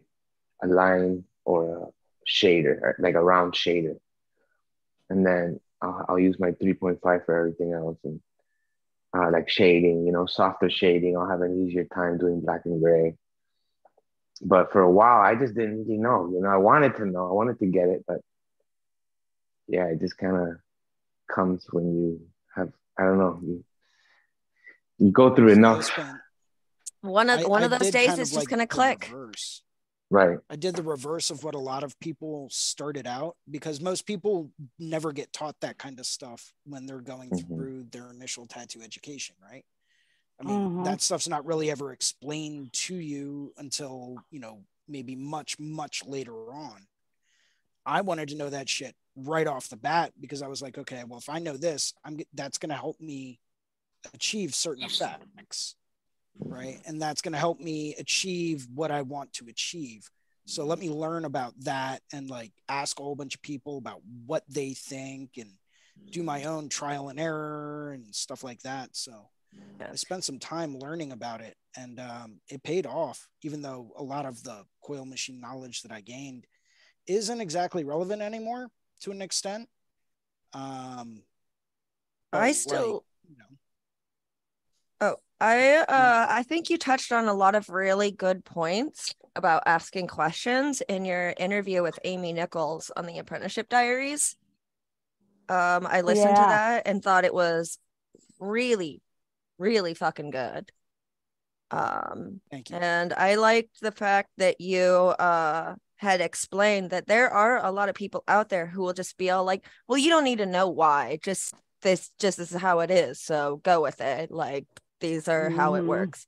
a 0.63 0.67
line 0.67 1.25
or 1.43 1.77
a 1.77 2.29
shader, 2.31 2.93
like 2.97 3.15
a 3.15 3.23
round 3.23 3.53
shader. 3.53 3.97
And 5.09 5.25
then 5.25 5.59
I'll, 5.81 6.05
I'll 6.07 6.19
use 6.19 6.39
my 6.39 6.51
3.5 6.51 7.01
for 7.01 7.37
everything 7.37 7.73
else. 7.73 7.97
And 8.05 8.21
uh, 9.15 9.31
like 9.31 9.49
shading, 9.49 10.05
you 10.05 10.11
know, 10.11 10.25
softer 10.25 10.69
shading, 10.69 11.15
I'll 11.17 11.29
have 11.29 11.41
an 11.41 11.65
easier 11.65 11.85
time 11.85 12.17
doing 12.17 12.41
black 12.41 12.61
and 12.65 12.81
gray. 12.81 13.15
But 14.41 14.71
for 14.71 14.81
a 14.81 14.91
while, 14.91 15.21
I 15.21 15.35
just 15.35 15.55
didn't 15.55 15.79
really 15.85 15.97
know. 15.97 16.29
You 16.31 16.41
know, 16.41 16.49
I 16.49 16.57
wanted 16.57 16.95
to 16.97 17.05
know, 17.05 17.29
I 17.29 17.33
wanted 17.33 17.59
to 17.59 17.65
get 17.67 17.87
it, 17.87 18.03
but 18.07 18.19
yeah, 19.67 19.85
it 19.85 19.99
just 20.01 20.17
kind 20.17 20.35
of 20.35 20.57
comes 21.33 21.65
when 21.71 21.85
you 21.95 22.21
have, 22.55 22.71
I 22.99 23.03
don't 23.03 23.17
know, 23.17 23.39
you, 23.41 23.63
you 24.97 25.11
go 25.11 25.33
through 25.33 25.49
So 25.49 25.53
I 25.53 25.57
enough, 25.57 25.99
one 27.01 27.29
of 27.29 27.39
I- 27.39 27.47
one 27.47 27.61
I 27.61 27.65
of 27.65 27.71
those 27.71 27.91
days 27.91 28.07
kind 28.07 28.19
is 28.19 28.29
just 28.31 28.37
like 28.41 28.49
gonna 28.49 28.67
click 28.67 29.09
reverse. 29.11 29.63
Right? 30.15 30.39
I 30.49 30.55
did 30.57 30.75
the 30.75 30.83
reverse 30.83 31.31
of 31.31 31.43
what 31.43 31.55
a 31.55 31.59
lot 31.59 31.83
of 31.83 31.99
people 31.99 32.49
started 32.51 33.07
out 33.07 33.37
because 33.49 33.81
most 33.81 34.05
people 34.05 34.51
never 34.77 35.11
get 35.11 35.33
taught 35.33 35.59
that 35.61 35.79
kind 35.79 35.99
of 35.99 36.05
stuff 36.05 36.53
when 36.65 36.85
they're 36.85 37.01
going 37.01 37.31
Mhm. 37.31 37.45
through 37.55 37.85
their 37.85 38.11
initial 38.11 38.45
tattoo 38.47 38.81
education, 38.83 39.35
right? 39.41 39.65
I 40.39 40.43
mean, 40.43 40.61
Mhm. 40.65 40.83
that 40.83 41.01
stuff's 41.01 41.27
not 41.29 41.45
really 41.45 41.71
ever 41.71 41.93
explained 41.93 42.73
to 42.73 42.95
you 42.95 43.53
until, 43.57 44.23
you 44.31 44.39
know, 44.39 44.65
maybe 44.87 45.15
much, 45.15 45.59
much 45.59 46.05
later 46.05 46.53
on. 46.53 46.87
I 47.85 48.01
wanted 48.01 48.29
to 48.29 48.35
know 48.35 48.49
that 48.49 48.69
shit 48.69 48.95
right 49.15 49.47
off 49.47 49.69
the 49.69 49.77
bat 49.77 50.13
because 50.19 50.41
I 50.41 50.47
was 50.47 50.61
like, 50.61 50.77
okay, 50.77 51.03
well, 51.03 51.19
if 51.19 51.29
I 51.29 51.39
know 51.39 51.57
this, 51.57 51.93
I'm 52.03 52.19
that's 52.33 52.57
going 52.57 52.69
to 52.69 52.75
help 52.75 52.99
me 52.99 53.39
achieve 54.13 54.55
certain 54.55 54.85
effects, 54.85 55.75
right? 56.39 56.79
And 56.85 57.01
that's 57.01 57.21
going 57.21 57.33
to 57.33 57.39
help 57.39 57.59
me 57.59 57.95
achieve 57.97 58.67
what 58.73 58.91
I 58.91 59.01
want 59.01 59.33
to 59.33 59.47
achieve. 59.47 60.09
So 60.45 60.65
let 60.65 60.79
me 60.79 60.89
learn 60.89 61.25
about 61.25 61.53
that 61.61 62.01
and 62.13 62.29
like 62.29 62.51
ask 62.69 62.99
a 62.99 63.03
whole 63.03 63.15
bunch 63.15 63.35
of 63.35 63.41
people 63.41 63.77
about 63.77 64.01
what 64.25 64.43
they 64.47 64.73
think 64.73 65.31
and 65.37 65.49
do 66.11 66.21
my 66.23 66.43
own 66.43 66.69
trial 66.69 67.09
and 67.09 67.19
error 67.19 67.91
and 67.93 68.13
stuff 68.13 68.43
like 68.43 68.61
that. 68.61 68.89
So 68.95 69.29
Yeah. 69.79 69.89
I 69.91 69.95
spent 69.95 70.23
some 70.23 70.39
time 70.39 70.77
learning 70.77 71.11
about 71.11 71.41
it 71.41 71.55
and 71.75 71.99
um, 71.99 72.39
it 72.49 72.63
paid 72.63 72.85
off, 72.85 73.27
even 73.41 73.61
though 73.61 73.91
a 73.97 74.03
lot 74.03 74.25
of 74.25 74.43
the 74.43 74.63
coil 74.83 75.05
machine 75.05 75.41
knowledge 75.41 75.81
that 75.81 75.91
I 75.91 76.01
gained 76.01 76.45
isn't 77.07 77.41
exactly 77.41 77.83
relevant 77.83 78.21
anymore 78.21 78.67
to 79.01 79.11
an 79.11 79.21
extent. 79.21 79.67
Um, 80.53 81.23
i 82.31 82.47
like, 82.47 82.55
still 82.55 83.03
you 83.27 83.35
know, 83.37 83.45
Oh, 85.01 85.15
I 85.39 85.77
uh 85.77 86.27
I 86.29 86.43
think 86.43 86.69
you 86.69 86.77
touched 86.77 87.11
on 87.11 87.27
a 87.27 87.33
lot 87.33 87.55
of 87.55 87.69
really 87.69 88.11
good 88.11 88.45
points 88.45 89.13
about 89.35 89.63
asking 89.65 90.07
questions 90.07 90.81
in 90.87 91.03
your 91.03 91.33
interview 91.37 91.83
with 91.83 91.99
Amy 92.05 92.31
Nichols 92.31 92.89
on 92.95 93.05
the 93.05 93.19
Apprenticeship 93.19 93.67
Diaries. 93.67 94.37
Um, 95.49 95.85
I 95.85 96.01
listened 96.01 96.35
to 96.35 96.41
that 96.41 96.83
and 96.87 97.03
thought 97.03 97.25
it 97.25 97.33
was 97.33 97.77
really, 98.39 99.01
really 99.57 99.93
fucking 99.93 100.31
good. 100.31 100.71
Um, 101.69 102.39
thank 102.49 102.69
you. 102.69 102.77
and 102.77 103.11
I 103.13 103.35
liked 103.35 103.81
the 103.81 103.91
fact 103.91 104.29
that 104.37 104.61
you 104.61 104.85
uh 104.85 105.75
had 105.97 106.21
explained 106.21 106.89
that 106.91 107.07
there 107.07 107.29
are 107.29 107.63
a 107.63 107.71
lot 107.71 107.89
of 107.89 107.95
people 107.95 108.23
out 108.27 108.49
there 108.49 108.67
who 108.67 108.81
will 108.81 108.93
just 108.93 109.17
be 109.17 109.29
all 109.29 109.43
like, 109.45 109.65
well, 109.87 109.97
you 109.97 110.09
don't 110.09 110.23
need 110.25 110.37
to 110.39 110.45
know 110.45 110.69
why. 110.69 111.19
Just 111.21 111.53
this 111.81 112.11
just 112.19 112.37
this 112.37 112.51
is 112.51 112.61
how 112.61 112.79
it 112.79 112.91
is. 112.91 113.19
So 113.21 113.57
go 113.63 113.81
with 113.81 113.99
it. 114.01 114.31
Like 114.31 114.65
these 115.05 115.27
are 115.27 115.49
how 115.49 115.75
it 115.75 115.83
Mhm. 115.83 115.87
works. 115.87 116.27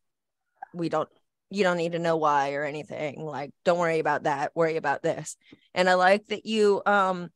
We 0.74 0.90
don't 0.90 1.10
you 1.50 1.64
don't 1.64 1.78
need 1.78 1.94
to 1.94 2.00
know 2.00 2.18
why 2.18 2.54
or 2.54 2.66
anything. 2.66 3.24
Like, 3.24 3.52
don't 3.64 3.80
worry 3.80 4.00
about 4.00 4.24
that. 4.24 4.54
Worry 4.54 4.76
about 4.76 5.02
this. 5.02 5.38
And 5.74 5.90
I 5.90 5.94
like 5.94 6.28
that 6.28 6.46
you 6.46 6.82
um 6.86 7.30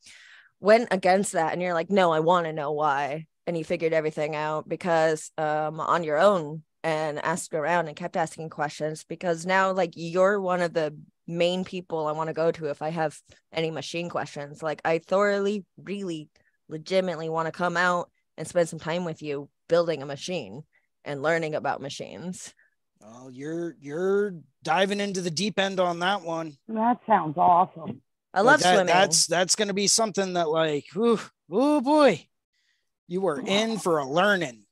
went 0.60 0.90
against 0.92 1.32
that 1.34 1.54
and 1.54 1.62
you're 1.62 1.74
like, 1.74 1.90
no, 1.90 2.12
I 2.12 2.20
want 2.20 2.46
to 2.46 2.54
know 2.54 2.72
why. 2.74 3.26
And 3.48 3.58
you 3.58 3.64
figured 3.64 3.94
everything 3.94 4.36
out 4.36 4.68
because 4.68 5.32
um 5.38 5.80
on 5.80 6.04
your 6.04 6.18
own 6.20 6.64
and 6.84 7.20
asked 7.20 7.54
around 7.54 7.88
and 7.88 7.96
kept 7.96 8.18
asking 8.18 8.50
questions 8.50 9.04
because 9.04 9.46
now 9.46 9.72
like 9.72 9.94
you're 9.96 10.40
one 10.42 10.62
of 10.62 10.74
the 10.74 10.96
main 11.28 11.64
people 11.64 12.08
I 12.08 12.12
want 12.12 12.28
to 12.28 12.34
go 12.34 12.52
to 12.52 12.66
if 12.66 12.82
I 12.82 12.90
have 12.90 13.18
any 13.54 13.72
machine 13.72 14.10
questions. 14.10 14.62
Like 14.62 14.82
I 14.84 15.00
thoroughly, 15.00 15.66
really 15.78 16.30
legitimately 16.68 17.30
want 17.30 17.48
to 17.48 17.52
come 17.52 17.78
out 17.78 18.12
and 18.38 18.48
spend 18.48 18.68
some 18.70 18.80
time 18.80 19.06
with 19.06 19.22
you 19.22 19.50
building 19.68 20.02
a 20.02 20.06
machine 20.06 20.64
and 21.06 21.22
learning 21.22 21.56
about 21.56 21.82
machines. 21.82 22.54
Well, 23.00 23.30
you're 23.32 23.76
you're 23.80 24.36
diving 24.64 25.00
into 25.00 25.22
the 25.22 25.32
deep 25.32 25.58
end 25.60 25.80
on 25.80 26.00
that 26.00 26.22
one. 26.22 26.58
That 26.68 27.00
sounds 27.08 27.38
awesome. 27.38 28.02
I 28.34 28.42
love 28.42 28.60
Like, 28.62 28.64
that- 28.64 28.74
swimming. 28.76 28.86
That's 28.94 29.26
that's 29.28 29.56
gonna 29.56 29.74
be 29.74 29.88
something 29.88 30.34
that 30.34 30.50
like, 30.50 30.86
oh 30.96 31.82
boy, 31.82 32.28
you 33.08 33.22
were 33.22 33.42
in 33.46 33.78
for 33.80 33.98
a 34.00 34.08
learning. 34.10 34.66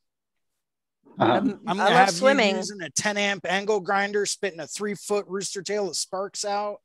Uh-huh. 1.19 1.33
I'm- 1.33 1.59
I'm 1.67 1.81
I 1.81 1.83
gonna 1.83 1.95
love 1.95 2.05
have 2.05 2.11
swimming. 2.11 2.51
you 2.51 2.57
using 2.57 2.81
a 2.81 2.89
10 2.91 3.17
amp 3.17 3.45
angle 3.45 3.79
grinder, 3.81 4.25
spitting 4.25 4.59
a 4.61 4.67
three 4.67 4.95
foot 4.95 5.25
rooster 5.27 5.61
tail 5.61 5.87
that 5.87 5.95
sparks 5.95 6.45
out. 6.45 6.77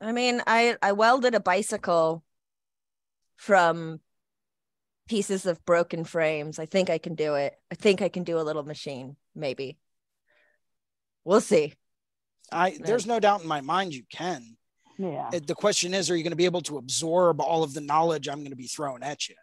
I 0.00 0.12
mean, 0.12 0.40
I 0.46 0.76
I 0.80 0.92
welded 0.92 1.34
a 1.34 1.40
bicycle 1.40 2.22
from 3.36 4.00
pieces 5.08 5.46
of 5.46 5.64
broken 5.64 6.04
frames. 6.04 6.58
I 6.58 6.66
think 6.66 6.90
I 6.90 6.98
can 6.98 7.14
do 7.14 7.34
it. 7.34 7.54
I 7.72 7.74
think 7.74 8.02
I 8.02 8.08
can 8.08 8.24
do 8.24 8.38
a 8.38 8.42
little 8.42 8.62
machine, 8.62 9.16
maybe. 9.34 9.78
We'll 11.24 11.40
see. 11.40 11.74
I 12.52 12.78
there's 12.80 13.06
no 13.06 13.20
doubt 13.20 13.42
in 13.42 13.48
my 13.48 13.60
mind 13.60 13.94
you 13.94 14.04
can. 14.10 14.56
Yeah. 14.98 15.30
The 15.30 15.54
question 15.54 15.94
is, 15.94 16.10
are 16.10 16.16
you 16.16 16.22
going 16.22 16.32
to 16.32 16.36
be 16.36 16.44
able 16.44 16.62
to 16.62 16.78
absorb 16.78 17.40
all 17.40 17.62
of 17.62 17.72
the 17.74 17.80
knowledge 17.80 18.28
I'm 18.28 18.38
going 18.40 18.50
to 18.50 18.56
be 18.56 18.66
throwing 18.66 19.02
at 19.02 19.28
you? 19.28 19.34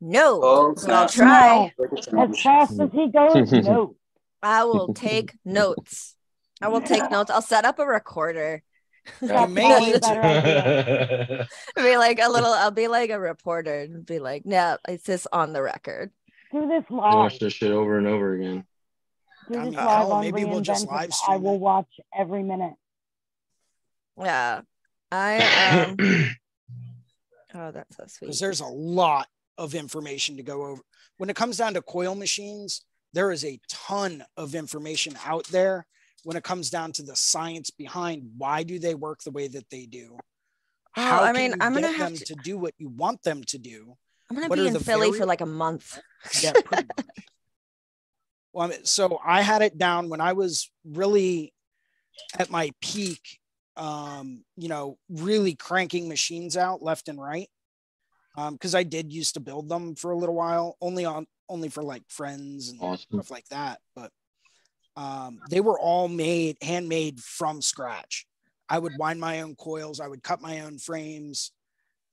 No, 0.00 0.40
Oh, 0.42 0.74
I'll 0.88 1.08
try. 1.08 1.72
As 2.18 2.40
fast 2.40 2.80
as 2.80 2.90
he 2.92 3.08
goes, 3.08 3.52
no. 3.52 3.96
I 4.42 4.64
will 4.64 4.94
take 4.94 5.34
notes. 5.44 6.14
I 6.62 6.68
will 6.68 6.80
take 6.80 7.10
notes. 7.10 7.30
I'll 7.30 7.42
set 7.42 7.64
up 7.64 7.78
a 7.78 7.86
recorder. 7.86 8.62
That's 9.20 9.50
may 9.52 9.62
probably 9.62 9.90
a 9.90 9.92
need 9.92 10.02
to. 10.02 11.48
be 11.76 11.96
like 11.96 12.18
a 12.20 12.28
little. 12.28 12.52
I'll 12.52 12.70
be 12.70 12.88
like 12.88 13.10
a 13.10 13.18
reporter 13.20 13.80
and 13.80 14.04
be 14.06 14.18
like, 14.18 14.44
"No, 14.46 14.76
it's 14.88 15.04
just 15.04 15.26
on 15.32 15.52
the 15.52 15.62
record." 15.62 16.10
Do 16.52 16.66
this 16.68 16.84
live. 16.90 17.14
watch 17.14 17.38
this 17.38 17.52
shit 17.54 17.72
over 17.72 17.96
and 17.98 18.06
over 18.06 18.34
again. 18.34 18.64
Do 19.50 19.54
I 19.58 19.64
this 19.64 19.70
mean, 19.70 19.74
live 19.74 19.88
hell, 19.88 20.12
on 20.12 20.20
maybe 20.22 20.44
we'll 20.44 20.60
just 20.60 20.86
Reinvented. 20.86 20.92
live 20.92 21.10
I 21.28 21.36
will 21.36 21.54
it. 21.54 21.60
watch 21.60 22.00
every 22.16 22.42
minute. 22.42 22.74
Yeah, 24.18 24.60
I 25.10 25.86
um. 25.98 26.26
Oh, 27.52 27.72
that's 27.72 27.96
so 27.96 28.04
sweet. 28.06 28.28
because 28.28 28.38
there's 28.38 28.60
a 28.60 28.66
lot 28.66 29.26
of 29.58 29.74
information 29.74 30.36
to 30.36 30.42
go 30.44 30.66
over. 30.66 30.82
When 31.16 31.28
it 31.30 31.34
comes 31.36 31.56
down 31.56 31.74
to 31.74 31.82
coil 31.82 32.14
machines, 32.14 32.82
there 33.12 33.32
is 33.32 33.44
a 33.44 33.58
ton 33.68 34.22
of 34.36 34.54
information 34.54 35.16
out 35.26 35.46
there 35.48 35.84
when 36.24 36.36
it 36.36 36.44
comes 36.44 36.70
down 36.70 36.92
to 36.92 37.02
the 37.02 37.16
science 37.16 37.70
behind 37.70 38.30
why 38.36 38.62
do 38.62 38.78
they 38.78 38.94
work 38.94 39.22
the 39.22 39.30
way 39.30 39.48
that 39.48 39.68
they 39.70 39.86
do. 39.86 40.18
Oh, 40.96 41.02
I 41.02 41.32
can 41.32 41.34
mean, 41.36 41.50
you 41.52 41.56
I'm 41.60 41.72
gonna 41.74 41.88
get 41.88 41.96
have 41.96 42.08
them 42.10 42.18
to- 42.18 42.24
to 42.26 42.34
do 42.42 42.58
what 42.58 42.74
you 42.78 42.88
want 42.88 43.22
them 43.22 43.42
to 43.44 43.58
do. 43.58 43.96
I'm 44.28 44.36
gonna 44.36 44.48
what 44.48 44.56
be 44.58 44.66
in 44.66 44.78
Philly 44.78 45.08
vari- 45.08 45.18
for 45.20 45.26
like 45.26 45.40
a 45.40 45.46
month. 45.46 45.98
Yeah. 46.42 46.52
Well, 48.52 48.66
I 48.66 48.70
mean, 48.70 48.84
so 48.84 49.20
I 49.24 49.42
had 49.42 49.62
it 49.62 49.78
down 49.78 50.08
when 50.08 50.20
I 50.20 50.32
was 50.32 50.70
really 50.84 51.54
at 52.38 52.50
my 52.50 52.72
peak, 52.80 53.38
um, 53.76 54.44
you 54.56 54.68
know, 54.68 54.98
really 55.08 55.54
cranking 55.54 56.08
machines 56.08 56.56
out 56.56 56.82
left 56.82 57.08
and 57.08 57.20
right. 57.20 57.48
Um, 58.36 58.54
because 58.54 58.74
I 58.74 58.82
did 58.82 59.12
used 59.12 59.34
to 59.34 59.40
build 59.40 59.68
them 59.68 59.94
for 59.94 60.10
a 60.10 60.16
little 60.16 60.34
while, 60.34 60.76
only 60.80 61.04
on 61.04 61.26
only 61.48 61.68
for 61.68 61.82
like 61.82 62.02
friends 62.08 62.68
and 62.70 62.80
Awesome. 62.80 63.06
stuff 63.12 63.30
like 63.30 63.48
that. 63.48 63.80
But 63.96 64.12
um, 64.96 65.40
they 65.50 65.60
were 65.60 65.78
all 65.78 66.08
made 66.08 66.56
handmade 66.62 67.20
from 67.20 67.62
scratch. 67.62 68.26
I 68.68 68.78
would 68.78 68.96
wind 68.98 69.20
my 69.20 69.40
own 69.40 69.56
coils, 69.56 70.00
I 70.00 70.08
would 70.08 70.22
cut 70.22 70.40
my 70.40 70.60
own 70.60 70.78
frames, 70.78 71.52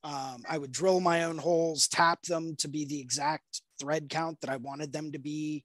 um, 0.03 0.43
I 0.49 0.57
would 0.57 0.71
drill 0.71 0.99
my 0.99 1.25
own 1.25 1.37
holes, 1.37 1.87
tap 1.87 2.23
them 2.23 2.55
to 2.57 2.67
be 2.67 2.85
the 2.85 2.99
exact 2.99 3.61
thread 3.79 4.09
count 4.09 4.41
that 4.41 4.49
I 4.49 4.57
wanted 4.57 4.91
them 4.91 5.11
to 5.11 5.19
be. 5.19 5.63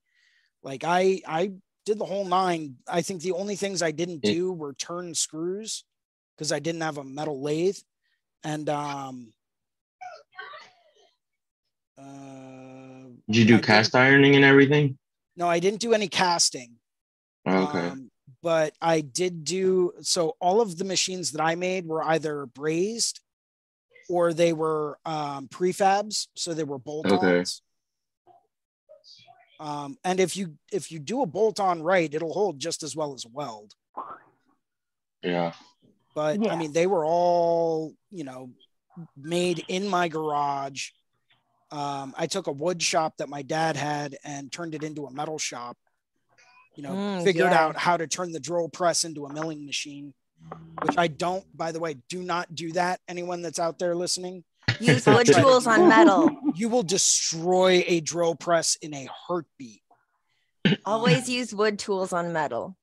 Like 0.62 0.84
I, 0.84 1.20
I 1.26 1.52
did 1.86 1.98
the 1.98 2.04
whole 2.04 2.24
nine. 2.24 2.76
I 2.88 3.02
think 3.02 3.22
the 3.22 3.32
only 3.32 3.56
things 3.56 3.82
I 3.82 3.90
didn't 3.90 4.22
do 4.22 4.52
were 4.52 4.74
turn 4.74 5.14
screws 5.14 5.84
because 6.36 6.52
I 6.52 6.58
didn't 6.58 6.80
have 6.82 6.98
a 6.98 7.04
metal 7.04 7.42
lathe, 7.42 7.78
and 8.44 8.68
um, 8.68 9.32
uh, 11.98 13.08
Did 13.28 13.36
you 13.36 13.44
do 13.44 13.56
I 13.56 13.60
cast 13.60 13.94
ironing 13.94 14.36
and 14.36 14.44
everything? 14.44 14.98
no, 15.36 15.48
I 15.48 15.58
didn't 15.60 15.80
do 15.80 15.94
any 15.94 16.08
casting. 16.08 16.74
Okay. 17.46 17.88
Um, 17.88 18.10
but 18.42 18.74
I 18.80 19.00
did 19.00 19.44
do 19.44 19.92
so 20.00 20.36
all 20.40 20.60
of 20.60 20.76
the 20.76 20.84
machines 20.84 21.32
that 21.32 21.40
I 21.40 21.54
made 21.54 21.86
were 21.86 22.02
either 22.02 22.46
brazed 22.46 23.20
or 24.08 24.32
they 24.32 24.52
were 24.52 24.98
um, 25.06 25.48
prefabs, 25.48 26.26
so 26.34 26.52
they 26.52 26.64
were 26.64 26.78
bolt-ons. 26.78 27.22
Okay. 27.22 27.44
Um, 29.60 29.96
and 30.04 30.18
if 30.18 30.36
you 30.36 30.56
if 30.72 30.90
you 30.90 30.98
do 30.98 31.22
a 31.22 31.26
bolt-on 31.26 31.82
right, 31.82 32.12
it'll 32.12 32.32
hold 32.32 32.58
just 32.58 32.82
as 32.82 32.96
well 32.96 33.14
as 33.14 33.24
weld. 33.24 33.74
yeah. 35.22 35.52
But 36.14 36.46
I 36.50 36.56
mean, 36.56 36.72
they 36.72 36.86
were 36.86 37.06
all 37.06 37.94
you 38.10 38.24
know 38.24 38.50
made 39.16 39.64
in 39.68 39.88
my 39.88 40.08
garage. 40.08 40.90
Um, 41.70 42.12
I 42.18 42.26
took 42.26 42.48
a 42.48 42.52
wood 42.52 42.82
shop 42.82 43.18
that 43.18 43.28
my 43.28 43.42
dad 43.42 43.76
had 43.76 44.16
and 44.24 44.52
turned 44.52 44.74
it 44.74 44.82
into 44.82 45.06
a 45.06 45.12
metal 45.12 45.38
shop. 45.38 45.78
You 46.74 46.82
know, 46.84 46.90
Mm, 46.92 47.24
figured 47.24 47.50
yeah. 47.50 47.64
out 47.64 47.76
how 47.76 47.96
to 47.96 48.06
turn 48.06 48.32
the 48.32 48.40
drill 48.40 48.68
press 48.68 49.04
into 49.04 49.26
a 49.26 49.32
milling 49.32 49.66
machine, 49.66 50.14
which 50.82 50.96
I 50.96 51.06
don't, 51.08 51.44
by 51.56 51.70
the 51.72 51.80
way, 51.80 51.96
do 52.08 52.22
not 52.22 52.54
do 52.54 52.72
that. 52.72 53.00
Anyone 53.08 53.42
that's 53.42 53.58
out 53.58 53.78
there 53.78 53.94
listening, 53.94 54.44
Use 54.80 55.06
wood 55.06 55.26
tools 55.26 55.66
on 55.66 55.88
metal. 55.88 56.30
you 56.54 56.68
will 56.68 56.82
destroy 56.82 57.84
a 57.86 58.00
drill 58.00 58.34
press 58.34 58.76
in 58.80 58.94
a 58.94 59.06
heartbeat. 59.12 59.82
Always 60.84 61.28
use 61.28 61.54
wood 61.54 61.78
tools 61.78 62.12
on 62.12 62.32
metal. 62.32 62.76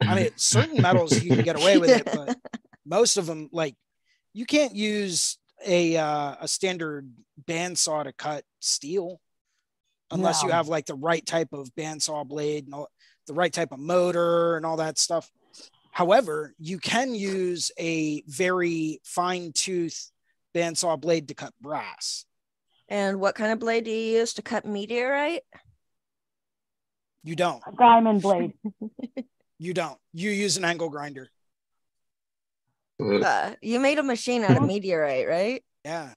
I 0.00 0.14
mean, 0.14 0.30
certain 0.36 0.80
metals 0.82 1.22
you 1.22 1.34
can 1.34 1.44
get 1.44 1.56
away 1.60 1.78
with 1.78 1.90
it, 1.90 2.04
but 2.04 2.38
most 2.86 3.16
of 3.16 3.26
them, 3.26 3.48
like, 3.52 3.74
you 4.34 4.44
can't 4.46 4.74
use 4.74 5.38
a 5.66 5.96
uh, 5.96 6.36
a 6.40 6.48
standard 6.48 7.10
bandsaw 7.42 8.04
to 8.04 8.12
cut 8.12 8.44
steel 8.60 9.20
unless 10.14 10.42
you 10.42 10.50
have 10.50 10.68
like 10.68 10.86
the 10.86 10.94
right 10.94 11.24
type 11.24 11.52
of 11.52 11.68
bandsaw 11.74 12.26
blade 12.26 12.64
and 12.64 12.74
all, 12.74 12.88
the 13.26 13.34
right 13.34 13.52
type 13.52 13.72
of 13.72 13.78
motor 13.78 14.56
and 14.56 14.64
all 14.64 14.78
that 14.78 14.98
stuff. 14.98 15.30
However, 15.92 16.54
you 16.58 16.78
can 16.78 17.14
use 17.14 17.70
a 17.78 18.22
very 18.26 19.00
fine 19.04 19.52
tooth 19.52 20.10
bandsaw 20.54 21.00
blade 21.00 21.28
to 21.28 21.34
cut 21.34 21.52
brass. 21.60 22.24
And 22.88 23.20
what 23.20 23.34
kind 23.34 23.52
of 23.52 23.58
blade 23.60 23.84
do 23.84 23.90
you 23.90 24.18
use 24.18 24.34
to 24.34 24.42
cut 24.42 24.64
meteorite? 24.66 25.42
You 27.22 27.36
don't. 27.36 27.62
A 27.66 27.72
diamond 27.76 28.22
blade. 28.22 28.52
You 29.58 29.72
don't. 29.72 29.98
You 30.12 30.30
use 30.30 30.56
an 30.56 30.64
angle 30.64 30.90
grinder. 30.90 31.28
Uh, 33.00 33.52
you 33.62 33.80
made 33.80 33.98
a 33.98 34.02
machine 34.02 34.42
out 34.44 34.56
of 34.56 34.62
meteorite, 34.66 35.28
right? 35.28 35.64
Yeah. 35.84 36.12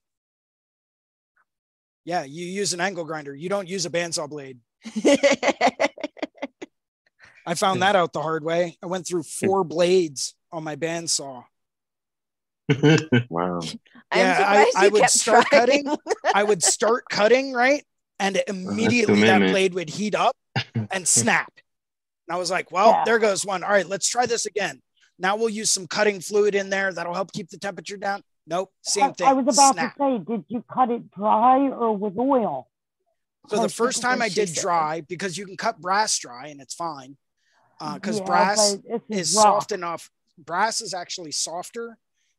Yeah, 2.08 2.24
you 2.24 2.46
use 2.46 2.72
an 2.74 2.80
angle 2.80 3.04
grinder. 3.04 3.36
You 3.36 3.50
don't 3.50 3.68
use 3.68 3.86
a 3.86 3.90
bandsaw 3.90 4.30
blade. 4.30 4.60
I 7.46 7.54
found 7.56 7.82
that 7.82 7.98
out 7.98 8.14
the 8.14 8.22
hard 8.22 8.46
way. 8.46 8.78
I 8.82 8.86
went 8.86 9.06
through 9.06 9.24
four 9.24 9.66
blades 9.66 10.34
on 10.52 10.64
my 10.64 10.78
bandsaw. 10.78 11.44
Wow. 13.30 13.60
Yeah, 14.16 14.44
I- 14.46 14.72
I 14.76 14.88
would 14.88 15.10
start 15.10 15.46
trying. 15.48 15.84
cutting. 15.84 15.98
I 16.34 16.44
would 16.44 16.64
start 16.76 17.04
cutting, 17.10 17.52
right? 17.52 17.84
And 18.20 18.42
immediately 18.48 19.22
that 19.22 19.40
blade 19.40 19.74
would 19.74 19.90
heat 19.90 20.16
up 20.16 20.36
and 20.92 21.06
snap. 21.06 21.52
And 22.28 22.36
I 22.36 22.38
was 22.40 22.50
like, 22.50 22.72
well, 22.72 22.90
Yeah. 22.92 23.04
there 23.06 23.20
goes 23.20 23.46
one. 23.46 23.64
All 23.66 23.70
right, 23.70 23.88
let's 23.88 24.08
try 24.08 24.26
this 24.28 24.46
again. 24.46 24.82
Now 25.20 25.36
we'll 25.36 25.50
use 25.50 25.72
some 25.72 25.88
cutting 25.88 26.22
fluid 26.22 26.56
in 26.56 26.70
there. 26.70 26.94
That'll 26.94 27.14
help 27.14 27.34
keep 27.34 27.50
the 27.50 27.58
temperature 27.58 27.98
down. 27.98 28.22
Nope, 28.50 28.72
same 28.82 29.04
I- 29.06 29.12
thing. 29.12 29.28
I 29.28 29.34
was 29.34 29.56
about 29.56 29.74
snap. 29.74 29.96
to 29.98 30.00
say, 30.00 30.18
did 30.26 30.46
you 30.48 30.64
cut 30.74 30.90
it 30.90 31.12
dry 31.12 31.60
or 31.70 31.96
with 31.96 32.18
oil? 32.18 32.68
So 33.50 33.62
the 33.62 33.70
first 33.70 34.02
time 34.02 34.22
I 34.22 34.30
did 34.30 34.54
dry 34.54 35.02
because 35.02 35.38
you 35.38 35.46
can 35.46 35.56
cut 35.58 35.80
brass 35.80 36.18
dry 36.18 36.48
and 36.48 36.60
it's 36.62 36.74
fine. 36.74 37.18
Uh, 37.80 37.94
because 37.96 38.20
Yeah, 38.20 38.26
brass 38.26 38.78
is 39.10 39.36
rough. 39.36 39.44
soft 39.44 39.72
enough. 39.72 40.10
Brass 40.38 40.82
is 40.82 40.94
actually 40.94 41.32
softer 41.32 41.98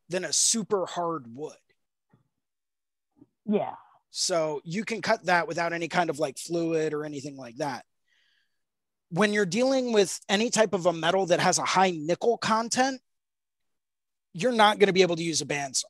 than 0.08 0.24
a 0.24 0.32
super 0.32 0.84
hard 0.86 1.26
wood. 1.34 1.56
Yeah. 3.46 3.74
So 4.10 4.60
you 4.64 4.84
can 4.84 5.00
cut 5.00 5.24
that 5.26 5.46
without 5.48 5.72
any 5.72 5.88
kind 5.88 6.10
of 6.10 6.18
like 6.18 6.38
fluid 6.38 6.92
or 6.94 7.04
anything 7.04 7.36
like 7.36 7.56
that. 7.56 7.84
when 9.10 9.32
you're 9.32 9.46
dealing 9.46 9.90
with 9.94 10.20
any 10.28 10.50
type 10.50 10.74
of 10.74 10.84
a 10.84 10.92
metal 10.92 11.24
that 11.24 11.40
has 11.40 11.58
a 11.58 11.62
high 11.64 11.90
nickel 11.90 12.36
content, 12.36 13.00
you're 14.34 14.52
not 14.52 14.78
going 14.78 14.88
to 14.88 14.92
be 14.92 15.00
able 15.00 15.16
to 15.16 15.22
use 15.22 15.40
a 15.40 15.46
bandsaw 15.46 15.84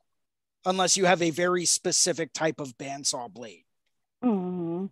unless 0.68 0.96
you 0.96 1.06
have 1.06 1.22
a 1.22 1.30
very 1.30 1.64
specific 1.64 2.32
type 2.32 2.60
of 2.60 2.76
bandsaw 2.76 3.32
blade. 3.32 3.64
hmm 4.22 4.86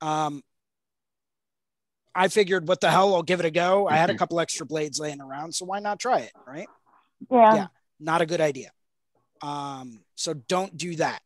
Um, 0.00 0.42
I 2.14 2.28
figured, 2.28 2.66
what 2.66 2.80
the 2.80 2.90
hell? 2.90 3.14
I'll 3.14 3.22
give 3.22 3.40
it 3.40 3.46
a 3.46 3.50
go. 3.50 3.86
I 3.86 3.92
Mm-hmm. 3.92 4.00
had 4.00 4.10
a 4.10 4.16
couple 4.16 4.40
extra 4.40 4.64
blades 4.66 4.98
laying 4.98 5.20
around, 5.20 5.54
so 5.54 5.66
why 5.66 5.78
not 5.78 6.00
try 6.00 6.20
it? 6.20 6.32
Right? 6.46 6.68
Yeah. 7.30 7.54
Yeah. 7.54 7.66
Not 8.00 8.22
a 8.22 8.26
good 8.26 8.40
idea. 8.40 8.70
Um, 9.42 10.00
so 10.14 10.34
don't 10.34 10.76
do 10.76 10.96
that. 10.96 11.20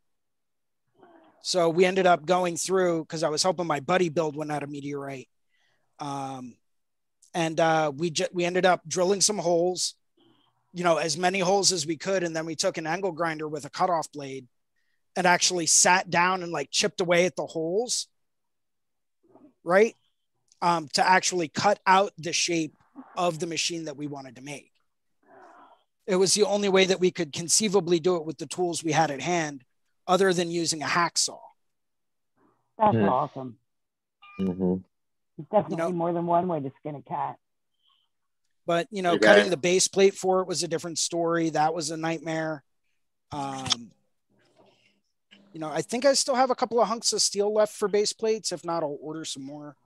So 1.43 1.69
we 1.69 1.85
ended 1.85 2.07
up 2.07 2.27
going 2.27 2.57
through 2.57 3.03
because 3.05 3.23
I 3.23 3.29
was 3.29 3.43
helping 3.43 3.67
my 3.67 3.81
buddy 3.81 4.09
build 4.09 4.37
one 4.37 4.51
out 4.51 4.63
of 4.63 4.71
meteorite. 4.71 5.29
Um, 5.99 6.57
and 7.35 7.59
uh, 7.59 7.93
we 7.95 8.11
ju- 8.11 8.29
we 8.33 8.45
ended 8.45 8.67
up 8.67 8.83
drilling 8.87 9.21
some 9.21 9.39
holes, 9.39 9.95
you 10.73 10.85
know, 10.85 10.97
as 10.97 11.17
many 11.19 11.39
holes 11.41 11.73
as 11.73 11.87
we 11.87 11.97
could, 11.97 12.23
and 12.23 12.35
then 12.35 12.47
we 12.47 12.57
took 12.57 12.79
an 12.79 12.87
angle 12.87 13.13
grinder 13.13 13.47
with 13.49 13.65
a 13.65 13.71
cutoff 13.71 14.11
blade 14.13 14.47
and 15.17 15.27
actually 15.27 15.67
sat 15.67 16.09
down 16.11 16.43
and 16.43 16.51
like 16.53 16.71
chipped 16.71 17.01
away 17.01 17.27
at 17.27 17.37
the 17.37 17.45
holes, 17.47 18.09
right? 19.65 19.95
Um, 20.63 20.89
to 20.95 21.07
actually 21.07 21.49
cut 21.49 21.81
out 21.87 22.13
the 22.17 22.33
shape 22.33 22.75
of 23.17 23.39
the 23.39 23.47
machine 23.47 23.85
that 23.85 23.97
we 23.97 24.07
wanted 24.07 24.37
to 24.37 24.43
make. 24.43 24.71
It 26.07 26.17
was 26.17 26.35
the 26.35 26.45
only 26.45 26.69
way 26.69 26.87
that 26.87 27.01
we 27.01 27.11
could 27.11 27.33
conceivably 27.33 28.01
do 28.01 28.17
it 28.17 28.25
with 28.25 28.39
the 28.39 28.47
tools 28.47 28.83
we 28.83 28.93
had 28.93 29.11
at 29.11 29.21
hand, 29.21 29.65
other 30.07 30.33
than 30.33 30.51
using 30.51 30.83
a 30.83 30.87
hacksaw. 30.87 31.39
That's 32.79 32.97
Hmm. 32.97 33.09
awesome. 33.09 33.59
hmm 34.39 34.77
There's 35.37 35.49
definitely 35.51 35.77
know- 35.77 35.93
more 35.93 36.13
than 36.13 36.27
one 36.27 36.49
way 36.49 36.61
to 36.61 36.73
skin 36.81 36.95
a 36.95 37.03
cat. 37.03 37.39
But 38.67 38.87
you 38.91 39.03
know, 39.03 39.15
Okay. 39.15 39.27
cutting 39.27 39.51
the 39.51 39.57
base 39.57 39.89
plate 39.89 40.15
for 40.15 40.41
it 40.41 40.49
was 40.49 40.63
a 40.63 40.69
different 40.69 40.99
story. 40.99 41.51
That 41.51 41.75
was 41.75 41.91
a 41.91 41.97
nightmare. 41.97 42.63
Um, 43.33 43.91
you 45.53 45.61
know, 45.61 45.69
I 45.69 45.83
think 45.83 46.05
I 46.05 46.15
still 46.15 46.35
have 46.35 46.51
a 46.51 46.55
couple 46.55 46.81
of 46.81 46.89
hunks 46.89 47.13
of 47.13 47.21
steel 47.21 47.53
left 47.53 47.75
for 47.75 47.89
base 47.89 48.13
plates. 48.13 48.53
If 48.53 48.65
not, 48.65 48.83
I'll 48.83 48.99
order 49.01 49.25
some 49.25 49.45
more. 49.45 49.77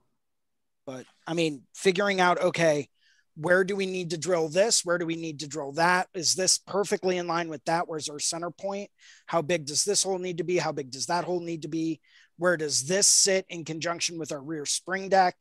But 0.85 1.05
I 1.25 1.33
mean, 1.33 1.63
figuring 1.75 2.21
out 2.21 2.41
okay, 2.41 2.87
where 3.35 3.63
do 3.63 3.75
we 3.75 3.85
need 3.85 4.11
to 4.11 4.17
drill 4.17 4.49
this? 4.49 4.85
Where 4.85 4.97
do 4.97 5.05
we 5.05 5.15
need 5.15 5.41
to 5.41 5.47
drill 5.47 5.73
that? 5.73 6.07
Is 6.13 6.33
this 6.33 6.57
perfectly 6.57 7.17
in 7.17 7.27
line 7.27 7.49
with 7.49 7.63
that? 7.65 7.87
Where's 7.87 8.09
our 8.09 8.19
center 8.19 8.49
point? 8.49 8.89
How 9.25 9.41
big 9.41 9.65
does 9.65 9.83
this 9.83 10.03
hole 10.03 10.17
need 10.17 10.37
to 10.37 10.43
be? 10.43 10.57
How 10.57 10.71
big 10.71 10.89
does 10.89 11.07
that 11.07 11.23
hole 11.23 11.39
need 11.39 11.63
to 11.63 11.67
be? 11.67 11.99
Where 12.37 12.57
does 12.57 12.87
this 12.87 13.07
sit 13.07 13.45
in 13.49 13.65
conjunction 13.65 14.17
with 14.17 14.31
our 14.31 14.41
rear 14.41 14.65
spring 14.65 15.09
deck? 15.09 15.35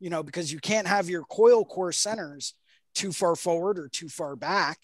You 0.00 0.10
know, 0.10 0.22
because 0.22 0.52
you 0.52 0.58
can't 0.58 0.86
have 0.86 1.10
your 1.10 1.24
coil 1.24 1.64
core 1.64 1.92
centers 1.92 2.54
too 2.94 3.12
far 3.12 3.36
forward 3.36 3.78
or 3.78 3.88
too 3.88 4.08
far 4.08 4.36
back 4.36 4.78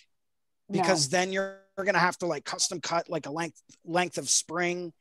because 0.71 1.09
then 1.09 1.33
you're 1.33 1.59
going 1.77 1.95
to 1.95 1.99
have 1.99 2.19
to 2.19 2.27
like 2.27 2.45
custom 2.45 2.81
cut 2.81 3.09
like 3.09 3.27
a 3.27 3.31
length 3.31 3.61
length 3.85 4.19
of 4.19 4.29
spring 4.29 4.93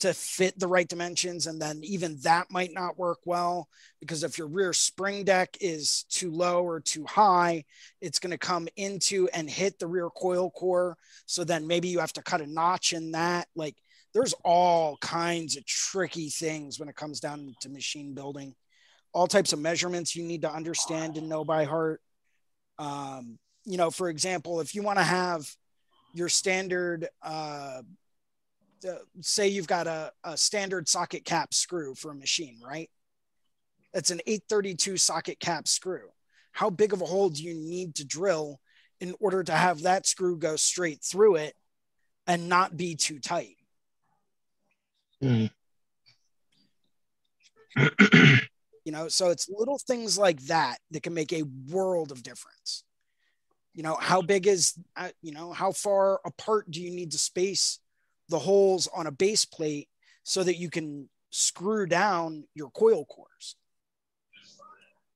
to 0.00 0.14
fit 0.14 0.58
the 0.58 0.68
right 0.68 0.88
dimensions. 0.88 1.46
And 1.46 1.60
then 1.60 1.80
even 1.82 2.18
that 2.22 2.50
might 2.50 2.72
not 2.72 2.98
work 2.98 3.18
well 3.24 3.68
because 4.00 4.22
if 4.22 4.38
your 4.38 4.46
rear 4.46 4.72
spring 4.72 5.24
deck 5.24 5.56
is 5.60 6.04
too 6.08 6.30
low 6.30 6.62
or 6.62 6.80
too 6.80 7.04
high 7.04 7.64
it's 8.00 8.20
going 8.20 8.30
to 8.30 8.38
come 8.38 8.68
into 8.76 9.28
and 9.34 9.50
hit 9.50 9.78
the 9.78 9.86
rear 9.86 10.08
coil 10.08 10.50
core. 10.50 10.96
So 11.26 11.44
then 11.44 11.66
maybe 11.66 11.88
you 11.88 11.98
have 11.98 12.12
to 12.14 12.22
cut 12.22 12.40
a 12.40 12.46
notch 12.46 12.92
in 12.92 13.12
that. 13.12 13.48
Like 13.56 13.76
there's 14.14 14.34
all 14.44 14.96
kinds 14.98 15.56
of 15.56 15.66
tricky 15.66 16.28
things 16.28 16.78
when 16.78 16.88
it 16.88 16.96
comes 16.96 17.20
down 17.20 17.54
to 17.60 17.68
machine 17.68 18.14
building. 18.14 18.54
All 19.12 19.26
types 19.26 19.52
of 19.52 19.58
measurements 19.58 20.14
you 20.14 20.22
need 20.22 20.42
to 20.42 20.52
understand 20.52 21.16
and 21.16 21.28
know 21.28 21.44
by 21.44 21.64
heart 21.64 22.00
um, 22.78 23.38
you 23.64 23.76
know 23.76 23.90
for 23.90 24.08
example 24.08 24.60
if 24.60 24.74
you 24.74 24.82
want 24.82 24.98
to 24.98 25.04
have 25.04 25.48
your 26.14 26.28
standard 26.28 27.08
uh, 27.22 27.82
uh, 28.88 28.94
say 29.20 29.48
you've 29.48 29.66
got 29.66 29.86
a, 29.86 30.12
a 30.24 30.36
standard 30.36 30.88
socket 30.88 31.24
cap 31.24 31.52
screw 31.52 31.94
for 31.94 32.10
a 32.10 32.14
machine 32.14 32.58
right? 32.64 32.90
It's 33.94 34.10
an 34.10 34.20
832 34.26 34.98
socket 34.98 35.40
cap 35.40 35.66
screw. 35.66 36.08
How 36.52 36.70
big 36.70 36.92
of 36.92 37.00
a 37.00 37.06
hole 37.06 37.30
do 37.30 37.42
you 37.42 37.54
need 37.54 37.94
to 37.96 38.06
drill 38.06 38.60
in 39.00 39.14
order 39.20 39.42
to 39.42 39.52
have 39.52 39.82
that 39.82 40.06
screw 40.06 40.36
go 40.36 40.56
straight 40.56 41.02
through 41.02 41.36
it 41.36 41.54
and 42.26 42.48
not 42.48 42.76
be 42.76 42.94
too 42.94 43.18
tight 43.18 43.56
you 48.88 48.92
know? 48.92 49.06
So 49.06 49.28
it's 49.28 49.50
little 49.50 49.76
things 49.76 50.16
like 50.16 50.40
that 50.44 50.78
that 50.92 51.02
can 51.02 51.12
make 51.12 51.34
a 51.34 51.44
world 51.70 52.10
of 52.10 52.22
difference. 52.22 52.84
You 53.74 53.82
know 53.82 53.96
how 54.00 54.22
big 54.22 54.46
is 54.46 54.78
uh, 54.96 55.10
you 55.20 55.30
know 55.30 55.52
how 55.52 55.72
far 55.72 56.20
apart 56.24 56.70
do 56.70 56.80
you 56.80 56.90
need 56.90 57.10
to 57.10 57.18
space 57.18 57.80
the 58.30 58.38
holes 58.38 58.88
on 58.96 59.06
a 59.06 59.12
base 59.12 59.44
plate 59.44 59.90
so 60.22 60.42
that 60.42 60.56
you 60.56 60.70
can 60.70 61.10
screw 61.28 61.84
down 61.84 62.44
your 62.54 62.70
coil 62.70 63.04
cores? 63.04 63.56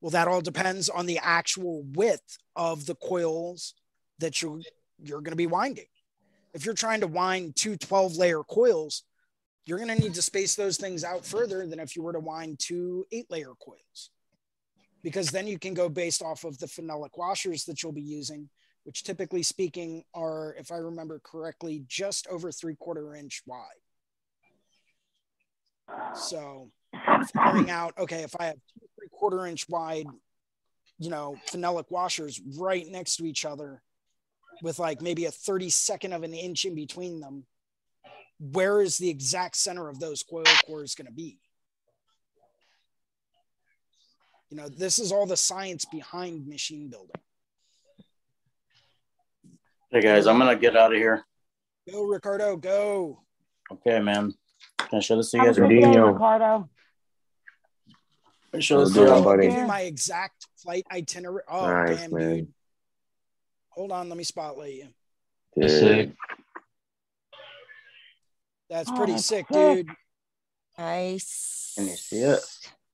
Well 0.03 0.11
that 0.11 0.29
all 0.29 0.43
depends 0.43 0.91
on 0.91 1.07
the 1.07 1.19
actual 1.23 1.83
width 1.95 2.37
of 2.55 2.85
the 2.85 2.97
coils 2.97 3.73
that 4.19 4.43
you're 4.43 4.61
you're 5.03 5.23
going 5.23 5.33
to 5.33 5.45
be 5.45 5.47
winding. 5.47 5.89
If 6.53 6.67
you're 6.67 6.75
trying 6.75 7.01
to 7.01 7.07
wind 7.07 7.57
two 7.57 7.79
12 7.79 8.17
layer 8.17 8.43
coils 8.43 9.03
you're 9.65 9.79
going 9.79 9.95
to 9.95 10.01
need 10.01 10.15
to 10.15 10.23
space 10.23 10.55
those 10.55 10.77
things 10.77 11.05
out 11.05 11.25
further 11.25 11.67
than 11.67 11.79
if 11.79 11.95
you 11.95 12.03
were 12.03 12.13
to 12.13 12.21
wind 12.21 12.59
two 12.59 13.07
eight 13.13 13.31
layer 13.31 13.53
coils. 13.65 14.11
Because 15.03 15.31
then 15.31 15.47
you 15.47 15.59
can 15.59 15.75
go 15.75 15.89
based 15.89 16.23
off 16.23 16.45
of 16.45 16.59
the 16.59 16.67
phenolic 16.67 17.17
washers 17.17 17.65
that 17.65 17.83
you'll 17.83 17.93
be 17.93 18.03
using 18.03 18.49
which 18.85 19.05
typically 19.05 19.43
speaking 19.43 20.05
are 20.15 20.55
if 20.59 20.73
i 20.73 20.77
remember 20.77 21.21
correctly 21.23 21.85
just 21.87 22.27
over 22.29 22.51
three 22.51 22.75
quarter 22.75 23.15
inch 23.15 23.43
wide. 23.47 23.61
So 26.15 26.71
figuring 27.33 27.71
out 27.71 27.95
okay 27.99 28.23
if 28.23 28.35
i 28.39 28.47
have 28.47 28.55
two 28.55 28.87
three 28.97 29.09
quarter 29.11 29.47
inch 29.47 29.69
wide 29.69 30.07
you 30.99 31.11
know 31.11 31.37
phenolic 31.51 31.91
washers 31.91 32.41
right 32.59 32.87
next 32.87 33.17
to 33.17 33.25
each 33.25 33.45
other 33.45 33.83
with 34.63 34.79
like 34.79 35.01
maybe 35.01 35.25
a 35.25 35.31
32nd 35.31 36.15
of 36.15 36.23
an 36.23 36.35
inch 36.35 36.65
in 36.65 36.75
between 36.75 37.21
them 37.21 37.45
where 38.51 38.81
is 38.81 38.99
the 38.99 39.09
exact 39.09 39.57
center 39.57 39.89
of 39.89 40.01
those 40.01 40.23
coil 40.23 40.43
cores 40.67 40.95
going 40.95 41.07
to 41.07 41.13
be? 41.13 41.39
You 44.51 44.57
know, 44.57 44.69
this 44.69 44.99
is 44.99 45.13
all 45.13 45.27
the 45.27 45.37
science 45.37 45.85
behind 45.85 46.47
machine 46.47 46.89
building. 46.89 47.15
Hey 49.91 50.01
guys, 50.01 50.27
I'm 50.27 50.39
gonna 50.39 50.57
get 50.57 50.75
out 50.75 50.91
of 50.93 50.97
here. 50.99 51.23
Go, 51.91 52.05
Ricardo, 52.05 52.57
go. 52.57 53.21
Okay, 53.71 54.01
man. 54.01 54.33
Can 54.79 54.99
I 54.99 55.01
show 55.01 55.17
this 55.19 55.31
to 55.33 55.37
you 55.39 55.45
guys? 55.45 55.59
good 55.59 55.69
day, 55.69 55.99
Ricardo. 55.99 56.69
Can 58.51 58.59
I 58.59 58.61
show 58.61 58.81
this 58.85 58.95
to 58.95 59.01
you? 59.01 59.09
I'll 59.11 59.23
buddy. 59.23 59.49
give 59.49 59.57
you 59.59 59.67
my 59.67 59.83
exact 59.83 60.47
flight 60.57 60.87
itinerary. 60.91 61.43
Oh, 61.47 61.67
Nice, 61.67 62.01
damn, 62.01 62.15
man. 62.15 62.37
dude. 62.37 62.53
Hold 63.71 63.93
on, 63.93 64.09
let 64.09 64.17
me 64.17 64.25
spotlight 64.25 64.75
you. 64.75 64.89
That's 65.57 65.83
Yeah. 65.83 65.89
it. 65.89 66.13
That's 68.73 68.91
Oh, 68.91 68.97
pretty 68.97 69.13
that's 69.13 69.27
sick, 69.27 69.47
sick. 69.49 69.55
dude. 69.87 69.89
Nice. 70.79 71.75
Can 71.77 71.87
you 71.89 71.97
see 71.97 72.21
it? 72.23 72.41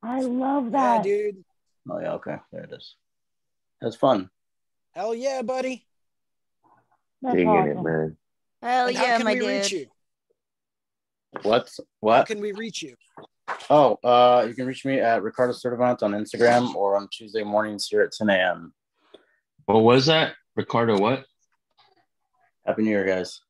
I 0.02 0.20
love 0.22 0.72
that. 0.72 0.78
Yeah, 0.80 0.96
that. 0.96 1.02
dude. 1.04 1.44
Oh 1.88 2.00
yeah, 2.00 2.12
okay. 2.14 2.36
There 2.50 2.64
it 2.64 2.72
is. 2.72 2.96
That's 3.80 3.94
fun. 3.94 4.28
Hell 4.90 5.14
yeah, 5.14 5.42
buddy. 5.42 5.86
That's 7.22 7.36
Digging 7.36 7.54
it, 7.54 7.80
man. 7.80 8.16
Hell 8.60 8.88
And 8.88 8.96
how 8.96 9.04
yeah, 9.04 9.16
can 9.18 9.24
my 9.24 9.34
we 9.34 9.46
reach 9.46 9.70
dude. 9.70 9.80
you? 9.80 9.86
What? 11.42 11.70
How 12.04 12.24
can 12.24 12.40
we 12.40 12.50
reach 12.52 12.82
you? 12.82 12.96
Oh, 13.70 13.98
uh, 14.02 14.44
you 14.48 14.54
can 14.54 14.66
reach 14.66 14.84
me 14.84 14.98
at 14.98 15.22
Ricardo 15.22 15.52
Certivant 15.52 16.02
on 16.02 16.12
Instagram 16.12 16.74
or 16.74 16.96
on 16.96 17.08
Tuesday 17.12 17.44
mornings 17.44 17.86
here 17.86 18.02
at 18.02 18.12
10 18.12 18.28
a.m. 18.30 18.72
What 19.66 19.82
was 19.84 20.06
that? 20.06 20.34
Ricardo, 20.56 20.98
what? 20.98 21.24
Happy 22.66 22.82
New 22.82 22.90
Year, 22.90 23.04
guys. 23.06 23.40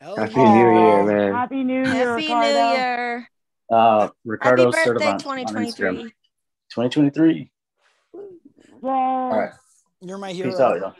Hell 0.00 0.16
Happy 0.16 0.32
yeah. 0.36 0.54
New 0.54 0.80
Year, 0.80 1.04
man. 1.04 1.32
Happy 1.32 1.64
New 1.64 1.74
Year, 1.74 1.86
Happy 1.86 2.28
New 2.28 2.34
Ricardo. 2.34 2.72
Year. 2.72 3.28
Uh, 3.70 4.08
Ricardo 4.24 4.70
Happy 4.70 4.90
birthday, 4.90 5.06
Certivant 5.06 5.12
on 5.12 5.18
2023. 5.18 5.86
Instagram. 5.86 6.02
2023. 6.70 7.50
Yeah. 8.14 8.90
All 8.90 9.38
right. 9.38 9.52
You're 10.00 10.18
my 10.18 10.32
hero. 10.32 10.50
Peace 10.50 10.60
out, 10.60 10.78
y'all. 10.78 10.94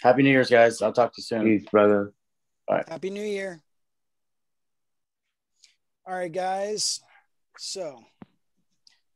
Happy 0.00 0.22
New 0.22 0.30
Year's, 0.30 0.48
guys. 0.48 0.80
I'll 0.80 0.92
talk 0.92 1.12
to 1.12 1.20
you 1.20 1.24
soon. 1.24 1.44
Peace, 1.44 1.68
brother. 1.70 2.12
All 2.68 2.76
right. 2.76 2.88
Happy 2.88 3.10
New 3.10 3.22
Year. 3.22 3.60
All 6.06 6.14
right, 6.14 6.32
guys. 6.32 7.00
So, 7.58 8.00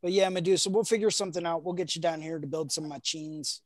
but 0.03 0.13
yeah, 0.13 0.29
Medusa, 0.29 0.69
we'll 0.69 0.85
figure 0.85 1.11
something 1.11 1.47
out. 1.47 1.65
We'll 1.65 1.75
get 1.75 1.95
you 1.97 2.03
down 2.03 2.21
here 2.21 2.39
to 2.39 2.47
build 2.47 2.71
some 2.71 2.89
machines. 2.89 3.63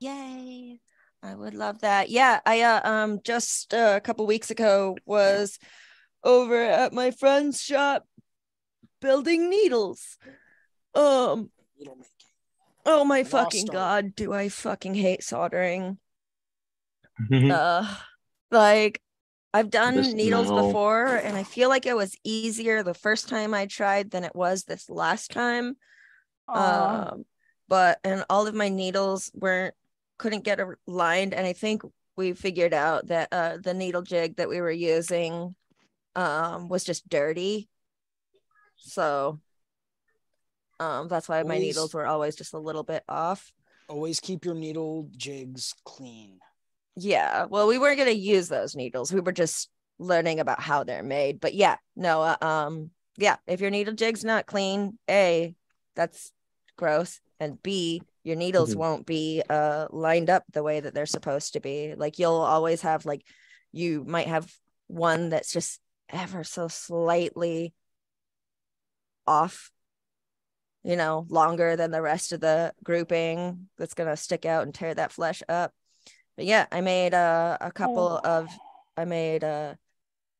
Yay. 0.00 0.80
I 1.22 1.34
would 1.34 1.54
love 1.54 1.80
that. 1.80 2.10
Yeah, 2.10 2.40
I 2.46 2.62
uh, 2.62 2.80
um 2.88 3.20
just 3.24 3.74
uh, 3.74 3.94
a 3.96 4.00
couple 4.00 4.26
weeks 4.26 4.50
ago 4.50 4.96
was 5.04 5.58
over 6.24 6.62
at 6.62 6.92
my 6.92 7.10
friend's 7.10 7.60
shop 7.62 8.06
building 9.00 9.50
needles. 9.50 10.16
Um. 10.94 11.50
Oh 12.86 13.04
my 13.04 13.18
Lost 13.18 13.30
fucking 13.30 13.68
art. 13.68 13.72
god, 13.72 14.14
do 14.14 14.32
I 14.32 14.48
fucking 14.48 14.94
hate 14.94 15.22
soldering. 15.22 15.98
Uh 17.32 17.96
like 18.50 19.02
I've 19.52 19.70
done 19.70 19.96
This 19.96 20.12
needles 20.14 20.50
no. 20.50 20.66
before 20.68 21.06
and 21.16 21.36
I 21.36 21.42
feel 21.42 21.68
like 21.68 21.84
it 21.84 21.96
was 21.96 22.16
easier 22.22 22.82
the 22.82 22.94
first 22.94 23.28
time 23.28 23.54
I 23.54 23.66
tried 23.66 24.10
than 24.10 24.24
it 24.24 24.34
was 24.34 24.64
this 24.64 24.88
last 24.88 25.30
time. 25.32 25.76
Aw. 26.48 27.08
Um 27.10 27.24
but 27.68 27.98
and 28.04 28.24
all 28.30 28.46
of 28.46 28.54
my 28.54 28.68
needles 28.68 29.30
weren't 29.34 29.74
couldn't 30.18 30.44
get 30.44 30.60
aligned 30.86 31.34
and 31.34 31.46
I 31.46 31.52
think 31.52 31.82
we 32.16 32.32
figured 32.32 32.74
out 32.74 33.06
that 33.08 33.28
uh 33.32 33.58
the 33.62 33.74
needle 33.74 34.02
jig 34.02 34.36
that 34.36 34.48
we 34.48 34.60
were 34.60 34.70
using 34.70 35.54
um 36.16 36.68
was 36.68 36.84
just 36.84 37.08
dirty. 37.08 37.68
So 38.76 39.40
um 40.80 41.08
that's 41.08 41.28
why 41.28 41.42
my 41.42 41.58
needles 41.58 41.94
were 41.94 42.06
always 42.06 42.36
just 42.36 42.54
a 42.54 42.58
little 42.58 42.82
bit 42.82 43.04
off. 43.08 43.52
Always 43.88 44.20
keep 44.20 44.44
your 44.44 44.54
needle 44.54 45.08
jigs 45.16 45.74
clean. 45.84 46.40
Yeah, 46.96 47.44
well, 47.44 47.68
we 47.68 47.78
weren't 47.78 47.98
gonna 47.98 48.10
use 48.10 48.48
those 48.48 48.74
needles. 48.74 49.12
We 49.12 49.20
were 49.20 49.32
just 49.32 49.70
learning 49.98 50.40
about 50.40 50.60
how 50.60 50.84
they're 50.84 51.02
made. 51.02 51.40
But 51.40 51.54
yeah, 51.54 51.76
no, 51.96 52.22
uh, 52.22 52.36
um, 52.40 52.90
yeah, 53.16 53.36
if 53.46 53.60
your 53.60 53.70
needle 53.70 53.94
jig's 53.94 54.24
not 54.24 54.46
clean, 54.46 54.98
A, 55.08 55.54
that's 55.94 56.32
gross. 56.76 57.20
And 57.40 57.62
B, 57.62 58.02
your 58.24 58.36
needles 58.36 58.74
Mhm. 58.74 58.78
won't 58.78 59.06
be 59.06 59.42
uh 59.48 59.86
lined 59.90 60.30
up 60.30 60.44
the 60.52 60.62
way 60.62 60.80
that 60.80 60.94
they're 60.94 61.06
supposed 61.06 61.52
to 61.54 61.60
be. 61.60 61.94
Like 61.94 62.18
you'll 62.18 62.32
always 62.32 62.82
have 62.82 63.06
like 63.06 63.24
you 63.72 64.04
might 64.04 64.26
have 64.28 64.52
one 64.86 65.28
that's 65.30 65.52
just 65.52 65.80
ever 66.08 66.42
so 66.44 66.68
slightly 66.68 67.74
off, 69.26 69.70
you 70.82 70.96
know, 70.96 71.26
longer 71.28 71.76
than 71.76 71.90
the 71.90 72.00
rest 72.02 72.32
of 72.32 72.40
the 72.40 72.72
grouping 72.82 73.68
that's 73.76 73.94
gonna 73.94 74.16
stick 74.16 74.46
out 74.46 74.62
and 74.64 74.74
tear 74.74 74.94
that 74.94 75.12
flesh 75.12 75.42
up. 75.48 75.72
But 76.36 76.46
yeah, 76.46 76.66
I 76.72 76.80
made 76.80 77.14
uh, 77.14 77.58
a 77.60 77.70
couple 77.72 78.20
Oh. 78.24 78.28
of 78.28 78.48
I 78.96 79.04
made 79.04 79.42
a, 79.44 79.78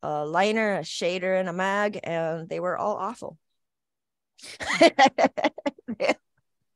a 0.03 0.25
liner, 0.25 0.77
a 0.77 0.81
shader, 0.81 1.39
and 1.39 1.49
a 1.49 1.53
mag, 1.53 2.01
and 2.03 2.49
they 2.49 2.61
were 2.61 2.77
all 2.79 2.97
awful. 2.97 3.37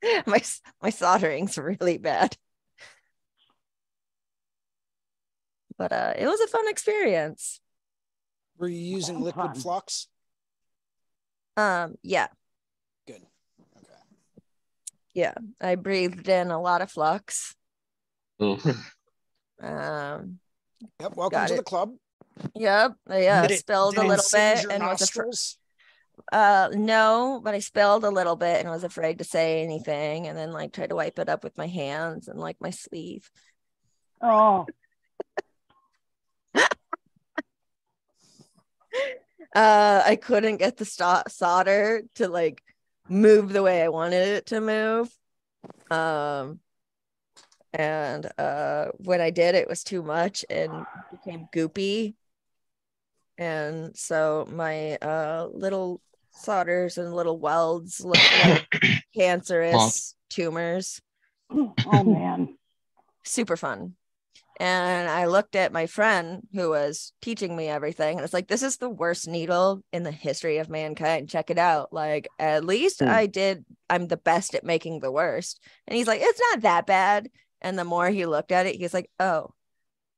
my 0.26 0.42
my 0.82 0.90
soldering's 0.90 1.56
really 1.58 1.98
bad. 1.98 2.36
But 5.78 5.92
uh 5.92 6.12
it 6.16 6.26
was 6.26 6.40
a 6.40 6.46
fun 6.48 6.68
experience. 6.68 7.60
Were 8.58 8.68
you 8.68 8.78
using 8.78 9.16
Sounds 9.16 9.24
liquid 9.24 9.46
fun. 9.52 9.54
flux? 9.60 10.08
Um 11.56 11.94
yeah, 12.02 12.28
Good. 13.06 13.22
Okay. 13.76 13.86
yeah. 15.14 15.34
I 15.60 15.74
breathed 15.76 16.28
in 16.28 16.50
a 16.50 16.60
lot 16.60 16.82
of 16.82 16.90
flux. 16.90 17.54
Um 19.62 20.38
Yep. 21.00 21.14
Welcome 21.14 21.46
to 21.46 21.54
it. 21.54 21.56
the 21.58 21.62
club. 21.62 21.92
yep, 22.56 22.92
I 23.08 23.26
uh, 23.28 23.42
Did 23.42 23.50
it- 23.52 23.58
spilled 23.60 23.94
did 23.94 24.04
a 24.04 24.08
little 24.08 24.24
bit 24.32 24.62
your 24.64 24.72
and 24.72 24.82
was 24.82 25.00
afraid 25.02 25.22
nostrils? 25.22 25.58
Uh, 26.30 26.68
no, 26.72 27.40
but 27.42 27.54
I 27.54 27.58
spilled 27.58 28.04
a 28.04 28.10
little 28.10 28.36
bit 28.36 28.60
and 28.60 28.70
was 28.70 28.84
afraid 28.84 29.18
to 29.18 29.24
say 29.24 29.62
anything, 29.62 30.26
and 30.26 30.36
then 30.36 30.52
like 30.52 30.72
tried 30.72 30.90
to 30.90 30.96
wipe 30.96 31.18
it 31.18 31.28
up 31.28 31.44
with 31.44 31.58
my 31.58 31.66
hands 31.66 32.28
and 32.28 32.38
like 32.38 32.56
my 32.60 32.70
sleeve. 32.70 33.30
Oh, 34.20 34.66
Uh, 39.54 40.02
I 40.06 40.16
couldn't 40.16 40.56
get 40.56 40.78
the 40.78 40.86
sto- 40.86 41.24
solder 41.28 42.02
to 42.14 42.28
like 42.28 42.62
move 43.06 43.52
the 43.52 43.62
way 43.62 43.82
I 43.82 43.88
wanted 43.88 44.26
it 44.28 44.46
to 44.46 44.62
move. 44.62 45.14
Um, 45.90 46.60
and 47.74 48.30
uh, 48.38 48.86
when 49.04 49.20
I 49.20 49.30
did, 49.30 49.54
it 49.54 49.68
was 49.68 49.84
too 49.84 50.02
much 50.02 50.44
and 50.48 50.86
became 51.10 51.48
goopy. 51.52 52.14
And 53.42 53.96
so 53.96 54.46
my 54.50 54.96
uh 54.96 55.48
little 55.52 56.00
solders 56.30 56.96
and 56.98 57.12
little 57.14 57.38
welds 57.38 58.00
look 58.00 58.16
like 58.44 58.68
cancerous 59.16 60.14
tumors. 60.30 61.00
oh 61.50 62.04
man. 62.04 62.56
super 63.24 63.56
fun. 63.56 63.94
And 64.60 65.08
I 65.08 65.26
looked 65.26 65.56
at 65.56 65.72
my 65.72 65.86
friend 65.86 66.46
who 66.54 66.70
was 66.70 67.12
teaching 67.20 67.56
me 67.56 67.68
everything, 67.68 68.16
and 68.16 68.24
it's 68.24 68.34
like, 68.34 68.46
this 68.48 68.62
is 68.62 68.76
the 68.76 68.88
worst 68.90 69.26
needle 69.26 69.82
in 69.92 70.02
the 70.04 70.12
history 70.12 70.58
of 70.58 70.68
mankind. 70.68 71.28
Check 71.30 71.50
it 71.50 71.58
out. 71.58 71.92
Like, 71.92 72.28
at 72.38 72.64
least 72.64 73.00
Hmm. 73.00 73.08
I 73.08 73.26
did, 73.26 73.64
I'm 73.90 74.06
the 74.06 74.16
best 74.16 74.54
at 74.54 74.62
making 74.62 75.00
the 75.00 75.10
worst. 75.10 75.60
And 75.88 75.96
he's 75.96 76.06
like, 76.06 76.20
it's 76.22 76.40
not 76.52 76.60
that 76.62 76.86
bad. 76.86 77.28
And 77.60 77.78
the 77.78 77.84
more 77.84 78.08
he 78.08 78.24
looked 78.26 78.52
at 78.52 78.66
it, 78.66 78.76
he's 78.76 78.94
like, 78.94 79.10
oh, 79.18 79.50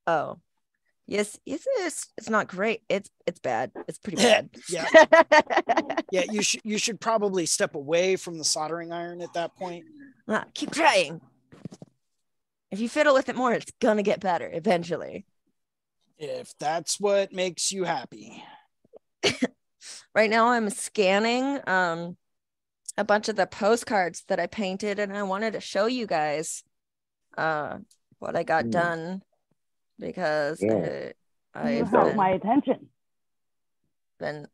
oh, 0.07 0.39
yes, 1.07 1.39
yes, 1.45 1.65
it's, 1.79 2.07
it's 2.19 2.31
not 2.31 2.49
great. 2.49 2.83
It's, 2.89 3.11
it's 3.27 3.41
bad. 3.41 3.71
It's 3.89 3.99
pretty 3.99 4.17
bad. 4.23 4.51
Yeah. 4.69 4.87
Yeah. 6.11 6.25
You 6.31 6.43
should 6.43 6.61
you 6.65 6.79
should 6.79 7.01
probably 7.01 7.45
step 7.47 7.75
away 7.75 8.15
from 8.17 8.39
the 8.39 8.45
soldering 8.45 8.93
iron 8.93 9.21
at 9.21 9.33
that 9.33 9.57
point. 9.57 9.85
Ah, 10.29 10.45
Keep 10.55 10.71
trying. 10.73 11.21
If 12.71 12.79
you 12.79 12.89
fiddle 12.89 13.15
with 13.15 13.29
it 13.29 13.35
more, 13.37 13.53
it's 13.53 13.73
gonna 13.81 14.03
get 14.05 14.21
better 14.21 14.49
eventually. 14.53 15.27
If 16.19 16.57
that's 16.61 17.01
what 17.01 17.33
makes 17.33 17.73
you 17.73 17.85
happy. 17.85 18.45
right 20.15 20.31
now 20.31 20.49
i'm 20.49 20.71
scanning 20.71 21.59
um 21.67 22.17
a 22.97 23.05
bunch 23.05 23.29
of 23.29 23.37
the 23.37 23.47
postcards 23.47 24.23
that 24.29 24.39
i 24.39 24.47
painted 24.47 24.99
and 24.99 25.17
i 25.17 25.23
wanted 25.23 25.55
to 25.55 25.61
show 25.61 25.87
you 25.87 26.07
guys 26.07 26.63
uh 27.39 27.79
what 28.19 28.37
i 28.37 28.43
got 28.43 28.67
Mm. 28.67 28.71
done 28.71 29.23
because 29.99 30.61
Yeah. 30.63 31.13
i've 31.55 31.89
held 31.91 32.09
been, 32.09 32.17
my 32.17 32.31
attention. 32.31 32.89
been 34.19 34.47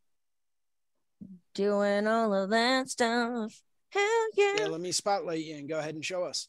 doing 1.54 2.06
all 2.06 2.32
of 2.34 2.50
that 2.50 2.88
stuff 2.88 3.60
hell 3.90 4.26
yeah. 4.36 4.54
Yeah, 4.58 4.66
let 4.66 4.80
me 4.80 4.92
spotlight 4.92 5.44
you 5.44 5.56
and 5.56 5.68
go 5.68 5.78
ahead 5.78 5.94
and 5.94 6.04
show 6.04 6.24
us. 6.24 6.48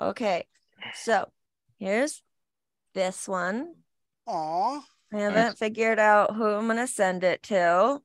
okay 0.00 0.46
so 0.94 1.28
here's 1.78 2.22
this 2.94 3.28
one 3.28 3.74
Aw. 4.26 4.80
I 5.14 5.18
haven't 5.18 5.58
figured 5.58 5.98
out 5.98 6.34
who 6.36 6.46
I'm 6.46 6.66
gonna 6.66 6.86
send 6.86 7.24
it 7.24 7.42
to. 7.44 8.00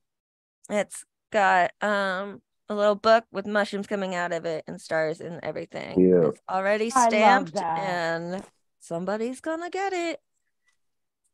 It's 0.68 1.04
got 1.32 1.70
um 1.80 2.42
a 2.68 2.74
little 2.74 2.96
book 2.96 3.24
with 3.32 3.46
mushrooms 3.46 3.86
coming 3.86 4.14
out 4.14 4.32
of 4.32 4.44
it 4.44 4.64
and 4.66 4.80
stars 4.80 5.20
and 5.20 5.40
everything. 5.42 5.94
Cute. 5.94 6.24
It's 6.24 6.40
already 6.50 6.90
stamped 6.90 7.56
and 7.56 8.42
somebody's 8.80 9.40
gonna 9.40 9.70
get 9.70 9.92
it. 9.92 10.20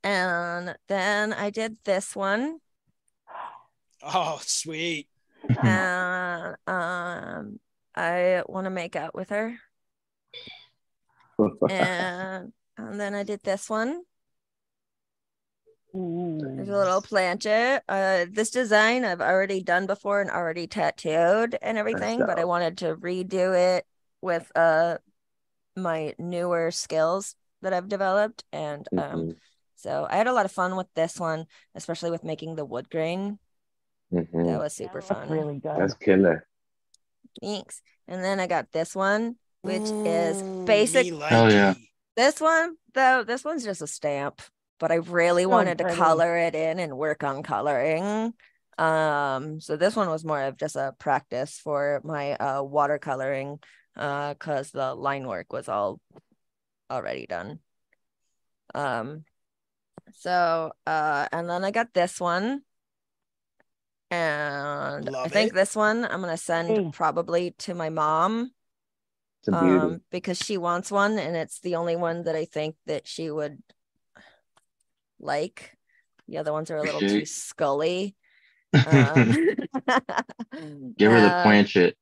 And 0.03 0.77
then 0.89 1.33
I 1.33 1.51
did 1.51 1.77
this 1.85 2.15
one. 2.15 2.59
Oh, 4.03 4.39
sweet. 4.45 5.09
and 5.62 6.57
um 6.66 7.61
I 7.95 8.43
want 8.47 8.65
to 8.65 8.71
make 8.71 8.97
out 8.97 9.15
with 9.15 9.31
her. 9.31 9.59
And 11.71 12.53
and 12.77 13.01
then 13.01 13.15
I 13.15 13.23
did 13.25 13.41
this 13.43 13.69
one. 13.71 14.03
There's 16.57 16.69
a 16.69 16.77
little 16.77 17.03
planchette. 17.03 17.85
Uh, 17.89 18.27
this 18.31 18.51
design 18.51 19.05
I've 19.05 19.21
already 19.21 19.62
done 19.62 19.87
before 19.87 20.21
and 20.21 20.31
already 20.31 20.66
tattooed 20.66 21.57
and 21.62 21.79
everything, 21.79 22.19
but 22.27 22.39
I 22.39 22.45
wanted 22.45 22.79
to 22.79 22.97
redo 22.97 23.57
it 23.77 23.87
with 24.21 24.51
uh 24.57 24.99
my 25.77 26.15
newer 26.19 26.71
skills 26.71 27.37
that 27.63 27.73
I've 27.73 27.89
developed. 27.89 28.45
And 28.53 28.89
um, 28.97 29.21
Mhm, 29.21 29.37
so 29.77 30.07
I 30.09 30.17
had 30.17 30.27
a 30.27 30.33
lot 30.33 30.45
of 30.47 30.53
fun 30.53 30.77
with 30.77 30.89
this 30.95 31.19
one, 31.19 31.47
especially 31.75 32.11
with 32.11 32.25
making 32.25 32.57
the 32.57 32.65
wood 32.65 32.91
grain. 32.91 33.39
mhm. 34.11 34.47
That 34.47 34.59
was 34.61 34.75
super 34.75 35.01
That's 35.01 35.21
fun. 35.21 35.29
really 35.31 35.59
good. 35.59 35.79
That's 35.79 35.95
killer. 35.95 36.47
Thanks. 37.41 37.83
And 38.09 38.23
then 38.23 38.41
I 38.41 38.47
got 38.47 38.73
this 38.73 38.95
one, 38.95 39.37
which 39.63 39.93
is 40.05 40.43
Ooh, 40.43 40.67
basic. 40.67 41.07
me 41.07 41.19
Hell 41.29 41.53
yeah. 41.53 41.75
This 42.17 42.41
one, 42.41 42.77
though, 42.95 43.25
this 43.25 43.45
one's 43.45 43.65
just 43.65 43.83
a 43.83 43.87
stamp, 43.87 44.41
but 44.79 44.93
I 44.93 44.97
really 44.97 45.45
So 45.45 45.51
wanted 45.51 45.79
to 45.79 45.85
color 45.85 46.37
it 46.39 46.55
in 46.55 46.79
and 46.79 46.97
work 46.97 47.25
on 47.25 47.43
coloring. 47.43 48.35
Um, 48.79 49.61
so 49.61 49.77
this 49.77 49.97
one 49.97 50.09
was 50.11 50.25
more 50.25 50.43
of 50.43 50.57
just 50.57 50.77
a 50.77 50.95
practice 50.99 51.59
for 51.59 52.01
my 52.05 52.33
uh 52.33 52.63
watercoloring, 52.63 53.63
uh, 53.97 54.35
because 54.35 54.71
the 54.71 54.95
line 54.95 55.27
work 55.27 55.53
was 55.53 55.69
all 55.69 56.01
already 56.91 57.27
done. 57.27 57.61
Um, 58.75 59.25
so 60.12 60.73
uh, 60.87 61.29
and 61.33 61.49
then 61.49 61.65
I 61.65 61.71
got 61.71 61.93
this 61.95 62.21
one. 62.21 62.62
And 64.11 65.09
I 65.16 65.29
think 65.29 65.53
it. 65.53 65.55
this 65.55 65.75
one 65.75 66.05
I'm 66.05 66.21
gonna 66.21 66.37
send 66.37 66.69
Hey. 66.69 66.91
probably 66.93 67.51
to 67.66 67.75
my 67.75 67.91
mom 67.91 68.53
It's 69.41 69.49
a 69.49 69.53
beauty. 69.53 69.77
um 69.77 70.01
because 70.11 70.39
she 70.39 70.57
wants 70.57 70.93
one 70.93 71.19
and 71.19 71.35
it's 71.35 71.59
the 71.61 71.75
only 71.77 71.97
one 71.97 72.23
that 72.25 72.37
I 72.37 72.45
think 72.45 72.77
that 72.87 73.09
she 73.09 73.29
would 73.31 73.59
like. 75.19 75.77
The 76.29 76.39
other 76.39 76.53
ones 76.53 76.71
are 76.71 76.77
a 76.77 76.83
little 76.83 77.01
Okay. 77.01 77.21
too 77.21 77.27
scully. 77.27 78.15
Um, 78.87 79.35
Give 80.99 81.11
her 81.11 81.21
the 81.21 81.29
uh, 81.31 81.43
planchette. 81.43 81.95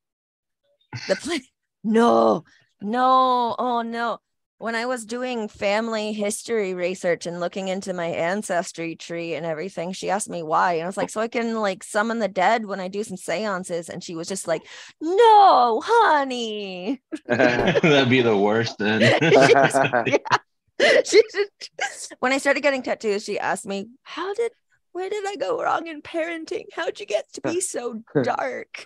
the 1.09 1.17
pla- 1.17 1.39
no, 1.85 2.45
no, 2.81 3.55
oh 3.59 3.83
no. 3.83 4.19
When 4.59 4.77
I 4.77 4.87
was 4.87 5.05
doing 5.05 5.49
family 5.49 6.13
history 6.13 6.73
research 6.73 7.27
and 7.27 7.41
looking 7.41 7.67
into 7.67 7.93
my 7.93 8.07
ancestry 8.07 8.95
tree 8.95 9.35
and 9.35 9.45
everything, 9.45 9.93
she 9.93 10.09
asked 10.09 10.31
me 10.31 10.45
why. 10.45 10.75
And 10.75 10.85
I 10.85 10.87
was 10.87 10.97
like, 10.97 11.11
so 11.11 11.21
I 11.21 11.27
can 11.27 11.57
like 11.57 11.83
summon 11.83 12.21
the 12.21 12.29
dead 12.29 12.65
when 12.65 12.79
I 12.79 12.87
do 12.87 13.03
some 13.03 13.17
seances. 13.17 13.89
And 13.89 14.05
she 14.05 14.15
was 14.15 14.29
just 14.29 14.47
like, 14.47 14.63
no, 15.01 15.83
honey. 15.85 17.03
That'd 17.27 18.09
be 18.09 18.23
the 18.23 18.37
worst 18.37 18.79
then. 18.79 19.01
she 21.05 21.23
just, 21.33 22.15
when 22.21 22.33
I 22.33 22.39
started 22.39 22.63
getting 22.63 22.85
tattoos, 22.85 23.25
she 23.25 23.41
asked 23.41 23.67
me, 23.67 23.89
How 24.05 24.33
did 24.35 24.53
where 24.93 25.09
did 25.09 25.25
I 25.27 25.37
go 25.37 25.61
wrong 25.61 25.87
in 25.87 26.03
parenting? 26.03 26.67
How'd 26.75 27.01
you 27.01 27.07
get 27.07 27.33
to 27.33 27.41
be 27.41 27.61
so 27.61 28.03
dark? 28.23 28.85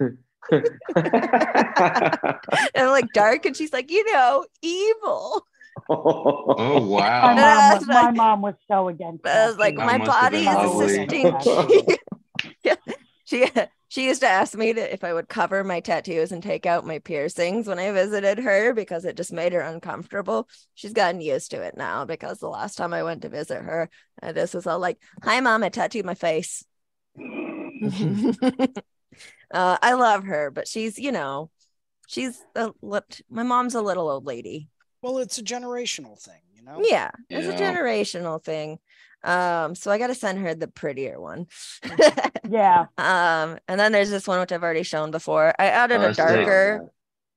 and 0.97 2.39
I'm 2.77 2.91
like, 2.91 3.13
dark, 3.13 3.47
and 3.47 3.57
she's 3.57 3.73
like, 3.73 3.91
you 3.91 4.13
know, 4.13 4.45
evil. 4.63 5.47
oh 5.89 6.87
wow. 6.89 7.31
And 7.31 7.41
I 7.41 7.55
mom, 7.55 7.71
was 7.73 7.81
was, 7.81 7.89
my 7.89 8.03
like- 8.03 8.15
mom 8.17 8.43
was 8.43 8.55
so 8.69 8.89
against 8.89 9.27
I 9.27 9.49
was 9.49 9.59
like, 9.59 9.77
That 9.77 9.87
my 9.87 9.99
body 9.99 10.39
is 10.39 10.47
lovely. 10.47 11.05
assisting. 11.05 11.97
yeah. 12.65 12.77
She 13.25 13.47
she 13.89 14.07
used 14.07 14.21
to 14.21 14.29
ask 14.29 14.57
me 14.57 14.73
to 14.73 14.93
if 14.93 15.03
I 15.05 15.13
would 15.13 15.29
cover 15.29 15.65
my 15.65 15.81
tattoos 15.81 16.31
and 16.33 16.43
take 16.43 16.65
out 16.67 16.87
my 16.87 16.99
piercings 17.01 17.67
when 17.67 17.79
I 17.79 17.91
visited 17.93 18.39
her 18.39 18.73
because 18.73 19.05
it 19.05 19.17
just 19.17 19.33
made 19.33 19.53
her 19.53 19.61
uncomfortable. 19.61 20.49
She's 20.75 20.93
gotten 20.93 21.21
used 21.21 21.51
to 21.53 21.63
it 21.63 21.77
now 21.77 22.05
because 22.05 22.39
the 22.39 22.49
last 22.49 22.77
time 22.77 22.93
I 22.93 23.03
went 23.03 23.23
to 23.23 23.29
visit 23.29 23.63
her, 23.63 23.91
uh, 24.23 24.27
I 24.29 24.33
just 24.33 24.55
was 24.55 24.67
all 24.67 24.79
like, 24.79 24.99
"Hi, 25.23 25.41
mom, 25.41 25.63
I 25.65 25.71
tattooed 25.71 26.05
my 26.05 26.15
face." 26.15 26.65
Uh, 29.53 29.79
I 29.83 29.95
love 29.95 30.25
her, 30.25 30.51
but 30.51 30.69
she's 30.69 30.99
you 30.99 31.13
know, 31.13 31.51
she's 32.07 32.43
a 32.55 32.71
lit- 32.83 33.21
my 33.31 33.43
mom's 33.43 33.75
a 33.75 33.83
little 33.83 34.09
old 34.09 34.27
lady. 34.27 34.69
Well, 35.03 35.19
it's 35.19 35.39
a 35.39 35.43
generational 35.43 36.21
thing, 36.21 36.41
you 36.55 36.63
know. 36.63 36.81
Yeah, 36.83 37.11
it's 37.31 37.47
a 37.47 37.63
generational 37.63 38.43
thing. 38.43 38.79
Um, 39.23 39.75
so 39.75 39.91
I 39.91 39.99
got 39.99 40.09
to 40.09 40.15
send 40.15 40.39
her 40.41 40.55
the 40.55 40.69
prettier 40.69 41.21
one. 41.21 41.47
Yeah. 42.49 42.87
um, 42.97 43.59
and 43.67 43.81
then 43.81 43.91
there's 43.91 44.09
this 44.11 44.29
one 44.29 44.39
which 44.39 44.53
I've 44.53 44.63
already 44.63 44.85
shown 44.85 45.11
before. 45.11 45.53
I 45.59 45.67
added 45.67 45.97
Oh, 45.97 45.99
a 45.99 46.07
that's 46.13 46.17
sick. 46.17 46.27
darker, 46.47 46.93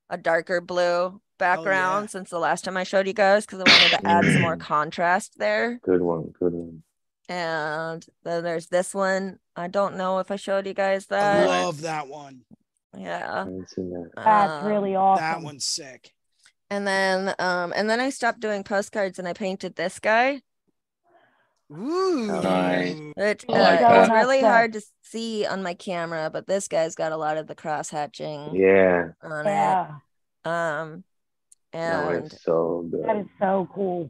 a 0.10 0.18
darker 0.18 0.62
blue 0.62 1.20
background 1.40 2.12
since 2.12 2.30
the 2.30 2.38
last 2.38 2.64
time 2.64 2.78
I 2.78 2.84
showed 2.84 3.08
you 3.08 3.14
guys 3.14 3.44
because 3.46 3.60
I 3.62 3.64
wanted 3.64 3.98
to 3.98 4.08
add 4.08 4.26
some 4.26 4.42
more 4.44 4.56
contrast 4.58 5.40
there. 5.40 5.80
good 5.84 6.02
one. 6.02 6.34
And 7.30 8.06
then 8.24 8.44
there's 8.44 8.68
this 8.68 8.94
one. 8.94 9.38
I 9.56 9.68
don't 9.68 9.96
know 9.98 10.18
if 10.20 10.32
I 10.32 10.36
showed 10.36 10.66
you 10.66 10.74
guys 10.74 11.06
that. 11.06 11.38
I 11.38 11.40
that. 11.42 11.64
love 11.66 11.82
that 11.82 12.08
one. 12.08 12.42
Yeah. 12.98 13.46
that. 13.46 14.12
That's 14.16 14.64
Um, 14.64 14.66
really 14.68 14.96
awesome. 14.96 15.24
That 15.24 15.42
one's 15.42 15.64
sick. 15.66 16.12
And 16.72 16.86
then 16.88 17.36
um 17.40 17.72
and 17.76 17.88
then 17.90 18.00
I 18.00 18.10
stopped 18.10 18.40
doing 18.40 18.64
postcards 18.64 19.20
and 19.20 19.28
I 19.28 19.34
painted 19.34 19.76
this 19.76 20.00
guy. 20.00 20.42
Ooh. 21.72 22.42
Nice. 22.42 22.98
It, 23.16 23.46
uh, 23.48 23.54
like 23.54 23.82
it 23.82 23.84
was 23.84 24.08
that. 24.08 24.14
really 24.16 24.42
hard 24.42 24.74
to 24.74 24.82
see 25.04 25.46
on 25.46 25.62
my 25.62 25.76
camera, 25.76 26.32
but 26.32 26.48
this 26.48 26.68
guy's 26.68 26.96
got 26.96 27.12
a 27.12 27.18
lot 27.18 27.38
of 27.38 27.46
the 27.46 27.54
cross 27.56 27.90
hatching 27.92 28.56
Yeah, 28.56 29.10
on 29.22 29.46
Yeah. 29.46 29.88
it. 30.46 30.50
Um 30.50 31.04
and 31.72 32.08
that 32.08 32.34
is 32.34 32.42
so 32.42 32.88
good. 32.90 33.06
That 33.06 33.18
is 33.18 33.28
so 33.40 33.68
cool. 33.74 34.10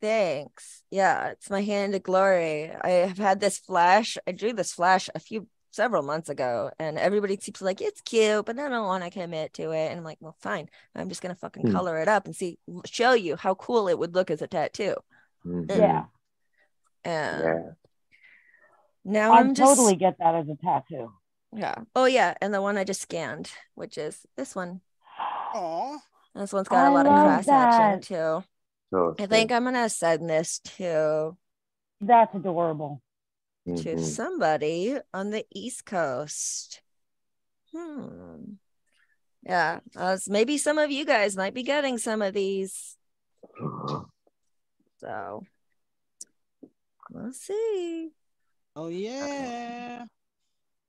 Thanks. 0.00 0.82
Yeah, 0.90 1.28
it's 1.28 1.50
my 1.50 1.62
hand 1.62 1.94
of 1.94 2.02
glory. 2.02 2.70
I 2.82 2.90
have 2.90 3.18
had 3.18 3.40
this 3.40 3.58
flash. 3.58 4.18
I 4.26 4.32
drew 4.32 4.52
this 4.52 4.72
flash 4.72 5.08
a 5.14 5.18
few 5.18 5.48
several 5.70 6.02
months 6.02 6.28
ago, 6.28 6.70
and 6.78 6.98
everybody 6.98 7.36
keeps 7.36 7.60
like, 7.60 7.80
it's 7.80 8.00
cute, 8.02 8.44
but 8.46 8.58
I 8.58 8.68
don't 8.68 8.86
want 8.86 9.04
to 9.04 9.10
commit 9.10 9.54
to 9.54 9.70
it. 9.72 9.88
And 9.90 9.98
I'm 9.98 10.04
like, 10.04 10.18
well, 10.20 10.36
fine. 10.40 10.68
I'm 10.94 11.08
just 11.08 11.22
gonna 11.22 11.34
fucking 11.34 11.66
Hmm. 11.66 11.72
color 11.72 11.98
it 11.98 12.08
up 12.08 12.26
and 12.26 12.34
see, 12.36 12.58
show 12.86 13.12
you 13.12 13.36
how 13.36 13.54
cool 13.54 13.88
it 13.88 13.98
would 13.98 14.14
look 14.14 14.30
as 14.30 14.42
a 14.42 14.46
tattoo. 14.46 14.94
Mhm. 15.44 15.68
Yeah. 15.68 16.04
And 17.04 17.44
Yeah. 17.44 17.70
now 19.04 19.32
I 19.32 19.40
I'm 19.40 19.54
just 19.54 19.76
totally 19.76 19.96
get 19.96 20.18
that 20.18 20.34
as 20.34 20.48
a 20.48 20.56
tattoo. 20.56 21.12
yeah. 21.52 21.74
Oh 21.94 22.06
yeah, 22.06 22.34
and 22.40 22.52
the 22.54 22.62
one 22.62 22.76
I 22.76 22.84
just 22.84 23.00
scanned, 23.02 23.50
which 23.74 23.96
is 23.98 24.26
this 24.36 24.54
one. 24.54 24.80
Aw. 25.54 25.98
This 26.34 26.52
one's 26.52 26.68
got 26.68 26.84
a 26.84 26.88
I 26.88 26.88
lot 26.90 27.06
of 27.06 27.12
cross 27.12 27.46
hatching 27.46 27.78
that. 27.78 28.02
too. 28.02 28.44
So 28.90 29.14
I 29.18 29.26
think 29.26 29.50
I'm 29.52 29.64
gonna 29.64 29.88
send 29.88 30.28
this 30.28 30.60
to 30.76 31.36
That's 32.00 32.34
adorable. 32.34 33.02
to 33.66 33.72
Mhm. 33.72 33.98
somebody 33.98 34.96
on 35.12 35.30
the 35.30 35.44
East 35.52 35.84
Coast. 35.84 36.82
Hmm. 37.72 38.54
Yeah, 39.42 39.80
uh, 39.96 40.18
maybe 40.28 40.56
some 40.58 40.78
of 40.78 40.90
you 40.90 41.04
guys 41.04 41.36
might 41.36 41.54
be 41.54 41.62
getting 41.62 41.98
some 41.98 42.22
of 42.22 42.32
these. 42.34 42.96
So 44.98 45.44
we'll 47.10 47.32
see. 47.32 48.12
Oh 48.74 48.88
yeah. 48.88 50.06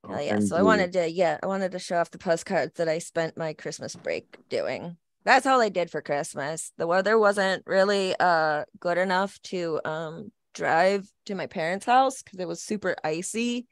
Oh 0.04 0.20
yeah. 0.20 0.40
So 0.40 0.56
I 0.56 0.62
wanted 0.62 0.94
to, 0.94 1.10
yeah, 1.10 1.40
I 1.42 1.48
wanted 1.48 1.72
to 1.72 1.80
show 1.80 1.98
off 1.98 2.12
the 2.12 2.18
postcards 2.18 2.74
that 2.76 2.88
I 2.88 3.00
spent 3.00 3.38
my 3.38 3.54
Christmas 3.54 3.96
break 3.96 4.38
doing. 4.50 4.98
That's 5.28 5.46
all 5.46 5.60
I 5.60 5.68
did 5.68 5.92
for 5.92 6.02
Christmas. 6.02 6.72
The 6.78 6.88
weather 6.88 7.20
wasn't 7.20 7.64
really 7.68 8.16
uh 8.18 8.64
good 8.80 8.98
enough 8.98 9.38
to 9.44 9.82
um 9.84 10.32
drive 10.54 11.06
to 11.26 11.36
my 11.36 11.48
parents' 11.48 11.86
house 11.86 12.24
because 12.24 12.40
it 12.40 12.48
was 12.48 12.64
super 12.64 12.96
icy 13.04 13.68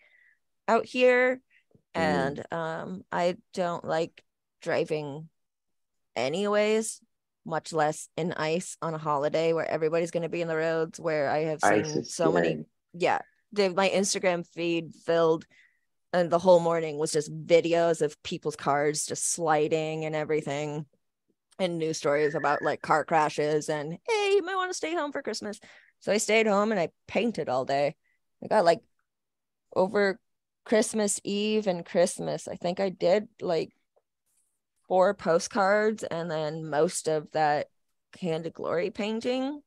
out 0.67 0.85
here. 0.85 1.39
Mm. 1.95 2.01
And 2.01 2.45
um 2.51 3.01
I 3.09 3.37
don't 3.53 3.85
like 3.85 4.21
driving 4.61 5.29
anyways, 6.13 6.99
much 7.45 7.71
less 7.71 8.09
in 8.17 8.33
ice 8.33 8.75
on 8.81 8.93
a 8.93 8.97
holiday 8.97 9.53
where 9.53 9.65
everybody's 9.65 10.11
gonna 10.11 10.27
be 10.27 10.41
in 10.41 10.49
the 10.49 10.57
roads 10.57 10.99
where 10.99 11.29
I 11.29 11.45
have 11.45 11.61
seen 11.61 12.03
so 12.03 12.33
many 12.33 12.65
yeah 12.93 13.19
my 13.53 13.89
instagram 13.89 14.45
feed 14.45 14.93
filled 15.05 15.45
and 16.11 16.29
the 16.29 16.39
whole 16.39 16.59
morning 16.59 16.97
was 16.97 17.11
just 17.11 17.33
videos 17.45 18.01
of 18.01 18.21
people's 18.23 18.55
cars 18.57 19.05
just 19.05 19.31
sliding 19.31 20.03
and 20.03 20.15
everything 20.15 20.85
and 21.59 21.77
news 21.77 21.97
stories 21.97 22.35
about 22.35 22.61
like 22.61 22.81
car 22.81 23.05
crashes 23.05 23.69
and 23.69 23.97
hey 24.07 24.33
you 24.35 24.43
might 24.43 24.55
want 24.55 24.69
to 24.69 24.77
stay 24.77 24.93
home 24.93 25.11
for 25.11 25.21
christmas. 25.21 25.59
So 25.99 26.11
i 26.11 26.17
stayed 26.17 26.47
home 26.47 26.71
and 26.71 26.79
i 26.79 26.89
painted 27.07 27.49
all 27.49 27.65
day. 27.65 27.95
I 28.43 28.47
got 28.47 28.65
like 28.65 28.81
over 29.75 30.19
christmas 30.65 31.19
eve 31.23 31.67
and 31.67 31.85
christmas 31.85 32.47
i 32.47 32.55
think 32.55 32.79
i 32.79 32.89
did 32.89 33.27
like 33.39 33.69
four 34.87 35.13
postcards 35.13 36.03
and 36.03 36.29
then 36.29 36.67
most 36.67 37.07
of 37.07 37.31
that 37.31 37.67
hand 38.19 38.51
glory 38.53 38.89
painting 38.89 39.61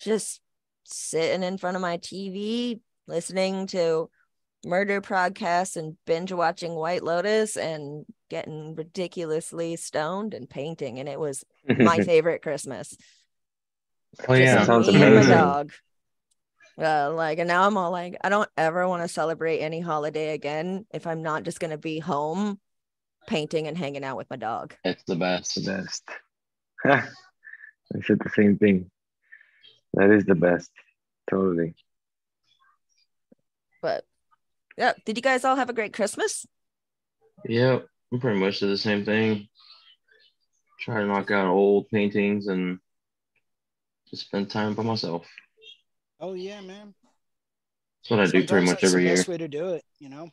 just 0.00 0.40
sitting 0.84 1.42
in 1.42 1.58
front 1.58 1.76
of 1.76 1.80
my 1.80 1.98
tv 1.98 2.78
listening 3.08 3.66
to 3.66 4.08
murder 4.64 5.00
podcasts 5.00 5.76
and 5.76 5.96
binge 6.06 6.32
watching 6.32 6.74
White 6.74 7.02
Lotus 7.02 7.56
and 7.56 8.04
getting 8.28 8.74
ridiculously 8.74 9.76
stoned 9.76 10.34
and 10.34 10.48
painting. 10.48 10.98
And 10.98 11.08
it 11.08 11.20
was 11.20 11.44
my 11.68 11.98
favorite 12.04 12.42
Christmas. 12.42 12.96
Oh 14.28 14.36
Just 14.36 14.40
yeah. 14.40 14.64
Sounds 14.64 14.86
me 14.88 14.94
and 14.94 15.02
my 15.02 15.08
amazing. 15.08 15.30
dog. 15.32 15.72
Uh, 16.78 17.10
like, 17.14 17.38
and 17.38 17.48
now 17.48 17.66
I'm 17.66 17.76
all 17.76 17.90
like, 17.90 18.16
I 18.22 18.28
don't 18.28 18.48
ever 18.56 18.86
want 18.86 19.02
to 19.02 19.08
celebrate 19.08 19.60
any 19.60 19.80
holiday 19.80 20.34
again 20.34 20.84
if 20.92 21.06
I'm 21.06 21.22
not 21.22 21.42
just 21.42 21.58
gonna 21.58 21.78
be 21.78 21.98
home 21.98 22.60
painting 23.26 23.66
and 23.66 23.76
hanging 23.78 24.04
out 24.04 24.16
with 24.16 24.28
my 24.30 24.36
dog. 24.36 24.74
It's 24.84 25.02
the 25.04 25.16
best. 25.16 25.54
the 25.54 25.62
best. 25.62 26.02
I 26.84 28.00
said 28.02 28.18
the 28.22 28.30
same 28.30 28.58
thing. 28.58 28.90
That 29.94 30.10
is 30.10 30.24
the 30.24 30.34
best. 30.34 30.70
Totally. 31.30 31.74
But 33.80 34.04
yeah, 34.76 34.92
did 35.04 35.16
you 35.16 35.22
guys 35.22 35.44
all 35.44 35.56
have 35.56 35.70
a 35.70 35.74
great 35.74 35.92
Christmas? 35.92 36.46
Yeah, 37.44 37.80
we 38.10 38.18
pretty 38.18 38.38
much 38.40 38.60
did 38.60 38.70
the 38.70 38.78
same 38.78 39.04
thing. 39.04 39.48
Try 40.80 41.00
to 41.00 41.06
knock 41.06 41.30
out 41.30 41.46
old 41.48 41.88
paintings 41.88 42.46
and 42.46 42.78
just 44.10 44.26
spend 44.26 44.50
time 44.50 44.74
by 44.74 44.82
myself. 44.82 45.26
Oh 46.20 46.34
yeah, 46.34 46.60
man. 46.60 46.94
That's 48.02 48.10
what 48.10 48.20
I 48.20 48.24
do 48.26 48.30
pretty 48.30 48.46
Sometimes 48.46 48.66
much 48.70 48.80
that's 48.82 48.92
every 48.92 49.02
the 49.02 49.08
year. 49.08 49.16
best 49.16 49.28
way 49.28 49.36
to 49.38 49.48
do 49.48 49.68
it, 49.70 49.84
you 49.98 50.08
know. 50.08 50.30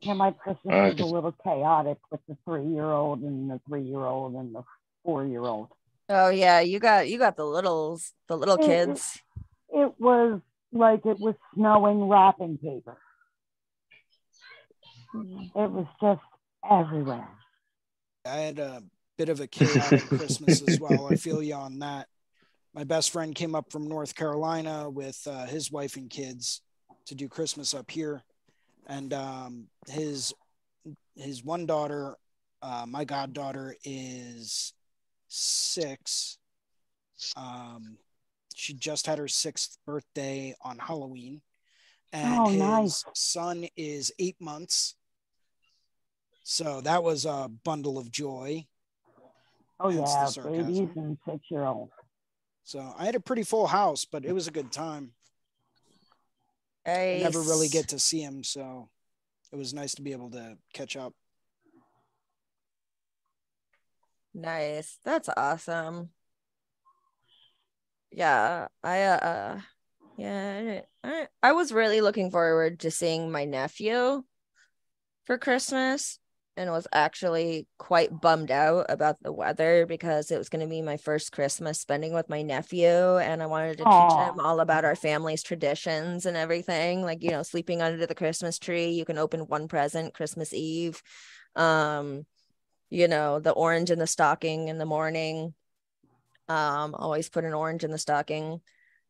Yeah, 0.00 0.14
my 0.14 0.32
Christmas 0.32 0.72
Uh, 0.74 0.94
was 0.96 1.00
a 1.00 1.04
little 1.14 1.32
chaotic 1.44 1.98
with 2.10 2.20
the 2.28 2.36
three-year-old 2.44 3.20
and 3.22 3.50
the 3.50 3.60
three-year-old 3.68 4.34
and 4.34 4.54
the 4.54 4.62
four-year-old. 5.04 5.68
Oh 6.08 6.28
yeah, 6.28 6.60
you 6.60 6.78
got 6.78 7.08
you 7.08 7.18
got 7.18 7.36
the 7.36 7.46
littles, 7.46 8.12
the 8.28 8.36
little 8.36 8.56
It- 8.56 8.62
it- 8.62 8.66
kids. 8.66 9.18
It 9.70 9.92
was 9.98 10.40
like 10.72 11.06
it 11.06 11.18
was 11.18 11.34
snowing 11.54 12.08
wrapping 12.08 12.58
paper. 12.58 12.98
It 15.14 15.70
was 15.70 15.86
just 16.00 16.20
everywhere. 16.70 17.28
I 18.26 18.36
had 18.36 18.58
a 18.58 18.82
bit 19.18 19.28
of 19.28 19.40
a 19.40 19.46
chaotic 19.46 20.00
Christmas 20.08 20.62
as 20.62 20.80
well. 20.80 21.06
I 21.06 21.16
feel 21.16 21.42
you 21.42 21.54
on 21.54 21.78
that. 21.80 22.08
My 22.74 22.84
best 22.84 23.10
friend 23.10 23.34
came 23.34 23.54
up 23.54 23.70
from 23.70 23.88
North 23.88 24.14
Carolina 24.14 24.88
with 24.88 25.20
uh, 25.26 25.44
his 25.46 25.70
wife 25.70 25.96
and 25.96 26.08
kids 26.08 26.62
to 27.06 27.14
do 27.14 27.28
Christmas 27.28 27.74
up 27.74 27.90
here, 27.90 28.22
and 28.86 29.12
um, 29.12 29.66
his 29.88 30.32
his 31.16 31.44
one 31.44 31.66
daughter 31.66 32.16
Uh, 32.62 32.86
my 32.86 33.04
goddaughter 33.04 33.74
is 33.84 34.72
six. 35.26 36.38
Um, 37.36 37.98
she 38.54 38.72
just 38.72 39.06
had 39.06 39.18
her 39.18 39.26
sixth 39.26 39.78
birthday 39.84 40.54
on 40.62 40.78
Halloween, 40.78 41.42
and 42.12 42.38
Oh, 42.38 42.48
his 42.48 42.60
nice. 42.60 43.04
son 43.14 43.66
is 43.76 44.12
eight 44.20 44.40
months. 44.40 44.94
So 46.44 46.80
that 46.80 47.02
was 47.02 47.24
a 47.24 47.50
bundle 47.64 47.98
of 47.98 48.10
joy. 48.10 48.66
Oh 49.80 49.88
Hence 49.88 50.12
the 50.12 50.18
yeah, 50.18 50.26
sarcasm. 50.26 50.66
babies 50.66 50.88
and 50.96 51.18
six 51.28 51.38
year 51.50 51.64
olds. 51.64 51.92
So 52.64 52.94
I 52.96 53.04
had 53.04 53.14
a 53.14 53.20
pretty 53.20 53.42
full 53.42 53.66
house, 53.66 54.04
but 54.04 54.24
it 54.24 54.32
was 54.32 54.46
a 54.46 54.52
good 54.52 54.70
time. 54.72 55.12
I 56.86 57.18
never 57.20 57.40
really 57.40 57.68
get 57.68 57.88
to 57.88 57.98
see 57.98 58.20
him, 58.20 58.44
so 58.44 58.88
it 59.52 59.56
was 59.56 59.74
nice 59.74 59.94
to 59.96 60.02
be 60.02 60.12
able 60.12 60.30
to 60.30 60.56
catch 60.72 60.96
up. 60.96 61.14
Nice. 64.34 64.98
That's 65.04 65.28
awesome. 65.36 66.10
Yeah, 68.10 68.68
I 68.82 69.02
uh 69.02 69.60
yeah, 70.16 70.82
I, 71.02 71.28
I 71.42 71.52
was 71.52 71.72
really 71.72 72.00
looking 72.00 72.30
forward 72.30 72.80
to 72.80 72.90
seeing 72.90 73.30
my 73.32 73.44
nephew 73.44 74.24
for 75.24 75.38
Christmas 75.38 76.18
and 76.56 76.70
was 76.70 76.86
actually 76.92 77.66
quite 77.78 78.20
bummed 78.20 78.50
out 78.50 78.86
about 78.88 79.16
the 79.22 79.32
weather 79.32 79.86
because 79.86 80.30
it 80.30 80.36
was 80.36 80.48
going 80.48 80.60
to 80.60 80.68
be 80.68 80.82
my 80.82 80.96
first 80.96 81.32
Christmas 81.32 81.80
spending 81.80 82.12
with 82.12 82.28
my 82.28 82.42
nephew 82.42 83.16
and 83.18 83.42
I 83.42 83.46
wanted 83.46 83.78
to 83.78 83.84
teach 83.84 84.34
him 84.34 84.40
all 84.40 84.60
about 84.60 84.84
our 84.84 84.94
family's 84.94 85.42
traditions 85.42 86.26
and 86.26 86.36
everything 86.36 87.02
like 87.02 87.22
you 87.22 87.30
know 87.30 87.42
sleeping 87.42 87.80
under 87.80 88.06
the 88.06 88.14
Christmas 88.14 88.58
tree 88.58 88.90
you 88.90 89.04
can 89.04 89.18
open 89.18 89.46
one 89.46 89.66
present 89.66 90.14
Christmas 90.14 90.52
Eve 90.52 91.02
um 91.56 92.26
you 92.90 93.08
know 93.08 93.40
the 93.40 93.52
orange 93.52 93.90
in 93.90 93.98
the 93.98 94.06
stocking 94.06 94.68
in 94.68 94.76
the 94.76 94.84
morning 94.84 95.54
um 96.48 96.94
always 96.94 97.30
put 97.30 97.44
an 97.44 97.54
orange 97.54 97.82
in 97.82 97.90
the 97.90 97.98
stocking 97.98 98.60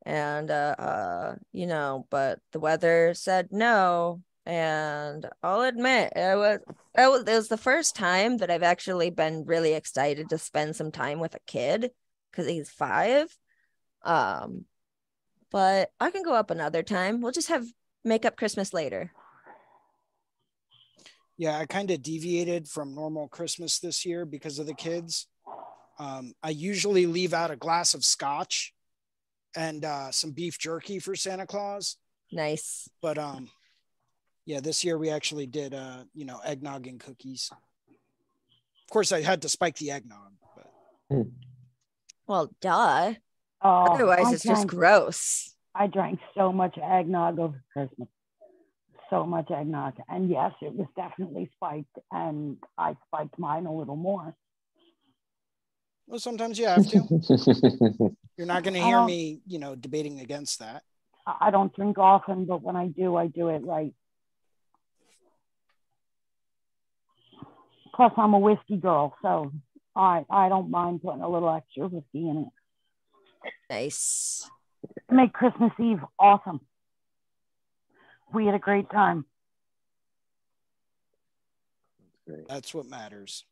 and 0.05 0.51
uh, 0.51 0.75
uh 0.79 1.35
you 1.53 1.67
know 1.67 2.07
but 2.11 2.39
the 2.53 2.61
weather 2.61 3.15
said 3.15 3.49
no 3.51 4.23
and 4.45 5.27
i'll 5.43 5.63
admit 5.63 6.13
it 6.17 6.37
was 6.37 6.59
it 6.99 7.09
was, 7.09 7.23
it 7.23 7.35
was 7.35 7.49
the 7.49 7.57
first 7.57 7.95
time 7.95 8.39
that 8.39 8.51
i've 8.51 8.63
actually 8.63 9.11
been 9.11 9.45
really 9.45 9.73
excited 9.73 10.29
to 10.29 10.39
spend 10.39 10.75
some 10.75 10.91
time 10.91 11.21
with 11.21 11.35
a 11.35 11.41
kid 11.47 11.91
because 12.31 12.49
he's 12.49 12.71
five. 12.71 13.37
Um 14.05 14.65
but 15.51 15.91
i 16.01 16.11
can 16.11 16.23
go 16.23 16.35
up 16.35 16.51
another 16.51 16.83
time. 16.83 17.21
We'll 17.21 17.33
just 17.33 17.49
have 17.49 17.67
make 18.05 18.25
up 18.25 18.37
christmas 18.37 18.73
later. 18.73 19.13
Yeah, 21.39 21.59
I 21.59 21.67
kind 21.67 21.91
of 21.91 22.03
deviated 22.03 22.69
from 22.69 22.95
normal 22.95 23.27
Christmas 23.27 23.79
this 23.79 24.05
year 24.05 24.25
because 24.25 24.59
of 24.59 24.67
the 24.67 24.75
kids. 24.75 25.27
Um, 25.99 26.35
I 26.43 26.51
usually 26.51 27.07
leave 27.07 27.33
out 27.33 27.51
a 27.51 27.57
glass 27.57 27.95
of 27.95 28.05
scotch 28.05 28.73
and 29.57 29.85
uh, 29.85 30.11
some 30.11 30.33
beef 30.33 30.59
jerky 30.59 30.99
for 30.99 31.15
Santa 31.15 31.47
Claus, 31.47 31.97
nice. 32.31 32.89
But 33.01 33.19
um, 33.19 33.49
yeah, 34.45 34.61
this 34.61 34.85
year 34.85 34.99
we 34.99 35.11
actually 35.11 35.47
did 35.47 35.75
uh, 35.75 36.05
you 36.15 36.25
know 36.25 36.39
eggnog 36.45 36.87
and 36.87 37.01
cookies. 37.01 37.51
Of 37.53 38.91
course, 38.93 39.13
I 39.13 39.23
had 39.23 39.43
to 39.43 39.49
spike 39.49 39.77
the 39.77 39.91
eggnog, 39.91 40.33
but 40.57 41.27
well 42.27 42.51
duh 42.61 43.15
Oh, 43.65 43.85
otherwise 43.93 44.27
I 44.27 44.33
it's 44.33 44.43
just 44.45 44.67
gross 44.67 45.55
I 45.75 45.87
drank 45.87 46.19
so 46.37 46.53
much 46.53 46.77
eggnog 46.79 47.39
over 47.39 47.63
Christmas. 47.73 48.09
So 49.09 49.25
much 49.25 49.51
eggnog. 49.51 49.95
And 50.09 50.29
yes, 50.29 50.53
it 50.61 50.75
was 50.75 50.87
definitely 50.97 51.51
spiked. 51.57 51.97
And 52.11 52.57
I 52.77 52.97
spiked 53.07 53.39
mine 53.39 53.67
a 53.67 53.75
little 53.75 53.97
more. 53.97 54.35
well, 56.07 56.19
sometimes 56.19 56.59
you 56.59 56.67
have 56.67 56.87
to. 56.89 56.99
You're 58.37 58.47
not 58.47 58.65
going 58.65 58.75
to 58.75 58.81
hear 58.83 58.97
don't- 58.97 59.07
me, 59.07 59.41
you 59.47 59.59
know, 59.59 59.75
debating 59.75 60.21
against 60.21 60.59
that. 60.59 60.83
I 61.27 61.37
I 61.47 61.51
don't 61.51 61.75
drink 61.75 61.99
often, 61.99 62.45
but 62.47 62.63
when 62.63 62.75
I 62.77 62.89
do, 62.89 63.17
I 63.17 63.29
do 63.29 63.49
it 63.49 63.63
right. 63.65 63.95
Plus, 67.95 68.13
I'm 68.17 68.35
a 68.35 68.39
whiskey 68.39 68.77
girl, 68.77 69.15
so 69.23 69.53
I 69.95 70.25
I 70.31 70.49
don't 70.49 70.71
mind 70.71 71.03
putting 71.03 71.23
a 71.23 71.29
little 71.29 71.55
extra 71.55 71.89
whiskey 71.89 72.29
in 72.29 72.49
it. 73.45 73.53
nice 73.71 74.49
make 75.11 75.33
Christmas 75.33 75.73
Eve 75.79 76.01
awesome. 76.19 76.61
We 78.33 78.47
had 78.47 78.55
a 78.55 78.59
great 78.59 78.91
time. 78.91 79.27
That's 82.49 82.73
what 82.73 82.87
matters. 82.87 83.45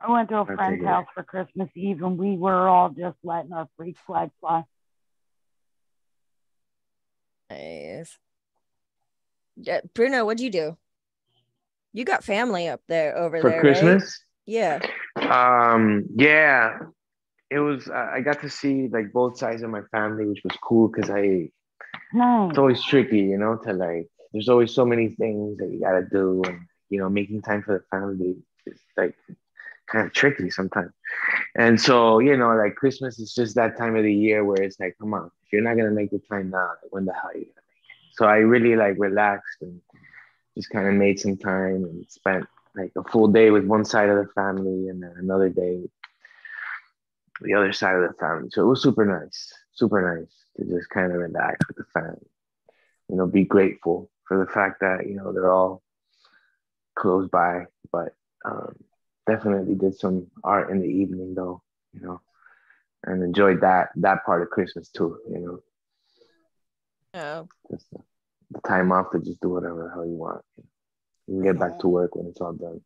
I 0.00 0.10
went 0.10 0.30
to 0.30 0.36
a 0.38 0.42
I 0.42 0.54
friend's 0.54 0.84
house 0.84 1.06
for 1.14 1.22
Christmas 1.22 1.68
Eve, 1.76 2.02
and 2.02 2.18
we 2.18 2.36
were 2.36 2.68
all 2.68 2.90
just 2.90 3.18
letting 3.22 3.52
our 3.52 3.68
freak 3.76 3.96
flag 4.06 4.30
fly. 4.40 4.64
Nice. 7.50 8.18
Yeah, 9.56 9.80
Bruno, 9.94 10.24
what'd 10.24 10.40
you 10.40 10.50
do? 10.50 10.78
You 11.92 12.04
got 12.04 12.24
family 12.24 12.68
up 12.68 12.80
there 12.88 13.16
over 13.16 13.40
For 13.40 13.50
there, 13.50 13.56
right? 13.56 13.60
Christmas? 13.60 14.20
Yeah. 14.46 14.80
Um, 15.16 16.06
yeah, 16.14 16.78
it 17.50 17.58
was. 17.58 17.88
I 17.90 18.16
I 18.16 18.20
got 18.20 18.40
to 18.40 18.50
see 18.50 18.88
like 18.88 19.12
both 19.12 19.38
sides 19.38 19.62
of 19.62 19.70
my 19.70 19.82
family, 19.92 20.26
which 20.26 20.40
was 20.44 20.56
cool 20.62 20.88
because 20.88 21.10
I. 21.10 21.50
Nice. 22.14 22.50
It's 22.50 22.58
always 22.58 22.82
tricky, 22.82 23.20
you 23.20 23.38
know, 23.38 23.56
to 23.64 23.72
like. 23.72 24.08
There's 24.32 24.48
always 24.48 24.72
so 24.74 24.84
many 24.86 25.10
things 25.10 25.58
that 25.58 25.70
you 25.70 25.80
gotta 25.80 26.06
do, 26.10 26.42
and 26.46 26.60
you 26.88 26.98
know, 26.98 27.08
making 27.08 27.42
time 27.42 27.62
for 27.62 27.78
the 27.78 27.84
family 27.96 28.36
is 28.66 28.80
like 28.96 29.14
kind 29.90 30.06
of 30.06 30.12
tricky 30.12 30.50
sometimes. 30.50 30.92
And 31.54 31.80
so, 31.80 32.18
you 32.18 32.36
know, 32.36 32.54
like 32.54 32.74
Christmas 32.76 33.18
is 33.18 33.34
just 33.34 33.54
that 33.56 33.76
time 33.76 33.96
of 33.96 34.04
the 34.04 34.14
year 34.14 34.44
where 34.44 34.62
it's 34.62 34.80
like, 34.80 34.96
come 34.98 35.12
on, 35.14 35.30
if 35.44 35.52
you're 35.52 35.62
not 35.62 35.76
gonna 35.76 35.90
make 35.90 36.10
the 36.10 36.20
time 36.30 36.50
now, 36.50 36.70
when 36.90 37.04
the 37.04 37.12
hell 37.12 37.30
are 37.34 37.36
you 37.36 37.44
gonna 37.44 37.66
make 37.66 37.84
it? 37.90 38.14
So 38.14 38.26
I 38.26 38.36
really 38.36 38.76
like 38.76 38.96
relaxed 38.98 39.58
and 39.60 39.80
just 40.56 40.70
kind 40.70 40.86
of 40.86 40.94
made 40.94 41.18
some 41.18 41.36
time 41.36 41.84
and 41.84 42.06
spent 42.08 42.46
like 42.74 42.92
a 42.96 43.04
full 43.04 43.28
day 43.28 43.50
with 43.50 43.64
one 43.64 43.84
side 43.84 44.08
of 44.08 44.16
the 44.16 44.32
family 44.32 44.88
and 44.88 45.02
then 45.02 45.14
another 45.18 45.48
day 45.48 45.80
with 45.80 45.90
the 47.42 47.54
other 47.54 47.72
side 47.72 47.96
of 47.96 48.02
the 48.02 48.14
family. 48.18 48.48
So 48.50 48.62
it 48.62 48.68
was 48.68 48.82
super 48.82 49.04
nice, 49.04 49.52
super 49.72 50.16
nice 50.16 50.32
to 50.56 50.64
just 50.64 50.90
kind 50.90 51.12
of 51.12 51.18
relax 51.18 51.66
with 51.68 51.76
the 51.76 51.84
family. 51.92 52.28
You 53.08 53.16
know, 53.16 53.26
be 53.26 53.44
grateful 53.44 54.10
for 54.26 54.38
the 54.38 54.50
fact 54.50 54.80
that, 54.80 55.06
you 55.06 55.16
know, 55.16 55.32
they're 55.32 55.52
all 55.52 55.82
close 56.94 57.28
by, 57.28 57.66
but 57.90 58.14
um, 58.44 58.74
definitely 59.26 59.74
did 59.74 59.98
some 59.98 60.28
art 60.44 60.70
in 60.70 60.80
the 60.80 60.86
evening 60.88 61.34
though, 61.34 61.62
you 61.92 62.00
know, 62.00 62.20
and 63.04 63.22
enjoyed 63.22 63.60
that 63.60 63.90
that 63.96 64.24
part 64.24 64.42
of 64.42 64.50
Christmas 64.50 64.88
too, 64.88 65.18
you 65.30 65.38
know, 65.38 65.62
the, 67.68 67.78
the 67.92 67.98
time 68.60 68.92
off 68.92 69.10
to 69.12 69.18
just 69.20 69.40
do 69.40 69.48
whatever 69.50 69.84
the 69.84 69.94
hell 69.94 70.06
you 70.06 70.14
want. 70.16 70.42
You 71.26 71.34
can 71.34 71.42
get 71.42 71.58
back 71.58 71.78
to 71.80 71.88
work 71.88 72.14
when 72.16 72.26
it's 72.26 72.40
all 72.40 72.52
done. 72.52 72.80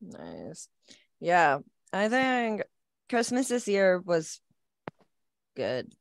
nice. 0.00 0.68
Yeah, 1.20 1.58
I 1.92 2.08
think 2.08 2.62
Christmas 3.08 3.48
this 3.48 3.66
year 3.68 3.98
was 3.98 4.40
good. 5.56 5.92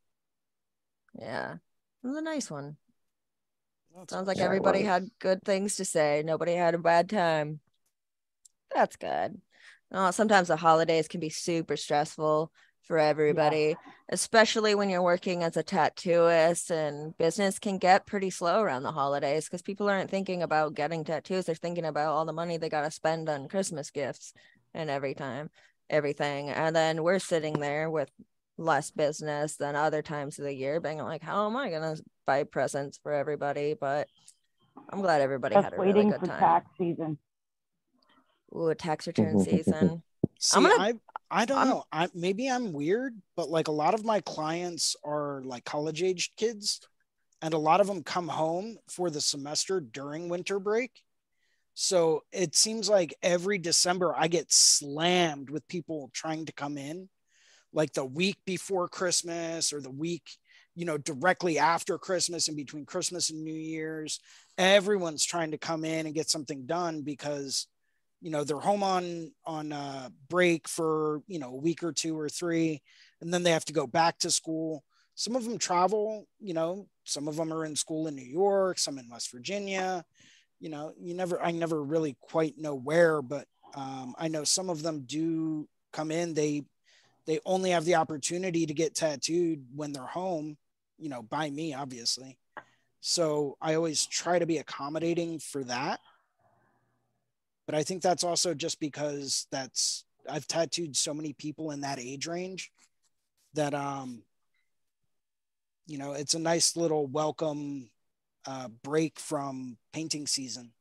Yeah, 1.20 1.54
it 1.54 2.08
was 2.08 2.18
a 2.18 2.22
nice 2.22 2.52
one. 2.52 2.78
That's 3.96 4.14
Sounds 4.14 4.28
like 4.28 4.40
everybody 4.40 4.80
was. 4.80 4.88
had 4.88 5.10
good 5.20 5.42
things 5.44 5.78
to 5.78 5.86
say. 5.86 6.22
Nobody 6.26 6.54
had 6.54 6.76
a 6.76 6.80
bad 6.80 7.10
time. 7.10 7.60
That's 8.74 8.98
good. 8.98 9.42
Oh, 9.92 10.12
sometimes 10.12 10.50
the 10.50 10.58
holidays 10.58 11.08
can 11.08 11.22
be 11.22 11.30
super 11.30 11.78
stressful 11.78 12.52
for 12.86 13.00
everybody, 13.00 13.76
especially 14.10 14.76
when 14.76 14.90
you're 14.90 15.02
working 15.02 15.44
as 15.44 15.58
a 15.58 15.64
tattooist 15.64 16.70
and 16.72 17.18
business 17.18 17.60
can 17.60 17.78
get 17.78 18.06
pretty 18.06 18.30
slow 18.30 18.62
around 18.62 18.84
the 18.84 18.92
holidays 18.92 19.46
because 19.46 19.62
people 19.62 19.90
aren't 19.90 20.12
thinking 20.12 20.44
about 20.44 20.76
getting 20.76 21.04
tattoos. 21.04 21.46
They're 21.46 21.56
thinking 21.56 21.86
about 21.86 22.14
all 22.14 22.26
the 22.26 22.34
money 22.34 22.58
they 22.58 22.70
got 22.70 22.82
to 22.82 22.92
spend 22.92 23.28
on 23.30 23.48
Christmas 23.48 23.92
gifts 23.92 24.34
and 24.74 24.90
every 24.90 25.14
time, 25.14 25.50
everything. 25.90 26.50
And 26.50 26.76
then 26.76 27.04
we're 27.04 27.20
sitting 27.20 27.54
there 27.54 27.90
with 27.90 28.10
less 28.58 28.92
business 28.92 29.58
than 29.58 29.76
other 29.76 30.02
times 30.02 30.40
of 30.40 30.46
the 30.46 30.54
year, 30.54 30.80
being 30.80 31.00
like, 31.00 31.24
how 31.24 31.48
am 31.48 31.58
I 31.58 31.70
going 31.70 31.96
to 31.96 32.02
buy 32.26 32.44
presents 32.44 33.00
for 33.02 33.12
everybody? 33.12 33.74
But 33.80 34.08
I'm 34.90 35.02
glad 35.02 35.22
everybody 35.22 35.56
Just 35.56 35.64
had 35.66 35.74
a 35.74 35.78
really 35.78 35.94
waiting 35.94 36.12
good 36.12 36.20
for 36.22 36.28
time. 36.28 36.40
tax 36.40 36.70
season. 36.78 37.18
Ooh, 38.56 38.74
tax 38.76 39.08
return 39.08 39.40
season. 39.44 40.04
See, 40.40 40.60
gonna- 40.62 40.74
I 40.82 40.94
I 41.32 41.46
don't 41.46 41.58
I'm- 41.58 41.70
know. 41.70 41.84
I 41.92 42.10
maybe 42.14 42.48
I'm 42.50 42.72
weird, 42.74 43.20
but 43.36 43.50
like 43.50 43.68
a 43.68 43.72
lot 43.74 43.94
of 43.94 44.06
my 44.06 44.22
clients 44.22 44.96
are 45.04 45.42
like 45.44 45.66
college 45.66 46.04
aged 46.04 46.36
kids, 46.38 46.82
and 47.42 47.54
a 47.54 47.58
lot 47.58 47.82
of 47.82 47.88
them 47.88 48.04
come 48.04 48.28
home 48.28 48.78
for 48.88 49.10
the 49.10 49.22
semester 49.22 49.80
during 49.80 50.30
winter 50.30 50.60
break. 50.60 51.02
So 51.74 52.24
it 52.32 52.56
seems 52.56 52.88
like 52.90 53.14
every 53.22 53.58
December 53.58 54.14
I 54.16 54.28
get 54.28 54.52
slammed 54.52 55.50
with 55.50 55.68
people 55.68 56.10
trying 56.14 56.46
to 56.46 56.54
come 56.54 56.78
in, 56.78 57.10
like 57.74 57.92
the 57.94 58.06
week 58.06 58.38
before 58.46 58.88
Christmas 58.88 59.74
or 59.74 59.82
the 59.82 59.90
week, 59.92 60.38
you 60.76 60.86
know, 60.86 60.98
directly 60.98 61.58
after 61.60 61.98
Christmas 61.98 62.48
and 62.48 62.56
between 62.56 62.86
Christmas 62.86 63.30
and 63.30 63.44
New 63.44 63.54
Year's. 63.54 64.20
Everyone's 64.58 65.26
trying 65.26 65.52
to 65.52 65.58
come 65.58 65.84
in 65.84 66.06
and 66.06 66.16
get 66.16 66.30
something 66.30 66.66
done 66.66 67.02
because 67.02 67.68
you 68.22 68.32
know 68.32 68.44
they're 68.44 68.60
home 68.60 68.84
on 68.84 69.32
on 69.46 69.72
uh, 69.72 70.10
break 70.30 70.68
for 70.68 71.22
you 71.28 71.40
know 71.40 71.50
a 71.50 71.56
week 71.56 71.84
or 71.84 71.92
two 71.92 72.18
or 72.20 72.30
three 72.30 72.82
and 73.22 73.34
then 73.34 73.44
they 73.44 73.52
have 73.52 73.66
to 73.66 73.74
go 73.74 73.88
back 73.88 74.20
to 74.20 74.32
school. 74.32 74.84
Some 75.16 75.36
of 75.36 75.46
them 75.46 75.58
travel 75.58 76.28
you 76.40 76.54
know 76.54 76.88
some 77.04 77.28
of 77.28 77.36
them 77.36 77.54
are 77.54 77.66
in 77.66 77.76
school 77.76 78.08
in 78.08 78.16
new 78.16 78.24
york 78.24 78.80
some 78.80 78.98
in 78.98 79.10
west 79.10 79.32
virginia. 79.32 80.04
You 80.60 80.70
know 80.70 80.94
you 81.00 81.14
never 81.14 81.42
i 81.42 81.52
never 81.52 81.84
really 81.84 82.18
quite 82.20 82.58
know 82.58 82.76
where 82.76 83.22
but 83.22 83.48
um, 83.76 84.16
i 84.18 84.28
know 84.28 84.44
some 84.44 84.70
of 84.70 84.82
them 84.82 85.04
do 85.06 85.68
come 85.92 86.12
in. 86.12 86.34
They 86.34 86.64
they 87.26 87.40
only 87.46 87.72
have 87.72 87.86
the 87.86 87.96
opportunity 87.96 88.66
to 88.66 88.74
get 88.74 88.96
tattooed 88.96 89.66
when 89.76 89.94
they're 89.94 90.04
home 90.04 90.58
you 90.98 91.10
know 91.10 91.22
by 91.22 91.50
me 91.50 91.74
obviously. 91.74 92.38
So 93.00 93.58
i 93.62 93.76
always 93.76 94.06
try 94.06 94.40
to 94.40 94.46
be 94.46 94.58
accommodating 94.58 95.40
for 95.40 95.64
that 95.66 96.00
but 97.66 97.76
i 97.76 97.84
think 97.84 98.02
that's 98.02 98.24
also 98.24 98.54
just 98.54 98.80
because 98.80 99.48
that's 99.52 100.06
i've 100.30 100.48
tattooed 100.48 100.96
so 100.96 101.14
many 101.14 101.34
people 101.34 101.72
in 101.72 101.82
that 101.82 102.00
age 102.00 102.28
range 102.28 102.72
that 103.54 103.74
um 103.74 104.24
you 105.88 105.98
know 105.98 106.14
it's 106.14 106.34
a 106.34 106.40
nice 106.40 106.76
little 106.76 107.08
welcome 107.08 107.90
uh, 108.48 108.68
break 108.84 109.18
from 109.20 109.78
painting 109.92 110.28
season 110.28 110.72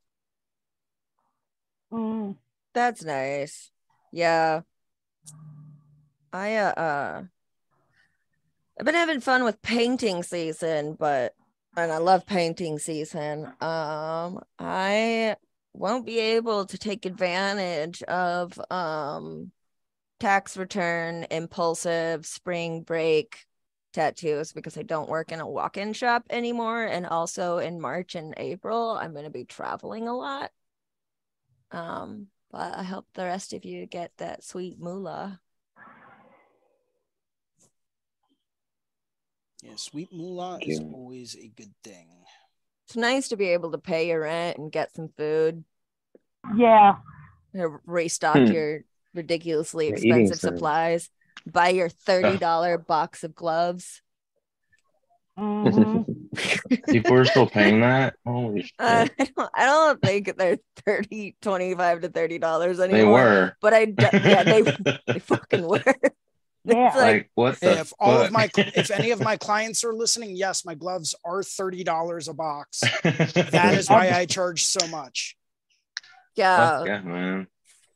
Mm, 1.92 2.36
That's 2.72 3.04
nice. 3.04 3.70
Yeah. 4.10 4.62
I 6.32 6.56
uh, 6.56 6.70
uh 6.72 7.22
I've 8.78 8.84
been 8.86 8.94
having 8.96 9.20
fun 9.20 9.44
with 9.44 9.62
painting 9.62 10.24
season, 10.24 10.96
but 10.98 11.34
and 11.76 11.92
I 11.92 11.98
love 11.98 12.26
painting 12.26 12.80
season. 12.80 13.46
Um 13.60 14.40
I 14.58 15.36
won't 15.74 16.06
be 16.06 16.18
able 16.18 16.64
to 16.66 16.78
take 16.78 17.04
advantage 17.04 18.02
of 18.04 18.58
um 18.70 19.50
tax 20.20 20.56
return 20.56 21.26
impulsive 21.30 22.24
spring 22.24 22.82
break 22.82 23.44
tattoos 23.92 24.52
because 24.52 24.78
I 24.78 24.82
don't 24.82 25.08
work 25.08 25.32
in 25.32 25.40
a 25.40 25.48
walk-in 25.48 25.92
shop 25.92 26.24
anymore 26.30 26.84
and 26.84 27.06
also 27.06 27.58
in 27.58 27.80
March 27.80 28.14
and 28.14 28.34
April 28.36 28.92
I'm 28.92 29.12
going 29.12 29.24
to 29.24 29.30
be 29.30 29.44
traveling 29.44 30.08
a 30.08 30.16
lot. 30.16 30.50
Um, 31.70 32.28
but 32.50 32.76
I 32.76 32.82
hope 32.84 33.06
the 33.14 33.24
rest 33.24 33.52
of 33.52 33.64
you 33.64 33.86
get 33.86 34.12
that 34.18 34.44
sweet 34.44 34.80
moolah. 34.80 35.40
yeah 39.62 39.72
sweet 39.76 40.12
moolah 40.12 40.58
is 40.62 40.78
always 40.80 41.36
a 41.36 41.48
good 41.56 41.72
thing 41.82 42.08
It's 42.86 42.96
nice 42.96 43.28
to 43.28 43.36
be 43.36 43.48
able 43.48 43.72
to 43.72 43.78
pay 43.78 44.08
your 44.08 44.20
rent 44.20 44.58
and 44.58 44.70
get 44.70 44.94
some 44.94 45.08
food, 45.16 45.64
yeah. 46.56 46.96
to 47.54 47.78
restock 47.86 48.38
Hmm. 48.38 48.52
your 48.52 48.80
ridiculously 49.14 49.88
Yeah, 49.88 49.96
eating 49.98 50.10
expensive 50.10 50.40
supplies, 50.40 51.10
buy 51.46 51.68
your 51.70 51.88
$30 51.88 52.78
box 52.78 53.24
of 53.24 53.34
gloves. 53.34 54.02
hmm 55.36 56.02
People 56.90 57.16
are 57.16 57.24
still 57.24 57.46
paying 57.46 57.80
that. 57.80 58.14
Holy 58.26 58.62
shit. 58.62 58.74
Uh, 58.78 59.06
I, 59.18 59.24
don't, 59.36 59.50
I 59.54 59.64
don't 59.66 60.02
think 60.02 60.36
they're 60.36 60.58
30 60.84 61.36
25 61.40 62.02
to 62.02 62.08
$30 62.08 62.80
anymore. 62.80 62.98
they 62.98 63.04
were. 63.04 63.56
But 63.60 63.74
I, 63.74 63.94
yeah, 64.22 64.42
they, 64.44 64.62
they 65.12 65.18
fucking 65.20 65.66
were. 65.66 65.82
Yeah. 66.64 66.92
Like, 66.94 66.94
Like 66.94 67.30
what 67.34 67.60
the 67.60 67.80
if 67.80 67.92
all 67.98 68.22
of 68.22 68.32
my 68.32 68.48
if 68.56 68.90
any 68.90 69.10
of 69.10 69.20
my 69.20 69.36
clients 69.36 69.84
are 69.84 69.92
listening 69.92 70.34
yes 70.34 70.64
my 70.64 70.74
gloves 70.74 71.14
are 71.24 71.40
$30 71.40 72.28
a 72.28 72.32
box 72.34 72.80
that 73.02 73.74
is 73.76 73.90
why 73.90 74.10
i 74.10 74.24
charge 74.24 74.64
so 74.64 74.86
much 74.88 75.36
yeah. 76.36 76.78
Fuck 76.78 76.86
yeah, 76.86 77.00
man. 77.02 77.46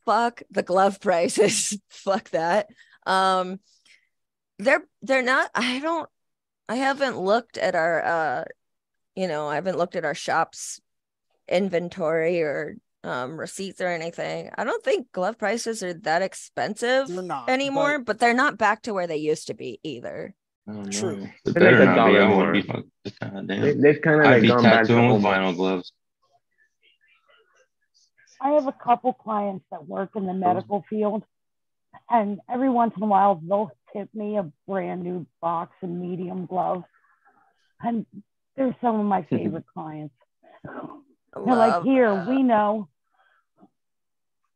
fuck 0.05 0.43
the 0.51 0.63
glove 0.63 1.01
prices 1.01 1.79
fuck 1.89 2.29
that 2.31 2.69
um 3.07 3.59
they're 4.59 4.85
they're 5.01 5.23
not 5.23 5.51
i 5.55 5.79
don't 5.79 6.09
i 6.69 6.77
haven't 6.77 7.19
looked 7.19 7.57
at 7.57 7.75
our 7.75 8.05
uh 8.05 8.45
you 9.17 9.29
know 9.29 9.49
i 9.49 9.55
haven't 9.55 9.79
looked 9.79 9.97
at 9.97 10.05
our 10.05 10.15
shop's 10.15 10.79
inventory 11.49 12.43
or 12.43 12.77
um 13.05 13.39
receipts 13.39 13.81
or 13.81 13.87
anything 13.89 14.51
i 14.59 14.65
don't 14.65 14.83
think 14.85 15.11
glove 15.13 15.39
prices 15.39 15.83
are 15.83 15.95
that 15.95 16.21
expensive 16.23 17.07
they're 17.09 17.23
not 17.23 17.49
anymore 17.49 17.99
but 17.99 18.07
but, 18.07 18.19
they're 18.19 18.35
not 18.35 18.59
back 18.59 18.83
to 18.83 18.93
where 18.93 19.07
they 19.07 19.17
used 19.17 19.47
to 19.47 19.55
be 19.55 19.79
either 19.83 20.35
Oh. 20.71 20.85
True. 20.85 21.27
They're 21.47 21.55
like 21.55 21.55
better 21.55 21.81
a 21.83 21.85
not 21.87 21.93
be. 21.95 21.97
dollar 21.97 22.21
I 22.23 22.29
more. 22.29 22.37
wouldn't 22.47 22.53
be 22.53 22.61
fucking- 22.71 22.91
God 23.23 23.49
They, 23.49 23.57
damn. 23.57 23.81
they've 23.81 24.03
kind 24.03 24.21
of 24.21 24.27
I'd 24.27 24.33
like 24.33 24.43
be 24.43 24.49
gone 24.49 24.63
back 24.63 24.83
to 24.83 24.89
tattooing 24.89 25.13
with 25.15 25.23
vinyl 25.23 25.57
gloves. 25.57 25.93
I 28.43 28.51
have 28.51 28.67
a 28.67 28.73
couple 28.73 29.15
clients 29.15 29.65
that 29.71 29.87
work 29.89 30.11
in 30.15 30.27
the 30.27 30.35
medical 30.35 30.85
field, 30.91 31.25
and 32.11 32.41
every 32.53 32.69
once 32.69 32.93
in 32.99 33.03
a 33.03 33.07
while 33.07 33.41
they'll 33.43 33.71
tip 33.97 34.11
me 34.15 34.37
a 34.37 34.51
brand 34.67 35.03
new 35.03 35.27
box 35.41 35.73
of 35.83 35.89
medium 35.89 36.45
gloves, 36.45 36.85
and 37.81 38.05
they're 38.55 38.77
some 38.83 39.01
of 39.01 39.07
my 39.07 39.23
favorite 39.31 39.65
clients. 39.73 40.15
I 41.39 41.47
They're 41.47 41.57
like, 41.57 41.85
here, 41.85 42.15
that. 42.15 42.29
we 42.29 42.43
know. 42.43 42.89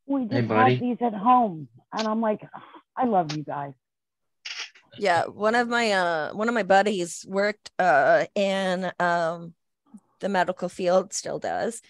We 0.07 0.23
just 0.23 0.35
Hey, 0.35 0.41
buddy. 0.43 0.73
have 0.73 0.81
these 0.81 0.97
at 1.01 1.15
home, 1.15 1.69
and 1.93 2.07
I'm 2.09 2.21
like, 2.21 2.41
I 2.97 3.07
love 3.07 3.35
you 3.37 3.45
guys. 3.45 3.73
yeah 4.99 5.25
one 5.25 5.55
of 5.55 5.69
my 5.69 5.91
uh 5.93 6.33
one 6.35 6.49
of 6.49 6.55
my 6.55 6.63
buddies 6.63 7.25
worked 7.27 7.71
uh 7.79 8.27
in 8.35 8.91
um 9.01 9.55
the 10.21 10.29
medical 10.29 10.69
field 10.69 11.15
still 11.15 11.39
does 11.39 11.81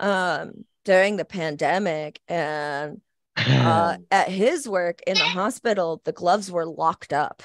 um 0.00 0.64
during 0.84 1.16
the 1.16 1.24
pandemic 1.24 2.20
and 2.26 3.00
uh 3.36 3.96
at 4.10 4.28
his 4.28 4.68
work 4.68 5.00
in 5.06 5.18
the 5.18 5.28
hospital 5.28 6.02
the 6.04 6.12
gloves 6.12 6.50
were 6.50 6.66
locked 6.66 7.12
up 7.12 7.44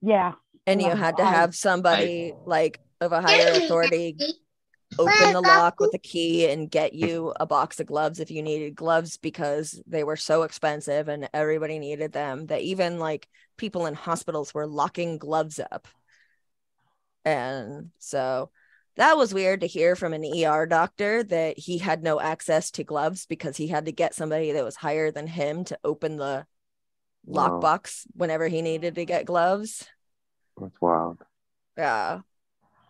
Yeah, 0.00 0.32
and 0.66 0.80
you 0.80 0.90
had 0.90 1.18
to 1.18 1.24
have 1.24 1.54
somebody 1.54 2.32
like 2.46 2.80
of 3.00 3.12
a 3.12 3.20
higher 3.20 3.50
authority 3.58 4.16
open 4.98 5.32
the 5.32 5.40
lock 5.40 5.80
with 5.80 5.94
a 5.94 5.98
key 5.98 6.48
and 6.48 6.70
get 6.70 6.92
you 6.92 7.32
a 7.38 7.46
box 7.46 7.80
of 7.80 7.86
gloves 7.86 8.20
if 8.20 8.30
you 8.30 8.42
needed 8.42 8.74
gloves 8.74 9.16
because 9.16 9.80
they 9.86 10.04
were 10.04 10.16
so 10.16 10.42
expensive 10.42 11.08
and 11.08 11.28
everybody 11.32 11.78
needed 11.78 12.12
them 12.12 12.46
that 12.46 12.60
even 12.62 12.98
like 12.98 13.28
people 13.56 13.86
in 13.86 13.94
hospitals 13.94 14.52
were 14.52 14.66
locking 14.66 15.18
gloves 15.18 15.60
up. 15.70 15.86
And 17.24 17.90
so 17.98 18.50
that 18.96 19.16
was 19.16 19.32
weird 19.32 19.60
to 19.60 19.66
hear 19.66 19.94
from 19.96 20.12
an 20.12 20.24
ER 20.24 20.66
doctor 20.66 21.22
that 21.24 21.58
he 21.58 21.78
had 21.78 22.02
no 22.02 22.20
access 22.20 22.70
to 22.72 22.84
gloves 22.84 23.26
because 23.26 23.56
he 23.56 23.68
had 23.68 23.86
to 23.86 23.92
get 23.92 24.14
somebody 24.14 24.52
that 24.52 24.64
was 24.64 24.76
higher 24.76 25.10
than 25.10 25.26
him 25.26 25.64
to 25.64 25.78
open 25.84 26.16
the 26.16 26.46
Wow. 27.24 27.60
lockbox 27.60 28.06
whenever 28.14 28.48
he 28.48 28.62
needed 28.62 28.94
to 28.94 29.04
get 29.04 29.26
gloves. 29.26 29.86
That's 30.56 30.80
wild. 30.80 31.18
Yeah. 31.76 32.20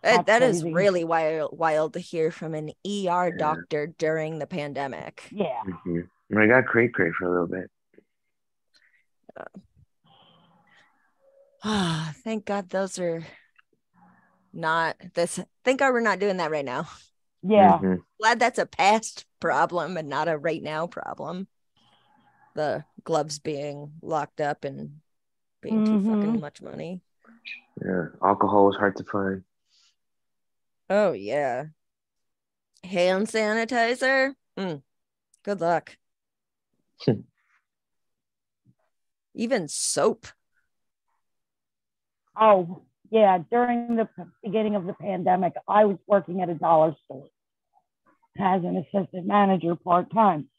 That, 0.03 0.25
That's 0.25 0.39
that 0.39 0.41
is 0.41 0.61
crazy. 0.63 0.73
really 0.73 1.03
wild, 1.03 1.57
wild 1.57 1.93
to 1.93 1.99
hear 1.99 2.31
from 2.31 2.55
an 2.55 2.69
ER 2.85 3.27
Yeah. 3.29 3.31
doctor 3.37 3.87
during 3.87 4.39
the 4.39 4.47
pandemic. 4.47 5.27
yeah. 5.31 5.61
Mhm. 5.65 6.09
I 6.35 6.47
got 6.47 6.65
cray 6.65 6.87
cray 6.87 7.11
for 7.11 7.27
a 7.27 7.29
little 7.31 7.47
bit. 7.47 7.69
Ah, 11.63 12.13
thank 12.23 12.45
God 12.45 12.69
those 12.69 12.97
are 12.97 13.23
not 14.51 14.97
this. 15.13 15.39
Thank 15.63 15.79
God 15.79 15.93
we're 15.93 15.99
not 16.01 16.19
doing 16.19 16.37
that 16.37 16.49
right 16.51 16.65
now. 16.65 16.87
Yeah. 17.43 17.77
Mhm. 17.79 18.03
Glad 18.19 18.39
that's 18.39 18.59
a 18.59 18.65
past 18.65 19.25
problem 19.39 19.97
and 19.97 20.09
not 20.09 20.27
a 20.27 20.37
right 20.37 20.61
now 20.61 20.87
problem. 20.87 21.47
The 22.55 22.83
gloves 23.03 23.39
being 23.39 23.93
locked 24.01 24.41
up 24.41 24.63
and 24.65 25.01
being 25.61 25.85
too 25.85 26.01
fucking 26.03 26.37
Mhm. 26.37 26.39
much 26.41 26.61
money. 26.61 27.01
Yeah. 27.83 28.07
Alcohol 28.23 28.69
is 28.71 28.75
hard 28.77 28.95
to 28.97 29.03
find. 29.03 29.43
Oh 30.93 31.13
yeah. 31.13 31.67
Hand 32.83 33.27
sanitizer. 33.27 34.33
Mm, 34.59 34.81
good 35.45 35.61
luck. 35.61 35.95
Even 39.33 39.69
soap. 39.69 40.27
Oh, 42.37 42.81
yeah. 43.09 43.37
During 43.49 43.95
the 43.95 44.09
beginning 44.43 44.75
of 44.75 44.85
the 44.85 44.93
pandemic, 44.93 45.53
I 45.65 45.85
was 45.85 45.97
working 46.07 46.41
at 46.41 46.49
a 46.49 46.55
dollar 46.55 46.93
store 47.05 47.29
as 48.37 48.61
an 48.65 48.75
assistant 48.75 49.25
manager 49.25 49.77
part 49.77 50.11
time. 50.13 50.49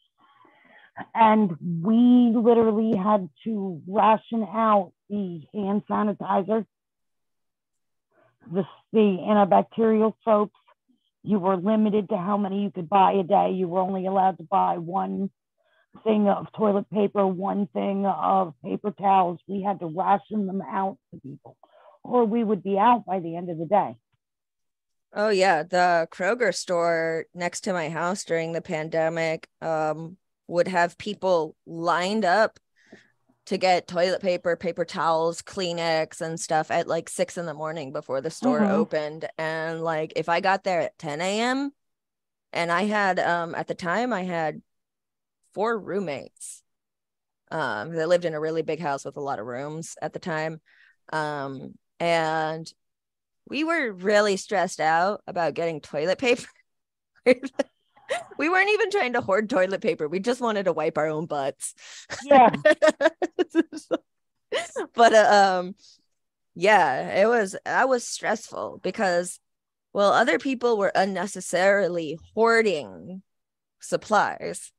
And 1.14 1.58
we 1.82 2.32
literally 2.34 2.96
had 2.96 3.28
to 3.44 3.82
ration 3.86 4.44
out 4.44 4.92
the 5.10 5.42
hand 5.52 5.82
sanitizer, 5.90 6.64
the, 8.50 8.64
the 8.92 8.98
antibacterial 8.98 10.14
soaps. 10.24 10.54
You 11.22 11.38
were 11.38 11.56
limited 11.56 12.08
to 12.08 12.16
how 12.16 12.36
many 12.36 12.62
you 12.64 12.70
could 12.70 12.88
buy 12.88 13.12
a 13.12 13.22
day. 13.22 13.52
You 13.52 13.68
were 13.68 13.80
only 13.80 14.06
allowed 14.06 14.38
to 14.38 14.44
buy 14.44 14.78
one 14.78 15.30
thing 16.04 16.28
of 16.28 16.46
toilet 16.52 16.90
paper, 16.90 17.26
one 17.26 17.68
thing 17.68 18.06
of 18.06 18.54
paper 18.64 18.90
towels. 18.90 19.38
We 19.46 19.62
had 19.62 19.80
to 19.80 19.86
ration 19.86 20.46
them 20.46 20.62
out 20.62 20.98
to 21.12 21.20
people, 21.20 21.56
or 22.02 22.24
we 22.24 22.42
would 22.42 22.62
be 22.62 22.78
out 22.78 23.04
by 23.06 23.20
the 23.20 23.36
end 23.36 23.50
of 23.50 23.58
the 23.58 23.66
day. 23.66 23.96
Oh 25.14 25.28
yeah, 25.28 25.62
the 25.62 26.08
Kroger 26.10 26.54
store 26.54 27.26
next 27.34 27.62
to 27.62 27.72
my 27.72 27.90
house 27.90 28.24
during 28.24 28.52
the 28.52 28.62
pandemic 28.62 29.48
um 29.60 30.16
would 30.48 30.68
have 30.68 30.98
people 30.98 31.54
lined 31.66 32.24
up 32.24 32.58
to 33.46 33.58
get 33.58 33.88
toilet 33.88 34.20
paper, 34.22 34.56
paper 34.56 34.84
towels, 34.84 35.42
Kleenex, 35.42 36.20
and 36.20 36.38
stuff 36.40 36.70
at 36.70 36.86
like 36.88 37.08
six 37.08 37.36
in 37.38 37.46
the 37.46 37.54
morning 37.54 37.92
before 37.92 38.20
the 38.20 38.30
store 38.30 38.60
Mhm. 38.60 38.70
opened. 38.70 39.28
And 39.38 39.82
like 39.82 40.12
if 40.16 40.28
I 40.28 40.40
got 40.40 40.64
there 40.64 40.80
at 40.80 40.98
10 40.98 41.40
a.m. 41.40 41.72
and 42.52 42.70
I 42.72 42.84
had 42.84 43.18
um 43.18 43.54
at 43.54 43.68
the 43.68 43.74
time 43.74 44.12
I 44.12 44.22
had 44.24 44.62
four 45.54 45.78
roommates. 45.78 46.62
Um, 47.50 47.90
they 47.94 48.06
lived 48.06 48.24
in 48.24 48.34
a 48.34 48.40
really 48.40 48.62
big 48.62 48.80
house 48.80 49.04
with 49.04 49.16
a 49.16 49.20
lot 49.20 49.38
of 49.38 49.46
rooms 49.46 49.96
at 50.02 50.12
the 50.12 50.18
time. 50.18 50.60
Um, 51.12 51.74
and 52.00 52.72
we 53.48 53.64
were 53.64 53.92
really 53.92 54.36
stressed 54.36 54.80
out 54.80 55.22
about 55.26 55.54
getting 55.54 55.80
toilet 55.80 56.18
paper. 56.18 56.46
we 58.38 58.48
weren't 58.48 58.70
even 58.70 58.90
trying 58.90 59.12
to 59.14 59.20
hoard 59.20 59.48
toilet 59.50 59.80
paper. 59.80 60.08
We 60.08 60.20
just 60.20 60.40
wanted 60.40 60.64
to 60.64 60.72
wipe 60.72 60.98
our 60.98 61.08
own 61.08 61.26
butts. 61.26 61.74
Yeah. 62.24 62.50
but 64.94 65.14
uh, 65.14 65.58
um 65.60 65.74
yeah, 66.54 67.20
it 67.20 67.26
was 67.26 67.56
I 67.64 67.84
was 67.86 68.06
stressful 68.06 68.80
because 68.82 69.38
well 69.92 70.12
other 70.12 70.38
people 70.38 70.76
were 70.76 70.92
unnecessarily 70.94 72.18
hoarding 72.34 73.22
supplies 73.80 74.72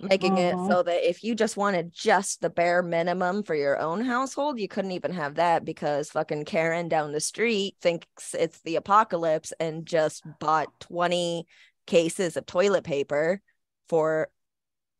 making 0.00 0.38
it 0.38 0.54
so 0.68 0.82
that 0.82 1.08
if 1.08 1.24
you 1.24 1.34
just 1.34 1.56
wanted 1.56 1.92
just 1.92 2.40
the 2.40 2.50
bare 2.50 2.82
minimum 2.82 3.42
for 3.42 3.54
your 3.54 3.78
own 3.78 4.04
household, 4.04 4.58
you 4.58 4.68
couldn't 4.68 4.92
even 4.92 5.12
have 5.12 5.36
that 5.36 5.64
because 5.64 6.10
fucking 6.10 6.44
Karen 6.44 6.88
down 6.88 7.12
the 7.12 7.20
street 7.20 7.76
thinks 7.80 8.34
it's 8.34 8.60
the 8.60 8.76
apocalypse 8.76 9.52
and 9.58 9.86
just 9.86 10.24
bought 10.38 10.68
20 10.80 11.46
cases 11.88 12.36
of 12.36 12.46
toilet 12.46 12.84
paper 12.84 13.40
for 13.88 14.28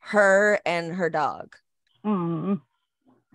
her 0.01 0.59
and 0.67 0.95
her 0.95 1.11
dog. 1.11 1.55
Mm. 2.05 2.61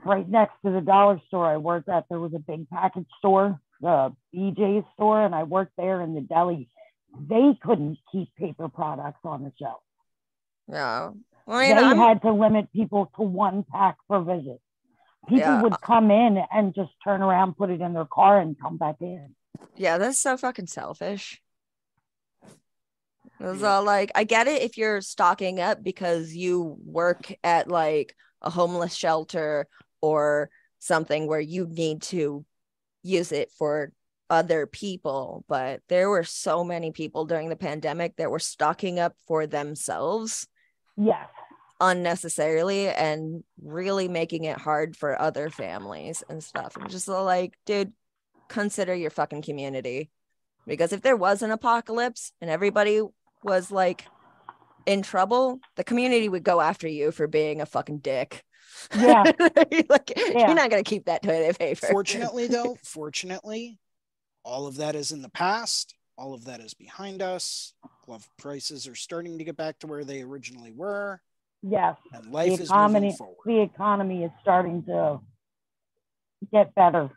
Right 0.04 0.28
next 0.28 0.56
to 0.66 0.72
the 0.72 0.82
dollar 0.82 1.22
store 1.28 1.46
I 1.46 1.58
worked 1.58 1.88
at, 1.88 2.06
there 2.10 2.20
was 2.20 2.34
a 2.34 2.40
big 2.40 2.68
package 2.70 3.06
store, 3.20 3.62
the 3.80 4.14
BJ's 4.36 4.86
store, 4.96 5.24
and 5.24 5.34
I 5.34 5.44
worked 5.44 5.74
there 5.78 6.02
in 6.02 6.14
the 6.16 6.22
deli. 6.22 6.68
They 7.30 7.58
couldn't 7.62 8.00
keep 8.12 8.36
paper 8.36 8.68
products 8.70 9.20
on 9.24 9.44
the 9.44 9.54
shelf. 9.60 9.82
Yeah. 10.68 11.12
Well, 11.46 11.62
you 11.64 11.76
they 11.76 11.82
I'm- 11.82 11.98
had 11.98 12.22
to 12.24 12.32
limit 12.32 12.74
people 12.74 13.12
to 13.18 13.22
one 13.22 13.64
pack 13.64 13.98
per 14.10 14.20
visit. 14.22 14.60
People 15.30 15.40
Yeah. 15.40 15.62
would 15.62 15.80
come 15.80 16.10
in 16.12 16.38
and 16.52 16.74
just 16.74 16.92
turn 17.04 17.22
around, 17.22 17.56
put 17.56 17.70
it 17.70 17.82
in 17.82 17.94
their 17.94 18.06
car, 18.06 18.40
and 18.40 18.60
come 18.60 18.78
back 18.78 18.96
in. 19.02 19.36
Yeah, 19.76 19.98
that's 20.00 20.18
so 20.18 20.36
fucking 20.38 20.68
selfish. 20.68 21.42
It's 23.44 23.62
Yeah. 23.62 23.76
all 23.76 23.84
like, 23.84 24.12
I 24.16 24.24
get 24.24 24.48
it 24.48 24.62
if 24.62 24.78
you're 24.78 25.02
stocking 25.02 25.60
up 25.60 25.84
because 25.84 26.34
you 26.34 26.78
work 26.86 27.34
at 27.44 27.68
like 27.68 28.16
a 28.42 28.50
homeless 28.50 28.94
shelter 28.94 29.68
or 30.02 30.50
something 30.80 31.28
where 31.28 31.40
you 31.40 31.68
need 31.68 32.02
to 32.04 32.46
use 33.04 33.32
it 33.32 33.52
for 33.52 33.92
other 34.30 34.66
people. 34.66 35.44
But 35.48 35.82
there 35.90 36.10
were 36.10 36.24
so 36.24 36.64
many 36.64 36.92
people 36.92 37.26
during 37.26 37.50
the 37.50 37.56
pandemic 37.56 38.16
that 38.16 38.32
were 38.32 38.40
stocking 38.40 39.00
up 39.00 39.16
for 39.28 39.46
themselves 39.46 40.48
Yes. 40.96 41.28
unnecessarily 41.82 42.88
and 42.88 43.44
really 43.62 44.08
making 44.08 44.46
it 44.46 44.58
hard 44.58 44.96
for 44.96 45.20
other 45.20 45.50
families 45.50 46.24
and 46.30 46.44
stuff. 46.44 46.78
And 46.78 46.90
just 46.90 47.08
like, 47.08 47.58
dude, 47.66 47.94
consider 48.48 48.94
your 48.96 49.10
fucking 49.10 49.42
community. 49.42 50.10
Because 50.66 50.94
if 50.94 51.02
there 51.02 51.18
was 51.18 51.42
an 51.42 51.52
apocalypse 51.52 52.32
and 52.40 52.50
everybody 52.50 53.02
was 53.44 53.72
like 53.72 54.06
in 54.86 55.02
trouble, 55.02 55.60
the 55.76 55.84
community 55.84 56.28
would 56.30 56.44
go 56.44 56.60
after 56.62 56.88
you 56.88 57.12
for 57.12 57.28
being 57.28 57.62
a 57.62 57.66
fucking 57.66 58.00
dick. 58.00 58.44
Yeah. 58.96 59.24
like, 59.90 60.12
Yeah. 60.16 60.48
You're 60.48 60.56
not 60.56 60.70
gonna 60.70 60.84
keep 60.84 61.06
that 61.06 61.24
toilet 61.24 61.58
paper. 61.60 61.88
Fortunately, 61.88 62.48
though, 62.48 62.78
fortunately, 62.84 63.80
all 64.44 64.68
of 64.68 64.78
that 64.78 64.96
is 64.96 65.12
in 65.12 65.22
the 65.22 65.30
past. 65.30 65.96
All 66.18 66.34
of 66.34 66.46
that 66.46 66.60
is 66.60 66.74
behind 66.74 67.22
us. 67.22 67.74
Glove 68.06 68.28
prices 68.38 68.88
are 68.88 68.96
starting 68.96 69.38
to 69.38 69.44
get 69.44 69.58
back 69.58 69.80
to 69.80 69.88
where 69.88 70.04
they 70.04 70.22
originally 70.22 70.72
were, 70.72 71.22
Yes. 71.64 71.96
and 72.12 72.32
life 72.32 72.60
is 72.60 72.70
economy, 72.70 73.08
moving 73.08 73.18
forward. 73.18 73.38
the 73.46 73.62
economy 73.62 74.24
is 74.24 74.32
starting 74.42 74.84
to 74.84 75.20
get 76.52 76.76
better. 76.76 77.10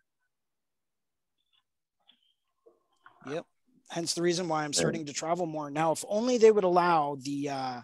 Yep. 3.28 3.44
Hence 3.90 4.14
the 4.14 4.22
reason 4.22 4.48
why 4.48 4.64
I'm 4.64 4.72
starting 4.72 5.06
to 5.06 5.12
travel 5.12 5.46
more 5.46 5.70
now. 5.70 5.92
If 5.92 6.04
only 6.08 6.38
they 6.38 6.50
would 6.50 6.64
allow 6.64 7.16
the 7.20 7.48
uh, 7.50 7.80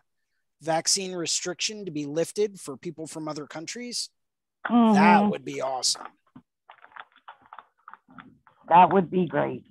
vaccine 0.61 1.15
restriction 1.15 1.85
to 1.85 1.91
be 1.91 2.07
lifted 2.07 2.59
for 2.61 2.77
people 2.77 3.07
from 3.07 3.29
other 3.29 3.47
countries, 3.47 4.11
Mhm. 4.71 4.95
that 4.95 5.31
would 5.31 5.45
be 5.45 5.61
awesome. 5.61 6.07
that 8.69 8.91
would 8.91 9.11
be 9.11 9.27
great. 9.27 9.65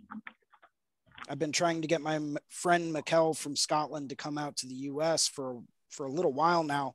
I've 1.28 1.40
been 1.40 1.52
trying 1.54 1.82
to 1.82 1.88
get 1.88 2.02
my 2.02 2.16
m- 2.16 2.38
friend 2.50 2.94
Mikkel 2.94 3.36
from 3.36 3.56
Scotland 3.56 4.10
to 4.10 4.16
come 4.16 4.38
out 4.38 4.58
to 4.58 4.68
the 4.68 4.76
US 4.92 5.28
for 5.28 5.64
for 5.90 6.06
a 6.06 6.12
little 6.12 6.34
while 6.34 6.64
now, 6.64 6.94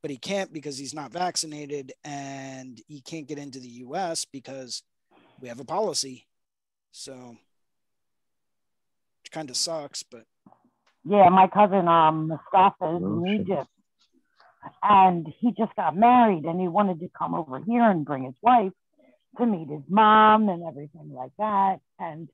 but 0.00 0.10
he 0.10 0.16
can't 0.16 0.52
because 0.52 0.78
he's 0.78 0.94
not 0.94 1.10
vaccinated 1.12 1.92
and 2.04 2.80
he 2.86 3.00
can't 3.00 3.26
get 3.26 3.38
into 3.38 3.58
the 3.58 3.68
US 3.86 4.24
because 4.26 4.82
we 5.40 5.48
have 5.48 5.60
a 5.60 5.64
policy. 5.64 6.28
So 6.92 7.36
it 9.30 9.34
kind 9.34 9.50
of 9.50 9.56
sucks, 9.56 10.02
but 10.02 10.24
Yeah, 11.04 11.28
my 11.28 11.46
cousin 11.46 11.86
um 11.88 12.28
Mustafa 12.28 12.96
is 12.96 13.02
Oh, 13.02 13.24
in 13.24 13.26
shit. 13.26 13.40
Egypt, 13.42 13.68
and 14.82 15.26
he 15.38 15.52
just 15.52 15.74
got 15.76 15.96
married, 15.96 16.44
and 16.44 16.60
he 16.60 16.68
wanted 16.68 17.00
to 17.00 17.08
come 17.16 17.34
over 17.34 17.60
here 17.60 17.88
and 17.88 18.04
bring 18.04 18.24
his 18.24 18.34
wife 18.42 18.72
to 19.38 19.46
meet 19.46 19.68
his 19.68 19.82
mom 19.88 20.48
and 20.48 20.64
everything 20.66 21.12
like 21.14 21.30
that, 21.38 21.76
and 21.98 22.28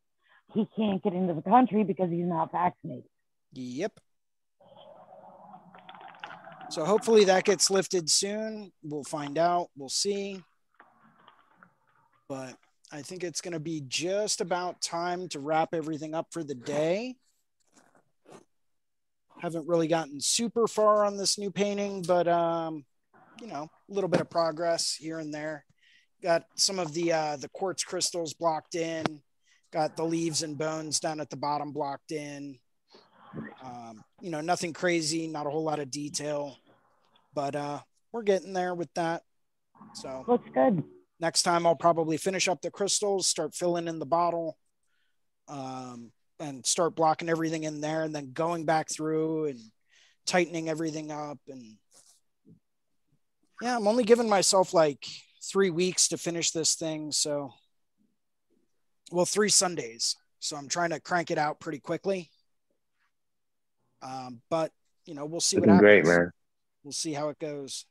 he 0.55 0.66
can't 0.77 1.02
get 1.02 1.12
into 1.12 1.35
the 1.35 1.43
country 1.43 1.85
because 1.85 2.10
he's 2.10 2.24
not 2.24 2.51
vaccinated. 2.52 3.05
Yep. 3.52 4.01
So 6.70 6.85
hopefully 6.85 7.24
that 7.27 7.44
gets 7.44 7.70
lifted 7.70 8.10
soon. 8.10 8.73
We'll 8.82 9.05
find 9.05 9.39
out. 9.39 9.68
We'll 9.77 9.89
see. 9.89 10.43
But 12.28 12.56
I 12.92 13.02
think 13.02 13.24
it's 13.24 13.40
going 13.40 13.52
to 13.52 13.60
be 13.60 13.82
just 13.86 14.40
about 14.40 14.80
time 14.80 15.28
to 15.30 15.40
wrap 15.40 15.74
everything 15.74 16.14
up 16.14 16.28
for 16.30 16.44
the 16.44 16.54
day. 16.54 17.16
Haven't 19.40 19.68
really 19.68 19.88
gotten 19.88 20.20
super 20.20 20.66
far 20.66 21.04
on 21.04 21.16
this 21.16 21.36
new 21.36 21.50
painting, 21.50 22.02
but 22.02 22.26
um, 22.28 22.84
you 23.40 23.48
know, 23.48 23.68
a 23.90 23.92
little 23.92 24.08
bit 24.08 24.20
of 24.20 24.30
progress 24.30 24.94
here 24.94 25.18
and 25.18 25.34
there. 25.34 25.64
Got 26.22 26.44
some 26.54 26.78
of 26.78 26.94
the 26.94 27.12
uh, 27.12 27.36
the 27.36 27.48
quartz 27.50 27.84
crystals 27.84 28.32
blocked 28.32 28.74
in. 28.74 29.04
Got 29.72 29.96
the 29.96 30.04
leaves 30.04 30.42
and 30.42 30.56
bones 30.56 31.00
down 31.00 31.20
at 31.20 31.28
the 31.28 31.36
bottom 31.36 31.72
blocked 31.72 32.12
in. 32.12 32.58
Um, 33.62 34.02
you 34.22 34.30
know, 34.30 34.40
nothing 34.40 34.72
crazy, 34.72 35.26
not 35.26 35.46
a 35.46 35.50
whole 35.50 35.64
lot 35.64 35.80
of 35.80 35.90
detail, 35.90 36.56
but 37.34 37.54
uh, 37.54 37.80
we're 38.12 38.22
getting 38.22 38.54
there 38.54 38.74
with 38.74 38.92
that. 38.94 39.22
So 39.94 40.24
Looks 40.26 40.48
good. 40.54 40.82
Next 41.20 41.43
time 41.43 41.66
I'll 41.66 41.76
probably 41.76 42.16
finish 42.16 42.48
up 42.48 42.60
the 42.62 42.70
crystals, 42.70 43.26
start 43.26 43.55
filling 43.55 43.88
in 43.88 43.98
the 43.98 44.06
bottle, 44.06 44.59
um, 45.48 46.12
and 46.38 46.64
start 46.66 46.97
blocking 46.97 47.28
everything 47.28 47.64
in 47.64 47.80
there, 47.80 48.02
and 48.02 48.14
then 48.14 48.32
going 48.32 48.64
back 48.64 48.90
through 48.90 49.47
and 49.47 49.60
tightening 50.26 50.68
everything 50.68 51.10
up. 51.10 51.38
And 51.48 51.76
yeah, 53.62 53.76
I'm 53.76 53.88
only 53.88 54.05
giving 54.05 54.28
myself 54.28 54.74
like 54.74 55.06
three 55.43 55.70
weeks 55.70 56.09
to 56.09 56.18
finish 56.18 56.51
this 56.51 56.74
thing. 56.74 57.12
So, 57.12 57.55
well, 59.10 59.24
three 59.24 59.48
Sundays. 59.48 60.16
So 60.40 60.56
I'm 60.56 60.68
trying 60.68 60.90
to 60.90 61.01
crank 61.01 61.30
it 61.30 61.38
out 61.38 61.60
pretty 61.60 61.78
quickly. 61.78 62.30
Um, 64.02 64.43
but 64.51 64.72
you 65.06 65.14
know, 65.14 65.24
we'll 65.24 65.40
see 65.40 65.56
what 65.56 65.68
Looking 65.68 65.86
happens. 65.86 66.05
great, 66.05 66.18
man. 66.18 66.30
We'll 66.82 66.93
see 66.93 67.12
how 67.12 67.30
it 67.30 67.38
goes. 67.38 67.86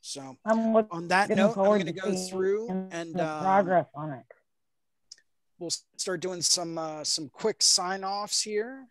So 0.00 0.36
I'm 0.44 0.74
on 0.90 1.08
that 1.08 1.28
note, 1.30 1.56
I'm 1.58 1.64
going 1.64 1.86
to 1.86 1.92
go 1.92 2.14
through 2.14 2.68
and 2.90 3.20
um, 3.20 3.42
progress 3.42 3.86
on 3.94 4.12
it. 4.12 4.24
we'll 5.58 5.70
start 5.96 6.20
doing 6.20 6.40
some 6.42 6.78
uh, 6.78 7.04
some 7.04 7.28
quick 7.28 7.60
sign 7.62 8.02
offs 8.02 8.40
here. 8.42 8.86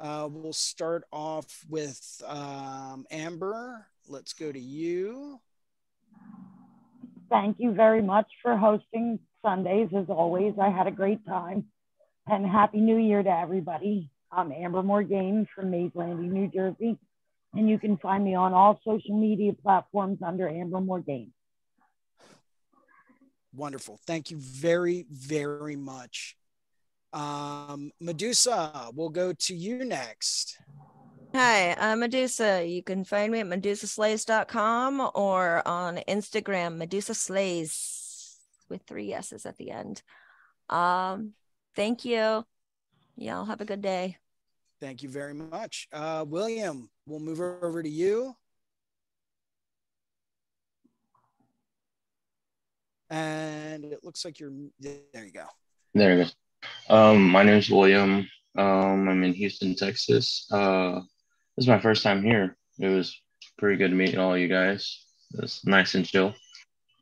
Uh, 0.00 0.28
we'll 0.30 0.52
start 0.52 1.04
off 1.12 1.64
with 1.68 2.00
um, 2.26 3.06
Amber. 3.10 3.86
Let's 4.08 4.32
go 4.32 4.50
to 4.50 4.58
you. 4.58 5.40
Thank 7.30 7.56
you 7.60 7.72
very 7.72 8.02
much 8.02 8.26
for 8.42 8.56
hosting 8.56 9.18
Sundays. 9.44 9.88
As 9.96 10.06
always, 10.08 10.54
I 10.60 10.70
had 10.70 10.86
a 10.86 10.90
great 10.90 11.24
time. 11.26 11.66
And 12.26 12.46
Happy 12.46 12.80
New 12.80 12.98
Year 12.98 13.22
to 13.22 13.30
everybody. 13.30 14.10
I'm 14.30 14.52
Amber 14.52 14.82
Morgan 14.82 15.46
from 15.54 15.70
Mays 15.70 15.90
Landing, 15.94 16.32
New 16.32 16.48
Jersey. 16.48 16.98
And 17.54 17.68
you 17.68 17.78
can 17.78 17.98
find 17.98 18.24
me 18.24 18.34
on 18.34 18.54
all 18.54 18.80
social 18.84 19.18
media 19.18 19.52
platforms 19.52 20.18
under 20.24 20.48
Amber 20.48 20.80
Morgan. 20.80 21.32
Wonderful. 23.54 23.98
Thank 24.06 24.30
you 24.30 24.38
very, 24.38 25.04
very 25.10 25.76
much. 25.76 26.36
Um, 27.12 27.92
Medusa, 28.00 28.90
we'll 28.94 29.10
go 29.10 29.34
to 29.34 29.54
you 29.54 29.84
next. 29.84 30.58
Hi, 31.34 31.74
I'm 31.78 32.00
Medusa. 32.00 32.66
You 32.66 32.82
can 32.82 33.04
find 33.04 33.32
me 33.32 33.40
at 33.40 33.46
medusaslays.com 33.46 35.10
or 35.14 35.66
on 35.66 35.96
Instagram, 36.08 36.76
Medusa 36.76 37.14
Slays 37.14 38.38
with 38.68 38.82
three 38.82 39.12
S's 39.12 39.44
at 39.44 39.56
the 39.58 39.70
end. 39.70 40.02
Um, 40.68 41.32
thank 41.76 42.04
you. 42.04 42.44
Y'all 43.16 43.44
have 43.44 43.60
a 43.60 43.66
good 43.66 43.82
day. 43.82 44.16
Thank 44.80 45.02
you 45.02 45.08
very 45.08 45.34
much. 45.34 45.88
Uh, 45.92 46.24
William, 46.26 46.90
we'll 47.06 47.20
move 47.20 47.40
over 47.40 47.82
to 47.82 47.88
you. 47.88 48.34
And 53.10 53.84
it 53.84 54.02
looks 54.02 54.24
like 54.24 54.40
you're 54.40 54.52
there. 54.80 55.02
You 55.24 55.32
go. 55.32 55.46
There 55.94 56.12
it 56.12 56.20
is. 56.20 56.34
Um, 56.88 57.28
my 57.28 57.42
name 57.42 57.58
is 57.58 57.70
William. 57.70 58.26
Um, 58.56 59.08
I'm 59.08 59.22
in 59.24 59.34
Houston, 59.34 59.74
Texas. 59.74 60.46
Uh, 60.50 61.00
this 61.56 61.64
is 61.64 61.68
my 61.68 61.80
first 61.80 62.02
time 62.02 62.22
here. 62.22 62.56
It 62.78 62.88
was 62.88 63.20
pretty 63.58 63.76
good 63.76 63.92
meeting 63.92 64.18
all 64.18 64.36
you 64.38 64.48
guys. 64.48 65.04
It's 65.34 65.66
nice 65.66 65.94
and 65.94 66.06
chill. 66.06 66.34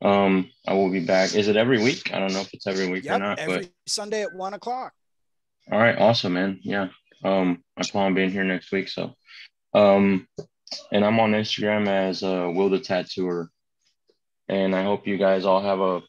Um, 0.02 0.51
I 0.66 0.72
will 0.74 0.90
be 0.90 1.05
back. 1.05 1.35
Is 1.35 1.47
it 1.48 1.56
every 1.56 1.81
week? 1.82 2.12
I 2.12 2.18
don't 2.18 2.32
know 2.32 2.40
if 2.40 2.52
it's 2.55 2.66
every 2.66 2.89
week 2.89 3.05
Yep, 3.05 3.16
or 3.16 3.18
not, 3.18 3.39
every 3.39 3.56
but 3.59 3.70
Sunday 3.86 4.22
at 4.22 4.32
one 4.35 4.55
o'clock. 4.55 4.93
all 5.70 5.78
right, 5.78 5.98
awesome, 5.98 6.32
man. 6.32 6.59
Yeah. 6.62 6.89
Um, 7.22 7.62
I 7.77 7.82
plan 7.82 8.06
on 8.06 8.14
being 8.14 8.31
here 8.31 8.44
next 8.44 8.72
week. 8.72 8.89
So, 8.89 9.14
um, 9.74 10.26
and 10.92 11.05
I'm 11.05 11.20
on 11.20 11.32
Instagram 11.32 11.88
as 11.88 12.22
uh, 12.22 12.51
Will 12.52 12.70
the 12.70 12.78
Tattooer. 12.78 13.48
And 14.48 14.74
I 14.74 14.82
hope 14.82 15.06
you 15.06 15.16
guys 15.16 15.44
all 15.44 15.62
have 15.62 15.80
a 15.80 16.02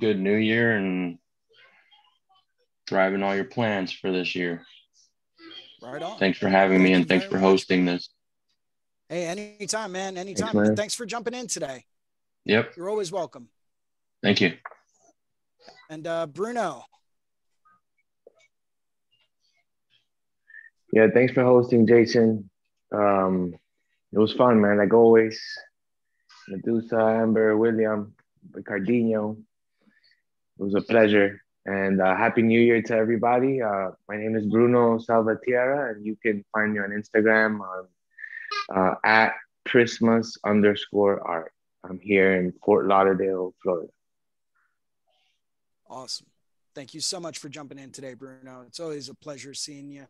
good 0.00 0.18
new 0.18 0.36
year 0.36 0.76
and 0.76 1.18
thrive 2.88 3.14
in 3.14 3.22
all 3.22 3.34
your 3.34 3.44
plans 3.44 3.92
for 3.92 4.10
this 4.10 4.34
year. 4.34 4.62
Right 5.82 6.02
on. 6.02 6.18
Thanks 6.18 6.38
for 6.38 6.48
having 6.48 6.82
me 6.82 6.94
and 6.94 7.06
thanks 7.06 7.26
for 7.26 7.38
hosting 7.38 7.84
this. 7.84 8.08
Hey, 9.08 9.26
anytime, 9.26 9.92
man. 9.92 10.16
Anytime. 10.16 10.56
man. 10.56 10.74
Thanks 10.74 10.94
for 10.94 11.06
jumping 11.06 11.34
in 11.34 11.46
today. 11.46 11.84
Yep. 12.44 12.72
You're 12.76 12.88
always 12.88 13.12
welcome. 13.12 13.48
Thank 14.22 14.40
you. 14.40 14.54
And 15.90 16.06
uh, 16.06 16.26
Bruno, 16.26 16.84
Yeah, 20.96 21.08
thanks 21.12 21.34
for 21.34 21.44
hosting, 21.44 21.86
Jason. 21.86 22.48
Um, 22.90 23.52
it 24.14 24.18
was 24.18 24.32
fun, 24.32 24.62
man. 24.62 24.78
Like 24.78 24.94
always, 24.94 25.38
Medusa, 26.48 26.98
Amber, 26.98 27.54
William, 27.54 28.14
Ricardinho. 28.52 29.36
It 30.58 30.62
was 30.62 30.74
a 30.74 30.80
pleasure. 30.80 31.42
And 31.66 32.00
uh, 32.00 32.16
happy 32.16 32.40
New 32.40 32.58
Year 32.58 32.80
to 32.80 32.94
everybody. 32.96 33.60
Uh, 33.60 33.90
my 34.08 34.16
name 34.16 34.36
is 34.36 34.46
Bruno 34.46 34.96
Salvatierra, 34.96 35.90
and 35.92 36.06
you 36.06 36.16
can 36.16 36.42
find 36.54 36.72
me 36.72 36.78
on 36.78 36.88
Instagram 36.88 37.60
on 37.60 37.88
uh, 38.74 38.94
at 39.04 39.34
Christmas 39.68 40.38
underscore 40.46 41.20
art. 41.28 41.52
I'm 41.84 41.98
here 41.98 42.36
in 42.36 42.54
Fort 42.64 42.86
Lauderdale, 42.86 43.54
Florida. 43.62 43.92
awesome. 45.90 46.28
Thank 46.74 46.94
you 46.94 47.02
so 47.02 47.20
much 47.20 47.36
for 47.36 47.50
jumping 47.50 47.78
in 47.78 47.90
today, 47.90 48.14
Bruno. 48.14 48.64
It's 48.66 48.80
always 48.80 49.10
a 49.10 49.14
pleasure 49.14 49.52
seeing 49.52 49.90
you. 49.90 50.06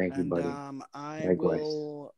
Thank 0.00 0.16
you, 0.16 0.20
and 0.22 0.30
buddy. 0.30 0.44
um, 0.44 0.82
I 0.94 1.24
Likewise. 1.26 1.60
will. 1.60 2.14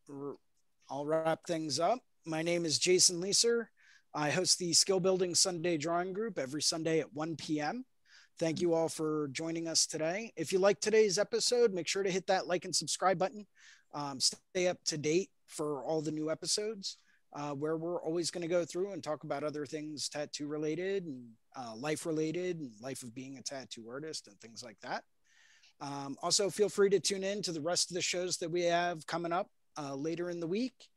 I'll 0.91 1.07
wrap 1.07 1.41
things 1.47 1.81
up. 1.81 1.99
My 2.25 2.43
name 2.43 2.65
is 2.65 2.79
Jason 2.79 3.21
Leeser. 3.21 3.67
I 4.15 4.31
host 4.31 4.59
the 4.59 4.73
Skill 4.73 5.01
Building 5.01 5.35
Sunday 5.35 5.77
Drawing 5.79 6.13
Group 6.13 6.39
every 6.39 6.63
Sunday 6.63 7.01
at 7.01 7.13
1 7.15 7.37
p.m. 7.37 7.85
Thank 8.39 8.61
you 8.61 8.75
all 8.75 8.89
for 8.89 9.29
joining 9.33 9.69
us 9.69 9.87
today. 9.87 10.33
If 10.37 10.53
you 10.53 10.59
like 10.59 10.81
today's 10.81 11.19
episode, 11.19 11.73
make 11.73 11.89
sure 11.89 12.03
to 12.03 12.11
hit 12.11 12.27
that 12.27 12.47
like 12.47 12.65
and 12.65 12.75
subscribe 12.75 13.19
button. 13.19 13.47
Um, 13.95 14.21
stay 14.21 14.69
up 14.69 14.79
to 14.87 14.99
date 14.99 15.31
for 15.47 15.83
all 15.85 16.01
the 16.01 16.11
new 16.11 16.31
episodes, 16.31 16.99
uh, 17.35 17.51
where 17.53 17.77
we're 17.77 18.03
always 18.03 18.31
going 18.31 18.43
to 18.43 18.49
go 18.49 18.65
through 18.65 18.93
and 18.93 19.03
talk 19.03 19.25
about 19.25 19.45
other 19.45 19.67
things 19.67 20.09
tattoo 20.09 20.47
related 20.47 21.05
and 21.05 21.29
uh, 21.57 21.75
life 21.77 22.07
related 22.07 22.59
and 22.59 22.71
life 22.81 23.03
of 23.03 23.15
being 23.15 23.39
a 23.39 23.43
tattoo 23.43 23.87
artist 23.89 24.29
and 24.29 24.39
things 24.41 24.63
like 24.63 24.79
that. 24.81 25.05
Um, 25.83 26.17
also, 26.23 26.49
feel 26.49 26.69
free 26.69 26.91
to 26.91 27.01
tune 27.01 27.25
in 27.25 27.43
to 27.43 27.53
the 27.53 27.61
rest 27.61 27.91
of 27.91 27.95
the 27.95 28.03
shows 28.03 28.37
that 28.37 28.51
we 28.51 28.63
have 28.63 29.05
coming 29.07 29.33
up 29.33 29.49
uh, 29.77 29.95
later 29.97 30.31
in 30.31 30.39
the 30.39 30.47
week. 30.47 30.89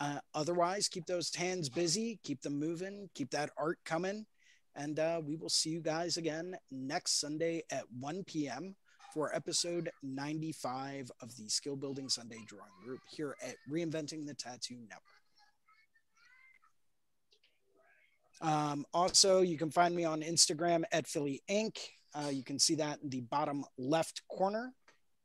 Uh, 0.00 0.18
otherwise, 0.34 0.88
keep 0.88 1.04
those 1.04 1.32
hands 1.34 1.68
busy, 1.68 2.18
keep 2.24 2.40
them 2.40 2.58
moving, 2.58 3.10
keep 3.14 3.30
that 3.30 3.50
art 3.58 3.78
coming. 3.84 4.24
And 4.74 4.98
uh, 4.98 5.20
we 5.24 5.36
will 5.36 5.50
see 5.50 5.70
you 5.70 5.80
guys 5.80 6.16
again 6.16 6.56
next 6.70 7.20
Sunday 7.20 7.62
at 7.70 7.84
1 8.00 8.24
p.m. 8.24 8.74
for 9.12 9.32
episode 9.34 9.90
95 10.02 11.12
of 11.20 11.36
the 11.36 11.48
Skill 11.48 11.76
Building 11.76 12.08
Sunday 12.08 12.38
Drawing 12.46 12.72
Group 12.82 13.00
here 13.14 13.36
at 13.46 13.56
Reinventing 13.70 14.26
the 14.26 14.34
Tattoo 14.34 14.76
Network. 14.76 15.02
Um, 18.40 18.84
also, 18.92 19.42
you 19.42 19.58
can 19.58 19.70
find 19.70 19.94
me 19.94 20.04
on 20.04 20.22
Instagram 20.22 20.82
at 20.92 21.06
Philly 21.06 21.42
Ink. 21.46 21.78
Uh, 22.14 22.28
you 22.28 22.44
can 22.44 22.58
see 22.58 22.76
that 22.76 23.00
in 23.02 23.10
the 23.10 23.22
bottom 23.22 23.64
left 23.76 24.22
corner. 24.28 24.72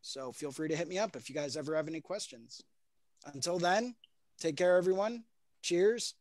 So 0.02 0.32
feel 0.32 0.52
free 0.52 0.70
to 0.70 0.76
hit 0.76 0.88
me 0.88 0.98
up 0.98 1.16
if 1.16 1.30
you 1.30 1.36
guys 1.36 1.56
ever 1.56 1.76
have 1.76 1.88
any 1.88 2.02
questions. 2.02 2.64
Until 3.34 3.60
then, 3.60 3.95
take 4.40 4.56
care, 4.56 4.78
everyone. 4.78 5.24
Cheers. 5.61 6.16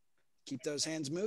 Keep 0.47 0.63
those 0.63 0.85
hands 0.85 1.11
moving. 1.11 1.27